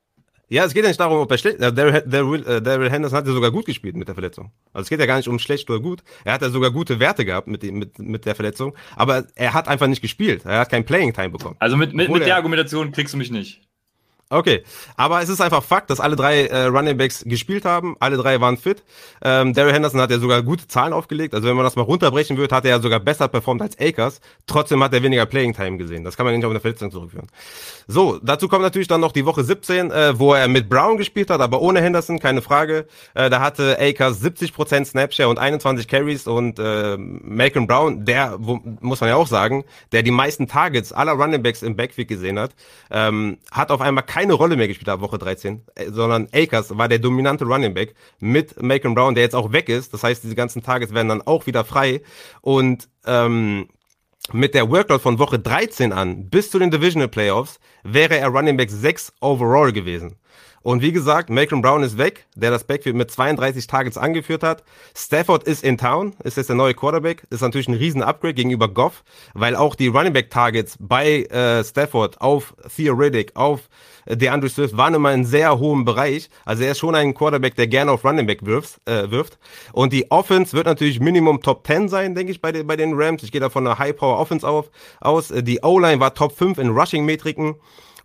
Ja, 0.50 0.66
es 0.66 0.74
geht 0.74 0.84
ja 0.84 0.90
nicht 0.90 1.00
darum, 1.00 1.20
ob 1.20 1.32
er 1.32 1.38
schlecht. 1.40 1.60
Daryl, 1.60 2.04
Daryl, 2.06 2.46
äh, 2.46 2.62
Daryl 2.62 2.92
Henderson 2.92 3.18
hat 3.18 3.26
ja 3.26 3.34
sogar 3.34 3.50
gut 3.50 3.66
gespielt 3.66 3.96
mit 3.96 4.08
der 4.08 4.14
Verletzung. 4.14 4.52
Also 4.72 4.84
es 4.84 4.90
geht 4.90 5.00
ja 5.00 5.08
gar 5.08 5.18
nicht 5.18 5.28
um 5.28 5.40
schlecht 5.40 5.68
oder 5.70 5.80
gut. 5.80 6.04
Er 6.26 6.34
hat 6.34 6.44
ja 6.44 6.50
sogar 6.50 6.70
gute 6.70 7.00
Werte 7.00 7.26
gehabt 7.26 7.48
mit, 7.48 7.64
mit, 7.64 7.98
mit 7.98 8.26
der 8.26 8.36
Verletzung. 8.36 8.76
Aber 8.96 9.26
er 9.34 9.54
hat 9.56 9.68
einfach 9.68 9.88
nicht 9.88 10.02
gespielt. 10.02 10.46
Er 10.46 10.60
hat 10.60 10.70
kein 10.70 10.86
Playing 10.86 11.14
Time 11.14 11.32
bekommen. 11.32 11.56
Also 11.58 11.76
mit, 11.76 11.94
mit, 11.94 12.10
mit 12.10 12.26
der 12.26 12.36
Argumentation 12.36 12.92
kriegst 12.92 13.16
du 13.16 13.18
mich 13.18 13.32
nicht. 13.32 13.62
Okay, 14.34 14.64
aber 14.98 15.22
es 15.22 15.30
ist 15.30 15.42
einfach 15.42 15.64
Fakt, 15.64 15.92
dass 15.92 16.00
alle 16.00 16.16
drei 16.16 16.48
äh, 16.48 16.66
Running 16.66 16.98
Backs 16.98 17.24
gespielt 17.24 17.66
haben, 17.66 17.96
alle 18.00 18.18
drei 18.18 18.42
waren 18.42 18.58
fit. 18.58 18.84
Ähm, 19.22 19.54
Daryl 19.54 19.74
Henderson 19.74 20.02
hat 20.02 20.10
ja 20.10 20.18
sogar 20.18 20.42
gute 20.42 20.68
Zahlen 20.68 20.92
aufgelegt, 20.92 21.36
also 21.36 21.48
wenn 21.48 21.56
man 21.56 21.64
das 21.64 21.76
mal 21.76 21.84
runterbrechen 21.84 22.36
würde, 22.38 22.56
hat 22.56 22.66
er 22.66 22.72
ja 22.72 22.80
sogar 22.80 23.00
besser 23.00 23.28
performt 23.28 23.62
als 23.62 23.80
Akers. 23.80 24.22
Trotzdem 24.48 24.84
hat 24.84 24.92
er 24.92 25.04
weniger 25.04 25.28
Playing 25.28 25.54
Time 25.54 25.78
gesehen. 25.78 26.04
Das 26.04 26.18
kann 26.18 26.26
man 26.26 26.36
nicht 26.36 26.44
auf 26.46 26.50
eine 26.50 26.60
Verletzung 26.60 26.90
zurückführen. 26.90 27.28
So, 27.88 28.20
dazu 28.24 28.48
kommt 28.48 28.64
natürlich 28.64 28.88
dann 28.88 29.02
noch 29.02 29.12
die 29.12 29.26
Woche 29.26 29.44
17, 29.44 29.92
äh, 29.92 30.18
wo 30.18 30.34
er 30.34 30.48
mit 30.48 30.68
Brown 30.68 30.98
gespielt 30.98 31.30
hat, 31.30 31.40
aber 31.40 31.62
ohne 31.62 31.82
Henderson, 31.82 32.18
keine 32.18 32.42
Frage. 32.42 32.88
Äh, 33.14 33.30
da 33.30 33.40
hatte 33.40 33.78
Akers 33.80 34.24
70% 34.24 34.86
Snapshare 34.86 35.30
und 35.30 35.38
21 35.38 35.88
Carries 35.88 36.26
und 36.26 36.58
äh, 36.58 36.98
Malcolm 36.98 37.68
Brown, 37.68 38.04
der, 38.06 38.36
wo, 38.40 38.60
muss 38.80 39.00
man 39.00 39.10
ja 39.10 39.16
auch 39.16 39.28
sagen, 39.28 39.64
der 39.92 40.02
die 40.02 40.12
meisten 40.12 40.48
Targets 40.48 40.92
aller 40.92 41.12
Running 41.12 41.44
Backs 41.44 41.62
im 41.62 41.76
Backfield 41.76 42.08
gesehen 42.08 42.40
hat, 42.40 42.56
ähm, 42.90 43.38
hat 43.52 43.70
auf 43.70 43.82
einmal 43.82 44.04
keine 44.04 44.23
keine 44.24 44.34
Rolle 44.34 44.56
mehr 44.56 44.70
gespielt 44.70 44.88
ab 44.88 45.02
Woche 45.02 45.18
13, 45.18 45.64
äh, 45.76 45.92
sondern 45.92 46.30
Akers 46.34 46.78
war 46.78 46.88
der 46.88 47.00
dominante 47.00 47.44
Running 47.44 47.74
Back 47.74 47.94
mit 48.20 48.62
Macon 48.62 48.96
Brown, 48.96 49.16
der 49.16 49.24
jetzt 49.24 49.36
auch 49.36 49.52
weg 49.52 49.68
ist. 49.68 49.94
Das 49.94 50.04
heißt, 50.04 50.24
diese 50.24 50.36
ganzen 50.36 50.64
Targets 50.64 50.94
werden 50.94 51.10
dann 51.10 51.22
auch 51.22 51.46
wieder 51.46 51.66
frei. 51.66 52.02
Und 52.40 52.88
ähm, 53.06 53.68
mit 54.32 54.54
der 54.54 54.70
Workload 54.70 55.04
von 55.04 55.20
Woche 55.20 55.40
13 55.40 55.92
an 55.92 56.30
bis 56.30 56.50
zu 56.50 56.58
den 56.58 56.72
Divisional 56.72 57.10
Playoffs 57.10 57.60
wäre 57.84 58.18
er 58.18 58.30
Running 58.30 58.56
Back 58.56 58.72
6 58.72 59.12
overall 59.20 59.74
gewesen. 59.74 60.16
Und 60.64 60.82
wie 60.82 60.94
gesagt, 60.94 61.30
Malcolm 61.30 61.62
Brown 61.62 61.84
ist 61.84 61.98
weg, 61.98 62.26
der 62.36 62.50
das 62.50 62.64
Backfield 62.64 62.96
mit 62.96 63.12
32 63.12 63.68
Targets 63.68 63.98
angeführt 63.98 64.44
hat. 64.44 64.64
Stafford 64.96 65.44
ist 65.44 65.64
in 65.64 65.78
town, 65.78 66.16
ist 66.24 66.38
jetzt 66.38 66.48
der 66.48 66.56
neue 66.56 66.74
Quarterback. 66.74 67.24
Ist 67.30 67.42
natürlich 67.42 67.68
ein 67.68 67.74
riesen 67.74 68.02
Upgrade 68.02 68.34
gegenüber 68.34 68.70
Goff, 68.70 69.04
weil 69.34 69.58
auch 69.58 69.76
die 69.76 69.88
Running 69.88 70.14
Back 70.14 70.30
Targets 70.30 70.78
bei 70.80 71.24
äh, 71.24 71.64
Stafford 71.64 72.22
auf 72.22 72.56
Theoretic, 72.76 73.36
auf 73.36 73.70
äh, 74.06 74.16
DeAndre 74.16 74.50
Swift 74.50 74.78
waren 74.78 74.94
immer 74.94 75.14
in 75.14 75.26
sehr 75.26 75.60
hohem 75.60 75.84
Bereich. 75.84 76.30
Also 76.46 76.64
er 76.64 76.72
ist 76.72 76.80
schon 76.80 76.96
ein 76.96 77.14
Quarterback, 77.14 77.56
der 77.56 77.68
gerne 77.68 77.92
auf 77.92 78.06
Running 78.06 78.26
Back 78.26 78.46
wirft. 78.46 78.80
Äh, 78.86 79.12
wirft. 79.12 79.38
Und 79.74 79.92
die 79.92 80.12
Offense 80.12 80.56
wird 80.56 80.66
natürlich 80.66 81.02
Minimum 81.02 81.42
Top 81.42 81.68
10 81.68 81.90
sein, 81.90 82.16
denke 82.16 82.32
ich, 82.32 82.42
bei, 82.42 82.54
den 82.54 82.66
bei 82.66 82.78
den 82.78 82.94
Rams. 82.96 83.24
Ich 83.24 83.34
gehe 83.34 83.42
da 83.42 83.50
von 83.50 83.68
einer 83.68 83.80
High-Power-Offense 83.80 84.48
auf, 84.48 84.72
aus. 85.02 85.34
Die 85.36 85.60
O-Line 85.62 86.00
war 86.00 86.14
Top 86.14 86.38
5 86.38 86.58
in 86.58 86.70
Rushing-Metriken. 86.70 87.56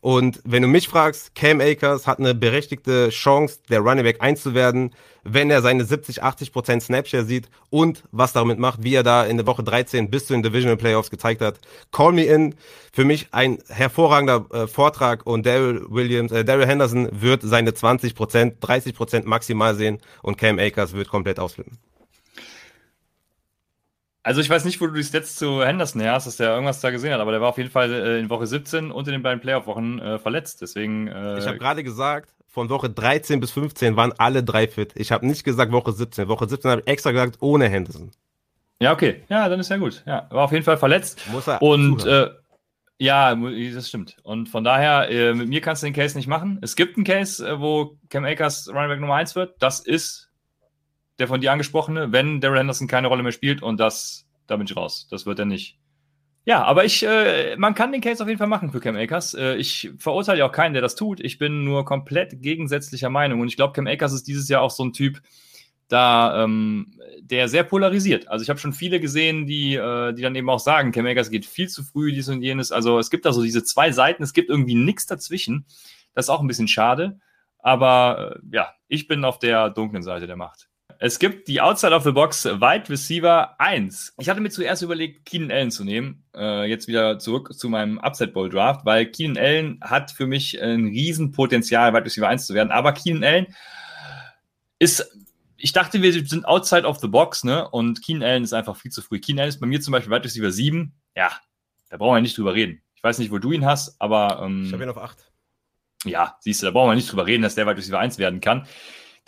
Und 0.01 0.41
wenn 0.45 0.63
du 0.63 0.69
mich 0.69 0.89
fragst, 0.89 1.35
Cam 1.35 1.61
Akers 1.61 2.07
hat 2.07 2.19
eine 2.19 2.35
berechtigte 2.35 3.09
Chance, 3.11 3.59
der 3.69 3.81
Running 3.81 4.05
Back 4.05 4.21
1 4.21 4.43
zu 4.43 4.55
werden, 4.55 4.95
wenn 5.25 5.51
er 5.51 5.61
seine 5.61 5.85
70, 5.85 6.23
80 6.23 6.53
Prozent 6.53 6.83
Snapshare 6.83 7.25
sieht 7.25 7.49
und 7.71 8.05
was 8.13 8.33
damit 8.33 8.59
macht, 8.59 8.83
wie 8.83 8.95
er 8.95 9.03
da 9.03 9.25
in 9.25 9.37
der 9.37 9.47
Woche 9.47 9.63
13 9.63 10.11
bis 10.11 10.27
zu 10.27 10.33
den 10.33 10.43
Divisional 10.43 10.77
Playoffs 10.77 11.11
gezeigt 11.11 11.41
hat. 11.41 11.59
Call 11.93 12.13
me 12.13 12.25
in. 12.25 12.55
Für 12.93 13.05
mich 13.05 13.29
ein 13.33 13.59
hervorragender 13.69 14.47
äh, 14.53 14.67
Vortrag 14.67 15.27
und 15.27 15.47
Daryl 15.47 15.85
Williams, 15.89 16.33
äh, 16.33 16.45
Daryl 16.45 16.67
Henderson 16.67 17.09
wird 17.13 17.43
seine 17.43 17.75
20 17.75 18.15
Prozent, 18.15 18.57
30 18.61 18.95
Prozent 18.95 19.27
maximal 19.27 19.75
sehen 19.75 19.99
und 20.23 20.39
Cam 20.39 20.59
Akers 20.59 20.95
wird 20.95 21.09
komplett 21.09 21.39
ausflippen. 21.39 21.79
Also 24.29 24.43
ich 24.43 24.51
weiß 24.51 24.67
nicht, 24.67 24.79
wo 24.83 24.87
du 24.87 24.93
die 24.93 25.05
Stats 25.05 25.37
zu 25.37 25.65
Henderson 25.65 26.03
her 26.03 26.13
hast, 26.13 26.27
dass 26.27 26.37
der 26.37 26.51
irgendwas 26.51 26.83
da 26.83 26.91
gesehen 26.91 27.15
hat, 27.15 27.21
aber 27.21 27.31
der 27.31 27.41
war 27.41 27.49
auf 27.49 27.57
jeden 27.57 27.71
Fall 27.71 27.91
äh, 27.91 28.21
in 28.21 28.29
Woche 28.29 28.47
17 28.47 28.91
und 28.91 29.09
in 29.09 29.13
den 29.13 29.23
beiden 29.23 29.41
Playoff-Wochen 29.41 30.01
äh, 30.01 30.19
verletzt. 30.19 30.61
Deswegen. 30.61 31.09
Äh, 31.09 31.39
ich 31.39 31.47
habe 31.47 31.57
gerade 31.57 31.83
gesagt, 31.83 32.35
von 32.47 32.69
Woche 32.69 32.91
13 32.91 33.41
bis 33.41 33.53
15 33.53 33.97
waren 33.97 34.13
alle 34.19 34.45
drei 34.45 34.69
fit. 34.69 34.93
Ich 34.97 35.13
habe 35.13 35.27
nicht 35.27 35.45
gesagt 35.45 35.73
Woche 35.73 35.93
17. 35.93 36.29
Woche 36.29 36.47
17 36.47 36.71
habe 36.71 36.83
ich 36.83 36.89
extra 36.89 37.13
gesagt 37.13 37.39
ohne 37.41 37.71
Henderson. 37.71 38.11
Ja, 38.81 38.93
okay. 38.93 39.23
Ja, 39.31 39.49
dann 39.49 39.61
ist 39.61 39.71
ja 39.71 39.79
gut. 39.79 40.03
Ja, 40.05 40.27
war 40.29 40.45
auf 40.45 40.53
jeden 40.53 40.65
Fall 40.65 40.77
verletzt. 40.77 41.23
Muss 41.33 41.49
er 41.49 41.63
und 41.63 42.05
äh, 42.05 42.29
ja, 42.99 43.35
das 43.35 43.89
stimmt. 43.89 44.19
Und 44.25 44.51
von 44.51 44.63
daher, 44.63 45.09
äh, 45.09 45.33
mit 45.33 45.49
mir 45.49 45.63
kannst 45.63 45.83
du 45.83 45.87
den 45.87 45.95
Case 45.95 46.15
nicht 46.15 46.29
machen. 46.29 46.59
Es 46.61 46.77
gibt 46.77 46.99
einen 46.99 47.07
Case, 47.07 47.61
wo 47.61 47.97
Cam 48.11 48.27
Akers 48.27 48.69
Running 48.69 48.89
Back 48.89 49.01
Nummer 49.01 49.15
1 49.15 49.37
wird. 49.37 49.55
Das 49.59 49.81
ist 49.81 50.28
der 51.19 51.29
von 51.29 51.41
dir 51.41 51.53
angesprochene, 51.53 52.13
wenn 52.13 52.41
Daryl 52.41 52.59
Henderson 52.59 52.89
keine 52.89 53.09
Rolle 53.09 53.23
mehr 53.23 53.33
spielt 53.33 53.63
und 53.63 53.79
das, 53.79 54.27
da 54.47 54.57
bin 54.57 54.67
ich 54.67 54.77
raus. 54.77 55.09
Das 55.11 55.27
wird 55.27 55.39
er 55.39 55.45
nicht. 55.45 55.79
Ja, 56.49 56.65
aber 56.65 56.87
ich, 56.87 57.05
äh, 57.05 57.57
man 57.57 57.75
kann 57.75 57.93
den 57.93 58.01
Case 58.01 58.23
auf 58.23 58.29
jeden 58.29 58.39
Fall 58.39 58.47
machen 58.47 58.71
für 58.71 58.81
Cam 58.81 58.97
Akers. 58.97 59.35
Äh, 59.35 59.57
ich 59.57 59.91
verurteile 59.99 60.39
ja 60.39 60.47
auch 60.47 60.53
keinen, 60.53 60.73
der 60.73 60.81
das 60.81 60.95
tut. 60.95 61.21
Ich 61.21 61.39
bin 61.39 61.63
nur 61.63 61.85
komplett 61.85 62.41
gegensätzlicher 62.41 63.11
Meinung. 63.11 63.41
Und 63.41 63.49
ich 63.49 63.57
glaube, 63.57 63.75
Cam 63.75 63.87
Akers 63.87 64.15
ist 64.15 64.27
dieses 64.27 64.49
Jahr 64.49 64.63
auch 64.63 64.71
so 64.71 64.83
ein 64.83 64.95
Typ, 64.95 65.21
da 65.89 66.45
ähm, 66.45 66.99
der 67.21 67.49
sehr 67.49 67.65
polarisiert. 67.65 68.29
Also 68.29 68.43
ich 68.43 68.49
habe 68.49 68.59
schon 68.59 68.73
viele 68.73 68.99
gesehen, 68.99 69.47
die, 69.47 69.75
äh, 69.75 70.15
die 70.15 70.23
dann 70.23 70.35
eben 70.37 70.49
auch 70.49 70.59
sagen, 70.59 70.91
Cam 70.91 71.05
Akers 71.05 71.29
geht 71.29 71.45
viel 71.45 71.69
zu 71.69 71.83
früh, 71.83 72.13
dies 72.13 72.31
und 72.31 72.41
jenes. 72.41 72.73
Also 72.73 72.99
es 72.99 73.11
gibt 73.11 73.27
da 73.27 73.35
so 73.35 73.43
diese 73.43 73.63
zwei 73.63 73.93
Seiten, 73.93 74.23
es 74.23 74.33
gibt 74.33 74.49
irgendwie 74.49 74.75
nichts 74.75 75.05
dazwischen. 75.05 75.67
Das 76.15 76.27
ist 76.27 76.31
auch 76.31 76.41
ein 76.41 76.47
bisschen 76.47 76.69
schade. 76.69 77.21
Aber 77.59 78.37
äh, 78.37 78.57
ja, 78.57 78.73
ich 78.87 79.07
bin 79.07 79.23
auf 79.25 79.39
der 79.39 79.69
dunklen 79.69 80.03
Seite 80.03 80.27
der 80.27 80.37
Macht. 80.37 80.68
Es 81.01 81.21
gibt 81.21 81.47
die 81.47 81.61
Outside 81.61 81.95
of 81.95 82.03
the 82.03 82.11
Box 82.11 82.45
Wide 82.45 82.89
Receiver 82.89 83.55
1. 83.61 84.15
Ich 84.19 84.29
hatte 84.29 84.41
mir 84.41 84.51
zuerst 84.51 84.83
überlegt, 84.83 85.25
Keenan 85.25 85.53
Allen 85.53 85.71
zu 85.71 85.85
nehmen. 85.85 86.25
Äh, 86.35 86.69
jetzt 86.69 86.89
wieder 86.89 87.21
zurück 87.21 87.55
zu 87.55 87.69
meinem 87.69 87.99
Upset 87.99 88.33
Bowl 88.33 88.49
Draft, 88.49 88.85
weil 88.85 89.07
Keenan 89.07 89.39
Allen 89.39 89.81
hat 89.81 90.11
für 90.11 90.27
mich 90.27 90.61
ein 90.61 90.87
Riesenpotenzial, 90.87 91.95
Wide 91.95 92.05
Receiver 92.05 92.27
1 92.27 92.47
zu 92.47 92.55
werden. 92.55 92.73
Aber 92.73 92.93
Keenan 92.93 93.25
Allen 93.25 93.47
ist 94.81 95.09
ich 95.59 95.73
dachte, 95.73 96.01
wir 96.03 96.13
sind 96.27 96.47
outside 96.47 96.87
of 96.87 96.99
the 97.01 97.09
box, 97.09 97.43
ne? 97.45 97.69
Und 97.69 98.01
Keen 98.03 98.23
Allen 98.23 98.45
ist 98.45 98.53
einfach 98.53 98.77
viel 98.77 98.93
zu 98.93 99.03
früh. 99.03 99.19
Keen 99.19 99.39
Allen 99.39 99.49
ist 99.49 99.61
bei 99.61 99.67
mir 99.67 99.81
zum 99.81 99.93
Beispiel 99.93 100.13
Wide 100.13 100.25
Receiver 100.25 100.51
7. 100.51 100.95
Ja, 101.17 101.33
da 101.91 101.97
brauchen 101.97 102.17
wir 102.17 102.21
nicht 102.21 102.39
drüber 102.39 102.55
reden. 102.55 102.81
Ich 102.95 103.03
weiß 103.03 103.19
nicht, 103.19 103.33
wo 103.33 103.39
du 103.39 103.53
ihn 103.53 103.67
hast, 103.67 104.01
aber. 104.01 104.41
Ähm, 104.45 104.65
ich 104.67 104.73
habe 104.73 104.85
ihn 104.85 104.89
auf 104.89 104.99
8. 104.99 105.31
Ja, 106.05 106.37
siehst 106.41 106.63
du, 106.63 106.67
da 106.67 106.71
brauchen 106.71 106.91
wir 106.91 106.95
nicht 106.95 107.11
drüber 107.11 107.27
reden, 107.27 107.43
dass 107.43 107.57
der 107.57 107.67
Wide 107.67 107.77
Receiver 107.77 107.99
1 107.99 108.19
werden 108.19 108.41
kann. 108.41 108.67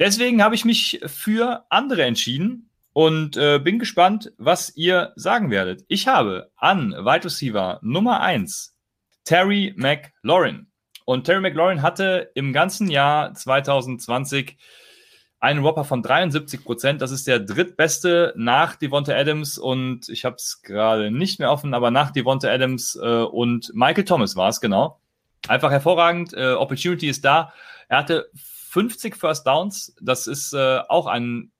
Deswegen 0.00 0.42
habe 0.42 0.54
ich 0.54 0.64
mich 0.64 0.98
für 1.04 1.66
andere 1.68 2.04
entschieden 2.04 2.70
und 2.94 3.36
äh, 3.36 3.58
bin 3.58 3.78
gespannt, 3.78 4.32
was 4.38 4.74
ihr 4.74 5.12
sagen 5.14 5.50
werdet. 5.50 5.84
Ich 5.88 6.08
habe 6.08 6.50
an 6.56 6.92
Wide 6.92 7.26
Receiver 7.26 7.78
Nummer 7.82 8.22
1 8.22 8.74
Terry 9.24 9.74
McLaurin. 9.76 10.68
Und 11.04 11.24
Terry 11.24 11.42
McLaurin 11.42 11.82
hatte 11.82 12.30
im 12.34 12.54
ganzen 12.54 12.90
Jahr 12.90 13.34
2020 13.34 14.56
einen 15.38 15.62
Whopper 15.64 15.84
von 15.84 16.02
73 16.02 16.64
Prozent. 16.64 17.02
Das 17.02 17.10
ist 17.10 17.26
der 17.26 17.38
drittbeste 17.38 18.32
nach 18.36 18.76
Devonta 18.76 19.12
Adams 19.12 19.58
und 19.58 20.08
ich 20.08 20.24
habe 20.24 20.36
es 20.36 20.62
gerade 20.62 21.10
nicht 21.10 21.40
mehr 21.40 21.50
offen, 21.50 21.74
aber 21.74 21.90
nach 21.90 22.10
Devonta 22.10 22.48
Adams 22.48 22.98
äh, 23.00 23.06
und 23.06 23.70
Michael 23.74 24.04
Thomas 24.04 24.34
war 24.34 24.48
es, 24.48 24.62
genau. 24.62 24.98
Einfach 25.46 25.70
hervorragend. 25.70 26.32
Äh, 26.32 26.52
Opportunity 26.52 27.08
ist 27.08 27.22
da. 27.22 27.52
Er 27.88 27.98
hatte 27.98 28.30
50 28.70 29.16
First 29.16 29.46
Downs. 29.46 29.94
Das 30.00 30.26
ist 30.26 30.52
äh, 30.52 30.80
auch 30.88 31.06
ein 31.06 31.50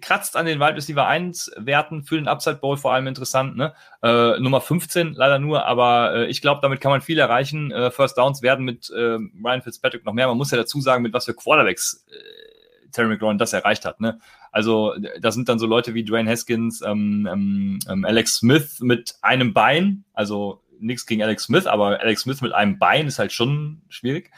kratzt 0.00 0.36
an 0.36 0.46
den 0.46 0.60
Wide 0.60 0.76
Receiver 0.76 1.06
1 1.06 1.52
Werten 1.58 2.04
für 2.04 2.16
den 2.16 2.28
Upside 2.28 2.56
Bowl 2.56 2.76
vor 2.76 2.94
allem 2.94 3.06
interessant. 3.06 3.56
Ne? 3.56 3.74
Äh, 4.02 4.40
Nummer 4.40 4.60
15 4.60 5.12
leider 5.12 5.38
nur, 5.38 5.66
aber 5.66 6.14
äh, 6.14 6.26
ich 6.26 6.40
glaube, 6.40 6.60
damit 6.62 6.80
kann 6.80 6.90
man 6.90 7.02
viel 7.02 7.18
erreichen. 7.18 7.70
Äh, 7.70 7.90
First 7.90 8.16
Downs 8.16 8.40
werden 8.40 8.64
mit 8.64 8.90
äh, 8.90 9.18
Ryan 9.44 9.62
Fitzpatrick 9.62 10.04
noch 10.04 10.14
mehr. 10.14 10.26
Man 10.28 10.38
muss 10.38 10.50
ja 10.50 10.56
dazu 10.56 10.80
sagen, 10.80 11.02
mit 11.02 11.12
was 11.12 11.26
für 11.26 11.34
Quarterbacks 11.34 12.06
äh, 12.08 12.88
Terry 12.92 13.08
McLaurin 13.08 13.38
das 13.38 13.52
erreicht 13.52 13.84
hat. 13.84 14.00
Ne? 14.00 14.18
Also 14.52 14.94
da 15.20 15.32
sind 15.32 15.48
dann 15.48 15.58
so 15.58 15.66
Leute 15.66 15.94
wie 15.94 16.04
Dwayne 16.04 16.30
Haskins, 16.30 16.80
ähm, 16.80 17.28
ähm, 17.30 17.78
ähm, 17.88 18.04
Alex 18.04 18.36
Smith 18.36 18.80
mit 18.80 19.16
einem 19.20 19.52
Bein, 19.52 20.04
also 20.14 20.62
nichts 20.80 21.04
gegen 21.04 21.22
Alex 21.22 21.44
Smith, 21.44 21.66
aber 21.66 22.00
Alex 22.00 22.22
Smith 22.22 22.40
mit 22.40 22.52
einem 22.52 22.78
Bein 22.78 23.06
ist 23.06 23.18
halt 23.18 23.32
schon 23.32 23.82
schwierig. 23.88 24.30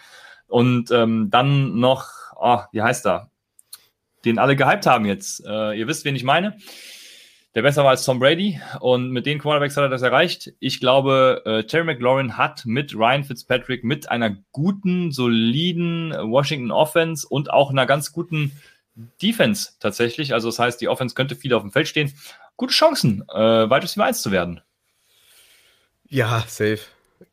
Und 0.49 0.91
ähm, 0.91 1.29
dann 1.31 1.79
noch, 1.79 2.09
oh, 2.37 2.61
wie 2.73 2.83
heißt 2.83 3.07
er? 3.07 3.31
Den 4.25 4.39
alle 4.39 4.57
gehypt 4.57 4.87
haben 4.87 5.07
jetzt. 5.07 5.45
Äh, 5.47 5.79
ihr 5.79 5.87
wisst, 5.87 6.05
wen 6.05 6.17
ich 6.17 6.25
meine 6.25 6.57
der 7.57 7.63
besser 7.63 7.85
war 7.85 7.91
als 7.91 8.05
Tom 8.05 8.19
Brady 8.19 8.61
und 8.81 9.11
mit 9.11 9.25
den 9.25 9.39
Quarterbacks 9.39 9.79
hat 9.79 9.85
er 9.85 9.89
das 9.89 10.03
erreicht. 10.03 10.53
Ich 10.61 10.79
glaube, 10.79 11.41
äh, 11.47 11.65
Terry 11.65 11.85
McLaurin 11.85 12.37
hat 12.37 12.67
mit 12.67 12.95
Ryan 12.95 13.25
Fitzpatrick, 13.25 13.83
mit 13.83 14.11
einer 14.11 14.37
guten, 14.53 15.11
soliden 15.11 16.13
Washington 16.13 16.71
Offense 16.71 17.27
und 17.27 17.51
auch 17.51 17.71
einer 17.71 17.87
ganz 17.87 18.13
guten 18.13 18.53
Defense 19.23 19.71
tatsächlich, 19.81 20.35
also 20.35 20.49
das 20.49 20.59
heißt, 20.59 20.81
die 20.83 20.89
Offense 20.89 21.15
könnte 21.15 21.35
viel 21.35 21.55
auf 21.55 21.63
dem 21.63 21.73
Feld 21.73 21.89
stehen, 21.89 22.13
gute 22.57 22.75
Chancen, 22.75 23.25
äh, 23.31 23.35
Wide 23.35 23.83
Receiver 23.83 24.05
1 24.05 24.21
zu 24.21 24.31
werden. 24.31 24.61
Ja, 26.09 26.45
safe. 26.47 26.81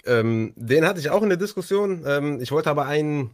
Ähm, 0.05 0.53
den 0.55 0.85
hatte 0.85 0.99
ich 0.99 1.09
auch 1.09 1.23
in 1.23 1.29
der 1.29 1.37
Diskussion. 1.37 2.03
Ähm, 2.05 2.39
ich 2.41 2.51
wollte 2.51 2.69
aber 2.69 2.85
einen 2.85 3.31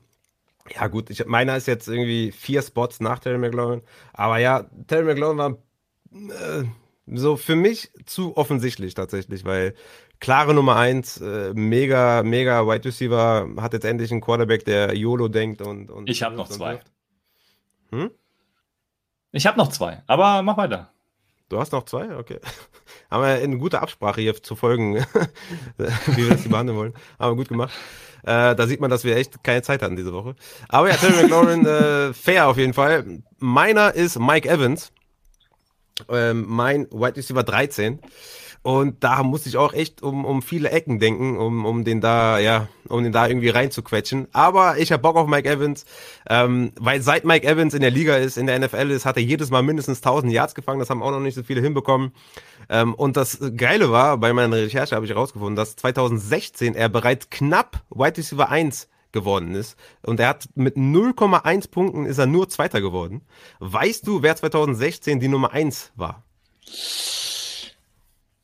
ja, 0.76 0.88
gut, 0.88 1.10
ich, 1.10 1.26
meiner 1.26 1.56
ist 1.58 1.68
jetzt 1.68 1.88
irgendwie 1.88 2.32
vier 2.32 2.62
Spots 2.62 3.00
nach 3.00 3.20
Terry 3.20 3.38
McLaurin. 3.38 3.82
Aber 4.14 4.38
ja, 4.38 4.66
Terry 4.88 5.04
McLaurin 5.04 5.38
war 5.38 5.58
äh, 6.12 6.66
so 7.08 7.38
für 7.38 7.56
mich 7.56 7.92
zu 8.06 8.38
offensichtlich 8.38 8.94
tatsächlich, 8.94 9.46
weil 9.46 9.74
klare 10.20 10.54
Nummer 10.54 10.76
eins, 10.76 11.20
äh, 11.22 11.54
mega, 11.54 12.24
mega 12.24 12.68
Wide 12.68 12.86
Receiver, 12.86 13.50
hat 13.58 13.74
jetzt 13.74 13.86
endlich 13.86 14.12
einen 14.12 14.22
Quarterback, 14.22 14.66
der 14.66 14.96
YOLO 14.96 15.28
denkt 15.28 15.62
und. 15.62 15.90
und 15.90 16.10
ich 16.10 16.24
habe 16.24 16.36
noch 16.36 16.50
zwei. 16.50 16.80
Hm? 17.92 18.12
Ich 19.32 19.48
habe 19.48 19.58
noch 19.58 19.70
zwei, 19.70 20.04
aber 20.08 20.42
mach 20.42 20.58
weiter. 20.58 20.92
Du 21.50 21.60
hast 21.60 21.72
noch 21.72 21.86
zwei? 21.86 22.16
Okay. 22.18 22.40
Haben 23.12 23.24
wir 23.24 23.44
eine 23.44 23.58
gute 23.58 23.82
Absprache 23.82 24.22
hier 24.22 24.42
zu 24.42 24.56
folgen, 24.56 24.96
wie 25.78 26.18
wir 26.18 26.30
das 26.30 26.42
hier 26.42 26.52
behandeln 26.52 26.78
wollen. 26.78 26.94
Haben 27.18 27.32
wir 27.32 27.38
gut 27.38 27.50
gemacht. 27.50 27.74
Äh, 28.24 28.56
da 28.56 28.68
sieht 28.68 28.82
man, 28.82 28.90
dass 28.90 29.04
wir 29.04 29.16
echt 29.16 29.44
keine 29.44 29.62
Zeit 29.62 29.82
hatten 29.82 29.96
diese 29.96 30.14
Woche. 30.14 30.36
Aber 30.68 30.90
ja, 30.90 30.96
Terry 30.96 31.24
McLaurin, 31.24 31.66
äh, 31.66 32.14
fair 32.14 32.48
auf 32.48 32.58
jeden 32.58 32.74
Fall. 32.74 33.24
Meiner 33.40 33.96
ist 33.96 34.20
Mike 34.20 34.48
Evans 34.48 34.92
ähm, 36.10 36.46
mein 36.48 36.88
Wide 36.92 37.18
Receiver 37.18 37.44
13. 37.44 38.00
Und 38.62 39.04
da 39.04 39.24
musste 39.24 39.48
ich 39.48 39.58
auch 39.58 39.74
echt 39.74 40.04
um, 40.04 40.26
um 40.26 40.42
viele 40.42 40.70
Ecken 40.70 41.00
denken, 41.00 41.38
um, 41.38 41.66
um 41.66 41.86
den 41.86 42.02
da, 42.02 42.40
ja, 42.40 42.68
um 42.90 43.04
den 43.04 43.14
da 43.14 43.28
irgendwie 43.28 43.50
reinzuquetschen. 43.50 44.28
Aber 44.34 44.78
ich 44.78 44.92
habe 44.92 45.02
Bock 45.02 45.16
auf 45.16 45.28
Mike 45.28 45.50
Evans, 45.50 45.86
ähm, 46.30 46.74
weil 46.78 47.02
seit 47.02 47.24
Mike 47.24 47.48
Evans 47.48 47.74
in 47.74 47.82
der 47.82 47.92
Liga 47.92 48.18
ist, 48.18 48.38
in 48.38 48.48
der 48.48 48.60
NFL 48.60 48.92
ist, 48.92 49.06
hat 49.06 49.16
er 49.16 49.24
jedes 49.24 49.50
Mal 49.50 49.64
mindestens 49.64 50.00
1000 50.00 50.34
Yards 50.34 50.56
gefangen. 50.56 50.80
Das 50.80 50.90
haben 50.90 51.02
auch 51.02 51.12
noch 51.12 51.22
nicht 51.22 51.36
so 51.36 51.44
viele 51.44 51.62
hinbekommen. 51.62 52.12
Ähm, 52.70 52.94
und 52.96 53.16
das 53.16 53.40
Geile 53.56 53.92
war, 53.92 54.18
bei 54.18 54.34
meiner 54.34 54.58
Recherche 54.58 54.96
habe 54.96 55.06
ich 55.06 55.12
herausgefunden, 55.12 55.56
dass 55.56 55.78
2016 55.78 56.76
er 56.76 56.90
bereits 56.90 57.30
knapp 57.30 57.82
Wide 57.90 58.18
Receiver 58.18 58.50
1 58.50 58.90
geworden 59.12 59.56
ist. 59.56 59.78
Und 60.04 60.20
er 60.20 60.28
hat 60.28 60.50
mit 60.56 60.76
0,1 60.76 61.72
Punkten 61.72 62.06
ist 62.06 62.18
er 62.18 62.26
nur 62.26 62.50
Zweiter 62.50 62.82
geworden. 62.82 63.22
Weißt 63.60 64.06
du, 64.06 64.22
wer 64.22 64.36
2016 64.36 65.20
die 65.20 65.30
Nummer 65.30 65.54
1 65.54 65.94
war? 65.96 66.24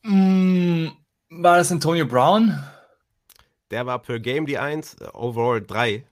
Mm, 0.06 0.90
war 1.30 1.58
das 1.58 1.72
Antonio 1.72 2.06
Brown? 2.06 2.64
Der 3.72 3.86
war 3.88 4.00
per 4.00 4.20
Game 4.20 4.46
die 4.46 4.60
1, 4.60 4.98
overall 5.14 5.62
3. 5.62 6.06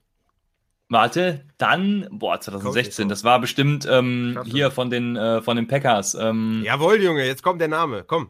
Warte, 0.89 1.45
dann, 1.57 2.07
boah, 2.11 2.39
2016, 2.39 3.07
das 3.07 3.23
war 3.23 3.39
bestimmt 3.39 3.87
ähm, 3.89 4.43
hier 4.45 4.71
von 4.71 4.89
den, 4.89 5.15
äh, 5.15 5.41
von 5.41 5.55
den 5.55 5.67
Packers. 5.67 6.15
Ähm, 6.15 6.61
Jawohl, 6.65 7.01
Junge, 7.01 7.25
jetzt 7.25 7.43
kommt 7.43 7.61
der 7.61 7.67
Name, 7.67 8.03
komm. 8.03 8.29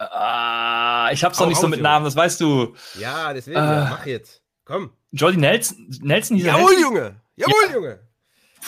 Äh, 0.00 1.12
ich 1.12 1.24
hab's 1.24 1.38
doch 1.38 1.48
nicht 1.48 1.60
so 1.60 1.68
mit 1.68 1.82
Namen, 1.82 2.04
das 2.04 2.14
weißt 2.14 2.40
du. 2.40 2.74
Ja, 2.98 3.32
deswegen, 3.32 3.58
äh, 3.58 3.84
mach 3.90 4.06
jetzt. 4.06 4.42
Komm. 4.64 4.90
Jordi 5.10 5.38
Nelson, 5.38 5.88
Nelson 6.02 6.36
hieß 6.36 6.46
Jawohl, 6.46 6.74
Nelson? 6.74 6.80
Junge! 6.80 7.20
Jawohl, 7.36 7.54
ja. 7.66 7.74
Junge! 7.74 8.00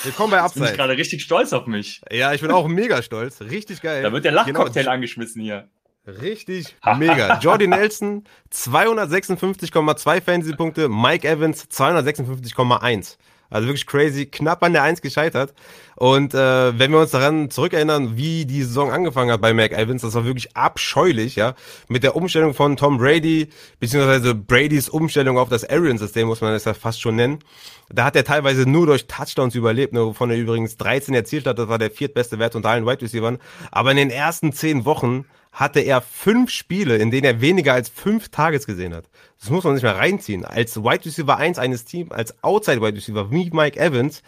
Willkommen 0.02 0.30
bei 0.30 0.40
Upside. 0.40 0.64
Ich 0.64 0.70
bin 0.72 0.78
gerade 0.78 0.96
richtig 0.96 1.22
stolz 1.22 1.52
auf 1.52 1.66
mich. 1.66 2.00
Ja, 2.10 2.32
ich 2.32 2.40
bin 2.40 2.50
auch 2.50 2.66
mega 2.68 3.02
stolz. 3.02 3.40
Richtig 3.40 3.82
geil. 3.82 4.02
Da 4.02 4.12
wird 4.12 4.24
der 4.24 4.32
Lachcocktail 4.32 4.82
genau. 4.82 4.94
angeschmissen 4.94 5.42
hier. 5.42 5.68
Richtig 6.06 6.76
mega. 6.96 7.38
Jordi 7.42 7.66
Nelson 7.66 8.24
256,2 8.52 10.22
Fantasy-Punkte, 10.22 10.88
Mike 10.88 11.28
Evans 11.28 11.68
256,1. 11.70 13.16
Also 13.50 13.66
wirklich 13.66 13.86
crazy, 13.86 14.26
knapp 14.26 14.62
an 14.62 14.72
der 14.72 14.84
1 14.84 15.02
gescheitert. 15.02 15.52
Und 15.96 16.34
äh, 16.34 16.78
wenn 16.78 16.92
wir 16.92 17.00
uns 17.00 17.10
daran 17.10 17.50
zurückerinnern, 17.50 18.16
wie 18.16 18.46
die 18.46 18.62
Saison 18.62 18.92
angefangen 18.92 19.32
hat 19.32 19.40
bei 19.40 19.52
Mac 19.52 19.72
Evans, 19.72 20.02
das 20.02 20.14
war 20.14 20.24
wirklich 20.24 20.56
abscheulich, 20.56 21.34
ja. 21.34 21.54
Mit 21.88 22.04
der 22.04 22.14
Umstellung 22.14 22.54
von 22.54 22.76
Tom 22.76 22.98
Brady, 22.98 23.48
beziehungsweise 23.80 24.36
Bradys 24.36 24.88
Umstellung 24.88 25.36
auf 25.36 25.48
das 25.48 25.68
Arian-System, 25.68 26.28
muss 26.28 26.40
man 26.40 26.52
das 26.52 26.64
ja 26.64 26.74
fast 26.74 27.00
schon 27.00 27.16
nennen. 27.16 27.40
Da 27.88 28.04
hat 28.04 28.14
er 28.14 28.24
teilweise 28.24 28.70
nur 28.70 28.86
durch 28.86 29.08
Touchdowns 29.08 29.56
überlebt, 29.56 29.92
ne, 29.92 30.06
wovon 30.06 30.30
er 30.30 30.36
übrigens 30.36 30.76
13 30.76 31.12
erzielt 31.12 31.46
hat. 31.46 31.58
Das 31.58 31.68
war 31.68 31.78
der 31.78 31.90
viertbeste 31.90 32.38
Wert 32.38 32.54
unter 32.54 32.70
allen 32.70 32.86
Wide 32.86 33.02
Receivers. 33.02 33.38
Aber 33.72 33.90
in 33.90 33.96
den 33.96 34.10
ersten 34.10 34.52
10 34.52 34.84
Wochen 34.84 35.24
hatte 35.52 35.80
er 35.80 36.00
fünf 36.00 36.50
Spiele, 36.50 36.96
in 36.96 37.10
denen 37.10 37.24
er 37.24 37.40
weniger 37.40 37.74
als 37.74 37.88
fünf 37.88 38.28
Tages 38.28 38.66
gesehen 38.66 38.94
hat. 38.94 39.06
Das 39.40 39.50
muss 39.50 39.64
man 39.64 39.74
sich 39.74 39.82
mal 39.82 39.94
reinziehen. 39.94 40.44
Als 40.44 40.76
Wide 40.76 41.04
Receiver 41.04 41.36
1 41.36 41.58
eines 41.58 41.84
Teams, 41.84 42.12
als 42.12 42.42
Outside 42.42 42.80
Wide 42.80 42.96
Receiver 42.96 43.30
wie 43.30 43.50
Mike 43.50 43.78
Evans, 43.78 44.22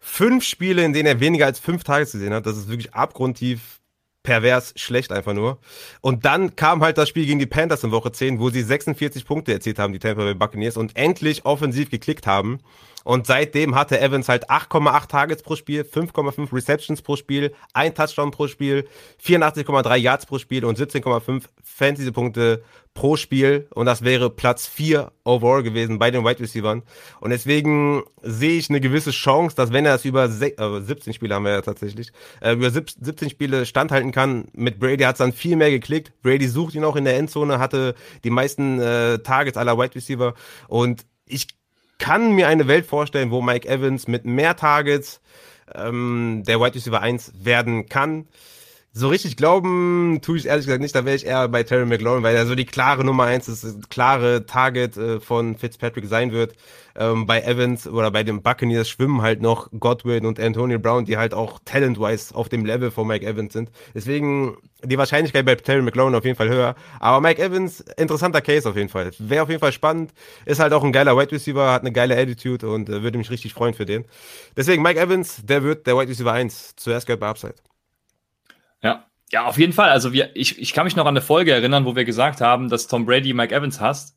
fünf 0.00 0.44
Spiele, 0.44 0.84
in 0.84 0.92
denen 0.92 1.06
er 1.06 1.20
weniger 1.20 1.46
als 1.46 1.58
fünf 1.58 1.84
Tages 1.84 2.12
gesehen 2.12 2.34
hat, 2.34 2.46
das 2.46 2.56
ist 2.56 2.68
wirklich 2.68 2.94
abgrundtief 2.94 3.80
pervers 4.24 4.72
schlecht 4.76 5.12
einfach 5.12 5.34
nur. 5.34 5.58
Und 6.00 6.24
dann 6.24 6.56
kam 6.56 6.82
halt 6.82 6.98
das 6.98 7.08
Spiel 7.08 7.26
gegen 7.26 7.38
die 7.38 7.46
Panthers 7.46 7.84
in 7.84 7.92
Woche 7.92 8.10
10, 8.10 8.40
wo 8.40 8.50
sie 8.50 8.62
46 8.62 9.24
Punkte 9.24 9.52
erzielt 9.52 9.78
haben, 9.78 9.92
die 9.92 10.00
Tampa 10.00 10.24
Bay 10.24 10.34
Buccaneers, 10.34 10.76
und 10.76 10.96
endlich 10.96 11.44
offensiv 11.44 11.90
geklickt 11.90 12.26
haben. 12.26 12.58
Und 13.04 13.26
seitdem 13.26 13.74
hatte 13.74 14.00
Evans 14.00 14.28
halt 14.28 14.50
8,8 14.50 15.08
Targets 15.08 15.42
pro 15.42 15.56
Spiel, 15.56 15.82
5,5 15.82 16.52
Receptions 16.52 17.02
pro 17.02 17.16
Spiel, 17.16 17.54
ein 17.74 17.94
Touchdown 17.94 18.30
pro 18.30 18.48
Spiel, 18.48 18.88
84,3 19.22 19.96
Yards 19.96 20.26
pro 20.26 20.38
Spiel 20.38 20.64
und 20.64 20.78
17,5 20.78 21.44
Fantasy-Punkte 21.62 22.62
pro 22.94 23.16
Spiel. 23.16 23.68
Und 23.74 23.86
das 23.86 24.02
wäre 24.02 24.30
Platz 24.30 24.66
4 24.66 25.12
overall 25.24 25.62
gewesen 25.62 25.98
bei 25.98 26.10
den 26.10 26.24
Wide 26.24 26.40
Receivers. 26.40 26.82
Und 27.20 27.30
deswegen 27.30 28.04
sehe 28.22 28.58
ich 28.58 28.70
eine 28.70 28.80
gewisse 28.80 29.10
Chance, 29.10 29.54
dass 29.54 29.72
wenn 29.72 29.84
er 29.84 29.96
es 29.96 30.04
über 30.04 30.24
äh, 30.24 30.80
17 30.80 31.12
Spiele 31.12 31.34
haben 31.34 31.44
wir 31.44 31.52
ja 31.52 31.60
tatsächlich, 31.60 32.10
äh, 32.40 32.54
über 32.54 32.70
17 32.70 33.28
Spiele 33.28 33.66
standhalten 33.66 34.12
kann, 34.12 34.46
mit 34.54 34.78
Brady 34.78 35.04
hat 35.04 35.16
es 35.16 35.18
dann 35.18 35.32
viel 35.32 35.56
mehr 35.56 35.70
geklickt. 35.70 36.12
Brady 36.22 36.48
sucht 36.48 36.74
ihn 36.74 36.84
auch 36.84 36.96
in 36.96 37.04
der 37.04 37.18
Endzone, 37.18 37.58
hatte 37.58 37.94
die 38.22 38.30
meisten 38.30 38.80
äh, 38.80 39.18
Targets 39.18 39.58
aller 39.58 39.76
Wide 39.76 39.94
Receiver. 39.94 40.34
Und 40.68 41.04
ich 41.26 41.48
kann 41.98 42.32
mir 42.32 42.48
eine 42.48 42.68
Welt 42.68 42.86
vorstellen, 42.86 43.30
wo 43.30 43.42
Mike 43.42 43.68
Evans 43.68 44.08
mit 44.08 44.24
mehr 44.24 44.56
Targets 44.56 45.20
ähm, 45.74 46.42
der 46.46 46.60
Wide 46.60 46.74
Receiver 46.74 47.00
1 47.00 47.32
werden 47.44 47.86
kann. 47.88 48.26
So 48.96 49.08
richtig 49.08 49.36
glauben 49.36 50.20
tue 50.22 50.38
ich 50.38 50.46
ehrlich 50.46 50.66
gesagt 50.66 50.80
nicht, 50.80 50.94
da 50.94 51.04
wäre 51.04 51.16
ich 51.16 51.26
eher 51.26 51.48
bei 51.48 51.64
Terry 51.64 51.84
McLaurin, 51.84 52.22
weil 52.22 52.36
er 52.36 52.46
so 52.46 52.54
die 52.54 52.64
klare 52.64 53.02
Nummer 53.04 53.24
eins 53.24 53.48
ist, 53.48 53.64
das 53.64 53.76
klare 53.90 54.46
Target 54.46 54.96
äh, 54.96 55.18
von 55.18 55.56
Fitzpatrick 55.56 56.06
sein 56.06 56.30
wird. 56.30 56.54
Ähm, 56.94 57.26
bei 57.26 57.42
Evans 57.42 57.88
oder 57.88 58.12
bei 58.12 58.22
den 58.22 58.40
Buccaneers 58.40 58.88
schwimmen 58.88 59.20
halt 59.20 59.42
noch 59.42 59.68
Godwin 59.80 60.26
und 60.26 60.38
Antonio 60.38 60.78
Brown, 60.78 61.06
die 61.06 61.16
halt 61.16 61.34
auch 61.34 61.58
talent-wise 61.64 62.32
auf 62.36 62.48
dem 62.48 62.64
Level 62.64 62.92
von 62.92 63.08
Mike 63.08 63.26
Evans 63.26 63.52
sind. 63.52 63.72
Deswegen 63.96 64.58
die 64.84 64.96
Wahrscheinlichkeit 64.96 65.44
bei 65.44 65.56
Terry 65.56 65.82
McLaurin 65.82 66.14
auf 66.14 66.24
jeden 66.24 66.36
Fall 66.36 66.48
höher. 66.48 66.76
Aber 67.00 67.20
Mike 67.20 67.42
Evans, 67.42 67.80
interessanter 67.96 68.42
Case 68.42 68.68
auf 68.68 68.76
jeden 68.76 68.90
Fall. 68.90 69.10
Wäre 69.18 69.42
auf 69.42 69.48
jeden 69.48 69.60
Fall 69.60 69.72
spannend. 69.72 70.12
Ist 70.46 70.60
halt 70.60 70.72
auch 70.72 70.84
ein 70.84 70.92
geiler 70.92 71.16
Wide 71.16 71.32
Receiver, 71.32 71.72
hat 71.72 71.82
eine 71.82 71.90
geile 71.90 72.16
Attitude 72.16 72.68
und 72.68 72.88
äh, 72.88 73.02
würde 73.02 73.18
mich 73.18 73.30
richtig 73.32 73.54
freuen 73.54 73.74
für 73.74 73.86
den. 73.86 74.04
Deswegen 74.56 74.84
Mike 74.84 75.00
Evans, 75.00 75.40
der 75.42 75.64
wird 75.64 75.88
der 75.88 75.96
Wide 75.96 76.10
Receiver 76.10 76.32
1. 76.32 76.76
Zuerst 76.76 77.08
gehört 77.08 77.18
bei 77.18 77.26
Upside. 77.26 77.73
Ja, 78.84 79.06
ja, 79.32 79.46
auf 79.46 79.58
jeden 79.58 79.72
Fall. 79.72 79.88
Also 79.90 80.12
wir, 80.12 80.30
ich, 80.34 80.60
ich 80.60 80.72
kann 80.72 80.84
mich 80.84 80.94
noch 80.94 81.06
an 81.06 81.16
eine 81.16 81.20
Folge 81.20 81.52
erinnern, 81.52 81.86
wo 81.86 81.96
wir 81.96 82.04
gesagt 82.04 82.40
haben, 82.40 82.68
dass 82.68 82.86
Tom 82.86 83.06
Brady 83.06 83.32
Mike 83.32 83.54
Evans 83.54 83.80
hasst. 83.80 84.16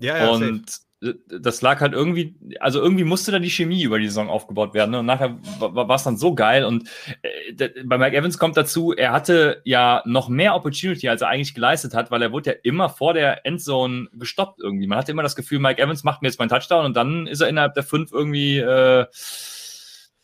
Ja, 0.00 0.16
ja. 0.16 0.30
Und 0.30 0.80
safe. 1.00 1.18
das 1.28 1.60
lag 1.60 1.80
halt 1.80 1.92
irgendwie, 1.92 2.34
also 2.58 2.80
irgendwie 2.80 3.04
musste 3.04 3.30
da 3.30 3.38
die 3.38 3.50
Chemie 3.50 3.82
über 3.82 3.98
die 3.98 4.08
Saison 4.08 4.30
aufgebaut 4.30 4.74
werden. 4.74 4.92
Ne? 4.92 4.98
Und 5.00 5.06
nachher 5.06 5.38
war 5.60 5.94
es 5.94 6.02
dann 6.02 6.16
so 6.16 6.34
geil. 6.34 6.64
Und 6.64 6.88
äh, 7.22 7.68
bei 7.84 7.98
Mike 7.98 8.16
Evans 8.16 8.38
kommt 8.38 8.56
dazu, 8.56 8.92
er 8.92 9.12
hatte 9.12 9.60
ja 9.64 10.02
noch 10.06 10.28
mehr 10.28 10.54
Opportunity, 10.56 11.08
als 11.08 11.20
er 11.20 11.28
eigentlich 11.28 11.54
geleistet 11.54 11.94
hat, 11.94 12.10
weil 12.10 12.22
er 12.22 12.32
wurde 12.32 12.50
ja 12.50 12.56
immer 12.62 12.88
vor 12.88 13.12
der 13.14 13.44
Endzone 13.44 14.08
gestoppt 14.14 14.60
irgendwie. 14.60 14.86
Man 14.86 14.98
hatte 14.98 15.12
immer 15.12 15.22
das 15.22 15.36
Gefühl, 15.36 15.58
Mike 15.58 15.80
Evans 15.80 16.04
macht 16.04 16.22
mir 16.22 16.28
jetzt 16.28 16.38
meinen 16.38 16.48
Touchdown 16.48 16.86
und 16.86 16.96
dann 16.96 17.26
ist 17.26 17.42
er 17.42 17.48
innerhalb 17.48 17.74
der 17.74 17.84
fünf 17.84 18.10
irgendwie 18.12 18.58
äh, 18.58 19.06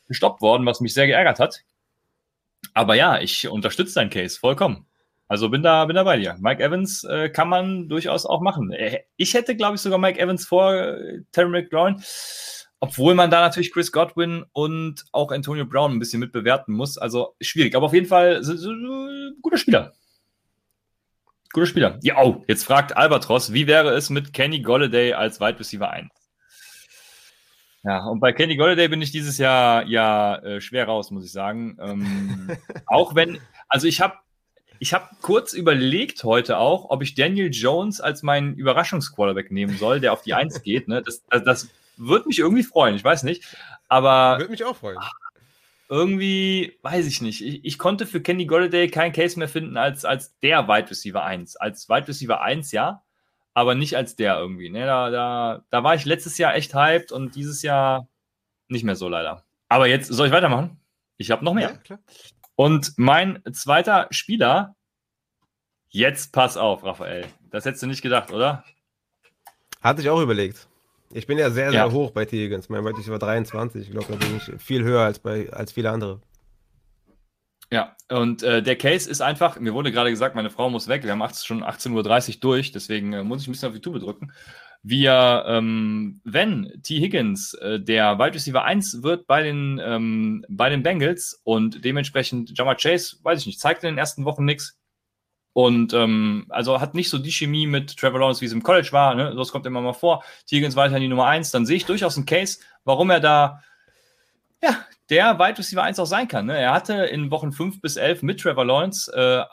gestoppt 0.08 0.40
worden, 0.40 0.66
was 0.66 0.80
mich 0.80 0.94
sehr 0.94 1.06
geärgert 1.06 1.38
hat. 1.38 1.62
Aber 2.72 2.94
ja, 2.94 3.20
ich 3.20 3.48
unterstütze 3.48 3.94
deinen 3.94 4.10
Case 4.10 4.38
vollkommen. 4.38 4.86
Also 5.26 5.48
bin 5.48 5.62
da, 5.62 5.84
bin 5.86 5.96
da 5.96 6.04
bei 6.04 6.18
dir. 6.18 6.36
Mike 6.40 6.62
Evans 6.62 7.04
äh, 7.04 7.30
kann 7.30 7.48
man 7.48 7.88
durchaus 7.88 8.26
auch 8.26 8.40
machen. 8.40 8.72
Äh, 8.72 9.00
ich 9.16 9.34
hätte, 9.34 9.56
glaube 9.56 9.76
ich, 9.76 9.80
sogar 9.80 9.98
Mike 9.98 10.20
Evans 10.20 10.46
vor 10.46 10.74
äh, 10.74 11.22
Terry 11.32 11.48
McLaurin, 11.48 12.02
obwohl 12.78 13.14
man 13.14 13.30
da 13.30 13.40
natürlich 13.40 13.72
Chris 13.72 13.90
Godwin 13.90 14.44
und 14.52 15.04
auch 15.12 15.32
Antonio 15.32 15.64
Brown 15.64 15.92
ein 15.92 15.98
bisschen 15.98 16.20
mitbewerten 16.20 16.74
muss. 16.74 16.98
Also 16.98 17.34
schwierig, 17.40 17.74
aber 17.74 17.86
auf 17.86 17.94
jeden 17.94 18.06
Fall 18.06 18.42
äh, 18.42 19.40
guter 19.40 19.56
Spieler. 19.56 19.92
Guter 21.52 21.66
Spieler. 21.66 21.98
Ja, 22.02 22.22
oh, 22.22 22.44
jetzt 22.46 22.64
fragt 22.64 22.96
Albatros, 22.96 23.52
wie 23.52 23.66
wäre 23.66 23.90
es 23.90 24.10
mit 24.10 24.32
Kenny 24.32 24.60
Golladay 24.60 25.14
als 25.14 25.40
Wide 25.40 25.58
Receiver 25.58 25.88
1? 25.88 26.10
Ja, 27.84 28.06
und 28.06 28.20
bei 28.20 28.32
Kenny 28.32 28.56
Golladay 28.56 28.88
bin 28.88 29.02
ich 29.02 29.10
dieses 29.10 29.36
Jahr 29.36 29.86
ja 29.86 30.36
äh, 30.36 30.60
schwer 30.62 30.86
raus, 30.86 31.10
muss 31.10 31.24
ich 31.24 31.32
sagen. 31.32 31.76
Ähm, 31.80 32.56
auch 32.86 33.14
wenn, 33.14 33.38
also 33.68 33.86
ich 33.86 34.00
habe 34.00 34.14
ich 34.80 34.92
habe 34.92 35.08
kurz 35.22 35.52
überlegt 35.52 36.24
heute 36.24 36.58
auch, 36.58 36.90
ob 36.90 37.02
ich 37.02 37.14
Daniel 37.14 37.50
Jones 37.52 38.00
als 38.00 38.22
meinen 38.22 38.54
Überraschungsquarterback 38.54 39.50
nehmen 39.52 39.76
soll, 39.76 40.00
der 40.00 40.12
auf 40.12 40.22
die 40.22 40.34
Eins 40.34 40.62
geht. 40.62 40.88
Ne? 40.88 41.02
Das, 41.02 41.22
das, 41.30 41.44
das 41.44 41.68
würde 41.96 42.26
mich 42.26 42.38
irgendwie 42.38 42.64
freuen, 42.64 42.96
ich 42.96 43.04
weiß 43.04 43.22
nicht. 43.22 43.44
Aber. 43.88 44.38
Würde 44.38 44.50
mich 44.50 44.64
auch 44.64 44.76
freuen. 44.76 44.98
Irgendwie, 45.90 46.78
weiß 46.82 47.06
ich 47.06 47.20
nicht. 47.20 47.44
Ich, 47.44 47.64
ich 47.64 47.78
konnte 47.78 48.06
für 48.06 48.22
Kenny 48.22 48.46
Golladay 48.46 48.88
keinen 48.88 49.12
Case 49.12 49.38
mehr 49.38 49.48
finden 49.48 49.76
als, 49.76 50.06
als 50.06 50.38
der 50.40 50.66
Wide 50.66 50.90
Receiver 50.90 51.22
1. 51.22 51.56
Als 51.56 51.88
Wide 51.90 52.08
Receiver 52.08 52.40
1, 52.40 52.72
ja 52.72 53.04
aber 53.54 53.74
nicht 53.74 53.96
als 53.96 54.16
der 54.16 54.38
irgendwie. 54.38 54.68
Ne? 54.68 54.84
Da, 54.84 55.10
da, 55.10 55.64
da 55.70 55.84
war 55.84 55.94
ich 55.94 56.04
letztes 56.04 56.36
Jahr 56.38 56.54
echt 56.54 56.74
hyped 56.74 57.12
und 57.12 57.36
dieses 57.36 57.62
Jahr 57.62 58.08
nicht 58.68 58.84
mehr 58.84 58.96
so 58.96 59.08
leider. 59.08 59.44
Aber 59.68 59.86
jetzt 59.86 60.12
soll 60.12 60.26
ich 60.26 60.32
weitermachen? 60.32 60.78
Ich 61.16 61.30
habe 61.30 61.44
noch 61.44 61.54
mehr. 61.54 61.78
Ja, 61.88 61.98
und 62.56 62.92
mein 62.96 63.42
zweiter 63.52 64.08
Spieler, 64.10 64.74
jetzt 65.88 66.32
pass 66.32 66.56
auf, 66.56 66.84
Raphael. 66.84 67.26
Das 67.50 67.64
hättest 67.64 67.82
du 67.82 67.86
nicht 67.86 68.02
gedacht, 68.02 68.32
oder? 68.32 68.64
Hatte 69.80 70.02
ich 70.02 70.10
auch 70.10 70.20
überlegt. 70.20 70.68
Ich 71.12 71.26
bin 71.26 71.38
ja 71.38 71.50
sehr, 71.50 71.70
sehr 71.70 71.86
ja. 71.86 71.92
hoch 71.92 72.10
bei 72.10 72.24
T. 72.24 72.44
Higgins. 72.44 72.68
Mein 72.68 72.84
Wert 72.84 72.98
ist 72.98 73.06
über 73.06 73.18
23. 73.18 73.82
Ich 73.82 73.90
glaube, 73.90 74.06
da 74.10 74.16
bin 74.16 74.36
ich 74.36 74.62
viel 74.62 74.82
höher 74.82 75.02
als 75.02 75.18
bei 75.18 75.52
als 75.52 75.72
viele 75.72 75.90
andere. 75.90 76.20
Ja, 77.70 77.96
und 78.10 78.42
äh, 78.42 78.62
der 78.62 78.76
Case 78.76 79.10
ist 79.10 79.20
einfach, 79.20 79.58
mir 79.58 79.74
wurde 79.74 79.90
gerade 79.90 80.10
gesagt, 80.10 80.34
meine 80.36 80.50
Frau 80.50 80.70
muss 80.70 80.88
weg. 80.88 81.02
Wir 81.02 81.12
haben 81.12 81.22
18, 81.22 81.46
schon 81.46 81.64
18.30 81.64 82.34
Uhr 82.34 82.40
durch, 82.40 82.72
deswegen 82.72 83.12
äh, 83.12 83.24
muss 83.24 83.42
ich 83.42 83.48
ein 83.48 83.52
bisschen 83.52 83.68
auf 83.68 83.74
die 83.74 83.80
Tube 83.80 84.00
drücken. 84.00 84.32
Wir, 84.82 85.44
ähm, 85.48 86.20
wenn 86.24 86.70
T. 86.82 87.00
Higgins 87.00 87.54
äh, 87.54 87.80
der 87.80 88.18
Wide 88.18 88.34
Receiver 88.34 88.62
1 88.64 89.02
wird 89.02 89.26
bei 89.26 89.42
den, 89.42 89.80
ähm, 89.82 90.44
bei 90.48 90.68
den 90.68 90.82
Bengals 90.82 91.40
und 91.42 91.82
dementsprechend 91.84 92.56
Jamar 92.56 92.76
Chase, 92.76 93.16
weiß 93.22 93.40
ich 93.40 93.46
nicht, 93.46 93.60
zeigt 93.60 93.82
in 93.82 93.88
den 93.88 93.98
ersten 93.98 94.26
Wochen 94.26 94.44
nichts. 94.44 94.78
Und 95.54 95.94
ähm, 95.94 96.46
also 96.50 96.80
hat 96.80 96.94
nicht 96.94 97.08
so 97.08 97.16
die 97.16 97.32
Chemie 97.32 97.66
mit 97.66 97.96
Trevor 97.96 98.20
Lawrence, 98.20 98.42
wie 98.42 98.46
es 98.46 98.52
im 98.52 98.62
College 98.62 98.88
war. 98.90 99.14
Ne? 99.14 99.34
Das 99.34 99.52
kommt 99.52 99.64
immer 99.64 99.80
mal 99.80 99.94
vor. 99.94 100.22
T. 100.46 100.56
Higgins 100.56 100.76
weiterhin 100.76 101.00
die 101.00 101.08
Nummer 101.08 101.26
1. 101.26 101.50
Dann 101.52 101.64
sehe 101.64 101.76
ich 101.76 101.86
durchaus 101.86 102.16
einen 102.16 102.26
Case, 102.26 102.58
warum 102.84 103.08
er 103.08 103.20
da 103.20 103.62
ja, 104.64 104.86
der 105.10 105.38
Wide 105.38 105.58
Receiver 105.58 105.82
1 105.82 105.98
auch 105.98 106.06
sein 106.06 106.28
kann. 106.28 106.46
Ne? 106.46 106.58
Er 106.58 106.72
hatte 106.72 106.94
in 107.04 107.30
Wochen 107.30 107.52
5 107.52 107.80
bis 107.80 107.96
11 107.96 108.22
mit 108.22 108.40
Trevor 108.40 108.64
Lawrence, 108.64 109.12
äh, 109.12 109.44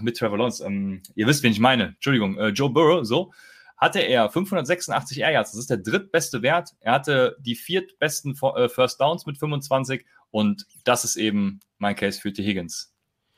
mit 0.00 0.16
Trevor 0.16 0.38
Lawrence, 0.38 0.64
ähm, 0.64 1.02
ihr 1.14 1.26
wisst, 1.26 1.42
wen 1.42 1.52
ich 1.52 1.60
meine, 1.60 1.88
Entschuldigung, 1.88 2.38
äh, 2.38 2.48
Joe 2.48 2.70
Burrow, 2.70 3.04
so, 3.04 3.32
hatte 3.76 4.00
er 4.00 4.30
586 4.30 5.20
Air 5.20 5.32
Yards. 5.32 5.50
Das 5.52 5.60
ist 5.60 5.70
der 5.70 5.76
drittbeste 5.78 6.42
Wert. 6.42 6.70
Er 6.80 6.92
hatte 6.92 7.36
die 7.40 7.54
viertbesten 7.54 8.34
äh, 8.56 8.68
First 8.68 9.00
Downs 9.00 9.26
mit 9.26 9.38
25 9.38 10.06
und 10.30 10.66
das 10.84 11.04
ist 11.04 11.16
eben 11.16 11.60
mein 11.78 11.96
Case 11.96 12.20
für 12.20 12.32
T. 12.32 12.42
Higgins. 12.42 12.93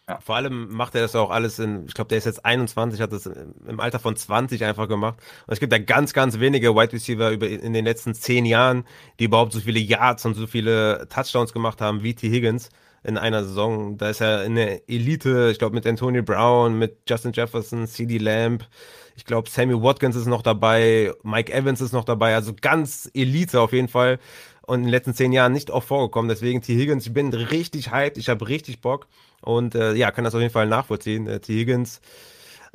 Ja. 0.09 0.21
Vor 0.21 0.37
allem 0.37 0.69
macht 0.73 0.95
er 0.95 1.01
das 1.03 1.17
auch 1.17 1.31
alles 1.31 1.59
in, 1.59 1.87
ich 1.87 1.95
glaube, 1.95 2.09
der 2.09 2.19
ist 2.19 2.27
jetzt 2.27 2.45
21, 2.45 3.01
hat 3.01 3.13
das 3.13 3.27
im 3.27 3.81
Alter 3.81 3.99
von 3.99 4.15
20 4.15 4.65
einfach 4.65 4.87
gemacht. 4.87 5.19
Und 5.47 5.53
es 5.53 5.59
gibt 5.59 5.73
ja 5.73 5.79
ganz, 5.79 6.13
ganz 6.13 6.39
wenige 6.39 6.77
Wide 6.77 6.93
Receiver 6.93 7.33
über, 7.33 7.49
in 7.49 7.73
den 7.73 7.85
letzten 7.85 8.15
zehn 8.15 8.45
Jahren, 8.47 8.85
die 9.19 9.25
überhaupt 9.25 9.53
so 9.53 9.59
viele 9.59 9.81
Yards 9.81 10.25
und 10.25 10.35
so 10.35 10.47
viele 10.47 11.09
Touchdowns 11.09 11.53
gemacht 11.53 11.81
haben 11.81 12.05
wie 12.05 12.15
T. 12.15 12.31
Higgins 12.31 12.71
in 13.03 13.19
einer 13.19 13.43
Saison. 13.43 13.99
Da 13.99 14.11
ist 14.11 14.21
er 14.21 14.45
in 14.45 14.55
der 14.55 14.89
Elite, 14.89 15.51
ich 15.51 15.59
glaube, 15.59 15.75
mit 15.75 15.85
Antonio 15.87 16.23
Brown, 16.23 16.79
mit 16.79 16.99
Justin 17.09 17.33
Jefferson, 17.33 17.89
CD 17.89 18.19
Lamb. 18.19 18.69
Ich 19.17 19.25
glaube, 19.25 19.51
Sammy 19.51 19.75
Watkins 19.75 20.15
ist 20.15 20.27
noch 20.27 20.43
dabei, 20.43 21.13
Mike 21.25 21.53
Evans 21.53 21.81
ist 21.81 21.93
noch 21.93 22.05
dabei, 22.05 22.35
also 22.37 22.53
ganz 22.61 23.11
Elite 23.13 23.61
auf 23.61 23.73
jeden 23.73 23.89
Fall. 23.89 24.21
Und 24.63 24.81
in 24.81 24.85
den 24.85 24.91
letzten 24.91 25.15
zehn 25.15 25.33
Jahren 25.33 25.53
nicht 25.53 25.71
oft 25.71 25.89
vorgekommen. 25.89 26.29
Deswegen 26.29 26.63
T. 26.63 26.77
Higgins, 26.77 27.07
ich 27.07 27.13
bin 27.13 27.33
richtig 27.33 27.91
hyped, 27.91 28.19
ich 28.19 28.29
habe 28.29 28.47
richtig 28.49 28.81
Bock. 28.81 29.09
Und 29.43 29.75
äh, 29.75 29.95
ja, 29.95 30.11
kann 30.11 30.25
das 30.25 30.35
auf 30.35 30.41
jeden 30.41 30.53
Fall 30.53 30.67
nachvollziehen. 30.67 31.27
Äh, 31.27 31.41
T. 31.41 31.55
Higgins, 31.55 32.01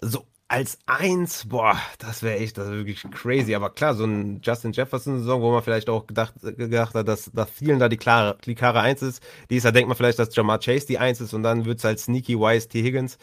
so 0.02 0.26
als 0.52 0.80
Eins, 0.86 1.48
boah, 1.48 1.80
das 2.00 2.24
wäre 2.24 2.38
echt, 2.40 2.58
das 2.58 2.68
wäre 2.68 2.86
wirklich 2.86 3.02
crazy. 3.12 3.56
Aber 3.56 3.70
klar, 3.70 3.96
so 3.96 4.04
ein 4.04 4.42
Justin 4.44 4.74
Jefferson-Saison, 4.74 5.42
wo 5.42 5.50
man 5.52 5.64
vielleicht 5.64 5.90
auch 5.90 6.06
gedacht, 6.08 6.34
gedacht 6.42 6.94
hat, 6.94 7.08
dass, 7.08 7.32
dass 7.32 7.50
vielen 7.50 7.80
da 7.80 7.88
die 7.88 7.96
klare, 7.96 8.38
die 8.46 8.54
klare 8.54 8.82
Eins 8.82 9.02
ist. 9.02 9.24
Die 9.50 9.56
ist, 9.56 9.66
da 9.66 9.72
denkt 9.72 9.88
man 9.88 9.96
vielleicht, 9.96 10.20
dass 10.20 10.36
Jamar 10.36 10.60
Chase 10.60 10.88
die 10.88 10.98
Eins 11.00 11.22
ist 11.22 11.34
und 11.34 11.44
dann 11.44 11.64
wird 11.64 11.78
es 11.78 11.86
halt 11.86 12.00
Sneaky 12.02 12.38
Wise 12.38 12.68
T. 12.68 12.84
Higgins. 12.84 13.18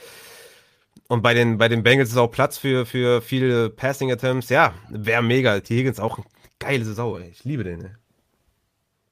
Und 1.08 1.20
bei 1.22 1.34
den, 1.34 1.58
bei 1.58 1.68
den 1.68 1.82
Bengals 1.82 2.08
ist 2.08 2.16
auch 2.16 2.30
Platz 2.30 2.56
für, 2.56 2.86
für 2.86 3.20
viele 3.20 3.68
Passing 3.68 4.10
Attempts. 4.10 4.48
Ja, 4.48 4.72
wäre 4.88 5.22
mega. 5.22 5.60
T. 5.60 5.76
Higgins 5.76 6.00
auch 6.00 6.16
eine 6.16 6.26
geile 6.58 6.84
Saison, 6.86 7.20
ey. 7.20 7.28
Ich 7.28 7.44
liebe 7.44 7.62
den, 7.62 7.84
ey. 7.84 7.90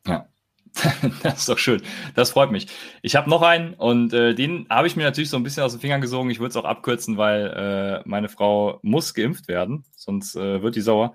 Ja, 0.06 0.26
das 1.22 1.40
ist 1.40 1.48
doch 1.48 1.58
schön. 1.58 1.82
Das 2.14 2.30
freut 2.30 2.50
mich. 2.50 2.66
Ich 3.02 3.16
habe 3.16 3.30
noch 3.30 3.42
einen 3.42 3.74
und 3.74 4.12
äh, 4.12 4.34
den 4.34 4.66
habe 4.68 4.86
ich 4.86 4.96
mir 4.96 5.04
natürlich 5.04 5.30
so 5.30 5.36
ein 5.36 5.42
bisschen 5.42 5.62
aus 5.62 5.72
den 5.72 5.80
Fingern 5.80 6.00
gesogen. 6.00 6.30
Ich 6.30 6.38
würde 6.38 6.50
es 6.50 6.56
auch 6.56 6.64
abkürzen, 6.64 7.16
weil 7.16 8.02
äh, 8.04 8.08
meine 8.08 8.28
Frau 8.28 8.78
muss 8.82 9.14
geimpft 9.14 9.48
werden, 9.48 9.84
sonst 9.96 10.36
äh, 10.36 10.62
wird 10.62 10.76
die 10.76 10.80
sauer. 10.80 11.14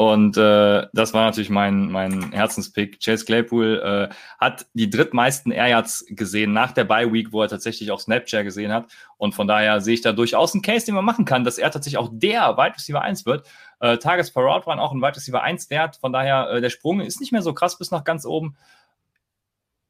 Und 0.00 0.36
äh, 0.36 0.86
das 0.92 1.12
war 1.12 1.24
natürlich 1.24 1.50
mein, 1.50 1.90
mein 1.90 2.30
Herzenspick. 2.30 3.00
Chase 3.04 3.24
Claypool 3.24 3.82
äh, 3.84 4.14
hat 4.38 4.66
die 4.72 4.88
drittmeisten 4.90 5.50
Air 5.50 5.66
Yards 5.66 6.06
gesehen 6.10 6.52
nach 6.52 6.70
der 6.70 6.84
Bye 6.84 7.12
Week, 7.12 7.32
wo 7.32 7.42
er 7.42 7.48
tatsächlich 7.48 7.90
auch 7.90 7.98
Snapchat 7.98 8.44
gesehen 8.44 8.72
hat. 8.72 8.86
Und 9.16 9.34
von 9.34 9.48
daher 9.48 9.80
sehe 9.80 9.94
ich 9.94 10.00
da 10.00 10.12
durchaus 10.12 10.54
einen 10.54 10.62
Case, 10.62 10.86
den 10.86 10.94
man 10.94 11.04
machen 11.04 11.24
kann, 11.24 11.42
dass 11.42 11.58
er 11.58 11.72
tatsächlich 11.72 11.98
auch 11.98 12.10
der 12.12 12.56
Wide 12.56 12.76
Receiver 12.76 13.02
1 13.02 13.26
wird. 13.26 13.48
Äh, 13.80 13.98
Tages 13.98 14.30
per 14.30 14.44
Route 14.44 14.68
waren 14.68 14.78
auch 14.78 14.92
ein 14.92 15.00
Wide 15.00 15.16
Receiver 15.16 15.42
1 15.42 15.68
Wert. 15.68 15.96
Von 15.96 16.12
daher, 16.12 16.48
äh, 16.48 16.60
der 16.60 16.70
Sprung 16.70 17.00
ist 17.00 17.18
nicht 17.18 17.32
mehr 17.32 17.42
so 17.42 17.52
krass 17.52 17.76
bis 17.76 17.90
nach 17.90 18.04
ganz 18.04 18.24
oben. 18.24 18.56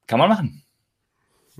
Kann 0.09 0.18
man 0.18 0.28
machen. 0.28 0.64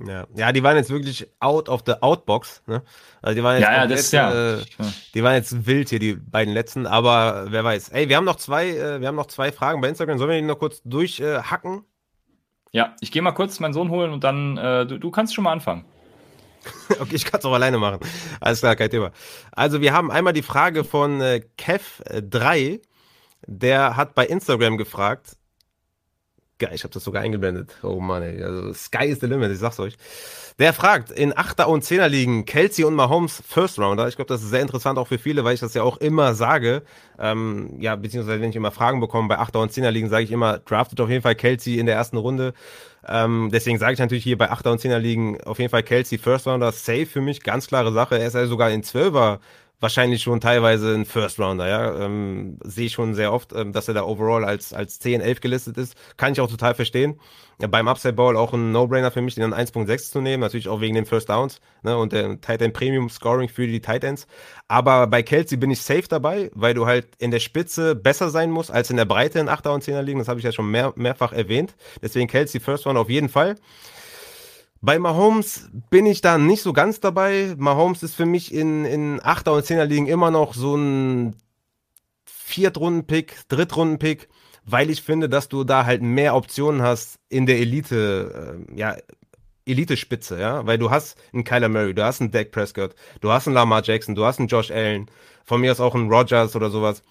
Ja. 0.06 0.26
ja, 0.36 0.52
die 0.52 0.62
waren 0.62 0.76
jetzt 0.76 0.90
wirklich 0.90 1.28
out 1.40 1.68
of 1.68 1.82
the 1.84 1.94
outbox. 2.00 2.62
Ne? 2.66 2.82
Also 3.20 3.34
die 3.34 3.42
waren 3.42 3.56
jetzt 3.56 3.64
ja, 3.64 3.76
ja, 3.76 3.86
das, 3.86 4.12
ja. 4.12 4.58
Äh, 4.58 4.64
die 5.14 5.22
waren 5.24 5.34
jetzt 5.34 5.66
wild 5.66 5.88
hier, 5.88 5.98
die 5.98 6.14
beiden 6.14 6.54
letzten, 6.54 6.86
aber 6.86 7.46
wer 7.48 7.64
weiß. 7.64 7.88
Ey, 7.88 8.08
wir 8.08 8.16
haben 8.16 8.24
noch 8.24 8.36
zwei, 8.36 8.68
äh, 8.68 9.00
wir 9.00 9.08
haben 9.08 9.16
noch 9.16 9.26
zwei 9.26 9.50
Fragen 9.50 9.80
bei 9.80 9.88
Instagram. 9.88 10.18
Sollen 10.18 10.30
wir 10.30 10.40
die 10.40 10.46
noch 10.46 10.58
kurz 10.58 10.82
durchhacken? 10.84 11.78
Äh, 11.78 12.76
ja, 12.76 12.94
ich 13.00 13.10
gehe 13.10 13.22
mal 13.22 13.32
kurz 13.32 13.58
meinen 13.60 13.72
Sohn 13.72 13.90
holen 13.90 14.12
und 14.12 14.22
dann, 14.22 14.56
äh, 14.56 14.86
du, 14.86 14.98
du 14.98 15.10
kannst 15.10 15.34
schon 15.34 15.44
mal 15.44 15.52
anfangen. 15.52 15.84
okay, 17.00 17.16
ich 17.16 17.24
kann 17.24 17.40
es 17.40 17.46
auch 17.46 17.52
alleine 17.52 17.78
machen. 17.78 18.00
Alles 18.40 18.60
klar, 18.60 18.76
kein 18.76 18.90
Thema. 18.90 19.10
Also 19.52 19.80
wir 19.80 19.92
haben 19.92 20.10
einmal 20.10 20.32
die 20.32 20.42
Frage 20.42 20.84
von 20.84 21.20
äh, 21.20 21.42
Kev3, 21.58 22.80
der 23.46 23.96
hat 23.96 24.14
bei 24.14 24.26
Instagram 24.26 24.76
gefragt, 24.76 25.36
Geil, 26.59 26.72
ich 26.74 26.82
habe 26.82 26.93
das 26.93 27.05
sogar 27.05 27.22
eingeblendet. 27.22 27.76
Oh 27.85 28.01
Mann, 28.01 28.22
ey. 28.22 28.43
Also 28.43 28.72
Sky 28.72 29.06
is 29.06 29.20
the 29.20 29.26
limit, 29.26 29.52
ich 29.52 29.59
sag's 29.59 29.78
euch. 29.78 29.97
Der 30.59 30.72
fragt, 30.72 31.12
in 31.12 31.32
8er 31.32 31.66
und 31.66 31.85
10er 31.85 32.09
liegen 32.09 32.44
Kelsey 32.44 32.85
und 32.85 32.94
Mahomes 32.94 33.40
First 33.47 33.78
Rounder. 33.78 34.09
Ich 34.09 34.16
glaube, 34.16 34.28
das 34.28 34.43
ist 34.43 34.51
sehr 34.51 34.62
interessant 34.62 34.98
auch 34.98 35.06
für 35.06 35.18
viele, 35.18 35.44
weil 35.44 35.55
ich 35.55 35.60
das 35.60 35.74
ja 35.74 35.85
auch 35.85 35.98
immer 35.98 36.35
sage. 36.35 36.82
Ähm, 37.16 37.76
ja, 37.78 37.94
beziehungsweise 37.94 38.40
wenn 38.40 38.51
ich 38.51 38.56
immer 38.56 38.72
Fragen 38.72 38.98
bekomme 38.98 39.28
bei 39.28 39.39
8er 39.39 39.62
und 39.62 39.70
10er 39.70 39.90
liegen, 39.90 40.09
sage 40.09 40.24
ich 40.24 40.32
immer, 40.32 40.59
draftet 40.59 41.01
auf 41.01 41.09
jeden 41.09 41.22
Fall 41.22 41.36
Kelsey 41.36 41.78
in 41.78 41.86
der 41.86 41.94
ersten 41.94 42.16
Runde. 42.16 42.55
Ähm, 43.06 43.51
deswegen 43.52 43.78
sage 43.78 43.93
ich 43.93 44.01
natürlich 44.01 44.24
hier 44.24 44.36
bei 44.36 44.51
8er 44.51 44.72
und 44.72 44.80
10er 44.80 44.98
liegen 44.98 45.40
auf 45.43 45.60
jeden 45.60 45.70
Fall 45.70 45.85
Kelsey 45.85 46.18
First 46.18 46.48
Rounder. 46.48 46.72
Safe 46.72 47.06
für 47.06 47.20
mich, 47.20 47.44
ganz 47.44 47.68
klare 47.68 47.93
Sache. 47.93 48.18
Er 48.18 48.26
ist 48.26 48.35
ja 48.35 48.47
sogar 48.47 48.72
in 48.72 48.82
12er 48.82 49.39
wahrscheinlich 49.80 50.22
schon 50.22 50.40
teilweise 50.40 50.94
ein 50.94 51.05
First 51.05 51.38
Rounder, 51.38 51.68
ja. 51.68 52.05
Ähm, 52.05 52.59
Sehe 52.64 52.86
ich 52.86 52.92
schon 52.92 53.14
sehr 53.14 53.32
oft, 53.32 53.52
ähm, 53.52 53.72
dass 53.72 53.88
er 53.88 53.94
da 53.94 54.02
overall 54.02 54.44
als, 54.44 54.72
als 54.72 54.98
10, 54.98 55.20
11 55.20 55.40
gelistet 55.40 55.78
ist. 55.78 55.94
Kann 56.16 56.32
ich 56.32 56.40
auch 56.40 56.50
total 56.50 56.74
verstehen. 56.74 57.20
Ja, 57.60 57.66
beim 57.66 57.88
Upside 57.88 58.14
Ball 58.14 58.36
auch 58.36 58.52
ein 58.52 58.70
No-Brainer 58.70 59.10
für 59.10 59.20
mich, 59.20 59.34
den 59.34 59.52
an 59.52 59.55
1.6 59.55 60.12
zu 60.12 60.20
nehmen, 60.20 60.40
natürlich 60.40 60.68
auch 60.68 60.80
wegen 60.80 60.94
den 60.94 61.06
First 61.06 61.28
Downs 61.28 61.60
ne, 61.82 61.96
und 61.96 62.12
der 62.12 62.40
Tight 62.40 62.62
End 62.62 62.72
Premium 62.72 63.09
Scoring 63.10 63.48
für 63.48 63.66
die 63.66 63.80
Tight 63.80 64.05
Ends. 64.05 64.28
Aber 64.68 65.09
bei 65.09 65.24
Kelsey 65.24 65.59
bin 65.59 65.70
ich 65.70 65.82
safe 65.82 66.06
dabei, 66.09 66.50
weil 66.55 66.74
du 66.74 66.86
halt 66.86 67.09
in 67.18 67.32
der 67.32 67.40
Spitze 67.40 67.96
besser 67.96 68.30
sein 68.30 68.50
musst 68.50 68.70
als 68.70 68.90
in 68.90 68.96
der 68.96 69.06
Breite 69.06 69.40
in 69.40 69.48
8er 69.48 69.70
und 69.70 69.82
10er 69.82 70.02
liegen. 70.02 70.20
Das 70.20 70.28
habe 70.28 70.38
ich 70.38 70.44
ja 70.44 70.52
schon 70.52 70.70
mehr, 70.70 70.92
mehrfach 70.94 71.32
erwähnt. 71.32 71.74
Deswegen 72.00 72.28
Kelsey 72.28 72.60
First 72.60 72.86
Round 72.86 72.98
auf 72.98 73.10
jeden 73.10 73.28
Fall. 73.28 73.56
Bei 74.80 74.98
Mahomes 74.98 75.68
bin 75.90 76.06
ich 76.06 76.20
da 76.20 76.38
nicht 76.38 76.62
so 76.62 76.72
ganz 76.72 77.00
dabei. 77.00 77.55
Mahomes 77.59 78.02
ist 78.02 78.14
für 78.14 78.26
mich 78.26 78.55
in, 78.55 78.84
in 78.84 79.20
8er 79.20 79.50
und 79.50 79.64
10er 79.64 79.84
Ligen 79.84 80.06
immer 80.06 80.30
noch 80.30 80.55
so 80.55 80.76
ein 80.76 81.36
Viertrunden-Pick, 82.24 83.48
Drittrunden-Pick, 83.48 84.28
weil 84.64 84.90
ich 84.90 85.02
finde, 85.02 85.28
dass 85.28 85.48
du 85.48 85.64
da 85.64 85.84
halt 85.84 86.02
mehr 86.02 86.34
Optionen 86.34 86.82
hast 86.82 87.18
in 87.28 87.46
der 87.46 87.59
Elite, 87.59 88.64
äh, 88.70 88.78
ja, 88.78 88.96
Elite-Spitze, 89.66 90.40
ja, 90.40 90.66
weil 90.66 90.78
du 90.78 90.90
hast 90.90 91.18
einen 91.32 91.44
Kyler 91.44 91.68
Murray, 91.68 91.94
du 91.94 92.05
hast 92.05 92.20
einen 92.20 92.30
Dak 92.30 92.52
Prescott, 92.52 92.94
du 93.20 93.30
hast 93.30 93.46
einen 93.46 93.55
Lamar 93.55 93.82
Jackson, 93.84 94.14
du 94.14 94.24
hast 94.24 94.38
einen 94.38 94.48
Josh 94.48 94.70
Allen, 94.70 95.10
von 95.44 95.60
mir 95.60 95.72
aus 95.72 95.80
auch 95.80 95.94
einen 95.94 96.10
Rogers 96.10 96.56
oder 96.56 96.70
sowas. 96.70 97.02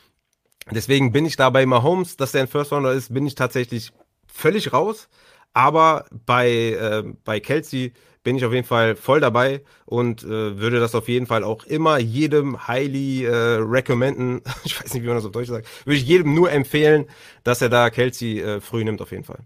Deswegen 0.71 1.11
bin 1.11 1.25
ich 1.25 1.35
da 1.35 1.49
bei 1.49 1.65
Mahomes, 1.65 2.17
dass 2.17 2.31
der 2.31 2.41
ein 2.41 2.47
First 2.47 2.71
Rounder 2.71 2.93
ist, 2.93 3.13
bin 3.13 3.25
ich 3.25 3.35
tatsächlich 3.35 3.91
völlig 4.27 4.73
raus. 4.73 5.07
Aber 5.53 6.05
bei, 6.25 6.49
äh, 6.49 7.03
bei 7.23 7.39
Kelsey 7.39 7.93
bin 8.27 8.35
ich 8.35 8.43
auf 8.43 8.51
jeden 8.51 8.67
Fall 8.67 8.97
voll 8.97 9.21
dabei 9.21 9.63
und 9.85 10.21
äh, 10.23 10.59
würde 10.59 10.81
das 10.81 10.95
auf 10.95 11.07
jeden 11.07 11.27
Fall 11.27 11.45
auch 11.45 11.63
immer 11.63 11.97
jedem 11.97 12.67
highly 12.67 13.23
äh, 13.23 13.59
recommenden, 13.61 14.41
ich 14.65 14.77
weiß 14.77 14.93
nicht, 14.93 15.03
wie 15.03 15.07
man 15.07 15.15
das 15.15 15.25
auf 15.25 15.31
Deutsch 15.31 15.47
sagt, 15.47 15.67
würde 15.85 15.97
ich 15.97 16.05
jedem 16.05 16.35
nur 16.35 16.51
empfehlen, 16.51 17.05
dass 17.45 17.61
er 17.61 17.69
da 17.69 17.89
Kelsey 17.89 18.41
äh, 18.41 18.59
früh 18.59 18.83
nimmt, 18.83 19.01
auf 19.01 19.11
jeden 19.11 19.23
Fall. 19.23 19.45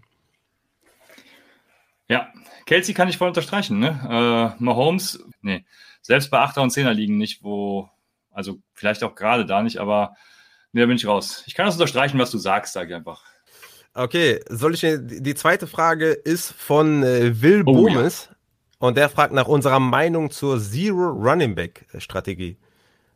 Ja, 2.08 2.26
Kelsey 2.66 2.92
kann 2.92 3.08
ich 3.08 3.18
voll 3.18 3.28
unterstreichen. 3.28 3.78
Ne? 3.78 4.54
Äh, 4.58 4.62
Mahomes, 4.62 5.24
nee, 5.42 5.64
selbst 6.00 6.30
bei 6.30 6.38
8er 6.38 6.60
und 6.60 6.72
10er 6.72 6.92
liegen 6.92 7.18
nicht, 7.18 7.44
wo, 7.44 7.88
also 8.32 8.58
vielleicht 8.74 9.04
auch 9.04 9.14
gerade 9.14 9.46
da 9.46 9.62
nicht, 9.62 9.78
aber 9.78 10.16
nee, 10.72 10.80
da 10.80 10.86
bin 10.86 10.96
ich 10.96 11.06
raus. 11.06 11.44
Ich 11.46 11.54
kann 11.54 11.66
das 11.66 11.76
unterstreichen, 11.76 12.18
was 12.18 12.32
du 12.32 12.38
sagst, 12.38 12.72
sage 12.72 12.88
ich 12.90 12.96
einfach. 12.96 13.22
Okay, 13.94 14.40
soll 14.48 14.74
ich 14.74 14.80
die 14.80 15.34
zweite 15.34 15.66
Frage 15.66 16.12
ist 16.12 16.52
von 16.52 17.02
äh, 17.02 17.42
Will 17.42 17.62
oh, 17.66 17.72
Bomes 17.72 18.28
ja. 18.30 18.36
und 18.78 18.96
der 18.96 19.10
fragt 19.10 19.34
nach 19.34 19.48
unserer 19.48 19.80
Meinung 19.80 20.30
zur 20.30 20.58
Zero 20.58 21.10
Running 21.10 21.54
Back 21.54 21.84
Strategie. 21.98 22.56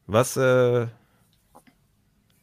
Was 0.07 0.37
äh, 0.37 0.87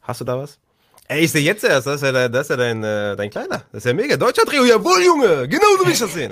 hast 0.02 0.22
du 0.22 0.26
da 0.26 0.38
was? 0.38 0.60
Ey, 1.08 1.26
ich 1.26 1.32
sehe 1.32 1.44
jetzt 1.44 1.64
erst, 1.64 1.86
das 1.86 2.02
ist 2.02 2.12
ja, 2.12 2.28
das 2.28 2.42
ist 2.42 2.50
ja 2.50 2.58
dein, 2.58 2.84
äh, 2.84 3.16
dein 3.16 3.30
Kleiner. 3.30 3.66
Das 3.72 3.84
ist 3.84 3.86
ja 3.86 3.94
mega. 3.94 4.18
Deutscher 4.18 4.46
Trio, 4.46 4.66
jawohl, 4.66 5.04
Junge! 5.04 5.48
Genauso 5.48 5.86
will 5.86 5.92
ich 5.92 6.00
das 6.00 6.14
sehen. 6.14 6.32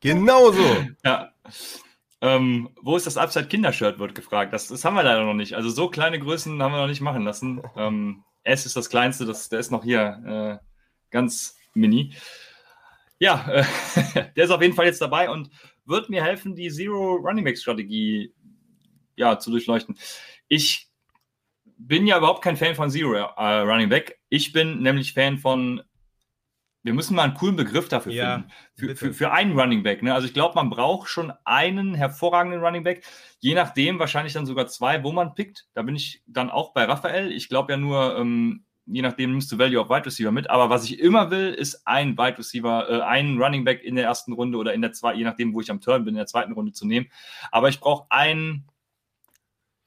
Genauso. 0.00 0.62
Ja. 1.04 1.32
Ähm, 2.22 2.70
wo 2.80 2.96
ist 2.96 3.06
das 3.06 3.16
Upside 3.16 3.48
Kindershirt, 3.48 3.98
wird 3.98 4.14
gefragt. 4.14 4.52
Das, 4.52 4.68
das 4.68 4.84
haben 4.84 4.94
wir 4.94 5.02
leider 5.02 5.24
noch 5.24 5.34
nicht. 5.34 5.54
Also 5.54 5.70
so 5.70 5.88
kleine 5.88 6.20
Größen 6.20 6.62
haben 6.62 6.72
wir 6.72 6.80
noch 6.80 6.86
nicht 6.86 7.00
machen 7.00 7.24
lassen. 7.24 7.60
Ähm, 7.76 8.22
S 8.44 8.64
ist 8.64 8.76
das 8.76 8.88
kleinste, 8.88 9.26
das, 9.26 9.48
der 9.48 9.58
ist 9.58 9.72
noch 9.72 9.82
hier. 9.82 10.60
Äh, 10.60 10.71
ganz 11.12 11.56
mini. 11.74 12.14
Ja, 13.20 13.46
äh, 13.48 13.64
der 14.36 14.44
ist 14.44 14.50
auf 14.50 14.60
jeden 14.60 14.74
Fall 14.74 14.86
jetzt 14.86 15.00
dabei 15.00 15.30
und 15.30 15.50
wird 15.84 16.10
mir 16.10 16.24
helfen, 16.24 16.56
die 16.56 16.70
Zero 16.70 17.14
Running 17.14 17.44
Back 17.44 17.56
Strategie 17.56 18.34
ja, 19.16 19.38
zu 19.38 19.50
durchleuchten. 19.50 19.96
Ich 20.48 20.88
bin 21.64 22.06
ja 22.06 22.18
überhaupt 22.18 22.42
kein 22.42 22.56
Fan 22.56 22.74
von 22.74 22.90
Zero 22.90 23.14
äh, 23.14 23.60
Running 23.60 23.88
Back. 23.88 24.18
Ich 24.28 24.52
bin 24.52 24.82
nämlich 24.82 25.12
Fan 25.12 25.38
von 25.38 25.82
wir 26.84 26.94
müssen 26.94 27.14
mal 27.14 27.22
einen 27.22 27.34
coolen 27.34 27.56
Begriff 27.56 27.88
dafür 27.88 28.12
ja, 28.12 28.34
finden. 28.34 28.50
Für, 28.74 28.96
für, 28.96 29.14
für, 29.14 29.32
einen 29.32 29.58
Running 29.58 29.82
Back. 29.82 30.02
Ne? 30.02 30.12
Also 30.12 30.26
ich 30.26 30.34
glaube, 30.34 30.56
man 30.56 30.68
braucht 30.68 31.08
schon 31.08 31.32
einen 31.44 31.94
hervorragenden 31.94 32.60
Running 32.60 32.82
Back. 32.82 33.04
Je 33.38 33.54
nachdem, 33.54 33.98
wahrscheinlich 33.98 34.32
dann 34.32 34.46
sogar 34.46 34.66
zwei, 34.66 35.04
wo 35.04 35.12
man 35.12 35.34
pickt. 35.34 35.66
Da 35.74 35.82
bin 35.82 35.94
ich 35.94 36.22
dann 36.26 36.50
auch 36.50 36.72
bei 36.72 36.84
Raphael. 36.84 37.30
Ich 37.30 37.48
glaube 37.48 37.72
ja 37.72 37.76
nur, 37.76 38.18
ähm, 38.18 38.64
je 38.86 39.02
nachdem 39.02 39.30
nimmst 39.30 39.50
du 39.52 39.58
Value 39.58 39.80
auf 39.80 39.88
Wide 39.88 40.06
Receiver 40.06 40.32
mit. 40.32 40.50
Aber 40.50 40.70
was 40.70 40.84
ich 40.84 40.98
immer 40.98 41.30
will, 41.30 41.52
ist 41.52 41.86
ein 41.86 42.16
Wide 42.18 42.38
Receiver, 42.38 42.88
äh, 42.88 43.00
einen 43.02 43.40
Running 43.40 43.64
Back 43.64 43.82
in 43.82 43.94
der 43.94 44.04
ersten 44.04 44.32
Runde 44.32 44.58
oder 44.58 44.74
in 44.74 44.82
der 44.82 44.92
zweiten, 44.92 45.18
je 45.18 45.24
nachdem, 45.24 45.54
wo 45.54 45.60
ich 45.60 45.70
am 45.70 45.80
Turn 45.80 46.04
bin, 46.04 46.14
in 46.14 46.18
der 46.18 46.26
zweiten 46.26 46.52
Runde 46.52 46.72
zu 46.72 46.86
nehmen. 46.86 47.06
Aber 47.50 47.68
ich 47.68 47.80
brauche 47.80 48.06
einen, 48.10 48.68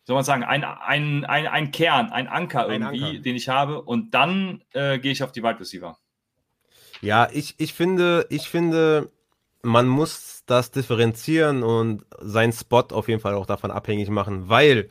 soll 0.03 0.15
man 0.15 0.23
sagen, 0.23 0.43
ein, 0.43 0.63
ein, 0.63 1.25
ein, 1.25 1.47
ein 1.47 1.71
Kern, 1.71 2.09
ein 2.11 2.27
Anker 2.27 2.69
irgendwie, 2.69 3.03
Anker. 3.03 3.19
den 3.19 3.35
ich 3.35 3.49
habe. 3.49 3.81
Und 3.81 4.13
dann 4.13 4.63
äh, 4.73 4.99
gehe 4.99 5.11
ich 5.11 5.23
auf 5.23 5.31
die 5.31 5.43
Wide 5.43 5.59
Receiver. 5.59 5.97
Ja, 7.01 7.27
ich, 7.31 7.55
ich 7.57 7.73
finde, 7.73 8.25
ich 8.29 8.49
finde, 8.49 9.11
man 9.61 9.87
muss 9.87 10.43
das 10.45 10.71
differenzieren 10.71 11.63
und 11.63 12.05
seinen 12.19 12.53
Spot 12.53 12.85
auf 12.91 13.09
jeden 13.09 13.19
Fall 13.19 13.33
auch 13.33 13.45
davon 13.45 13.71
abhängig 13.71 14.09
machen, 14.09 14.47
weil 14.47 14.89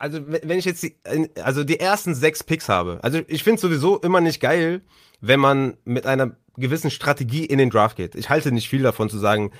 also 0.00 0.18
wenn 0.26 0.58
ich 0.58 0.64
jetzt 0.64 0.82
die, 0.82 0.96
also 1.42 1.62
die 1.62 1.78
ersten 1.78 2.14
sechs 2.14 2.42
Picks 2.42 2.68
habe, 2.68 2.98
also 3.02 3.20
ich 3.28 3.44
finde 3.44 3.60
sowieso 3.60 3.98
immer 3.98 4.20
nicht 4.20 4.40
geil, 4.40 4.80
wenn 5.20 5.38
man 5.38 5.76
mit 5.84 6.06
einer 6.06 6.36
gewissen 6.56 6.90
Strategie 6.90 7.44
in 7.44 7.58
den 7.58 7.68
Draft 7.68 7.96
geht. 7.96 8.14
Ich 8.14 8.30
halte 8.30 8.50
nicht 8.50 8.68
viel 8.68 8.82
davon 8.82 9.10
zu 9.10 9.18
sagen, 9.18 9.52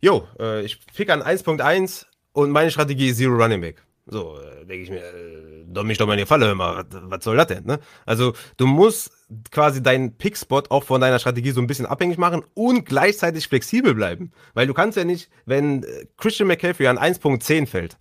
jo, 0.00 0.26
äh, 0.38 0.64
ich 0.64 0.78
pick 0.94 1.10
an 1.10 1.20
1.1 1.20 2.06
und 2.32 2.50
meine 2.50 2.70
Strategie 2.70 3.08
ist 3.08 3.18
Zero 3.18 3.34
Running 3.34 3.60
Back. 3.60 3.82
So, 4.06 4.38
äh, 4.38 4.64
denke 4.64 4.84
ich 4.84 4.90
mir, 4.90 5.00
äh, 5.00 5.64
domm 5.66 5.88
mich 5.88 5.98
doch 5.98 6.06
mal 6.06 6.14
in 6.14 6.20
die 6.20 6.26
Falle, 6.26 6.46
hör 6.46 6.54
mal, 6.54 6.84
was 6.90 7.24
soll 7.24 7.36
das 7.36 7.48
denn, 7.48 7.64
ne? 7.64 7.80
Also, 8.06 8.32
du 8.56 8.66
musst 8.66 9.10
quasi 9.50 9.82
deinen 9.82 10.16
Pick-Spot 10.16 10.62
auch 10.70 10.84
von 10.84 11.00
deiner 11.00 11.18
Strategie 11.18 11.50
so 11.50 11.60
ein 11.60 11.66
bisschen 11.66 11.86
abhängig 11.86 12.18
machen 12.18 12.42
und 12.54 12.86
gleichzeitig 12.86 13.48
flexibel 13.48 13.94
bleiben. 13.94 14.30
Weil 14.54 14.66
du 14.68 14.74
kannst 14.74 14.96
ja 14.96 15.04
nicht, 15.04 15.28
wenn 15.44 15.82
äh, 15.82 16.06
Christian 16.16 16.46
McCaffrey 16.46 16.86
an 16.86 16.98
1.10 16.98 17.66
fällt, 17.66 17.98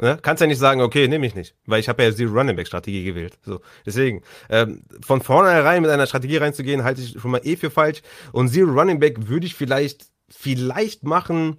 Ne? 0.00 0.18
Kannst 0.22 0.40
ja 0.40 0.46
nicht 0.46 0.58
sagen, 0.58 0.80
okay, 0.80 1.08
nehme 1.08 1.26
ich 1.26 1.34
nicht, 1.34 1.56
weil 1.66 1.80
ich 1.80 1.88
habe 1.88 2.02
ja 2.04 2.10
die 2.10 2.24
Running 2.24 2.54
Back 2.54 2.68
Strategie 2.68 3.04
gewählt. 3.04 3.36
So, 3.44 3.60
deswegen 3.84 4.22
ähm, 4.48 4.84
von 5.04 5.20
vornherein 5.20 5.82
mit 5.82 5.90
einer 5.90 6.06
Strategie 6.06 6.36
reinzugehen, 6.36 6.84
halte 6.84 7.00
ich 7.00 7.20
schon 7.20 7.32
mal 7.32 7.40
eh 7.42 7.56
für 7.56 7.70
falsch. 7.70 8.02
Und 8.32 8.48
Zero 8.48 8.70
Running 8.70 9.00
Back 9.00 9.28
würde 9.28 9.46
ich 9.46 9.54
vielleicht 9.54 10.06
vielleicht 10.28 11.02
machen, 11.02 11.58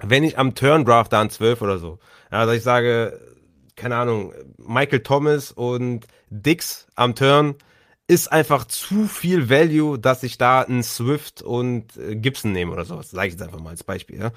wenn 0.00 0.24
ich 0.24 0.38
am 0.38 0.54
Turn 0.54 0.84
Draft 0.84 1.12
da 1.12 1.20
an 1.20 1.30
12 1.30 1.60
oder 1.62 1.78
so. 1.78 1.98
Ja, 2.30 2.46
dass 2.46 2.56
ich 2.56 2.62
sage, 2.62 3.20
keine 3.76 3.96
Ahnung, 3.96 4.32
Michael 4.56 5.00
Thomas 5.00 5.52
und 5.52 6.06
Dix 6.30 6.86
am 6.94 7.14
Turn 7.14 7.56
ist 8.08 8.30
einfach 8.30 8.64
zu 8.64 9.06
viel 9.06 9.50
Value, 9.50 9.98
dass 9.98 10.22
ich 10.22 10.38
da 10.38 10.62
einen 10.62 10.82
Swift 10.82 11.42
und 11.42 11.96
äh, 11.96 12.14
Gibson 12.14 12.52
nehme 12.52 12.72
oder 12.72 12.84
sowas. 12.84 13.10
Sage 13.10 13.28
ich 13.28 13.34
jetzt 13.34 13.42
einfach 13.42 13.60
mal 13.60 13.70
als 13.70 13.84
Beispiel. 13.84 14.20
Ja. 14.20 14.32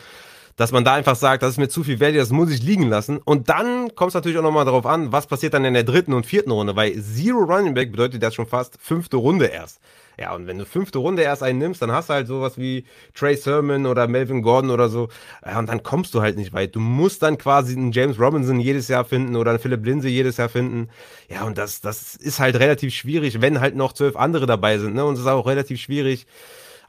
Dass 0.60 0.74
man 0.74 0.84
da 0.84 0.96
einfach 0.96 1.16
sagt, 1.16 1.42
das 1.42 1.52
ist 1.52 1.58
mir 1.58 1.70
zu 1.70 1.86
viel 1.86 2.02
Value, 2.02 2.18
das 2.18 2.32
muss 2.32 2.52
ich 2.52 2.62
liegen 2.62 2.90
lassen. 2.90 3.18
Und 3.20 3.48
dann 3.48 3.96
kommt 3.96 4.10
es 4.10 4.14
natürlich 4.14 4.38
auch 4.38 4.44
nochmal 4.44 4.66
darauf 4.66 4.86
an, 4.86 5.14
was 5.14 5.26
passiert 5.26 5.54
dann 5.54 5.64
in 5.64 5.74
der 5.74 5.86
dritten 5.86 6.12
und 6.12 6.26
vierten 6.26 6.52
Runde, 6.52 6.76
weil 6.76 7.02
Zero 7.02 7.46
Running 7.46 7.74
Back 7.74 7.94
bedeutet 7.94 8.22
das 8.22 8.36
schon 8.36 8.46
fast 8.46 8.78
fünfte 8.82 9.16
Runde 9.16 9.46
erst. 9.46 9.80
Ja, 10.20 10.36
und 10.36 10.48
wenn 10.48 10.58
du 10.58 10.66
fünfte 10.66 10.98
Runde 10.98 11.22
erst 11.22 11.44
einen 11.44 11.60
nimmst, 11.60 11.82
dann 11.82 11.94
hast 11.94 12.10
du 12.10 12.14
halt 12.14 12.28
sowas 12.28 12.58
wie 12.58 12.84
Trey 13.14 13.38
Sermon 13.38 13.86
oder 13.86 14.06
Melvin 14.10 14.42
Gordon 14.42 14.70
oder 14.70 14.90
so. 14.90 15.08
Ja, 15.46 15.60
und 15.60 15.70
dann 15.70 15.82
kommst 15.82 16.14
du 16.14 16.22
halt 16.22 16.36
nicht 16.36 16.52
weit. 16.52 16.76
Du 16.76 16.82
musst 16.82 17.24
dann 17.24 17.38
quasi 17.38 17.78
einen 17.78 17.94
James 17.94 18.20
Robinson 18.20 18.60
jedes 18.60 18.90
Jahr 18.90 19.06
finden 19.06 19.38
oder 19.38 19.52
einen 19.52 19.60
Philip 19.60 19.86
Lindsay 19.86 20.10
jedes 20.10 20.36
Jahr 20.36 20.50
finden. 20.50 20.90
Ja, 21.30 21.46
und 21.46 21.58
das, 21.58 21.80
das 21.80 22.18
ist 22.18 22.42
halt 22.42 22.58
relativ 22.58 22.94
schwierig, 22.94 23.40
wenn 23.40 23.62
halt 23.62 23.78
noch 23.78 23.94
zwölf 23.94 24.18
andere 24.18 24.46
dabei 24.46 24.78
sind. 24.78 24.94
Ne? 24.94 25.06
Und 25.06 25.14
es 25.14 25.22
ist 25.22 25.28
auch 25.28 25.48
relativ 25.48 25.80
schwierig, 25.80 26.28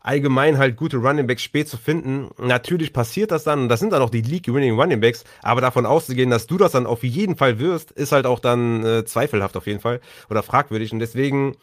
allgemein 0.02 0.58
halt 0.58 0.76
gute 0.76 0.96
Running 0.96 1.26
Backs 1.26 1.42
spät 1.42 1.68
zu 1.68 1.76
finden. 1.76 2.30
Natürlich 2.38 2.92
passiert 2.92 3.30
das 3.30 3.44
dann, 3.44 3.62
und 3.62 3.68
das 3.68 3.80
sind 3.80 3.92
dann 3.92 4.02
auch 4.02 4.10
die 4.10 4.22
League-Winning 4.22 4.78
Running 4.78 5.00
Backs, 5.00 5.24
aber 5.42 5.60
davon 5.60 5.86
auszugehen, 5.86 6.30
dass 6.30 6.46
du 6.46 6.56
das 6.58 6.72
dann 6.72 6.86
auf 6.86 7.04
jeden 7.04 7.36
Fall 7.36 7.58
wirst, 7.58 7.90
ist 7.92 8.12
halt 8.12 8.26
auch 8.26 8.40
dann 8.40 8.84
äh, 8.84 9.04
zweifelhaft 9.04 9.56
auf 9.56 9.66
jeden 9.66 9.80
Fall 9.80 10.00
oder 10.28 10.42
fragwürdig. 10.42 10.92
Und 10.92 11.00
deswegen 11.00 11.56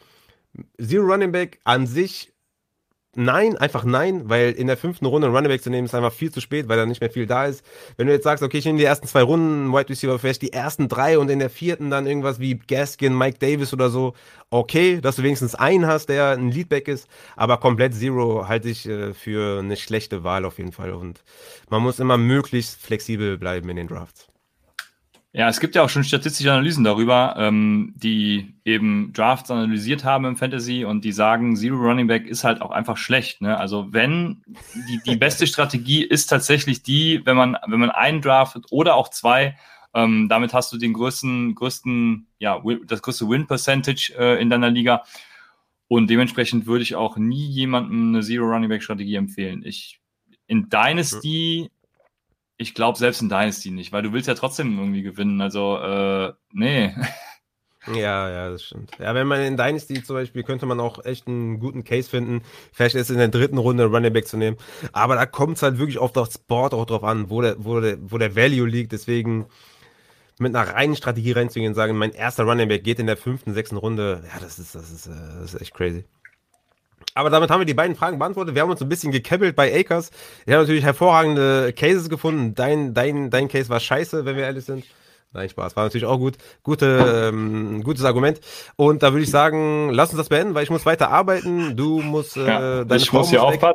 Zero 0.80 1.04
Running 1.04 1.32
Back 1.32 1.60
an 1.64 1.86
sich 1.86 2.32
Nein, 3.20 3.56
einfach 3.56 3.82
nein, 3.82 4.28
weil 4.28 4.52
in 4.52 4.68
der 4.68 4.76
fünften 4.76 5.04
Runde 5.04 5.26
einen 5.26 5.34
Running 5.34 5.60
zu 5.60 5.70
nehmen 5.70 5.86
ist 5.86 5.94
einfach 5.96 6.12
viel 6.12 6.30
zu 6.30 6.40
spät, 6.40 6.68
weil 6.68 6.76
da 6.76 6.86
nicht 6.86 7.00
mehr 7.00 7.10
viel 7.10 7.26
da 7.26 7.46
ist. 7.46 7.64
Wenn 7.96 8.06
du 8.06 8.12
jetzt 8.12 8.22
sagst, 8.22 8.44
okay, 8.44 8.58
ich 8.58 8.64
nehme 8.64 8.78
die 8.78 8.84
ersten 8.84 9.08
zwei 9.08 9.22
Runden, 9.22 9.72
Wide 9.72 9.88
Receiver, 9.88 10.20
vielleicht 10.20 10.40
die 10.40 10.52
ersten 10.52 10.86
drei 10.86 11.18
und 11.18 11.28
in 11.28 11.40
der 11.40 11.50
vierten 11.50 11.90
dann 11.90 12.06
irgendwas 12.06 12.38
wie 12.38 12.54
Gaskin, 12.54 13.18
Mike 13.18 13.38
Davis 13.40 13.72
oder 13.72 13.90
so, 13.90 14.14
okay, 14.50 15.00
dass 15.00 15.16
du 15.16 15.24
wenigstens 15.24 15.56
einen 15.56 15.88
hast, 15.88 16.10
der 16.10 16.30
ein 16.30 16.52
Leadback 16.52 16.86
ist, 16.86 17.08
aber 17.34 17.56
komplett 17.56 17.92
Zero 17.92 18.46
halte 18.46 18.68
ich 18.68 18.88
äh, 18.88 19.12
für 19.14 19.58
eine 19.58 19.76
schlechte 19.76 20.22
Wahl 20.22 20.44
auf 20.44 20.58
jeden 20.58 20.70
Fall 20.70 20.92
und 20.92 21.24
man 21.70 21.82
muss 21.82 21.98
immer 21.98 22.18
möglichst 22.18 22.80
flexibel 22.80 23.36
bleiben 23.36 23.68
in 23.68 23.74
den 23.78 23.88
Drafts. 23.88 24.28
Ja, 25.32 25.48
es 25.48 25.60
gibt 25.60 25.74
ja 25.74 25.82
auch 25.82 25.90
schon 25.90 26.04
statistische 26.04 26.50
Analysen 26.50 26.84
darüber, 26.84 27.34
ähm, 27.36 27.92
die 27.96 28.54
eben 28.64 29.12
Drafts 29.12 29.50
analysiert 29.50 30.02
haben 30.02 30.24
im 30.24 30.36
Fantasy 30.36 30.84
und 30.84 31.04
die 31.04 31.12
sagen, 31.12 31.54
Zero 31.54 31.76
Running 31.76 32.06
Back 32.06 32.26
ist 32.26 32.44
halt 32.44 32.62
auch 32.62 32.70
einfach 32.70 32.96
schlecht. 32.96 33.42
Ne? 33.42 33.58
Also 33.58 33.92
wenn 33.92 34.42
die, 34.88 35.00
die 35.04 35.16
beste 35.18 35.46
Strategie 35.46 36.02
ist 36.02 36.28
tatsächlich 36.28 36.82
die, 36.82 37.20
wenn 37.26 37.36
man, 37.36 37.58
wenn 37.66 37.78
man 37.78 37.90
einen 37.90 38.22
draftet 38.22 38.66
oder 38.70 38.94
auch 38.94 39.08
zwei, 39.08 39.56
ähm, 39.92 40.28
damit 40.30 40.54
hast 40.54 40.72
du 40.72 40.78
den 40.78 40.94
größten, 40.94 41.54
größten, 41.54 42.26
ja, 42.38 42.62
das 42.86 43.02
größte 43.02 43.28
Win 43.28 43.46
Percentage 43.46 44.14
äh, 44.18 44.40
in 44.40 44.48
deiner 44.48 44.70
Liga. 44.70 45.04
Und 45.88 46.08
dementsprechend 46.08 46.66
würde 46.66 46.82
ich 46.82 46.94
auch 46.94 47.18
nie 47.18 47.46
jemandem 47.46 48.14
eine 48.14 48.22
Zero 48.22 48.46
Running 48.46 48.70
Back 48.70 48.82
Strategie 48.82 49.16
empfehlen. 49.16 49.62
Ich 49.64 50.00
in 50.46 50.70
Dynasty 50.70 51.70
ich 52.58 52.74
glaube 52.74 52.98
selbst 52.98 53.22
in 53.22 53.28
Dynasty 53.28 53.70
nicht, 53.70 53.92
weil 53.92 54.02
du 54.02 54.12
willst 54.12 54.28
ja 54.28 54.34
trotzdem 54.34 54.78
irgendwie 54.78 55.02
gewinnen. 55.02 55.40
Also, 55.40 55.78
äh, 55.78 56.32
nee. 56.52 56.94
Ja, 57.86 58.28
ja, 58.28 58.50
das 58.50 58.64
stimmt. 58.64 58.90
Ja, 58.98 59.14
wenn 59.14 59.26
man 59.26 59.40
in 59.40 59.56
Dynasty 59.56 60.02
zum 60.02 60.16
Beispiel, 60.16 60.42
könnte 60.42 60.66
man 60.66 60.78
auch 60.78 61.06
echt 61.06 61.26
einen 61.26 61.58
guten 61.58 61.84
Case 61.84 62.10
finden, 62.10 62.42
vielleicht 62.70 62.94
erst 62.96 63.08
in 63.10 63.16
der 63.16 63.28
dritten 63.28 63.56
Runde 63.56 63.86
Running 63.86 64.12
Back 64.12 64.26
zu 64.26 64.36
nehmen. 64.36 64.58
Aber 64.92 65.14
da 65.14 65.24
kommt 65.24 65.56
es 65.56 65.62
halt 65.62 65.78
wirklich 65.78 65.98
oft 65.98 66.18
aufs 66.18 66.36
Board 66.36 66.74
auch 66.74 66.84
drauf 66.84 67.02
an, 67.02 67.30
wo 67.30 67.40
der, 67.40 67.56
wo 67.58 67.80
der, 67.80 67.96
wo 68.00 68.18
der 68.18 68.36
Value 68.36 68.68
liegt. 68.68 68.92
Deswegen 68.92 69.46
mit 70.38 70.54
einer 70.54 70.68
reinen 70.70 70.96
Strategie 70.96 71.32
reinzugehen 71.32 71.70
und 71.70 71.74
sagen, 71.76 71.96
mein 71.96 72.12
erster 72.12 72.44
Running 72.44 72.68
Back 72.68 72.84
geht 72.84 72.98
in 72.98 73.06
der 73.06 73.16
fünften, 73.16 73.54
sechsten 73.54 73.76
Runde, 73.76 74.22
ja, 74.24 74.38
das 74.40 74.58
ist, 74.58 74.74
das 74.74 74.90
ist, 74.90 75.06
äh, 75.06 75.10
das 75.40 75.54
ist 75.54 75.60
echt 75.62 75.72
crazy. 75.72 76.04
Aber 77.18 77.30
damit 77.30 77.50
haben 77.50 77.60
wir 77.60 77.66
die 77.66 77.74
beiden 77.74 77.96
Fragen 77.96 78.20
beantwortet. 78.20 78.54
Wir 78.54 78.62
haben 78.62 78.70
uns 78.70 78.80
ein 78.80 78.88
bisschen 78.88 79.10
gekebbelt 79.10 79.56
bei 79.56 79.76
Akers. 79.76 80.12
Wir 80.44 80.54
haben 80.54 80.62
natürlich 80.62 80.84
hervorragende 80.84 81.72
Cases 81.72 82.08
gefunden. 82.08 82.54
Dein, 82.54 82.94
dein, 82.94 83.28
dein 83.28 83.48
Case 83.48 83.68
war 83.70 83.80
scheiße, 83.80 84.24
wenn 84.24 84.36
wir 84.36 84.44
ehrlich 84.44 84.64
sind. 84.64 84.84
Nein, 85.32 85.48
Spaß. 85.48 85.74
War 85.74 85.82
natürlich 85.82 86.06
auch 86.06 86.18
gut. 86.18 86.36
Gute, 86.62 87.30
ähm, 87.34 87.82
gutes 87.82 88.04
Argument. 88.04 88.38
Und 88.76 89.02
da 89.02 89.12
würde 89.12 89.24
ich 89.24 89.32
sagen, 89.32 89.90
lass 89.90 90.10
uns 90.10 90.18
das 90.18 90.28
beenden, 90.28 90.54
weil 90.54 90.62
ich 90.62 90.70
muss 90.70 90.86
weiter 90.86 91.10
arbeiten. 91.10 91.76
Du 91.76 92.00
musst 92.02 92.36
äh, 92.36 92.46
ja, 92.46 92.84
deine 92.84 93.02
ich 93.02 93.10
Frau 93.10 93.18
muss 93.18 93.30
hier 93.30 93.42
aufpassen. 93.42 93.74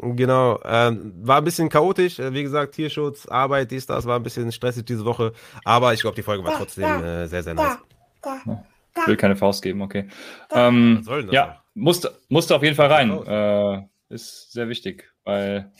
Genau. 0.00 0.58
Ähm, 0.64 1.14
war 1.22 1.38
ein 1.38 1.44
bisschen 1.44 1.68
chaotisch. 1.68 2.18
Äh, 2.18 2.32
wie 2.32 2.42
gesagt, 2.42 2.74
Tierschutz, 2.74 3.26
Arbeit, 3.26 3.70
dies, 3.70 3.86
das 3.86 4.04
war 4.04 4.16
ein 4.16 4.24
bisschen 4.24 4.50
stressig 4.50 4.84
diese 4.84 5.04
Woche. 5.04 5.32
Aber 5.64 5.94
ich 5.94 6.00
glaube, 6.00 6.16
die 6.16 6.24
Folge 6.24 6.42
war 6.42 6.56
trotzdem 6.58 7.04
äh, 7.04 7.28
sehr, 7.28 7.44
sehr 7.44 7.54
nice. 7.54 7.78
Ich 8.96 9.06
will 9.06 9.16
keine 9.16 9.36
Faust 9.36 9.62
geben, 9.62 9.80
okay. 9.80 10.08
Ähm, 10.50 10.96
Was 10.98 11.04
soll 11.04 11.18
denn 11.18 11.26
das 11.28 11.34
ja. 11.34 11.63
Musste, 11.74 12.18
musste 12.28 12.54
auf 12.54 12.62
jeden 12.62 12.76
Fall 12.76 12.92
rein. 12.92 13.10
Äh, 13.26 14.14
ist 14.14 14.52
sehr 14.52 14.68
wichtig, 14.68 15.12
weil 15.24 15.72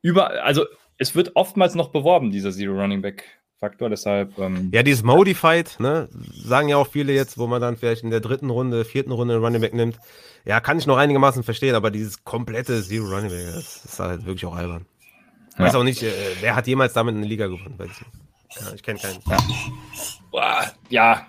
über, 0.00 0.44
also 0.44 0.66
es 0.98 1.14
wird 1.14 1.32
oftmals 1.34 1.74
noch 1.74 1.90
beworben, 1.90 2.30
dieser 2.30 2.52
Zero 2.52 2.74
Running 2.74 3.02
Back 3.02 3.24
Faktor, 3.62 3.90
deshalb. 3.90 4.36
Ähm, 4.40 4.70
ja, 4.74 4.82
dieses 4.82 5.04
Modified, 5.04 5.78
ne, 5.78 6.08
sagen 6.34 6.68
ja 6.68 6.76
auch 6.78 6.88
viele 6.88 7.12
jetzt, 7.12 7.38
wo 7.38 7.46
man 7.46 7.60
dann 7.60 7.76
vielleicht 7.76 8.02
in 8.02 8.10
der 8.10 8.18
dritten 8.18 8.50
Runde, 8.50 8.84
vierten 8.84 9.12
Runde 9.12 9.34
einen 9.34 9.44
Running 9.44 9.60
Back 9.60 9.72
nimmt. 9.72 10.00
Ja, 10.44 10.58
kann 10.58 10.78
ich 10.78 10.86
noch 10.88 10.96
einigermaßen 10.96 11.44
verstehen, 11.44 11.76
aber 11.76 11.92
dieses 11.92 12.24
komplette 12.24 12.82
Zero 12.82 13.06
Running 13.06 13.30
Back, 13.30 13.46
das 13.54 13.84
ist 13.84 14.00
halt 14.00 14.26
wirklich 14.26 14.44
auch 14.46 14.56
albern. 14.56 14.84
Ich 15.50 15.58
ja. 15.58 15.64
weiß 15.66 15.76
auch 15.76 15.84
nicht, 15.84 16.02
äh, 16.02 16.10
wer 16.40 16.56
hat 16.56 16.66
jemals 16.66 16.92
damit 16.92 17.14
eine 17.14 17.24
Liga 17.24 17.46
gewonnen? 17.46 17.74
Weiß 17.78 17.90
ich 17.92 18.60
Ja, 18.60 18.74
ich 18.74 18.82
kenne 18.82 18.98
keinen. 18.98 19.20
Ja. 20.32 20.72
ja, 20.88 21.26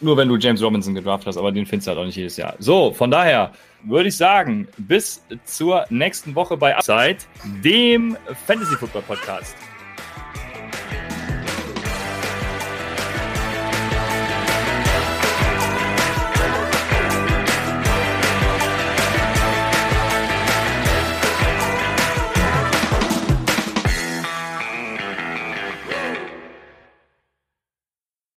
nur 0.00 0.16
wenn 0.16 0.28
du 0.28 0.36
James 0.36 0.62
Robinson 0.62 0.94
gedraft 0.94 1.26
hast, 1.26 1.36
aber 1.36 1.52
den 1.52 1.66
findest 1.66 1.86
du 1.86 1.90
halt 1.90 2.00
auch 2.00 2.04
nicht 2.04 2.16
jedes 2.16 2.36
Jahr. 2.36 2.54
So, 2.58 2.92
von 2.92 3.10
daher 3.10 3.52
würde 3.84 4.08
ich 4.08 4.16
sagen, 4.16 4.68
bis 4.76 5.22
zur 5.44 5.84
nächsten 5.90 6.34
Woche 6.34 6.56
bei 6.56 6.76
Upside, 6.76 7.18
dem 7.64 8.16
Fantasy 8.46 8.76
Football 8.76 9.02
Podcast. 9.02 9.54